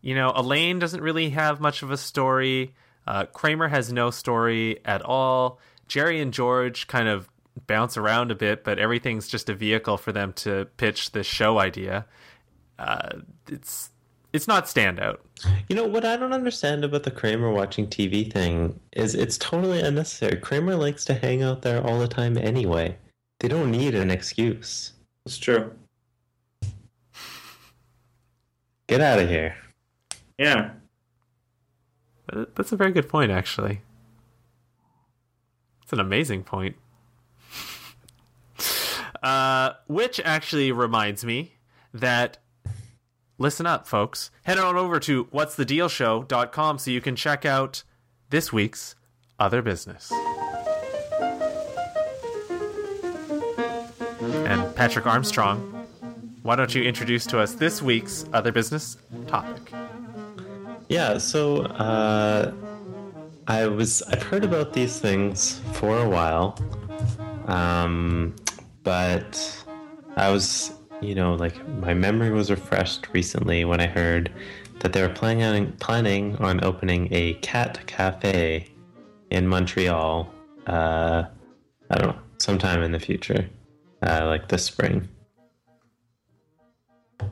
you 0.00 0.14
know, 0.14 0.32
Elaine 0.34 0.78
doesn't 0.78 1.02
really 1.02 1.28
have 1.28 1.60
much 1.60 1.82
of 1.82 1.90
a 1.90 1.98
story. 1.98 2.74
Uh, 3.06 3.26
Kramer 3.26 3.68
has 3.68 3.92
no 3.92 4.10
story 4.10 4.80
at 4.86 5.02
all. 5.02 5.60
Jerry 5.86 6.18
and 6.18 6.32
George 6.32 6.86
kind 6.86 7.08
of 7.08 7.28
bounce 7.66 7.98
around 7.98 8.30
a 8.30 8.34
bit, 8.34 8.64
but 8.64 8.78
everything's 8.78 9.28
just 9.28 9.50
a 9.50 9.54
vehicle 9.54 9.98
for 9.98 10.12
them 10.12 10.32
to 10.32 10.64
pitch 10.78 11.12
this 11.12 11.26
show 11.26 11.58
idea. 11.58 12.06
Uh, 12.78 13.18
it's 13.46 13.90
it's 14.32 14.46
not 14.46 14.66
standout. 14.66 15.18
You 15.68 15.76
know 15.76 15.86
what 15.86 16.04
I 16.04 16.16
don't 16.16 16.32
understand 16.32 16.84
about 16.84 17.02
the 17.02 17.10
Kramer 17.10 17.50
watching 17.50 17.86
TV 17.86 18.30
thing 18.32 18.78
is 18.92 19.14
it's 19.14 19.38
totally 19.38 19.80
unnecessary. 19.80 20.36
Kramer 20.36 20.76
likes 20.76 21.04
to 21.06 21.14
hang 21.14 21.42
out 21.42 21.62
there 21.62 21.84
all 21.84 21.98
the 21.98 22.08
time 22.08 22.36
anyway. 22.38 22.96
They 23.40 23.48
don't 23.48 23.70
need 23.70 23.94
an 23.94 24.10
excuse. 24.10 24.92
It's 25.26 25.38
true. 25.38 25.72
Get 28.86 29.00
out 29.00 29.18
of 29.18 29.28
here. 29.28 29.56
Yeah. 30.38 30.70
That's 32.54 32.72
a 32.72 32.76
very 32.76 32.92
good 32.92 33.08
point, 33.08 33.30
actually. 33.30 33.82
It's 35.82 35.92
an 35.92 36.00
amazing 36.00 36.44
point. 36.44 36.76
Uh, 39.22 39.74
which 39.86 40.18
actually 40.24 40.72
reminds 40.72 41.26
me 41.26 41.52
that 41.92 42.38
listen 43.40 43.66
up, 43.66 43.88
folks. 43.88 44.30
Head 44.44 44.58
on 44.58 44.76
over 44.76 45.00
to 45.00 45.24
what'sthedealshow.com 45.24 46.78
so 46.78 46.90
you 46.90 47.00
can 47.00 47.16
check 47.16 47.44
out 47.44 47.82
this 48.28 48.52
week's 48.52 48.94
other 49.40 49.62
business. 49.62 50.12
And 54.20 54.76
Patrick 54.76 55.06
Armstrong, 55.06 55.58
why 56.42 56.54
don't 56.54 56.74
you 56.74 56.82
introduce 56.82 57.26
to 57.26 57.40
us 57.40 57.54
this 57.54 57.82
week's 57.82 58.26
other 58.32 58.52
business 58.52 58.98
topic? 59.26 59.72
Yeah, 60.88 61.18
so 61.18 61.62
uh, 61.62 62.52
I 63.46 63.66
was 63.66 64.02
I've 64.02 64.22
heard 64.22 64.44
about 64.44 64.74
these 64.74 64.98
things 64.98 65.60
for 65.74 65.98
a 65.98 66.08
while, 66.08 66.58
um, 67.46 68.34
but 68.82 69.64
I 70.16 70.30
was 70.30 70.72
you 71.00 71.14
know 71.14 71.34
like 71.34 71.66
my 71.78 71.94
memory 71.94 72.30
was 72.30 72.50
refreshed 72.50 73.08
recently 73.12 73.64
when 73.64 73.80
I 73.80 73.86
heard 73.86 74.30
that 74.80 74.92
they 74.92 75.02
were 75.02 75.12
planning 75.12 75.44
on, 75.44 75.72
planning 75.74 76.36
on 76.36 76.64
opening 76.64 77.08
a 77.10 77.34
cat 77.34 77.86
cafe 77.86 78.68
in 79.30 79.46
Montreal. 79.46 80.32
Uh, 80.66 81.24
I 81.90 81.96
don't 81.96 82.08
know, 82.08 82.22
sometime 82.38 82.82
in 82.82 82.92
the 82.92 83.00
future, 83.00 83.48
uh, 84.02 84.26
like 84.26 84.48
this 84.48 84.64
spring. 84.64 85.08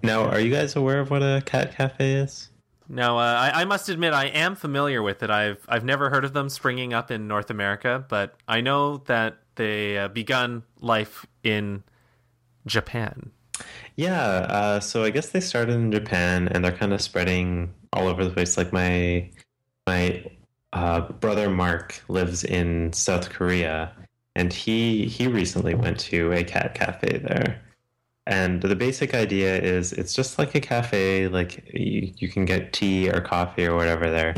Now, 0.03 0.25
are 0.25 0.41
you 0.41 0.53
guys 0.53 0.77
aware 0.77 1.01
of 1.01 1.11
what 1.11 1.23
a 1.23 1.43
cat 1.47 1.75
cafe 1.75 2.15
is? 2.15 2.51
No, 2.89 3.19
uh, 3.19 3.51
I, 3.53 3.63
I 3.63 3.65
must 3.65 3.89
admit, 3.89 4.15
I 4.15 4.27
am 4.27 4.55
familiar 4.55 5.03
with 5.03 5.23
it. 5.23 5.31
I've 5.31 5.65
I've 5.69 5.85
never 5.85 6.09
heard 6.09 6.25
of 6.25 6.33
them 6.33 6.49
springing 6.49 6.95
up 6.95 7.11
in 7.11 7.29
North 7.29 7.51
America, 7.51 8.05
but 8.09 8.37
I 8.47 8.61
know 8.61 8.99
that 9.07 9.39
they 9.57 9.99
uh, 9.99 10.09
begun 10.09 10.63
life 10.81 11.27
in 11.43 11.85
Japan. 12.67 13.31
Yeah, 13.99 14.23
uh, 14.23 14.81
so 14.81 15.03
I 15.03 15.11
guess 15.11 15.31
they 15.31 15.41
started 15.41 15.75
in 15.75 15.91
Japan 15.91 16.47
and 16.49 16.65
they're 16.65 16.71
kind 16.71 16.93
of 16.93 17.01
spreading 17.01 17.75
all 17.93 18.07
over 18.07 18.25
the 18.25 18.31
place. 18.31 18.57
Like 18.57 18.73
my 18.73 19.29
my 19.89 20.25
uh, 20.73 21.01
brother 21.13 21.51
Mark 21.51 22.01
lives 22.09 22.45
in 22.45 22.93
South 22.93 23.29
Korea, 23.31 23.93
and 24.37 24.53
he 24.53 25.07
he 25.07 25.27
recently 25.27 25.75
went 25.75 25.99
to 26.01 26.33
a 26.33 26.45
cat 26.45 26.77
cafe 26.77 27.19
there. 27.19 27.61
And 28.27 28.63
the 28.63 28.77
basic 28.77 29.15
idea 29.15 29.61
is 29.61 29.93
it's 29.95 30.15
just 30.15 30.39
like 30.39 30.55
a 30.55 30.61
cafe, 30.61 31.29
like 31.29 31.65
you, 31.75 32.13
you 32.19 32.29
can 32.29 32.45
get 32.45 32.73
tea 32.73 33.11
or 33.11 33.21
coffee 33.21 33.67
or 33.67 33.75
whatever 33.77 34.11
there, 34.11 34.35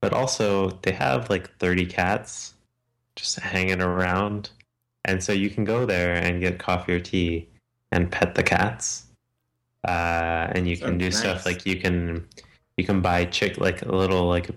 but 0.00 0.12
also 0.12 0.70
they 0.82 0.92
have 0.92 1.30
like 1.30 1.56
30 1.58 1.86
cats 1.86 2.54
just 3.16 3.38
hanging 3.38 3.82
around. 3.82 4.50
And 5.04 5.22
so 5.22 5.32
you 5.32 5.50
can 5.50 5.64
go 5.64 5.86
there 5.86 6.14
and 6.14 6.40
get 6.40 6.58
coffee 6.58 6.94
or 6.94 7.00
tea 7.00 7.48
and 7.92 8.10
pet 8.10 8.34
the 8.34 8.42
cats. 8.42 9.03
Uh, 9.84 10.50
and 10.52 10.66
you 10.66 10.76
can 10.76 10.86
Sounds 10.86 10.98
do 10.98 11.04
nice. 11.04 11.18
stuff 11.18 11.46
like 11.46 11.66
you 11.66 11.76
can 11.76 12.26
you 12.76 12.84
can 12.84 13.02
buy 13.02 13.24
chick 13.26 13.58
like 13.58 13.82
a 13.82 13.94
little 13.94 14.26
like 14.26 14.50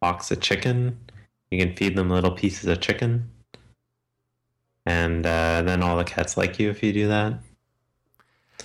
box 0.00 0.30
of 0.30 0.40
chicken. 0.40 0.98
You 1.50 1.58
can 1.58 1.74
feed 1.74 1.96
them 1.96 2.10
little 2.10 2.30
pieces 2.30 2.66
of 2.66 2.80
chicken, 2.80 3.30
and 4.86 5.26
uh, 5.26 5.62
then 5.62 5.82
all 5.82 5.96
the 5.96 6.04
cats 6.04 6.36
like 6.36 6.58
you 6.58 6.70
if 6.70 6.82
you 6.82 6.92
do 6.92 7.08
that. 7.08 7.40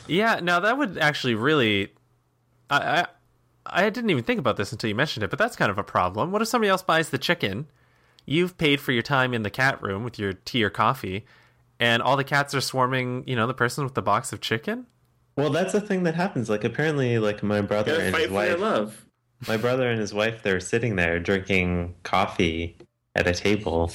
Yeah, 0.07 0.39
now 0.41 0.59
that 0.59 0.77
would 0.77 0.97
actually 0.97 1.35
really. 1.35 1.93
I, 2.69 2.77
I 3.01 3.07
I 3.65 3.89
didn't 3.89 4.09
even 4.09 4.23
think 4.23 4.39
about 4.39 4.57
this 4.57 4.71
until 4.71 4.89
you 4.89 4.95
mentioned 4.95 5.23
it, 5.23 5.29
but 5.29 5.39
that's 5.39 5.55
kind 5.55 5.71
of 5.71 5.77
a 5.77 5.83
problem. 5.83 6.31
What 6.31 6.41
if 6.41 6.47
somebody 6.47 6.69
else 6.69 6.83
buys 6.83 7.09
the 7.09 7.17
chicken? 7.17 7.67
You've 8.25 8.57
paid 8.57 8.79
for 8.81 8.91
your 8.91 9.01
time 9.03 9.33
in 9.33 9.43
the 9.43 9.49
cat 9.49 9.81
room 9.81 10.03
with 10.03 10.19
your 10.19 10.33
tea 10.33 10.63
or 10.63 10.69
coffee, 10.69 11.25
and 11.79 12.03
all 12.03 12.17
the 12.17 12.23
cats 12.23 12.53
are 12.53 12.61
swarming. 12.61 13.23
You 13.25 13.35
know, 13.35 13.47
the 13.47 13.53
person 13.53 13.83
with 13.83 13.95
the 13.95 14.01
box 14.01 14.31
of 14.31 14.41
chicken. 14.41 14.85
Well, 15.35 15.49
that's 15.49 15.73
the 15.73 15.81
thing 15.81 16.03
that 16.03 16.15
happens. 16.15 16.49
Like 16.49 16.63
apparently, 16.63 17.17
like 17.19 17.41
my 17.41 17.61
brother 17.61 17.99
and 17.99 18.15
his 18.15 18.29
wife, 18.29 18.59
love. 18.59 19.05
my 19.47 19.57
brother 19.57 19.89
and 19.89 19.99
his 19.99 20.13
wife, 20.13 20.43
they're 20.43 20.59
sitting 20.59 20.95
there 20.95 21.19
drinking 21.19 21.95
coffee 22.03 22.77
at 23.15 23.27
a 23.27 23.33
table, 23.33 23.91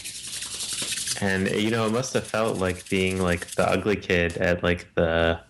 and 1.21 1.49
you 1.51 1.71
know, 1.71 1.87
it 1.87 1.93
must 1.93 2.13
have 2.15 2.27
felt 2.27 2.59
like 2.59 2.89
being 2.89 3.21
like 3.21 3.47
the 3.53 3.69
ugly 3.69 3.97
kid 3.97 4.37
at 4.39 4.63
like 4.63 4.95
the 4.95 5.41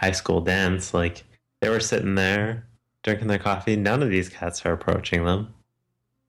high 0.00 0.12
school 0.12 0.40
dance. 0.40 0.92
Like 0.92 1.24
they 1.60 1.70
were 1.70 1.80
sitting 1.80 2.14
there 2.14 2.66
drinking 3.02 3.28
their 3.28 3.38
coffee. 3.38 3.76
None 3.76 4.02
of 4.02 4.10
these 4.10 4.28
cats 4.28 4.64
are 4.66 4.72
approaching 4.72 5.24
them. 5.24 5.54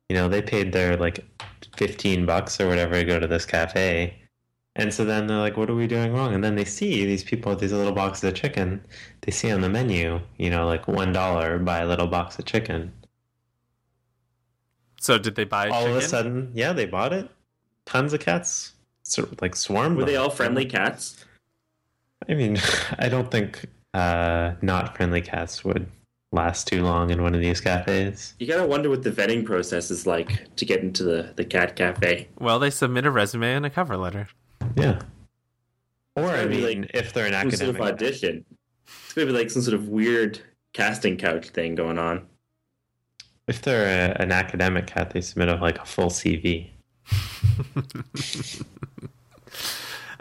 You 0.07 0.15
know, 0.15 0.29
they 0.29 0.41
paid 0.41 0.71
their 0.71 0.95
like 0.95 1.25
fifteen 1.75 2.25
bucks 2.25 2.59
or 2.59 2.67
whatever 2.67 2.95
to 2.95 3.05
go 3.05 3.19
to 3.19 3.27
this 3.27 3.45
cafe. 3.45 4.15
And 4.75 4.93
so 4.93 5.03
then 5.03 5.27
they're 5.27 5.37
like, 5.37 5.57
what 5.57 5.69
are 5.69 5.75
we 5.75 5.87
doing 5.87 6.13
wrong? 6.13 6.33
And 6.33 6.43
then 6.43 6.55
they 6.55 6.65
see 6.65 7.05
these 7.05 7.23
people 7.23 7.51
with 7.51 7.59
these 7.59 7.73
little 7.73 7.91
boxes 7.91 8.23
of 8.23 8.35
chicken. 8.35 8.81
They 9.21 9.31
see 9.31 9.51
on 9.51 9.61
the 9.61 9.69
menu, 9.69 10.21
you 10.37 10.49
know, 10.49 10.65
like 10.67 10.85
$1 10.85 11.65
buy 11.65 11.79
a 11.79 11.87
little 11.87 12.07
box 12.07 12.39
of 12.39 12.45
chicken. 12.45 12.93
So 15.01 15.17
did 15.17 15.35
they 15.35 15.45
buy 15.45 15.69
all 15.69 15.81
chicken? 15.81 15.97
of 15.97 16.03
a 16.03 16.07
sudden, 16.07 16.51
yeah, 16.53 16.73
they 16.73 16.85
bought 16.85 17.13
it. 17.13 17.29
Tons 17.85 18.13
of 18.13 18.19
cats, 18.19 18.73
sort 19.03 19.31
of 19.31 19.41
like 19.41 19.55
swarmed. 19.55 19.97
Were 19.97 20.05
they 20.05 20.17
all 20.17 20.29
friendly 20.29 20.65
cats? 20.65 21.25
I 22.29 22.33
mean, 22.33 22.57
I 22.99 23.09
don't 23.09 23.31
think 23.31 23.65
uh, 23.93 24.53
not 24.61 24.95
friendly 24.95 25.21
cats 25.21 25.63
would 25.63 25.87
last 26.31 26.67
too 26.67 26.83
long 26.83 27.09
in 27.09 27.23
one 27.23 27.33
of 27.33 27.41
these 27.41 27.59
cafes. 27.59 28.35
You 28.39 28.47
gotta 28.47 28.67
wonder 28.67 28.89
what 28.89 29.03
the 29.03 29.11
vetting 29.11 29.45
process 29.45 29.89
is 29.89 30.05
like 30.05 30.55
to 30.57 30.65
get 30.65 30.81
into 30.81 31.03
the, 31.03 31.33
the 31.35 31.45
cat 31.45 31.75
cafe. 31.75 32.27
Well, 32.39 32.59
they 32.59 32.69
submit 32.69 33.05
a 33.05 33.11
resume 33.11 33.55
and 33.55 33.65
a 33.65 33.69
cover 33.69 33.97
letter. 33.97 34.27
Yeah. 34.79 35.01
Or 36.15 36.35
I 36.35 36.45
mean, 36.45 36.63
like, 36.63 36.91
if 36.93 37.13
they're 37.13 37.25
an 37.27 37.33
Some 37.33 37.51
sort 37.51 37.69
of 37.69 37.81
academic, 37.81 37.81
audition. 37.81 38.45
It's 39.05 39.13
gonna 39.13 39.27
be 39.27 39.33
like 39.33 39.49
some 39.49 39.61
sort 39.61 39.75
of 39.75 39.87
weird 39.89 40.39
casting 40.73 41.17
couch 41.17 41.49
thing 41.49 41.75
going 41.75 41.97
on. 41.99 42.27
if 43.47 43.61
they're 43.61 44.11
a, 44.11 44.21
an 44.21 44.31
academic 44.31 44.87
cat, 44.87 45.11
they 45.11 45.21
submit 45.21 45.49
a, 45.49 45.55
like 45.55 45.79
a 45.79 45.85
full 45.85 46.09
CV. 46.09 46.69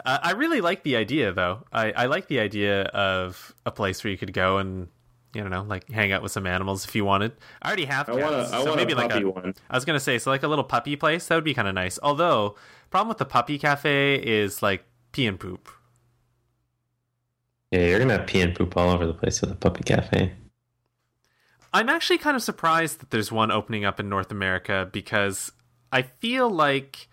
Uh, 0.05 0.17
I 0.23 0.31
really 0.31 0.61
like 0.61 0.83
the 0.83 0.95
idea, 0.95 1.33
though. 1.33 1.65
I, 1.73 1.91
I 1.91 2.05
like 2.05 2.27
the 2.27 2.39
idea 2.39 2.83
of 2.85 3.53
a 3.65 3.71
place 3.71 4.03
where 4.03 4.11
you 4.11 4.17
could 4.17 4.33
go 4.33 4.57
and, 4.57 4.87
you 5.33 5.47
know, 5.47 5.63
like 5.63 5.89
hang 5.89 6.11
out 6.13 6.23
with 6.23 6.31
some 6.31 6.47
animals 6.47 6.85
if 6.85 6.95
you 6.95 7.03
wanted. 7.05 7.33
I 7.61 7.67
already 7.67 7.85
have 7.85 8.09
I 8.09 8.13
cats, 8.13 8.31
want 8.31 8.35
a, 8.35 8.49
I 8.55 8.61
so 8.63 8.63
want 8.63 8.77
maybe 8.77 8.93
a 8.93 8.95
like 8.95 9.09
puppy 9.09 9.21
a. 9.21 9.29
one. 9.29 9.53
I 9.69 9.75
was 9.75 9.85
gonna 9.85 9.99
say, 9.99 10.17
so 10.17 10.31
like 10.31 10.43
a 10.43 10.47
little 10.47 10.63
puppy 10.63 10.95
place 10.95 11.27
that 11.27 11.35
would 11.35 11.43
be 11.43 11.53
kind 11.53 11.67
of 11.67 11.75
nice. 11.75 11.99
Although, 12.01 12.55
problem 12.89 13.09
with 13.09 13.17
the 13.17 13.25
puppy 13.25 13.57
cafe 13.57 14.15
is 14.15 14.61
like 14.61 14.83
pee 15.11 15.27
and 15.27 15.39
poop. 15.39 15.69
Yeah, 17.71 17.85
you're 17.85 17.99
gonna 17.99 18.17
have 18.17 18.27
pee 18.27 18.41
and 18.41 18.55
poop 18.55 18.75
all 18.75 18.89
over 18.89 19.05
the 19.05 19.13
place 19.13 19.41
with 19.41 19.51
a 19.51 19.55
puppy 19.55 19.83
cafe. 19.83 20.33
I'm 21.71 21.89
actually 21.89 22.17
kind 22.17 22.35
of 22.35 22.41
surprised 22.41 22.99
that 22.99 23.11
there's 23.11 23.31
one 23.31 23.51
opening 23.51 23.85
up 23.85 23.99
in 23.99 24.09
North 24.09 24.31
America 24.31 24.89
because 24.91 25.51
I 25.91 26.01
feel 26.01 26.49
like 26.49 27.07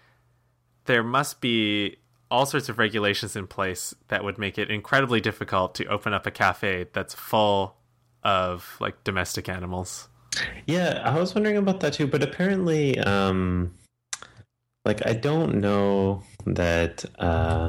there 0.87 1.03
must 1.03 1.41
be 1.41 1.97
all 2.31 2.47
sorts 2.47 2.69
of 2.69 2.79
regulations 2.79 3.37
in 3.37 3.47
place 3.47 3.95
that 4.09 4.25
would 4.25 4.39
make 4.39 4.59
it 4.59 4.71
incredibly 4.71 5.21
difficult 5.21 5.75
to 5.77 5.87
open 5.87 6.13
up 6.13 6.27
a 6.27 6.31
cafe 6.31 6.87
that's 6.93 7.15
full 7.15 7.77
of 8.23 8.77
like 8.81 9.05
domestic 9.05 9.49
animals. 9.49 10.09
Yeah, 10.67 11.03
I 11.05 11.19
was 11.19 11.35
wondering 11.35 11.57
about 11.57 11.81
that 11.81 11.93
too, 11.93 12.07
but 12.07 12.23
apparently, 12.23 12.99
um, 12.99 13.75
like 14.87 15.05
I 15.05 15.15
don't 15.15 15.57
know 15.57 16.23
that 16.47 17.05
uh, 17.19 17.69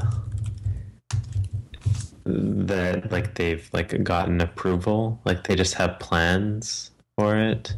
that 2.24 3.10
like 3.10 3.34
they've 3.34 3.68
like 3.72 4.04
gotten 4.04 4.40
approval. 4.40 5.20
Like 5.24 5.42
they 5.44 5.56
just 5.56 5.74
have 5.74 5.98
plans 5.98 6.92
for 7.16 7.36
it. 7.36 7.74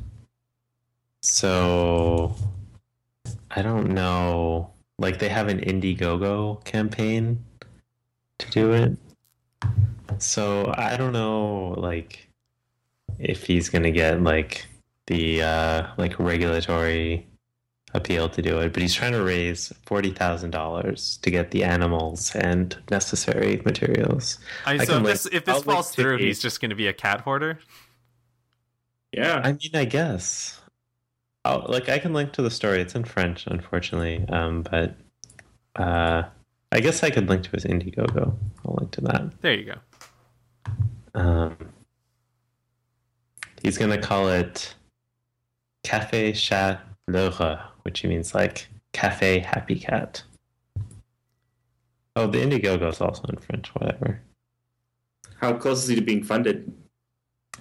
So 1.23 2.37
I 3.51 3.63
don't 3.63 3.95
know. 3.95 4.73
Like 4.99 5.19
they 5.19 5.31
have 5.31 5.49
an 5.49 5.61
Indiegogo 5.61 6.63
campaign 6.65 7.43
to 8.39 8.51
do 8.51 8.73
it. 8.73 8.99
So 10.19 10.71
I 10.77 10.99
don't 10.99 11.15
know. 11.15 11.75
Like 11.79 12.29
if 13.19 13.45
he's 13.47 13.71
gonna 13.71 13.91
get 13.91 14.23
like 14.23 14.67
the 15.07 15.43
uh, 15.43 15.87
like 15.97 16.19
regulatory 16.19 17.30
appeal 17.95 18.29
to 18.29 18.41
do 18.43 18.61
it, 18.61 18.73
but 18.73 18.83
he's 18.83 18.95
trying 18.95 19.13
to 19.13 19.23
raise 19.23 19.73
forty 19.87 20.11
thousand 20.13 20.51
dollars 20.51 21.19
to 21.23 21.31
get 21.31 21.51
the 21.51 21.65
animals 21.65 22.35
and 22.37 22.77
necessary 22.91 23.61
materials. 23.65 24.39
I, 24.67 24.75
I 24.75 24.77
so 24.79 24.83
if 24.83 24.89
link- 24.91 25.07
this 25.07 25.27
if 25.27 25.45
this 25.45 25.55
I'll 25.57 25.63
falls 25.63 25.91
through, 25.95 26.19
the- 26.19 26.25
he's 26.27 26.41
just 26.41 26.61
going 26.61 26.71
to 26.71 26.77
be 26.77 26.87
a 26.87 26.93
cat 26.93 27.21
hoarder. 27.23 27.59
Yeah. 29.13 29.41
I 29.43 29.53
mean, 29.53 29.71
I 29.75 29.85
guess. 29.87 30.61
Oh, 31.45 31.65
like 31.69 31.89
I 31.89 31.99
can 31.99 32.13
link 32.13 32.33
to 32.35 32.43
the 32.43 32.51
story. 32.51 32.81
It's 32.81 32.95
in 32.95 33.05
French, 33.05 33.47
unfortunately, 33.47 34.25
um, 34.29 34.63
but 34.63 34.95
uh, 35.77 36.25
I 36.71 36.81
guess 36.81 37.03
I 37.03 37.11
could 37.11 37.29
link 37.29 37.45
to 37.45 37.51
his 37.51 37.65
Indiegogo. 37.65 38.35
I'll 38.65 38.75
link 38.79 38.91
to 38.93 39.01
that. 39.01 39.41
There 39.41 39.55
you 39.55 39.65
go. 39.65 39.75
Um, 41.15 41.57
he's 43.63 43.79
gonna 43.79 43.97
call 43.99 44.29
it 44.29 44.75
Cafe 45.83 46.33
Chat 46.33 46.83
L'Heureux, 47.09 47.59
which 47.83 48.05
means 48.05 48.35
like 48.35 48.69
Cafe 48.93 49.41
Happy 49.41 49.79
Cat. 49.79 50.23
Oh, 52.17 52.27
the 52.27 52.39
Indiegogo 52.39 52.91
is 52.91 53.01
also 53.01 53.23
in 53.29 53.37
French. 53.37 53.69
Whatever. 53.75 54.21
How 55.41 55.55
close 55.55 55.83
is 55.83 55.89
he 55.89 55.95
to 55.95 56.01
being 56.03 56.23
funded? 56.25 56.73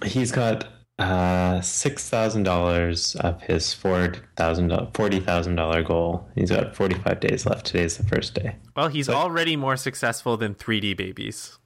He's 0.04 0.32
got 0.32 0.66
uh, 0.98 1.60
six 1.60 2.08
thousand 2.08 2.42
dollars 2.42 3.14
of 3.16 3.40
his 3.42 3.72
four 3.72 4.12
thousand 4.36 4.72
forty 4.94 5.20
thousand 5.20 5.54
dollar 5.56 5.82
goal. 5.82 6.28
He's 6.34 6.50
got 6.50 6.74
forty 6.76 6.96
five 6.96 7.20
days 7.20 7.46
left. 7.46 7.66
Today's 7.66 7.96
the 7.96 8.04
first 8.04 8.34
day. 8.34 8.56
Well, 8.76 8.88
he's 8.88 9.06
So- 9.06 9.14
already 9.14 9.56
more 9.56 9.76
successful 9.76 10.36
than 10.36 10.54
3D 10.54 10.96
babies. 10.96 11.58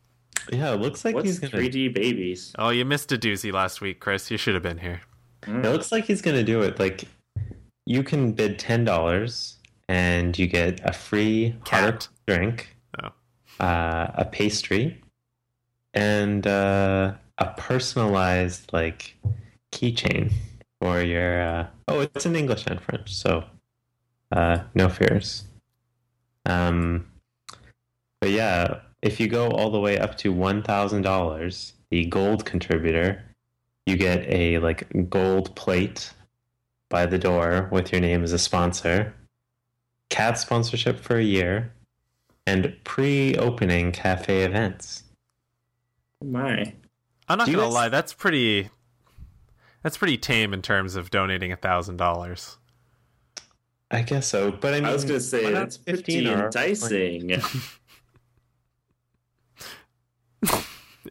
Yeah, 0.52 0.74
it 0.74 0.80
looks 0.80 1.04
like 1.04 1.14
What's 1.14 1.26
he's 1.26 1.38
gonna. 1.38 1.52
3D 1.52 1.94
babies? 1.94 2.52
Oh, 2.58 2.68
you 2.68 2.84
missed 2.84 3.10
a 3.12 3.16
doozy 3.18 3.50
last 3.52 3.80
week, 3.80 3.98
Chris. 4.00 4.30
You 4.30 4.36
should 4.36 4.54
have 4.54 4.62
been 4.62 4.78
here. 4.78 5.00
It 5.46 5.62
looks 5.62 5.90
like 5.90 6.04
he's 6.04 6.20
gonna 6.22 6.42
do 6.42 6.60
it. 6.62 6.78
Like, 6.78 7.04
you 7.86 8.02
can 8.02 8.32
bid 8.32 8.58
ten 8.58 8.84
dollars 8.84 9.56
and 9.88 10.38
you 10.38 10.46
get 10.46 10.80
a 10.84 10.92
free 10.92 11.50
hot 11.60 11.64
Cat. 11.64 12.08
drink, 12.26 12.76
Oh. 13.02 13.10
uh, 13.64 14.10
a 14.14 14.24
pastry, 14.24 15.00
and 15.92 16.46
uh, 16.46 17.12
a 17.38 17.46
personalized 17.56 18.72
like 18.72 19.16
keychain 19.72 20.32
for 20.80 21.02
your. 21.02 21.40
Uh, 21.42 21.66
oh, 21.88 22.00
it's 22.00 22.24
in 22.26 22.34
English 22.36 22.66
and 22.66 22.80
French, 22.80 23.12
so 23.14 23.44
uh, 24.32 24.58
no 24.74 24.88
fears. 24.88 25.44
Um, 26.46 27.06
but 28.20 28.30
yeah, 28.30 28.80
if 29.02 29.20
you 29.20 29.28
go 29.28 29.48
all 29.50 29.70
the 29.70 29.80
way 29.80 29.98
up 29.98 30.16
to 30.18 30.32
one 30.32 30.62
thousand 30.62 31.02
dollars, 31.02 31.74
the 31.90 32.06
gold 32.06 32.46
contributor, 32.46 33.22
you 33.86 33.96
get 33.96 34.24
a 34.28 34.58
like 34.60 34.86
gold 35.10 35.54
plate 35.56 36.10
by 36.94 37.04
the 37.06 37.18
door 37.18 37.66
with 37.72 37.90
your 37.90 38.00
name 38.00 38.22
as 38.22 38.32
a 38.32 38.38
sponsor, 38.38 39.12
cat 40.10 40.38
sponsorship 40.38 41.00
for 41.00 41.16
a 41.16 41.24
year, 41.24 41.72
and 42.46 42.72
pre-opening 42.84 43.90
cafe 43.90 44.44
events. 44.44 45.02
My. 46.24 46.72
I'm 47.28 47.38
not 47.38 47.46
Do 47.46 47.52
gonna 47.54 47.64
guys- 47.64 47.74
lie. 47.74 47.88
That's 47.88 48.12
pretty. 48.14 48.70
That's 49.82 49.96
pretty 49.96 50.16
tame 50.16 50.54
in 50.54 50.62
terms 50.62 50.94
of 50.94 51.10
donating 51.10 51.50
a 51.50 51.56
thousand 51.56 51.96
dollars. 51.96 52.58
I 53.90 54.02
guess 54.02 54.28
so, 54.28 54.52
but 54.52 54.72
I 54.72 54.76
mean, 54.76 54.84
I 54.88 54.92
was 54.92 55.04
gonna 55.04 55.18
say 55.18 55.50
that's 55.52 55.76
pretty 55.76 56.28
or- 56.28 56.44
enticing. 56.44 57.30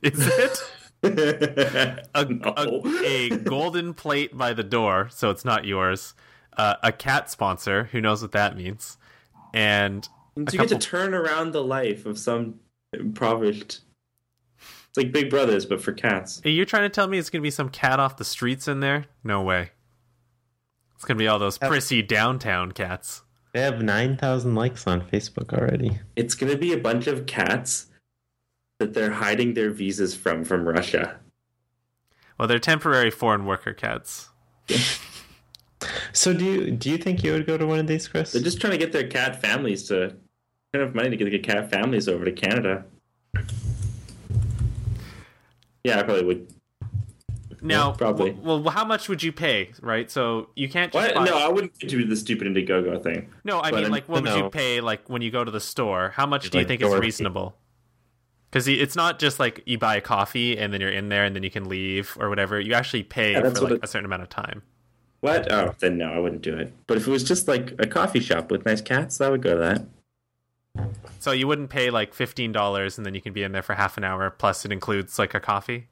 Is 0.02 0.28
it 0.28 0.64
a, 2.16 2.26
No. 2.30 2.54
a, 2.58 3.06
a 3.06 3.30
golden 3.38 3.94
plate 3.94 4.38
by 4.38 4.54
the 4.54 4.64
door, 4.64 5.10
so 5.12 5.30
it's 5.30 5.44
not 5.46 5.66
yours? 5.66 6.14
Uh, 6.56 6.76
a 6.84 6.92
cat 6.92 7.30
sponsor, 7.30 7.86
who 7.86 8.00
knows 8.00 8.22
what 8.22 8.32
that 8.32 8.56
means? 8.56 8.98
And 9.54 10.08
you 10.38 10.44
a 10.48 10.52
get 10.52 10.70
to 10.70 10.78
turn 10.78 11.14
around 11.14 11.52
the 11.52 11.64
life 11.64 12.06
of 12.06 12.18
some 12.18 12.60
impoverished. 12.94 13.82
It's 14.60 14.98
like 14.98 15.12
Big 15.12 15.30
Brothers, 15.30 15.66
but 15.66 15.82
for 15.82 15.92
cats. 15.92 16.42
are 16.46 16.50
you 16.50 16.66
trying 16.66 16.84
to 16.84 16.90
tell 16.90 17.08
me 17.08 17.18
it's 17.18 17.30
gonna 17.32 17.42
be 17.42 17.50
some 17.52 17.70
cat 17.70 18.00
off 18.00 18.18
the 18.18 18.26
streets 18.26 18.68
in 18.68 18.80
there? 18.80 19.06
No 19.24 19.42
way. 19.42 19.72
It's 20.96 21.06
gonna 21.06 21.18
be 21.18 21.28
all 21.28 21.40
those 21.40 21.58
prissy 21.58 22.02
downtown 22.02 22.72
cats. 22.72 23.24
They 23.54 23.62
have 23.62 23.82
nine 23.82 24.18
thousand 24.18 24.56
likes 24.56 24.88
on 24.88 25.02
Facebook 25.02 25.52
already. 25.54 26.00
It's 26.16 26.36
gonna 26.36 26.58
be 26.58 26.74
a 26.74 26.78
bunch 26.78 27.08
of 27.08 27.26
cats 27.26 27.88
that 28.84 28.94
they're 28.94 29.12
hiding 29.12 29.54
their 29.54 29.72
visas 29.72 30.16
from 30.16 30.44
from 30.44 30.68
Russia. 30.68 31.20
Well, 32.38 32.48
they're 32.48 32.60
temporary 32.60 33.12
foreign 33.12 33.46
worker 33.46 33.74
cats. 33.74 34.30
So 36.14 36.34
do 36.34 36.44
you 36.46 36.72
do 36.72 36.90
you 36.90 36.98
think 36.98 37.24
you 37.24 37.32
would 37.34 37.46
go 37.46 37.58
to 37.58 37.66
one 37.68 37.80
of 37.80 37.88
these, 37.88 38.08
Chris? 38.08 38.32
They're 38.32 38.42
just 38.42 38.60
trying 38.62 38.72
to 38.72 38.78
get 38.78 38.92
their 38.92 39.08
cat 39.08 39.42
families 39.42 39.84
to 39.90 40.16
enough 40.74 40.94
money 40.96 41.10
to 41.10 41.18
get 41.18 41.30
the 41.30 41.40
cat 41.40 41.70
families 41.70 42.08
over 42.10 42.26
to 42.26 42.32
Canada. 42.32 42.86
Yeah, 45.84 46.00
I 46.00 46.04
probably 46.04 46.24
would. 46.26 46.48
Now, 47.62 47.92
probably. 47.94 48.32
w- 48.32 48.62
well, 48.62 48.70
how 48.74 48.84
much 48.84 49.08
would 49.08 49.24
you 49.24 49.32
pay? 49.32 49.72
Right, 49.82 50.10
so 50.12 50.50
you 50.56 50.68
can't 50.68 50.92
just 50.92 51.06
What? 51.08 51.16
buy- 51.16 51.24
No, 51.26 51.38
I 51.38 51.48
wouldn't 51.48 51.78
do 51.80 52.06
the 52.06 52.16
stupid 52.16 52.48
Indiegogo 52.48 53.02
thing. 53.02 53.30
No, 53.46 53.62
I 53.62 53.72
But 53.72 53.84
mean, 53.84 53.92
like, 53.92 54.10
what 54.10 54.24
would 54.24 54.30
no. 54.32 54.36
you 54.46 54.50
pay, 54.50 54.82
like, 54.82 55.10
when 55.10 55.22
you 55.22 55.32
go 55.32 55.44
to 55.46 55.52
the 55.52 55.62
store? 55.62 56.12
How 56.16 56.26
much 56.26 56.50
do 56.50 56.58
you 56.58 56.62
Like 56.62 56.68
think 56.68 56.82
is 56.82 56.90
Dorothy. 56.90 57.06
reasonable? 57.06 57.56
Because 58.54 58.68
it's 58.68 58.96
not 58.96 59.18
just 59.18 59.40
like 59.40 59.64
you 59.66 59.80
buy 59.80 59.96
a 59.96 60.02
coffee 60.02 60.60
and 60.60 60.72
then 60.72 60.80
you're 60.80 60.92
in 60.92 61.10
there 61.10 61.26
and 61.26 61.36
then 61.36 61.42
you 61.42 61.50
can 61.50 61.68
leave 61.68 62.16
or 62.20 62.30
whatever. 62.30 62.60
You 62.60 62.76
actually 62.76 63.02
pay 63.02 63.32
Yeah, 63.32 63.42
for 63.50 63.62
like 63.62 63.74
it- 63.74 63.80
a 63.82 63.88
certain 63.88 64.06
amount 64.06 64.22
of 64.22 64.30
time. 64.30 64.62
What? 65.22 65.52
Oh, 65.52 65.74
then 65.80 65.98
no, 65.98 66.12
I 66.14 66.20
wouldn't 66.20 66.44
do 66.44 66.56
it. 66.56 66.72
But 66.86 66.98
if 66.98 67.08
it 67.08 67.10
was 67.10 67.24
just 67.24 67.48
like 67.48 67.74
a 67.80 67.88
coffee 67.88 68.20
shop 68.20 68.52
with 68.52 68.64
nice 68.64 68.80
cats, 68.80 69.20
I 69.22 69.30
would 69.30 69.42
go 69.42 69.54
to 69.58 69.82
that. 70.76 70.86
So 71.20 71.32
you 71.32 71.48
wouldn't 71.48 71.72
pay 71.72 71.90
like 71.90 72.14
fifteen 72.14 72.52
dollars 72.52 72.98
and 73.00 73.06
then 73.08 73.16
you 73.16 73.22
can 73.22 73.34
be 73.34 73.42
in 73.42 73.54
there 73.54 73.64
for 73.64 73.74
half 73.74 73.98
an 73.98 74.04
hour. 74.04 74.30
Plus, 74.30 74.66
it 74.66 74.72
includes 74.72 75.18
like 75.18 75.34
a 75.34 75.40
coffee. 75.40 75.88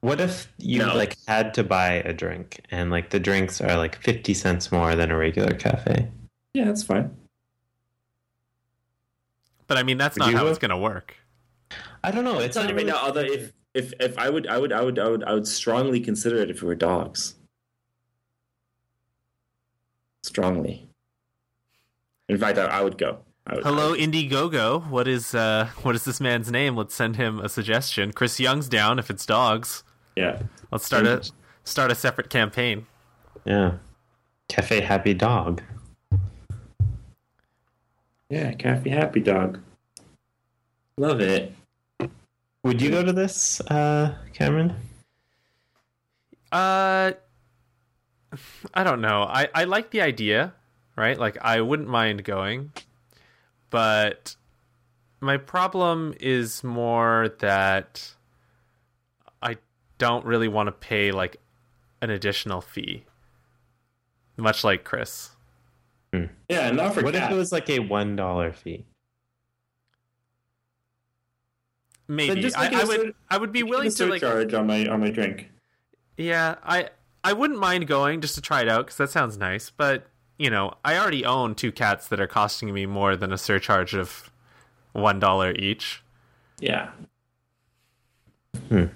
What 0.00 0.18
if 0.18 0.50
you 0.56 0.78
No. 0.78 0.94
like 0.94 1.16
had 1.28 1.52
to 1.54 1.64
buy 1.64 1.94
a 1.94 2.14
drink 2.14 2.60
and 2.70 2.90
like 2.90 3.10
the 3.10 3.20
drinks 3.20 3.60
are 3.60 3.76
like 3.76 3.96
fifty 4.02 4.32
cents 4.32 4.72
more 4.72 4.94
than 4.96 5.10
a 5.10 5.16
regular 5.18 5.52
cafe? 5.52 6.08
Yeah, 6.54 6.64
that's 6.64 6.82
fine. 6.84 7.14
But 9.66 9.76
I 9.76 9.82
mean, 9.82 9.98
that's 9.98 10.16
Would 10.16 10.24
not 10.26 10.32
how 10.32 10.44
go? 10.44 10.48
it's 10.48 10.58
going 10.58 10.70
to 10.70 10.78
work. 10.78 11.16
I 12.06 12.10
don't 12.12 12.24
know. 12.24 12.36
It's 12.38 12.46
It's 12.46 12.56
not 12.56 12.62
not 12.62 12.70
even 12.70 12.86
really- 12.86 12.92
now. 12.92 13.04
Although 13.04 13.20
if 13.20 13.52
if 13.74 13.92
if 14.00 14.16
I 14.18 14.30
would 14.30 14.46
I 14.46 14.58
would 14.58 14.72
I 14.72 14.80
would 14.80 14.98
I 14.98 15.08
would 15.08 15.24
I 15.24 15.34
would 15.34 15.46
strongly 15.46 16.00
consider 16.00 16.36
it 16.36 16.50
if 16.50 16.62
it 16.62 16.62
were 16.62 16.74
dogs. 16.74 17.34
Strongly. 20.22 20.88
In 22.28 22.38
fact, 22.38 22.58
I, 22.58 22.64
I 22.64 22.80
would 22.82 22.98
go. 22.98 23.18
I 23.46 23.54
would, 23.54 23.64
Hello, 23.64 23.94
Indiegogo. 23.94 24.88
What 24.88 25.06
is 25.06 25.34
uh, 25.34 25.68
what 25.82 25.94
is 25.94 26.04
this 26.04 26.20
man's 26.20 26.50
name? 26.50 26.76
Let's 26.76 26.94
send 26.94 27.16
him 27.16 27.38
a 27.40 27.48
suggestion. 27.48 28.12
Chris 28.12 28.40
Young's 28.40 28.68
down 28.68 28.98
if 28.98 29.10
it's 29.10 29.24
dogs. 29.26 29.84
Yeah. 30.16 30.42
Let's 30.72 30.84
start 30.86 31.06
a 31.06 31.28
start 31.64 31.92
a 31.92 31.94
separate 31.94 32.30
campaign. 32.30 32.86
Yeah. 33.44 33.74
Cafe 34.48 34.80
Happy 34.80 35.14
Dog. 35.14 35.62
Yeah, 38.28 38.52
Cafe 38.52 38.90
Happy 38.90 39.20
Dog. 39.20 39.60
Love 40.98 41.20
it. 41.20 41.52
Would 42.66 42.82
you 42.82 42.90
go 42.90 43.04
to 43.04 43.12
this, 43.12 43.60
uh, 43.60 44.16
Cameron? 44.32 44.74
Uh, 46.50 47.12
I 48.74 48.82
don't 48.82 49.00
know. 49.00 49.22
I 49.22 49.48
I 49.54 49.64
like 49.64 49.90
the 49.90 50.00
idea, 50.00 50.52
right? 50.96 51.16
Like 51.16 51.38
I 51.40 51.60
wouldn't 51.60 51.88
mind 51.88 52.24
going, 52.24 52.72
but 53.70 54.34
my 55.20 55.36
problem 55.36 56.12
is 56.18 56.64
more 56.64 57.34
that 57.38 58.14
I 59.40 59.58
don't 59.98 60.24
really 60.24 60.48
want 60.48 60.66
to 60.66 60.72
pay 60.72 61.12
like 61.12 61.36
an 62.02 62.10
additional 62.10 62.60
fee, 62.60 63.04
much 64.36 64.64
like 64.64 64.82
Chris. 64.82 65.30
Yeah, 66.48 66.70
not 66.72 66.94
for 66.94 67.02
What 67.02 67.14
if 67.14 67.30
it 67.30 67.34
was 67.34 67.52
like 67.52 67.70
a 67.70 67.78
one 67.78 68.16
dollar 68.16 68.52
fee? 68.52 68.86
Maybe 72.08 72.40
just 72.40 72.56
I, 72.58 72.64
make 72.64 72.72
it 72.72 72.78
I 72.78 72.82
a 72.82 72.86
would. 72.86 73.00
sur- 73.00 73.12
I 73.30 73.38
would 73.38 73.52
be 73.52 73.62
willing 73.62 73.90
to 73.90 74.06
like. 74.06 74.20
surcharge 74.20 74.54
on 74.54 74.66
my 74.66 74.86
on 74.86 75.00
my 75.00 75.10
drink. 75.10 75.50
Yeah, 76.16 76.56
I 76.62 76.90
I 77.24 77.32
wouldn't 77.32 77.58
mind 77.58 77.86
going 77.86 78.20
just 78.20 78.34
to 78.36 78.40
try 78.40 78.62
it 78.62 78.68
out 78.68 78.86
because 78.86 78.96
that 78.98 79.10
sounds 79.10 79.36
nice. 79.36 79.70
But 79.70 80.06
you 80.38 80.50
know, 80.50 80.74
I 80.84 80.96
already 80.98 81.24
own 81.24 81.54
two 81.54 81.72
cats 81.72 82.08
that 82.08 82.20
are 82.20 82.26
costing 82.26 82.72
me 82.72 82.86
more 82.86 83.16
than 83.16 83.32
a 83.32 83.38
surcharge 83.38 83.94
of 83.94 84.30
one 84.92 85.18
dollar 85.18 85.52
each. 85.52 86.02
Yeah. 86.60 86.90
Hmm. 88.68 88.86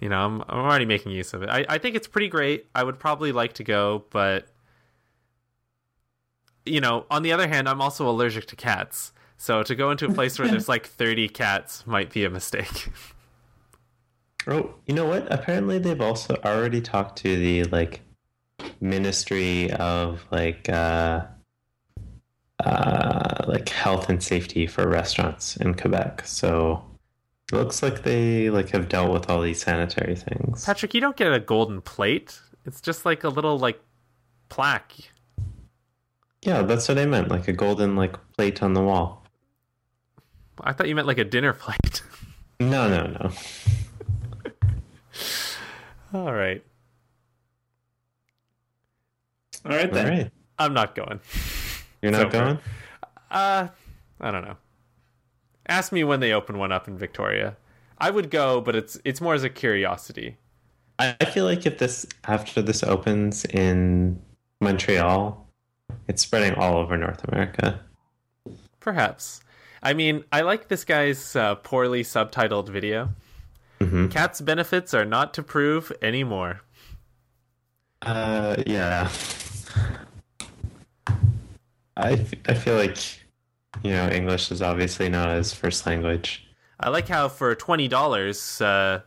You 0.00 0.08
know, 0.08 0.24
I'm 0.24 0.42
I'm 0.42 0.58
already 0.60 0.84
making 0.86 1.12
use 1.12 1.34
of 1.34 1.42
it. 1.42 1.48
I 1.48 1.64
I 1.68 1.78
think 1.78 1.96
it's 1.96 2.08
pretty 2.08 2.28
great. 2.28 2.66
I 2.74 2.84
would 2.84 2.98
probably 2.98 3.32
like 3.32 3.54
to 3.54 3.64
go, 3.64 4.04
but 4.10 4.46
you 6.66 6.80
know, 6.80 7.06
on 7.10 7.22
the 7.22 7.32
other 7.32 7.46
hand, 7.48 7.68
I'm 7.68 7.80
also 7.80 8.08
allergic 8.08 8.46
to 8.46 8.56
cats. 8.56 9.12
So 9.36 9.62
to 9.62 9.74
go 9.74 9.90
into 9.90 10.06
a 10.06 10.12
place 10.14 10.38
where 10.38 10.48
there's 10.48 10.68
like 10.68 10.86
30 10.86 11.28
cats 11.28 11.86
might 11.86 12.12
be 12.12 12.24
a 12.24 12.30
mistake. 12.30 12.90
Oh, 14.46 14.74
you 14.86 14.94
know 14.94 15.06
what? 15.06 15.26
Apparently, 15.32 15.78
they've 15.78 16.02
also 16.02 16.38
already 16.44 16.82
talked 16.82 17.16
to 17.20 17.34
the 17.34 17.64
like 17.64 18.02
Ministry 18.80 19.70
of 19.72 20.24
like 20.30 20.68
uh, 20.68 21.22
uh, 22.62 23.44
like 23.46 23.68
health 23.68 24.08
and 24.08 24.22
safety 24.22 24.66
for 24.66 24.88
restaurants 24.88 25.56
in 25.56 25.74
Quebec. 25.74 26.22
So 26.26 26.84
it 27.52 27.56
looks 27.56 27.82
like 27.82 28.02
they 28.02 28.50
like 28.50 28.70
have 28.70 28.88
dealt 28.88 29.12
with 29.12 29.30
all 29.30 29.40
these 29.40 29.62
sanitary 29.62 30.16
things. 30.16 30.64
Patrick, 30.64 30.94
you 30.94 31.00
don't 31.00 31.16
get 31.16 31.32
a 31.32 31.40
golden 31.40 31.80
plate. 31.80 32.38
It's 32.66 32.80
just 32.80 33.04
like 33.04 33.24
a 33.24 33.28
little 33.28 33.58
like 33.58 33.80
plaque. 34.48 34.94
Yeah, 36.42 36.62
that's 36.62 36.88
what 36.88 36.98
I 36.98 37.06
meant. 37.06 37.28
Like 37.28 37.48
a 37.48 37.52
golden 37.52 37.96
like 37.96 38.16
plate 38.36 38.62
on 38.62 38.74
the 38.74 38.82
wall. 38.82 39.23
I 40.60 40.72
thought 40.72 40.88
you 40.88 40.94
meant 40.94 41.06
like 41.06 41.18
a 41.18 41.24
dinner 41.24 41.52
plate. 41.52 42.02
No, 42.60 42.88
no, 42.88 43.06
no. 43.08 43.32
All 46.12 46.32
right. 46.32 46.62
All 49.64 49.72
right 49.72 49.92
then. 49.92 50.08
right, 50.08 50.30
I'm 50.58 50.72
not 50.72 50.94
going. 50.94 51.20
you're 52.00 52.12
not 52.12 52.26
over. 52.26 52.30
going. 52.30 52.58
Uh, 53.28 53.68
I 54.20 54.30
don't 54.30 54.44
know. 54.44 54.56
Ask 55.68 55.90
me 55.90 56.04
when 56.04 56.20
they 56.20 56.32
open 56.32 56.58
one 56.58 56.70
up 56.70 56.86
in 56.86 56.96
Victoria. 56.96 57.56
I 57.98 58.10
would 58.10 58.30
go, 58.30 58.60
but 58.60 58.76
it's 58.76 58.98
it's 59.04 59.20
more 59.20 59.34
as 59.34 59.42
a 59.42 59.50
curiosity. 59.50 60.36
I 60.98 61.16
I 61.20 61.24
feel 61.24 61.44
like 61.44 61.66
if 61.66 61.78
this 61.78 62.06
after 62.24 62.62
this 62.62 62.84
opens 62.84 63.44
in 63.46 64.20
Montreal, 64.60 65.44
it's 66.06 66.22
spreading 66.22 66.54
all 66.54 66.76
over 66.76 66.96
North 66.96 67.24
America. 67.24 67.80
Perhaps. 68.80 69.40
I 69.84 69.92
mean, 69.92 70.24
I 70.32 70.40
like 70.40 70.68
this 70.68 70.84
guy's 70.84 71.36
uh, 71.36 71.56
poorly 71.56 72.02
subtitled 72.02 72.70
video. 72.70 73.10
Mhm. 73.80 74.10
Cat's 74.10 74.40
benefits 74.40 74.94
are 74.94 75.04
not 75.04 75.34
to 75.34 75.42
prove 75.42 75.92
anymore. 76.00 76.62
Uh, 78.00 78.56
yeah. 78.66 79.10
I, 81.96 82.26
I 82.46 82.54
feel 82.54 82.76
like, 82.76 82.96
you 83.82 83.92
know, 83.92 84.08
English 84.08 84.50
is 84.50 84.62
obviously 84.62 85.08
not 85.08 85.36
his 85.36 85.52
first 85.52 85.86
language. 85.86 86.46
I 86.80 86.88
like 86.88 87.08
how 87.08 87.28
for 87.28 87.54
twenty 87.54 87.86
dollars, 87.86 88.60
uh, 88.60 89.02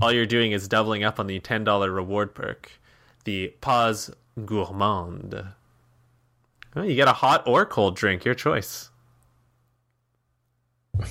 all 0.00 0.12
you're 0.12 0.26
doing 0.26 0.52
is 0.52 0.68
doubling 0.68 1.04
up 1.04 1.20
on 1.20 1.26
the 1.26 1.38
ten 1.40 1.64
dollar 1.64 1.90
reward 1.90 2.34
perk, 2.34 2.70
the 3.24 3.48
pause 3.60 4.10
gourmand. 4.44 5.44
Well, 6.74 6.84
you 6.84 6.94
get 6.94 7.08
a 7.08 7.12
hot 7.12 7.42
or 7.46 7.66
cold 7.66 7.96
drink, 7.96 8.24
your 8.24 8.34
choice. 8.34 8.90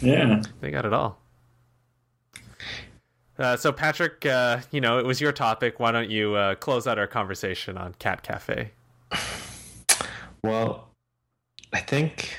Yeah. 0.01 0.41
They 0.61 0.71
got 0.71 0.85
it 0.85 0.93
all. 0.93 1.19
Uh, 3.37 3.55
so, 3.55 3.71
Patrick, 3.71 4.25
uh, 4.25 4.59
you 4.71 4.81
know, 4.81 4.99
it 4.99 5.05
was 5.05 5.21
your 5.21 5.31
topic. 5.31 5.79
Why 5.79 5.91
don't 5.91 6.09
you 6.09 6.35
uh, 6.35 6.55
close 6.55 6.85
out 6.87 6.99
our 6.99 7.07
conversation 7.07 7.77
on 7.77 7.93
Cat 7.93 8.21
Cafe? 8.21 8.71
Well, 10.43 10.89
I 11.71 11.79
think, 11.79 12.37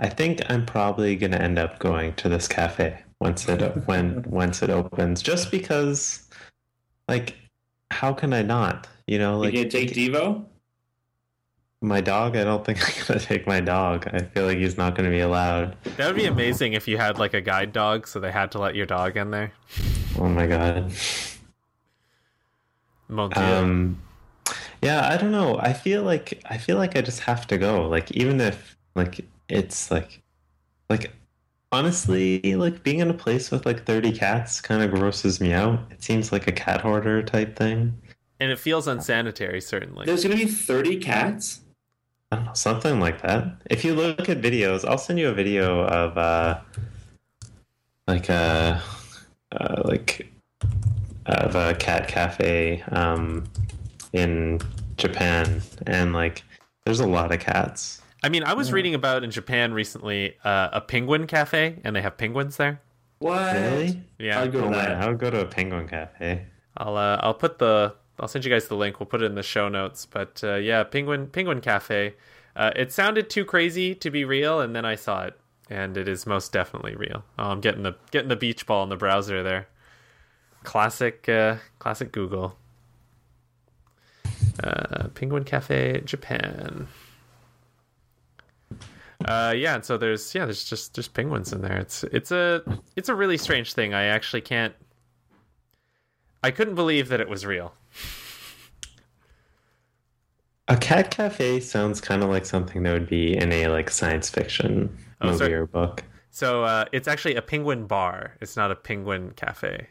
I 0.00 0.08
think 0.08 0.42
I'm 0.50 0.66
probably 0.66 1.16
gonna 1.16 1.36
end 1.38 1.58
up 1.58 1.78
going 1.78 2.14
to 2.14 2.28
this 2.28 2.48
cafe 2.48 3.02
once 3.20 3.48
it 3.48 3.60
when 3.86 4.22
once 4.28 4.62
it 4.62 4.70
opens, 4.70 5.22
just 5.22 5.50
because, 5.50 6.28
like, 7.08 7.36
how 7.90 8.12
can 8.12 8.32
I 8.32 8.42
not? 8.42 8.86
You 9.06 9.18
know, 9.18 9.38
like 9.38 9.54
gonna 9.54 9.68
take 9.68 9.92
Devo? 9.92 10.44
My 11.84 12.00
dog. 12.00 12.36
I 12.36 12.44
don't 12.44 12.64
think 12.64 12.82
I'm 13.00 13.06
gonna 13.06 13.20
take 13.20 13.46
my 13.46 13.60
dog. 13.60 14.08
I 14.12 14.20
feel 14.20 14.46
like 14.46 14.58
he's 14.58 14.76
not 14.76 14.94
gonna 14.94 15.10
be 15.10 15.20
allowed. 15.20 15.76
That 15.96 16.06
would 16.06 16.16
be 16.16 16.26
amazing 16.26 16.72
if 16.72 16.88
you 16.88 16.96
had 16.96 17.18
like 17.18 17.34
a 17.34 17.40
guide 17.40 17.72
dog, 17.72 18.08
so 18.08 18.20
they 18.20 18.32
had 18.32 18.50
to 18.52 18.58
let 18.58 18.74
your 18.74 18.86
dog 18.86 19.16
in 19.16 19.30
there. 19.30 19.52
Oh 20.18 20.28
my 20.28 20.46
god. 20.46 20.92
Mon 23.08 23.30
Um, 23.36 24.02
yeah, 24.82 25.08
I 25.08 25.16
don't 25.16 25.32
know. 25.32 25.58
I 25.58 25.72
feel 25.72 26.02
like 26.02 26.42
I 26.46 26.58
feel 26.58 26.76
like 26.76 26.96
I 26.96 27.02
just 27.02 27.20
have 27.20 27.46
to 27.48 27.58
go. 27.58 27.86
Like 27.88 28.10
even 28.12 28.40
if 28.40 28.76
like 28.94 29.20
it's 29.48 29.90
like 29.90 30.22
like 30.88 31.12
honestly, 31.70 32.40
like 32.54 32.82
being 32.82 33.00
in 33.00 33.10
a 33.10 33.14
place 33.14 33.50
with 33.50 33.66
like 33.66 33.84
30 33.84 34.12
cats 34.12 34.60
kind 34.60 34.82
of 34.82 34.90
grosses 34.90 35.40
me 35.40 35.52
out. 35.52 35.80
It 35.90 36.02
seems 36.02 36.32
like 36.32 36.46
a 36.46 36.52
cat 36.52 36.80
hoarder 36.80 37.22
type 37.22 37.56
thing. 37.56 38.00
and 38.40 38.50
it 38.50 38.58
feels 38.58 38.86
unsanitary, 38.86 39.60
certainly. 39.60 40.06
There's 40.06 40.22
gonna 40.22 40.36
be 40.36 40.46
30 40.46 40.96
cats? 40.98 41.60
I 42.30 42.36
don't 42.36 42.44
know, 42.46 42.54
something 42.54 43.00
like 43.00 43.22
that. 43.22 43.46
If 43.70 43.84
you 43.84 43.94
look 43.94 44.28
at 44.28 44.40
videos, 44.40 44.84
I'll 44.84 44.98
send 44.98 45.18
you 45.18 45.28
a 45.28 45.34
video 45.34 45.84
of 45.84 46.18
uh 46.18 46.60
like 48.06 48.28
a 48.28 48.82
uh, 49.52 49.82
like 49.84 50.28
of 51.26 51.54
a 51.54 51.74
cat 51.74 52.08
cafe 52.08 52.82
um 52.90 53.44
in 54.12 54.60
Japan 54.96 55.62
and 55.86 56.12
like 56.12 56.42
there's 56.84 57.00
a 57.00 57.06
lot 57.06 57.32
of 57.32 57.40
cats. 57.40 58.02
I 58.22 58.30
mean, 58.30 58.42
I 58.42 58.54
was 58.54 58.72
reading 58.72 58.94
about 58.94 59.22
in 59.22 59.30
Japan 59.30 59.74
recently 59.74 60.36
uh, 60.44 60.70
a 60.72 60.80
penguin 60.80 61.26
cafe, 61.26 61.78
and 61.84 61.94
they 61.94 62.00
have 62.00 62.16
penguins 62.16 62.56
there. 62.56 62.80
What? 63.18 63.52
Really? 63.52 64.02
Yeah, 64.18 64.40
I'll 64.40 64.50
go 64.50 64.64
Oh 64.64 64.70
to 64.70 64.76
that. 64.76 64.92
I 64.92 65.08
would 65.08 65.18
go 65.18 65.30
to 65.30 65.42
a 65.42 65.44
penguin 65.44 65.88
cafe. 65.88 66.46
I'll 66.76 66.96
uh, 66.96 67.18
I'll 67.20 67.34
put 67.34 67.58
the 67.58 67.94
I'll 68.18 68.28
send 68.28 68.44
you 68.44 68.50
guys 68.50 68.68
the 68.68 68.76
link. 68.76 69.00
We'll 69.00 69.06
put 69.06 69.22
it 69.22 69.26
in 69.26 69.34
the 69.34 69.42
show 69.42 69.68
notes. 69.68 70.06
But 70.06 70.40
uh, 70.44 70.56
yeah, 70.56 70.84
penguin 70.84 71.28
penguin 71.28 71.60
cafe. 71.60 72.14
Uh, 72.56 72.70
it 72.76 72.92
sounded 72.92 73.28
too 73.28 73.44
crazy 73.44 73.94
to 73.96 74.10
be 74.10 74.24
real, 74.24 74.60
and 74.60 74.76
then 74.76 74.84
I 74.84 74.94
saw 74.94 75.24
it, 75.24 75.38
and 75.68 75.96
it 75.96 76.06
is 76.06 76.26
most 76.26 76.52
definitely 76.52 76.94
real. 76.94 77.24
Oh, 77.38 77.50
I'm 77.50 77.60
getting 77.60 77.82
the 77.82 77.96
getting 78.10 78.28
the 78.28 78.36
beach 78.36 78.66
ball 78.66 78.84
in 78.84 78.88
the 78.88 78.96
browser 78.96 79.42
there. 79.42 79.68
Classic 80.62 81.28
uh, 81.28 81.56
classic 81.78 82.12
Google. 82.12 82.56
Uh, 84.62 85.08
penguin 85.14 85.44
cafe 85.44 86.00
Japan. 86.04 86.86
Uh, 89.24 89.54
yeah, 89.56 89.74
and 89.74 89.84
so 89.84 89.96
there's 89.96 90.34
yeah, 90.34 90.44
there's 90.44 90.64
just 90.64 90.94
there's 90.94 91.08
penguins 91.08 91.52
in 91.52 91.62
there. 91.62 91.78
It's 91.78 92.04
it's 92.04 92.30
a 92.30 92.62
it's 92.94 93.08
a 93.08 93.14
really 93.14 93.36
strange 93.36 93.72
thing. 93.72 93.94
I 93.94 94.04
actually 94.04 94.42
can't 94.42 94.74
I 96.44 96.50
couldn't 96.50 96.74
believe 96.74 97.08
that 97.08 97.22
it 97.22 97.28
was 97.30 97.46
real. 97.46 97.72
A 100.68 100.76
cat 100.76 101.10
cafe 101.10 101.60
sounds 101.60 102.00
kind 102.00 102.22
of 102.22 102.30
like 102.30 102.46
something 102.46 102.82
that 102.84 102.92
would 102.92 103.08
be 103.08 103.36
in 103.36 103.52
a 103.52 103.68
like 103.68 103.90
science 103.90 104.30
fiction 104.30 104.96
Oh, 105.20 105.26
movie 105.26 105.38
sorry. 105.38 105.54
or 105.54 105.66
book. 105.66 106.02
So 106.30 106.64
uh, 106.64 106.86
it's 106.90 107.06
actually 107.06 107.36
a 107.36 107.42
penguin 107.42 107.86
bar. 107.86 108.36
It's 108.40 108.56
not 108.56 108.70
a 108.70 108.74
penguin 108.74 109.32
cafe. 109.36 109.88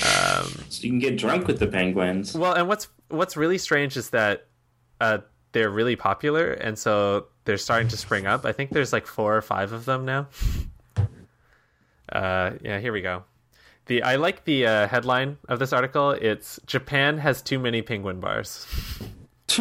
Um, 0.00 0.46
So 0.68 0.82
you 0.82 0.90
can 0.90 0.98
get 0.98 1.16
drunk 1.16 1.46
with 1.46 1.58
the 1.60 1.66
penguins. 1.68 2.34
well, 2.34 2.52
and 2.52 2.68
what's 2.68 2.88
what's 3.08 3.36
really 3.36 3.58
strange 3.58 3.96
is 3.96 4.10
that 4.10 4.46
uh, 5.00 5.18
they're 5.52 5.70
really 5.70 5.96
popular, 5.96 6.52
and 6.52 6.76
so 6.78 7.28
they're 7.44 7.56
starting 7.56 7.88
to 7.88 7.96
spring 7.96 8.26
up. 8.26 8.44
I 8.44 8.52
think 8.52 8.70
there's 8.72 8.92
like 8.92 9.06
four 9.06 9.36
or 9.36 9.40
five 9.42 9.72
of 9.72 9.84
them 9.84 10.04
now. 10.04 10.26
Uh, 12.12 12.50
yeah, 12.62 12.78
here 12.80 12.92
we 12.92 13.00
go. 13.00 13.22
The 13.86 14.02
I 14.02 14.16
like 14.16 14.44
the 14.44 14.66
uh, 14.66 14.88
headline 14.88 15.38
of 15.48 15.58
this 15.58 15.72
article. 15.72 16.10
It's 16.10 16.58
Japan 16.66 17.18
has 17.18 17.40
too 17.42 17.58
many 17.58 17.82
penguin 17.82 18.20
bars. 18.20 18.66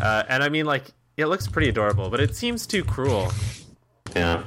Uh, 0.00 0.22
and 0.28 0.42
I 0.42 0.50
mean, 0.50 0.66
like, 0.66 0.84
it 1.16 1.24
looks 1.26 1.48
pretty 1.48 1.70
adorable, 1.70 2.10
but 2.10 2.20
it 2.20 2.36
seems 2.36 2.66
too 2.66 2.84
cruel. 2.84 3.32
Yeah. 4.14 4.42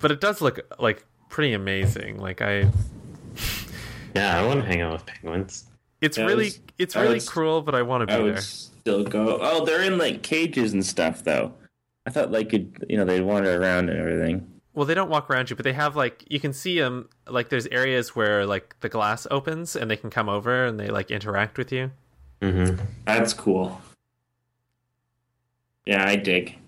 But 0.00 0.10
it 0.10 0.20
does 0.20 0.40
look 0.40 0.60
like 0.78 1.04
pretty 1.28 1.52
amazing. 1.52 2.18
Like 2.18 2.40
I, 2.42 2.68
Yeah, 4.14 4.38
I 4.40 4.44
want 4.46 4.60
to 4.60 4.66
hang 4.66 4.80
out 4.80 4.92
with 4.92 5.06
penguins. 5.06 5.64
it's 6.00 6.18
Yeah, 6.18 6.26
really, 6.26 6.48
it's- 6.48 6.60
it's 6.78 6.96
really 6.96 7.14
would- 7.14 7.26
cruel, 7.26 7.62
but 7.62 7.74
I 7.74 7.82
want 7.82 8.08
to 8.08 8.14
I 8.14 8.18
be 8.18 8.22
would 8.24 8.34
there. 8.34 8.40
still 8.42 9.04
go. 9.04 9.38
Oh, 9.40 9.64
they're 9.64 9.82
in 9.82 9.98
like 9.98 10.22
cages 10.22 10.72
and 10.72 10.84
stuff, 10.84 11.22
though. 11.24 11.54
I 12.06 12.10
thought 12.10 12.32
like 12.32 12.52
it, 12.52 12.66
you 12.88 12.96
know 12.96 13.04
they'd 13.04 13.20
wander 13.20 13.60
around 13.60 13.88
and 13.88 13.98
everything. 13.98 14.48
Well, 14.74 14.86
they 14.86 14.94
don't 14.94 15.10
walk 15.10 15.28
around 15.28 15.50
you, 15.50 15.56
but 15.56 15.64
they 15.64 15.74
have 15.74 15.96
like 15.96 16.24
you 16.28 16.40
can 16.40 16.52
see 16.52 16.78
them. 16.78 17.08
Like 17.28 17.50
there's 17.50 17.66
areas 17.68 18.16
where 18.16 18.46
like 18.46 18.76
the 18.80 18.88
glass 18.88 19.26
opens 19.30 19.76
and 19.76 19.90
they 19.90 19.96
can 19.96 20.10
come 20.10 20.28
over 20.28 20.64
and 20.64 20.80
they 20.80 20.88
like 20.88 21.10
interact 21.10 21.58
with 21.58 21.70
you. 21.72 21.90
Mm-hmm. 22.40 22.82
That's 23.04 23.34
cool. 23.34 23.80
Yeah, 25.86 26.08
I 26.08 26.16
dig. 26.16 26.58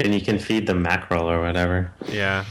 And 0.00 0.12
you 0.12 0.20
can 0.20 0.38
feed 0.38 0.66
them 0.66 0.82
mackerel 0.82 1.30
or 1.30 1.40
whatever. 1.40 1.92
Yeah, 2.08 2.44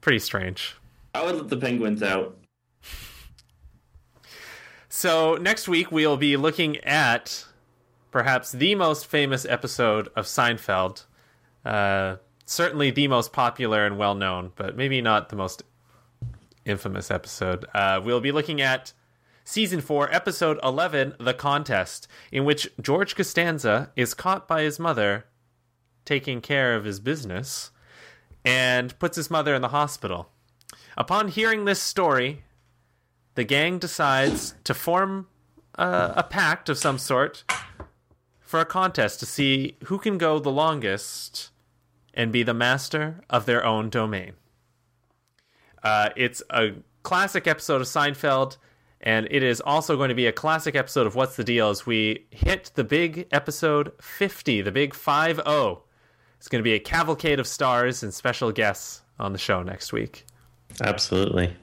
pretty 0.00 0.18
strange. 0.18 0.74
I 1.14 1.24
would 1.24 1.36
let 1.36 1.48
the 1.48 1.56
penguins 1.56 2.02
out. 2.02 2.36
So 4.88 5.36
next 5.36 5.68
week 5.68 5.92
we'll 5.92 6.16
be 6.16 6.36
looking 6.36 6.78
at 6.78 7.46
perhaps 8.12 8.52
the 8.52 8.76
most 8.76 9.06
famous 9.06 9.44
episode 9.44 10.08
of 10.14 10.26
Seinfeld. 10.26 11.06
Uh, 11.64 12.16
certainly 12.46 12.92
the 12.92 13.08
most 13.08 13.32
popular 13.32 13.84
and 13.84 13.98
well 13.98 14.14
known, 14.14 14.52
but 14.54 14.76
maybe 14.76 15.00
not 15.00 15.30
the 15.30 15.36
most 15.36 15.64
infamous 16.64 17.10
episode. 17.10 17.64
Uh, 17.74 18.00
we'll 18.04 18.20
be 18.20 18.30
looking 18.30 18.60
at 18.60 18.92
season 19.44 19.80
four, 19.80 20.12
episode 20.14 20.60
eleven, 20.62 21.14
"The 21.18 21.34
Contest," 21.34 22.06
in 22.30 22.44
which 22.44 22.68
George 22.80 23.16
Costanza 23.16 23.90
is 23.96 24.14
caught 24.14 24.46
by 24.46 24.62
his 24.62 24.78
mother 24.78 25.24
taking 26.04 26.40
care 26.40 26.76
of 26.76 26.84
his 26.84 27.00
business 27.00 27.70
and 28.44 28.98
puts 28.98 29.16
his 29.16 29.30
mother 29.30 29.54
in 29.54 29.62
the 29.62 29.68
hospital. 29.68 30.28
Upon 30.96 31.28
hearing 31.28 31.64
this 31.64 31.80
story, 31.80 32.42
the 33.34 33.44
gang 33.44 33.78
decides 33.78 34.54
to 34.64 34.74
form 34.74 35.28
uh, 35.78 36.12
a 36.16 36.22
pact 36.22 36.68
of 36.68 36.76
some 36.76 36.98
sort 36.98 37.44
for 38.52 38.60
a 38.60 38.66
contest 38.66 39.18
to 39.18 39.24
see 39.24 39.78
who 39.84 39.98
can 39.98 40.18
go 40.18 40.38
the 40.38 40.52
longest 40.52 41.48
and 42.12 42.30
be 42.30 42.42
the 42.42 42.52
master 42.52 43.22
of 43.30 43.46
their 43.46 43.64
own 43.64 43.88
domain. 43.88 44.34
Uh, 45.82 46.10
it's 46.16 46.42
a 46.50 46.72
classic 47.02 47.46
episode 47.46 47.80
of 47.80 47.86
Seinfeld, 47.86 48.58
and 49.00 49.26
it 49.30 49.42
is 49.42 49.62
also 49.62 49.96
going 49.96 50.10
to 50.10 50.14
be 50.14 50.26
a 50.26 50.32
classic 50.32 50.76
episode 50.76 51.06
of 51.06 51.14
What's 51.14 51.36
the 51.36 51.44
Deal 51.44 51.70
as 51.70 51.86
we 51.86 52.26
hit 52.30 52.70
the 52.74 52.84
big 52.84 53.26
episode 53.32 53.90
50, 54.02 54.60
the 54.60 54.70
big 54.70 54.92
5 54.92 55.36
0. 55.36 55.82
It's 56.36 56.48
going 56.48 56.60
to 56.60 56.62
be 56.62 56.74
a 56.74 56.78
cavalcade 56.78 57.40
of 57.40 57.46
stars 57.46 58.02
and 58.02 58.12
special 58.12 58.52
guests 58.52 59.00
on 59.18 59.32
the 59.32 59.38
show 59.38 59.62
next 59.62 59.94
week. 59.94 60.26
Absolutely. 60.82 61.56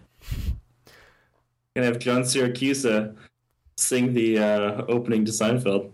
Gonna 1.75 1.85
have 1.85 1.99
John 1.99 2.23
Siracusa 2.23 3.15
sing 3.77 4.15
the 4.15 4.39
uh, 4.39 4.85
opening 4.87 5.23
to 5.25 5.31
Seinfeld. 5.31 5.91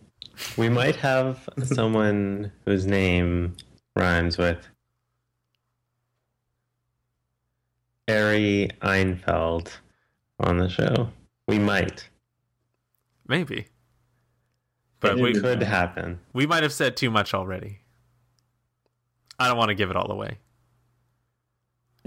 We 0.58 0.70
might 0.70 0.96
have 0.98 1.48
someone 1.64 2.52
whose 2.66 2.86
name 2.86 3.56
rhymes 3.96 4.38
with 4.38 4.68
Harry 8.08 8.70
Einfeld 8.82 9.70
on 10.40 10.58
the 10.58 10.70
show. 10.70 11.10
We 11.48 11.60
might. 11.60 12.10
maybe. 13.28 13.68
But 15.00 15.18
It 15.20 15.22
we 15.24 15.34
Could 15.34 15.62
happen. 15.64 16.20
we 16.34 16.46
might 16.48 16.64
have 16.64 16.74
said 16.74 16.96
too 16.98 17.12
much 17.12 17.34
already. 17.34 17.80
I 19.38 19.48
don't 19.48 19.58
want 19.58 19.70
to 19.70 19.76
give 19.76 19.90
it 19.90 19.96
all 19.96 20.12
away. 20.12 20.38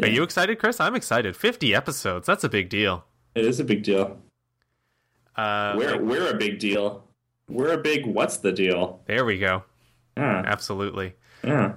Are 0.02 0.08
you 0.08 0.22
excited, 0.22 0.58
Chris? 0.58 0.78
I'm 0.80 0.94
excited. 0.94 1.36
50 1.36 1.74
episodes. 1.74 2.26
That's 2.26 2.44
a 2.44 2.48
big 2.48 2.68
deal. 2.68 3.04
It 3.34 3.44
is 3.44 3.58
a 3.60 3.64
big 3.64 3.82
deal. 3.82 4.16
Uh, 5.36 5.74
we're 5.76 5.90
like- 5.92 6.00
we're 6.00 6.30
a 6.30 6.36
big 6.36 6.58
deal. 6.58 7.04
We're 7.48 7.72
a 7.72 7.78
big. 7.78 8.06
What's 8.06 8.38
the 8.38 8.52
deal? 8.52 9.00
there 9.06 9.24
we 9.24 9.38
go. 9.38 9.64
Yeah, 10.16 10.42
Absolutely. 10.44 11.14
yeah. 11.44 11.74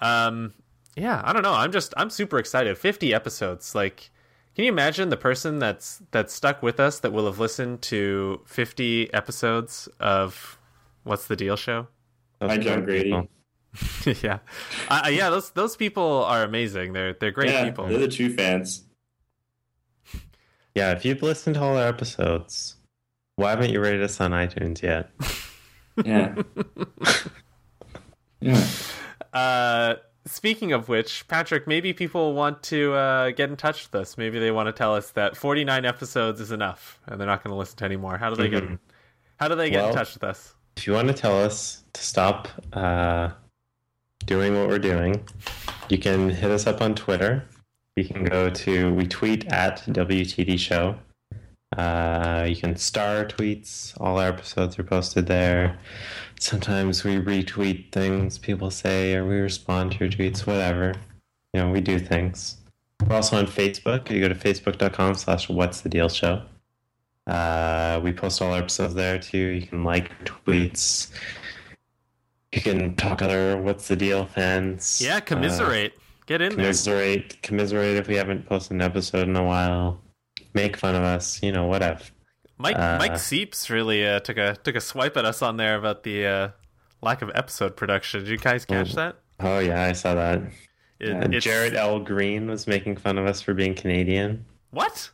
Um, 0.00 0.54
yeah, 0.96 1.20
I 1.24 1.32
don't 1.32 1.42
know. 1.42 1.52
I'm 1.52 1.72
just 1.72 1.94
I'm 1.96 2.10
super 2.10 2.38
excited. 2.38 2.76
50 2.76 3.14
episodes. 3.14 3.74
Like, 3.74 4.10
can 4.54 4.64
you 4.64 4.72
imagine 4.72 5.08
the 5.08 5.16
person 5.16 5.58
that's 5.58 6.02
that's 6.10 6.32
stuck 6.32 6.62
with 6.62 6.80
us 6.80 7.00
that 7.00 7.12
will 7.12 7.26
have 7.26 7.38
listened 7.38 7.82
to 7.82 8.40
50 8.46 9.12
episodes 9.12 9.88
of 10.00 10.58
What's 11.04 11.26
the 11.26 11.36
Deal 11.36 11.56
show? 11.56 11.88
Those 12.40 12.50
Hi, 12.50 12.58
John 12.58 12.84
Grady. 12.84 13.28
yeah, 14.22 14.38
uh, 14.88 15.08
yeah. 15.10 15.30
Those 15.30 15.50
those 15.50 15.76
people 15.76 16.24
are 16.24 16.42
amazing. 16.42 16.92
They're 16.92 17.12
they're 17.12 17.30
great 17.30 17.50
yeah, 17.50 17.64
people. 17.64 17.86
They're 17.86 17.98
the 17.98 18.08
true 18.08 18.32
fans. 18.34 18.84
Yeah, 20.74 20.92
if 20.92 21.04
you've 21.04 21.22
listened 21.22 21.54
to 21.54 21.62
all 21.62 21.76
our 21.76 21.86
episodes, 21.86 22.76
why 23.40 23.50
haven't 23.50 23.70
you 23.70 23.80
rated 23.80 24.02
us 24.02 24.20
on 24.20 24.32
iTunes 24.32 24.82
yet? 24.82 25.10
Yeah. 26.04 26.34
yeah. 28.40 28.66
Uh, 29.32 29.94
speaking 30.26 30.72
of 30.72 30.88
which, 30.88 31.26
Patrick, 31.28 31.66
maybe 31.66 31.92
people 31.92 32.34
want 32.34 32.62
to 32.64 32.92
uh, 32.92 33.30
get 33.30 33.50
in 33.50 33.56
touch 33.56 33.84
with 33.86 34.00
us. 34.00 34.18
Maybe 34.18 34.38
they 34.38 34.50
want 34.50 34.66
to 34.66 34.72
tell 34.72 34.94
us 34.94 35.10
that 35.12 35.36
49 35.36 35.84
episodes 35.84 36.40
is 36.40 36.52
enough, 36.52 37.00
and 37.06 37.18
they're 37.18 37.26
not 37.26 37.42
going 37.42 37.52
to 37.52 37.58
listen 37.58 37.76
to 37.78 37.84
any 37.84 37.96
more. 37.96 38.18
How 38.18 38.30
do 38.30 38.36
they 38.36 38.48
get? 38.48 38.64
Mhm. 38.64 38.78
How 39.38 39.48
do 39.48 39.54
they 39.54 39.70
get 39.70 39.88
in 39.88 39.94
touch 39.94 40.12
with 40.14 40.24
us? 40.24 40.54
If 40.76 40.86
you 40.86 40.92
want 40.92 41.08
to 41.08 41.14
tell 41.14 41.42
us 41.42 41.82
to 41.94 42.02
stop 42.02 42.48
uh, 42.74 43.30
doing 44.26 44.54
what 44.54 44.68
we're 44.68 44.78
doing, 44.78 45.24
you 45.88 45.96
can 45.98 46.28
hit 46.28 46.50
us 46.50 46.66
up 46.66 46.82
on 46.82 46.94
Twitter. 46.94 47.44
You 47.96 48.04
can 48.04 48.24
go 48.24 48.50
to, 48.50 48.94
we 48.94 49.06
tweet 49.06 49.46
at 49.46 49.78
WTD 49.86 50.58
Show. 50.58 50.94
Uh, 51.76 52.46
you 52.48 52.56
can 52.56 52.74
star 52.76 53.24
tweets. 53.24 53.94
All 54.00 54.18
our 54.18 54.28
episodes 54.28 54.78
are 54.78 54.82
posted 54.84 55.26
there. 55.26 55.78
Sometimes 56.38 57.04
we 57.04 57.16
retweet 57.18 57.92
things 57.92 58.38
people 58.38 58.70
say, 58.70 59.14
or 59.14 59.24
we 59.26 59.36
respond 59.36 59.92
to 59.92 59.98
your 59.98 60.08
tweets, 60.08 60.46
whatever. 60.46 60.94
You 61.52 61.60
know, 61.60 61.70
we 61.70 61.80
do 61.80 61.98
things. 61.98 62.56
We're 63.06 63.16
also 63.16 63.36
on 63.38 63.46
Facebook. 63.46 64.10
You 64.10 64.20
go 64.20 64.28
to 64.28 64.34
facebook.com 64.34 65.14
slash 65.14 65.48
what's 65.48 65.80
the 65.82 65.88
deal 65.88 66.08
show. 66.08 66.42
Uh, 67.26 68.00
we 68.02 68.12
post 68.12 68.42
all 68.42 68.52
our 68.52 68.58
episodes 68.58 68.94
there 68.94 69.18
too. 69.18 69.38
You 69.38 69.66
can 69.66 69.84
like 69.84 70.10
tweets. 70.24 71.10
You 72.52 72.60
can 72.60 72.96
talk 72.96 73.22
other 73.22 73.56
what's 73.58 73.86
the 73.86 73.94
deal 73.96 74.26
fans. 74.26 75.00
Yeah, 75.00 75.20
commiserate. 75.20 75.92
get 76.26 76.40
Uh, 76.40 76.44
in 76.44 76.50
there. 76.50 76.56
commiserate. 76.64 77.40
Commiserate 77.42 77.96
if 77.96 78.08
we 78.08 78.16
haven't 78.16 78.46
posted 78.46 78.72
an 78.72 78.80
episode 78.80 79.28
in 79.28 79.36
a 79.36 79.44
while. 79.44 80.00
Make 80.54 80.76
fun 80.76 80.94
of 80.94 81.02
us. 81.02 81.42
You 81.42 81.52
know, 81.52 81.66
whatever. 81.66 82.02
Mike 82.58 82.76
uh, 82.78 82.98
Mike 82.98 83.18
Seeps 83.18 83.70
really 83.70 84.06
uh, 84.06 84.20
took 84.20 84.36
a 84.36 84.56
took 84.62 84.76
a 84.76 84.80
swipe 84.80 85.16
at 85.16 85.24
us 85.24 85.40
on 85.42 85.56
there 85.56 85.76
about 85.76 86.02
the 86.02 86.26
uh, 86.26 86.48
lack 87.02 87.22
of 87.22 87.30
episode 87.34 87.76
production. 87.76 88.20
Did 88.20 88.30
you 88.30 88.38
guys 88.38 88.64
catch 88.64 88.92
Oh, 88.92 88.96
that? 88.96 89.16
Oh 89.40 89.58
yeah, 89.60 89.82
I 89.84 89.92
saw 89.92 90.14
that. 90.14 90.42
It, 90.98 91.08
And 91.10 91.24
it's- 91.34 91.42
Jared 91.44 91.74
L. 91.74 91.98
Green 92.00 92.48
was 92.50 92.66
making 92.66 92.96
fun 92.96 93.16
of 93.16 93.26
us 93.26 93.40
for 93.40 93.54
being 93.54 93.74
Canadian. 93.74 94.44
What? 94.70 95.10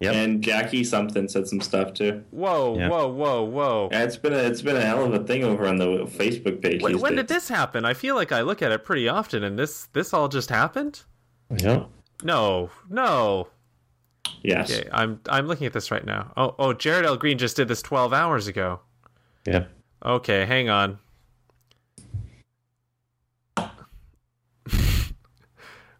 Yep. 0.00 0.14
And 0.14 0.42
Jackie 0.42 0.84
something 0.84 1.28
said 1.28 1.48
some 1.48 1.60
stuff 1.60 1.92
too. 1.92 2.22
Whoa, 2.30 2.78
Yeah. 2.78 2.88
whoa, 2.88 3.08
whoa, 3.08 3.42
whoa. 3.42 3.88
Yeah, 3.90 4.04
it's 4.04 4.16
been 4.16 4.32
a 4.32 4.36
it's 4.38 4.62
been 4.62 4.76
a 4.76 4.80
hell 4.80 5.04
of 5.04 5.12
a 5.12 5.24
thing 5.24 5.42
over 5.44 5.66
on 5.66 5.76
the 5.76 5.84
Facebook 6.06 6.62
page. 6.62 6.80
Wait, 6.82 6.92
these 6.92 7.02
when 7.02 7.16
did 7.16 7.26
this 7.28 7.48
happen? 7.48 7.84
I 7.84 7.94
feel 7.94 8.14
like 8.14 8.30
I 8.32 8.40
look 8.42 8.62
at 8.62 8.70
it 8.72 8.84
pretty 8.84 9.08
often, 9.08 9.42
and 9.42 9.58
this 9.58 9.86
this 9.92 10.14
all 10.14 10.28
just 10.28 10.48
happened. 10.50 11.02
Yep. 11.58 11.88
No, 12.22 12.70
no. 12.88 13.48
Yes. 14.42 14.70
Okay, 14.70 14.88
I'm 14.92 15.20
I'm 15.28 15.46
looking 15.46 15.66
at 15.66 15.72
this 15.72 15.90
right 15.90 16.04
now. 16.04 16.32
Oh, 16.36 16.54
oh, 16.58 16.72
Jared 16.72 17.04
L. 17.04 17.16
Green 17.16 17.38
just 17.38 17.56
did 17.56 17.68
this 17.68 17.82
12 17.82 18.12
hours 18.12 18.46
ago. 18.46 18.80
Yeah. 19.46 19.64
Okay, 20.04 20.44
hang 20.46 20.68
on. 20.68 20.98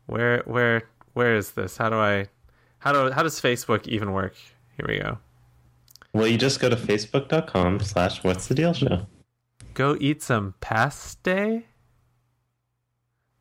where 0.06 0.42
where 0.46 0.82
where 1.14 1.34
is 1.34 1.52
this? 1.52 1.76
How 1.76 1.88
do 1.88 1.96
I 1.96 2.26
how 2.78 2.92
do 2.92 3.10
how 3.10 3.22
does 3.22 3.40
Facebook 3.40 3.86
even 3.86 4.12
work? 4.12 4.34
Here 4.76 4.86
we 4.88 4.98
go. 4.98 5.18
Well, 6.12 6.26
you 6.26 6.38
just 6.38 6.60
go 6.60 6.68
to 6.68 6.76
facebook.com 6.76 7.80
slash 7.80 8.24
what's 8.24 8.46
the 8.46 8.54
deal 8.54 8.72
show. 8.72 9.06
Go 9.74 9.96
eat 10.00 10.22
some 10.22 10.54
paste? 10.60 11.28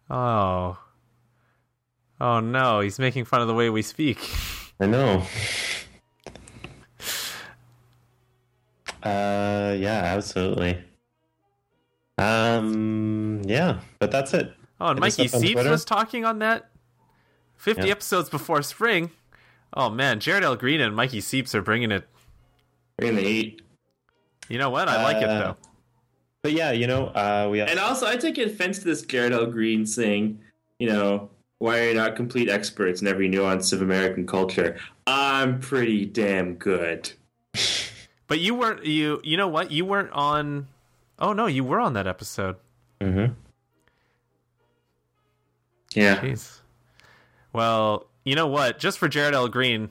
Oh. 0.10 0.78
Oh 2.20 2.40
no, 2.40 2.80
he's 2.80 3.00
making 3.00 3.26
fun 3.26 3.42
of 3.42 3.48
the 3.48 3.54
way 3.54 3.70
we 3.70 3.82
speak. 3.82 4.20
I 4.80 4.86
know. 4.86 5.24
Uh, 9.04 9.76
yeah, 9.78 10.02
absolutely. 10.16 10.78
Um, 12.18 13.42
yeah, 13.46 13.80
but 14.00 14.12
that's 14.12 14.34
it. 14.34 14.54
Oh, 14.80 14.88
and 14.88 14.98
Hit 14.98 15.02
Mikey 15.02 15.28
Seeps 15.28 15.64
was 15.64 15.86
talking 15.86 16.26
on 16.26 16.40
that. 16.40 16.70
50 17.58 17.84
Yeah. 17.86 17.92
episodes 17.92 18.30
before 18.30 18.62
spring. 18.62 19.12
Oh 19.74 19.90
man, 19.90 20.20
Jared 20.20 20.44
L. 20.44 20.56
Green 20.56 20.82
and 20.82 20.96
Mikey 20.96 21.22
Seeps 21.22 21.54
are 21.56 21.62
bringing 21.62 21.92
it. 21.92 22.08
We're 23.00 23.14
the 23.14 23.22
heat. 23.22 23.62
You 24.50 24.58
know 24.58 24.70
what? 24.70 24.88
I 24.88 25.04
like 25.04 25.18
it 25.18 25.30
Uh, 25.30 25.40
though. 25.40 25.58
But 26.44 26.54
yeah, 26.54 26.72
you 26.72 26.88
know, 26.88 27.08
uh, 27.08 27.50
we 27.52 27.62
And 27.62 27.80
also, 27.80 28.08
I 28.08 28.16
take 28.16 28.38
offense 28.38 28.80
to 28.80 28.86
this 28.86 29.02
Jared 29.02 29.34
L. 29.34 29.46
Green 29.48 29.86
saying, 29.86 30.40
you 30.80 30.88
know, 30.90 31.30
why 31.60 31.80
are 31.80 31.88
you 31.90 31.94
not 31.94 32.16
complete 32.16 32.50
experts 32.50 33.02
in 33.02 33.08
every 33.08 33.28
nuance 33.28 33.74
of 33.74 33.82
American 33.82 34.26
culture? 34.28 34.78
I'm 35.06 35.60
pretty 35.60 36.06
damn 36.06 36.56
good. 36.56 37.12
But 38.28 38.40
you 38.40 38.56
weren't 38.56 38.86
you 38.86 39.22
you 39.24 39.38
know 39.38 39.48
what? 39.48 39.72
You 39.72 39.86
weren't 39.86 40.12
on 40.12 40.68
Oh 41.18 41.32
no, 41.32 41.46
you 41.48 41.64
were 41.64 41.80
on 41.80 41.94
that 41.94 42.08
episode. 42.08 42.58
Mm-hmm. 43.00 43.32
Yeah. 45.94 46.18
Jeez. 46.20 46.60
Well, 47.54 48.08
you 48.26 48.36
know 48.36 48.48
what? 48.48 48.80
Just 48.80 49.00
for 49.00 49.08
Jared 49.08 49.34
L. 49.34 49.48
Green, 49.48 49.90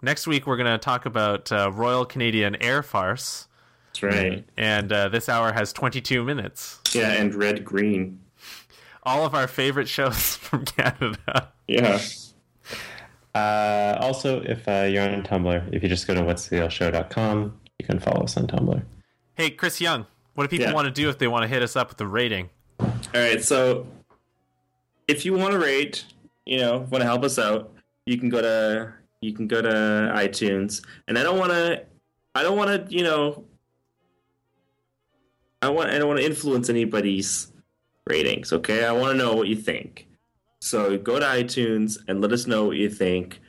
next 0.00 0.26
week 0.28 0.46
we're 0.46 0.56
going 0.56 0.70
to 0.70 0.78
talk 0.78 1.06
about 1.06 1.50
uh, 1.50 1.70
Royal 1.74 2.04
Canadian 2.06 2.54
Air 2.62 2.82
Farce, 2.84 3.48
That's 3.88 4.02
right. 4.04 4.44
and 4.56 4.92
uh, 4.92 5.08
this 5.08 5.28
hour 5.28 5.52
has 5.52 5.72
22 5.72 6.22
minutes. 6.22 6.80
Yeah, 6.94 7.10
and 7.12 7.34
red 7.34 7.64
green. 7.64 8.20
All 9.06 9.24
of 9.24 9.34
our 9.34 9.46
favorite 9.48 9.88
shows 9.88 10.36
from 10.36 10.64
Canada. 10.66 11.52
Yeah. 11.68 12.00
Uh, 13.34 13.96
also, 14.00 14.40
if 14.42 14.66
uh, 14.66 14.88
you're 14.90 15.02
on 15.08 15.22
Tumblr, 15.22 15.72
if 15.72 15.82
you 15.82 15.88
just 15.88 16.06
go 16.06 16.14
to 16.14 16.22
what's 16.24 16.48
the 16.48 16.68
show.com, 16.68 17.58
you 17.78 17.86
can 17.86 17.98
follow 18.00 18.24
us 18.24 18.36
on 18.36 18.46
Tumblr. 18.46 18.82
Hey, 19.34 19.50
Chris 19.50 19.80
Young, 19.80 20.06
what 20.34 20.44
do 20.44 20.48
people 20.48 20.66
Yeah. 20.66 20.74
want 20.74 20.86
to 20.86 20.90
do 20.92 21.08
if 21.08 21.18
they 21.18 21.28
want 21.28 21.42
to 21.44 21.48
hit 21.48 21.62
us 21.62 21.76
up 21.76 21.90
with 21.90 22.00
a 22.00 22.06
rating? 22.06 22.50
All 22.80 22.90
right, 23.14 23.42
so 23.42 23.86
if 25.08 25.24
you 25.24 25.34
want 25.34 25.52
to 25.52 25.58
rate, 25.58 26.04
you 26.44 26.58
know, 26.58 26.78
want 26.90 27.02
to 27.02 27.04
help 27.04 27.22
us 27.24 27.38
out, 27.38 27.72
you 28.06 28.18
can 28.18 28.28
go 28.28 28.40
to 28.42 28.92
you 29.20 29.32
can 29.32 29.46
go 29.46 29.62
to 29.62 29.68
iTunes. 30.14 30.84
And 31.08 31.18
I 31.18 31.22
don't 31.22 31.38
want 31.38 31.50
to, 31.52 31.84
I 32.34 32.42
don't 32.42 32.56
want 32.56 32.88
to, 32.88 32.94
you 32.94 33.02
know, 33.02 33.44
I 35.62 35.68
want 35.70 35.90
I 35.90 35.98
don't 35.98 36.06
want 36.08 36.20
to 36.20 36.26
influence 36.26 36.68
anybody's 36.68 37.52
ratings. 38.06 38.52
Okay, 38.52 38.84
I 38.84 38.92
want 38.92 39.12
to 39.12 39.18
know 39.18 39.34
what 39.34 39.48
you 39.48 39.56
think. 39.56 40.06
So 40.60 40.96
go 40.98 41.18
to 41.18 41.26
iTunes 41.26 41.98
and 42.08 42.20
let 42.20 42.32
us 42.32 42.46
know 42.46 42.64
what 42.66 42.76
you 42.76 42.88
think. 42.88 43.40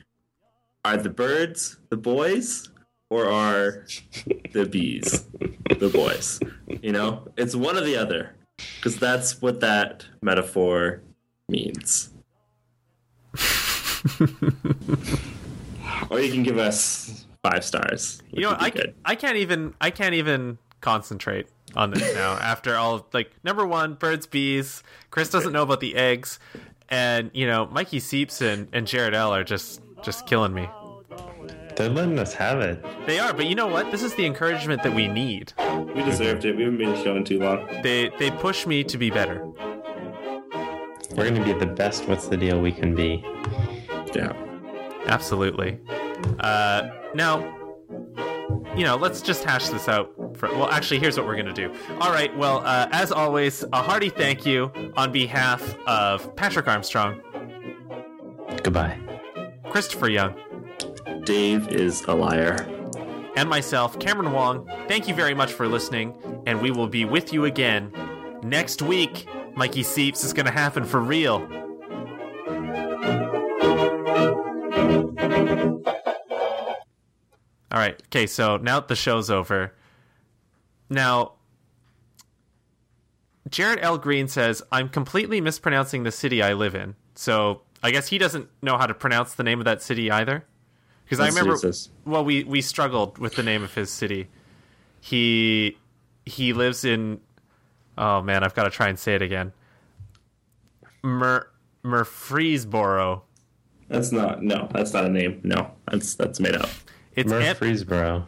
Are 0.84 0.96
the 0.96 1.10
birds 1.10 1.78
the 1.90 1.96
boys 1.96 2.68
or 3.10 3.30
are 3.30 3.86
the 4.52 4.66
bees 4.66 5.24
the 5.78 5.88
boys? 5.88 6.40
You 6.82 6.92
know, 6.92 7.28
it's 7.36 7.54
one 7.54 7.76
or 7.76 7.80
the 7.82 7.96
other 7.96 8.36
because 8.76 8.96
that's 8.96 9.40
what 9.42 9.60
that 9.60 10.06
metaphor 10.22 11.02
means. 11.48 12.10
or 16.10 16.20
you 16.20 16.32
can 16.32 16.42
give 16.42 16.58
us 16.58 17.26
five 17.42 17.64
stars. 17.64 18.22
You 18.30 18.42
know, 18.42 18.56
I. 18.58 18.72
I 19.04 19.14
can't 19.14 19.36
even 19.36 19.74
I 19.80 19.90
can't 19.90 20.14
even 20.14 20.58
concentrate 20.80 21.48
on 21.74 21.90
this 21.90 22.14
now. 22.14 22.32
after 22.40 22.76
all, 22.76 23.06
like 23.12 23.30
number 23.44 23.66
one, 23.66 23.94
birds, 23.94 24.26
bees. 24.26 24.82
Chris 25.10 25.30
doesn't 25.30 25.52
know 25.52 25.62
about 25.62 25.80
the 25.80 25.96
eggs, 25.96 26.38
and 26.88 27.30
you 27.34 27.46
know, 27.46 27.66
Mikey 27.66 28.00
Seeps 28.00 28.40
and, 28.40 28.68
and 28.72 28.86
Jared 28.86 29.14
L 29.14 29.34
are 29.34 29.44
just 29.44 29.80
just 30.02 30.26
killing 30.26 30.54
me. 30.54 30.68
They're 31.76 31.88
letting 31.88 32.18
us 32.18 32.34
have 32.34 32.60
it. 32.60 32.84
They 33.06 33.20
are, 33.20 33.32
but 33.32 33.46
you 33.46 33.54
know 33.54 33.68
what? 33.68 33.92
This 33.92 34.02
is 34.02 34.14
the 34.14 34.26
encouragement 34.26 34.82
that 34.82 34.94
we 34.94 35.06
need. 35.06 35.52
we 35.94 36.02
deserved 36.02 36.44
it. 36.44 36.56
We 36.56 36.64
haven't 36.64 36.78
been 36.78 37.00
showing 37.04 37.24
too 37.24 37.38
long. 37.38 37.68
They 37.82 38.10
they 38.18 38.30
push 38.32 38.66
me 38.66 38.82
to 38.84 38.98
be 38.98 39.10
better. 39.10 39.46
We're 41.18 41.30
going 41.30 41.34
to 41.36 41.44
be 41.44 41.52
the 41.52 41.66
best 41.66 42.06
what's 42.06 42.28
the 42.28 42.36
deal 42.36 42.60
we 42.60 42.70
can 42.70 42.94
be. 42.94 43.24
Yeah. 44.14 44.32
Absolutely. 45.06 45.80
Uh, 46.40 46.88
now, 47.14 47.38
you 48.76 48.84
know, 48.84 48.96
let's 48.96 49.20
just 49.20 49.44
hash 49.44 49.68
this 49.68 49.88
out. 49.88 50.12
For, 50.36 50.48
well, 50.50 50.68
actually, 50.68 51.00
here's 51.00 51.16
what 51.16 51.26
we're 51.26 51.36
gonna 51.36 51.52
do. 51.52 51.72
All 52.00 52.10
right. 52.12 52.34
Well, 52.36 52.58
uh, 52.64 52.88
as 52.92 53.10
always, 53.12 53.64
a 53.72 53.82
hearty 53.82 54.08
thank 54.10 54.46
you 54.46 54.70
on 54.96 55.10
behalf 55.12 55.76
of 55.86 56.34
Patrick 56.36 56.68
Armstrong, 56.68 57.20
Goodbye. 58.62 58.98
Christopher 59.70 60.08
Young, 60.08 60.34
Dave 61.24 61.68
is 61.68 62.02
a 62.04 62.14
liar. 62.14 62.56
and 63.36 63.48
myself, 63.48 63.98
Cameron 64.00 64.32
Wong. 64.32 64.68
Thank 64.88 65.06
you 65.06 65.14
very 65.14 65.34
much 65.34 65.52
for 65.52 65.68
listening, 65.68 66.14
and 66.46 66.60
we 66.60 66.70
will 66.70 66.88
be 66.88 67.04
with 67.04 67.32
you 67.32 67.44
again 67.44 67.92
next 68.42 68.82
week. 68.82 69.26
Mikey 69.54 69.82
Seeps 69.82 70.24
is 70.24 70.32
gonna 70.32 70.50
happen 70.50 70.84
for 70.84 71.00
real. 71.00 71.46
All 77.70 77.78
right. 77.78 78.00
Okay. 78.06 78.26
So 78.26 78.56
now 78.56 78.80
the 78.80 78.96
show's 78.96 79.30
over. 79.30 79.74
Now, 80.90 81.32
Jared 83.48 83.78
L. 83.82 83.98
Green 83.98 84.28
says, 84.28 84.62
I'm 84.72 84.88
completely 84.88 85.40
mispronouncing 85.40 86.02
the 86.02 86.12
city 86.12 86.42
I 86.42 86.54
live 86.54 86.74
in. 86.74 86.94
So 87.14 87.62
I 87.82 87.90
guess 87.90 88.08
he 88.08 88.18
doesn't 88.18 88.48
know 88.62 88.76
how 88.78 88.86
to 88.86 88.94
pronounce 88.94 89.34
the 89.34 89.42
name 89.42 89.58
of 89.58 89.64
that 89.66 89.82
city 89.82 90.10
either. 90.10 90.44
Because 91.04 91.20
I 91.20 91.28
remember, 91.28 91.58
well, 92.04 92.24
we, 92.24 92.44
we 92.44 92.60
struggled 92.60 93.16
with 93.18 93.34
the 93.34 93.42
name 93.42 93.62
of 93.62 93.74
his 93.74 93.90
city. 93.90 94.28
He 95.00 95.78
he 96.26 96.52
lives 96.52 96.84
in, 96.84 97.20
oh 97.96 98.20
man, 98.20 98.44
I've 98.44 98.54
got 98.54 98.64
to 98.64 98.70
try 98.70 98.88
and 98.88 98.98
say 98.98 99.14
it 99.14 99.22
again. 99.22 99.52
Mur 101.02 101.48
Murfreesboro. 101.82 103.22
That's 103.88 104.12
not 104.12 104.42
no. 104.42 104.68
That's 104.72 104.92
not 104.92 105.06
a 105.06 105.08
name. 105.08 105.40
No, 105.44 105.70
that's 105.90 106.14
that's 106.14 106.40
made 106.40 106.56
up. 106.56 106.68
It's 107.14 107.32
M- 107.32 107.40
Murfreesboro. 107.40 108.26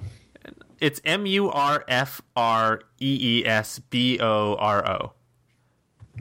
it's 0.81 1.01
M 1.05 1.27
U 1.27 1.51
R 1.51 1.85
F 1.89 2.21
R 2.37 2.81
E 3.01 3.41
E 3.41 3.47
S 3.47 3.79
B 3.79 4.19
O 4.21 4.55
R 4.57 4.89
O. 4.89 5.13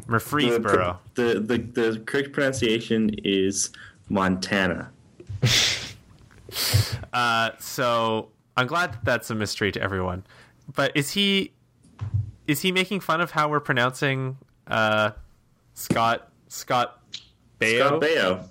Murfreesboro. 0.07 0.99
The, 1.15 1.39
the 1.45 1.57
the 1.57 1.91
the 1.91 1.99
correct 2.05 2.31
pronunciation 2.33 3.11
is 3.23 3.69
Montana. 4.09 4.91
Uh, 7.13 7.51
so 7.59 8.29
I'm 8.57 8.65
glad 8.67 8.93
that 8.93 9.05
that's 9.05 9.29
a 9.29 9.35
mystery 9.35 9.71
to 9.71 9.81
everyone. 9.81 10.23
But 10.73 10.91
is 10.95 11.11
he 11.11 11.53
is 12.47 12.61
he 12.61 12.71
making 12.71 13.01
fun 13.01 13.21
of 13.21 13.31
how 13.31 13.49
we're 13.49 13.59
pronouncing 13.59 14.37
uh, 14.67 15.11
Scott 15.75 16.31
Scott 16.47 17.01
Baio? 17.59 17.85
Scott 17.87 18.01
Baio. 18.01 18.43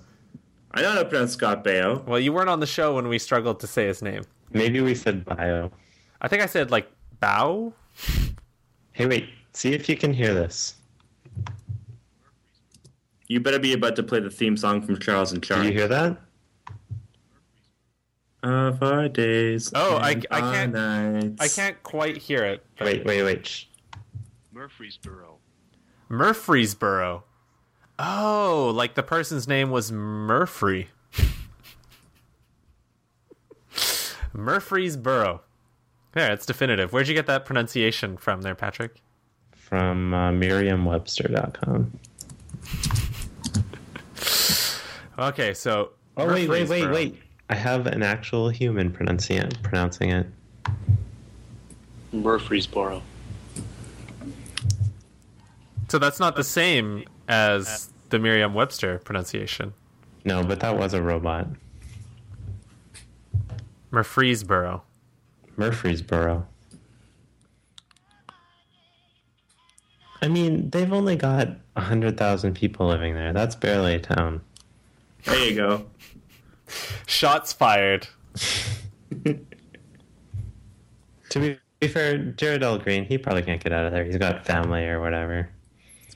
I 0.71 0.81
don't 0.81 0.91
know 0.91 0.97
how 0.97 1.03
to 1.03 1.09
pronounce 1.09 1.33
Scott 1.33 1.63
Baio. 1.63 2.05
Well, 2.05 2.19
you 2.19 2.31
weren't 2.31 2.49
on 2.49 2.59
the 2.59 2.67
show 2.67 2.95
when 2.95 3.07
we 3.07 3.17
struggled 3.19 3.59
to 3.61 3.67
say 3.67 3.87
his 3.87 4.01
name. 4.01 4.21
Maybe 4.51 4.81
we 4.81 4.93
said 4.95 5.25
bio. 5.25 5.71
I 6.21 6.27
think 6.27 6.41
I 6.43 6.45
said 6.45 6.69
like 6.71 6.89
Bow. 7.19 7.73
Hey, 8.91 9.05
wait. 9.05 9.29
See 9.53 9.73
if 9.73 9.89
you 9.89 9.97
can 9.97 10.13
hear 10.13 10.33
this. 10.33 10.75
You 13.27 13.39
better 13.39 13.59
be 13.59 13.73
about 13.73 13.95
to 13.97 14.03
play 14.03 14.19
the 14.19 14.29
theme 14.29 14.57
song 14.57 14.81
from 14.81 14.99
Charles 14.99 15.31
and 15.31 15.41
Did 15.41 15.47
Charlie. 15.47 15.67
you 15.67 15.73
hear 15.73 15.87
that? 15.87 16.17
Of 18.41 18.81
our 18.81 19.09
days. 19.09 19.71
Oh, 19.75 19.97
I- 19.97 20.11
and 20.11 20.27
I 20.31 20.39
our 20.41 20.53
can't- 20.53 20.73
nights. 20.73 21.41
I 21.41 21.47
can't 21.61 21.83
quite 21.83 22.17
hear 22.17 22.43
it. 22.45 22.65
but- 22.77 22.85
Wait, 22.85 23.05
wait, 23.05 23.23
wait. 23.23 23.45
Shh. 23.45 23.65
Murfreesboro. 24.53 25.37
Murfreesboro. 26.09 27.23
Oh, 28.01 28.71
like 28.73 28.95
the 28.95 29.03
person's 29.03 29.45
name 29.45 29.71
was 29.71 29.91
Murphy. 29.91 30.87
Murfreesboro. 34.33 35.41
There, 36.13 36.31
it's 36.31 36.45
definitive. 36.45 36.93
Where'd 36.93 37.09
you 37.09 37.13
get 37.13 37.27
that 37.27 37.43
pronunciation 37.45 38.15
from 38.15 38.41
there, 38.41 38.55
Patrick? 38.55 39.01
From 39.51 40.13
uh, 40.13 40.31
Merriam-Webster.com. 40.31 41.99
Okay, 45.19 45.53
so. 45.53 45.91
Oh, 46.15 46.25
wait, 46.25 46.47
wait, 46.47 46.69
wait, 46.69 46.83
Murfreesboro. 46.83 46.93
wait. 46.93 47.21
I 47.49 47.55
have 47.55 47.85
an 47.85 48.01
actual 48.01 48.49
human 48.49 48.91
pronouncing 48.91 49.37
it. 49.37 49.61
Pronouncing 49.61 50.11
it. 50.11 50.27
Murfreesboro. 52.13 53.03
So 55.89 55.99
that's 55.99 56.19
not 56.19 56.35
the 56.35 56.43
same 56.43 57.03
as 57.29 57.93
the 58.09 58.19
Merriam 58.19 58.53
Webster 58.53 58.99
pronunciation. 58.99 59.73
No, 60.25 60.43
but 60.43 60.59
that 60.59 60.77
was 60.77 60.93
a 60.93 61.01
robot. 61.01 61.47
Murfreesboro. 63.91 64.83
Murfreesboro. 65.55 66.45
I 70.21 70.27
mean, 70.27 70.69
they've 70.69 70.91
only 70.91 71.15
got 71.15 71.47
100,000 71.73 72.53
people 72.53 72.87
living 72.87 73.13
there. 73.13 73.31
That's 73.31 73.55
barely 73.55 73.95
a 73.95 73.99
town. 73.99 74.41
There 75.23 75.49
you 75.49 75.55
go. 75.55 75.85
Shots 77.07 77.53
fired. 77.53 78.07
To 81.29 81.39
be, 81.39 81.59
be 81.79 81.87
fair, 81.87 82.17
Jared 82.17 82.63
L. 82.63 82.79
Green, 82.79 83.05
he 83.05 83.17
probably 83.17 83.43
can't 83.43 83.63
get 83.63 83.71
out 83.71 83.85
of 83.85 83.91
there. 83.91 84.03
He's 84.03 84.17
got 84.17 84.45
family 84.45 84.87
or 84.87 84.99
whatever. 84.99 85.49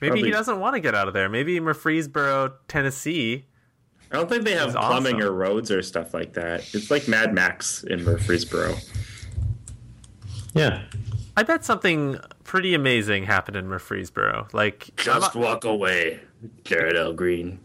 Maybe 0.01 0.09
Probably- 0.11 0.27
he 0.29 0.31
doesn't 0.31 0.59
want 0.59 0.75
to 0.75 0.79
get 0.79 0.95
out 0.95 1.07
of 1.07 1.13
there. 1.13 1.29
Maybe 1.29 1.59
Murfreesboro, 1.59 2.53
Tennessee. 2.67 3.45
I 4.11 4.17
don't 4.17 4.29
think 4.29 4.43
they 4.43 4.53
have 4.53 4.73
plumbing 4.73 5.15
awesome. 5.15 5.27
or 5.27 5.31
roads 5.31 5.71
or 5.71 5.81
stuff 5.81 6.13
like 6.13 6.33
that. 6.33 6.61
It's 6.75 6.91
like 6.91 7.07
Mad 7.07 7.33
Max 7.33 7.83
in 7.83 8.03
Murfreesboro. 8.03 8.75
Yeah. 10.53 10.83
I 11.35 11.41
bet 11.43 11.65
something 11.65 12.19
pretty 12.43 12.75
amazing 12.75 13.23
happened 13.23 13.57
in 13.57 13.67
Murfreesboro. 13.67 14.49
Like, 14.53 14.91
Just 14.97 15.33
walk 15.35 15.63
away, 15.65 16.19
Jared 16.63 16.95
L. 16.95 17.13
Green. 17.13 17.59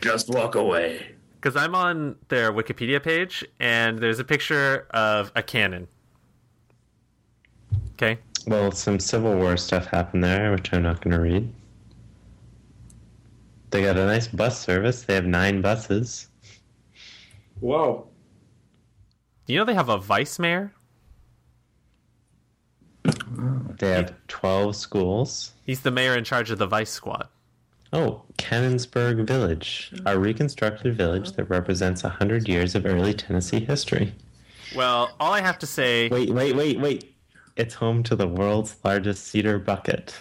Just 0.00 0.28
walk 0.28 0.54
away. 0.56 1.14
because 1.40 1.54
I'm 1.54 1.76
on 1.76 2.16
their 2.28 2.52
Wikipedia 2.52 3.00
page, 3.00 3.44
and 3.60 3.98
there's 4.00 4.18
a 4.18 4.24
picture 4.24 4.88
of 4.90 5.30
a 5.36 5.42
cannon. 5.44 5.86
Okay, 7.92 8.18
Well, 8.48 8.72
some 8.72 8.98
Civil 8.98 9.36
War 9.36 9.58
stuff 9.58 9.88
happened 9.88 10.24
there, 10.24 10.52
which 10.52 10.72
I'm 10.72 10.82
not 10.82 11.02
going 11.02 11.14
to 11.14 11.20
read. 11.20 11.52
They 13.70 13.82
got 13.82 13.98
a 13.98 14.06
nice 14.06 14.26
bus 14.26 14.58
service. 14.58 15.02
They 15.02 15.14
have 15.14 15.26
nine 15.26 15.60
buses. 15.60 16.28
Whoa. 17.60 18.08
Do 19.44 19.52
you 19.52 19.58
know 19.58 19.66
they 19.66 19.74
have 19.74 19.90
a 19.90 19.98
vice 19.98 20.38
mayor. 20.38 20.72
They 23.78 23.90
have 23.90 24.14
12 24.28 24.74
schools. 24.74 25.52
He's 25.66 25.80
the 25.80 25.90
mayor 25.90 26.16
in 26.16 26.24
charge 26.24 26.50
of 26.50 26.56
the 26.56 26.66
vice 26.66 26.90
squad. 26.90 27.28
Oh, 27.92 28.22
Cannonsburgh 28.38 29.26
Village, 29.26 29.92
a 30.06 30.18
reconstructed 30.18 30.96
village 30.96 31.32
that 31.32 31.44
represents 31.44 32.02
100 32.02 32.48
years 32.48 32.74
of 32.74 32.86
early 32.86 33.12
Tennessee 33.12 33.60
history. 33.60 34.14
Well, 34.74 35.14
all 35.20 35.34
I 35.34 35.42
have 35.42 35.58
to 35.58 35.66
say. 35.66 36.08
Wait, 36.08 36.30
wait, 36.30 36.56
wait, 36.56 36.80
wait. 36.80 37.14
It's 37.58 37.74
home 37.74 38.04
to 38.04 38.14
the 38.14 38.28
world's 38.28 38.76
largest 38.84 39.24
cedar 39.26 39.58
bucket. 39.58 40.20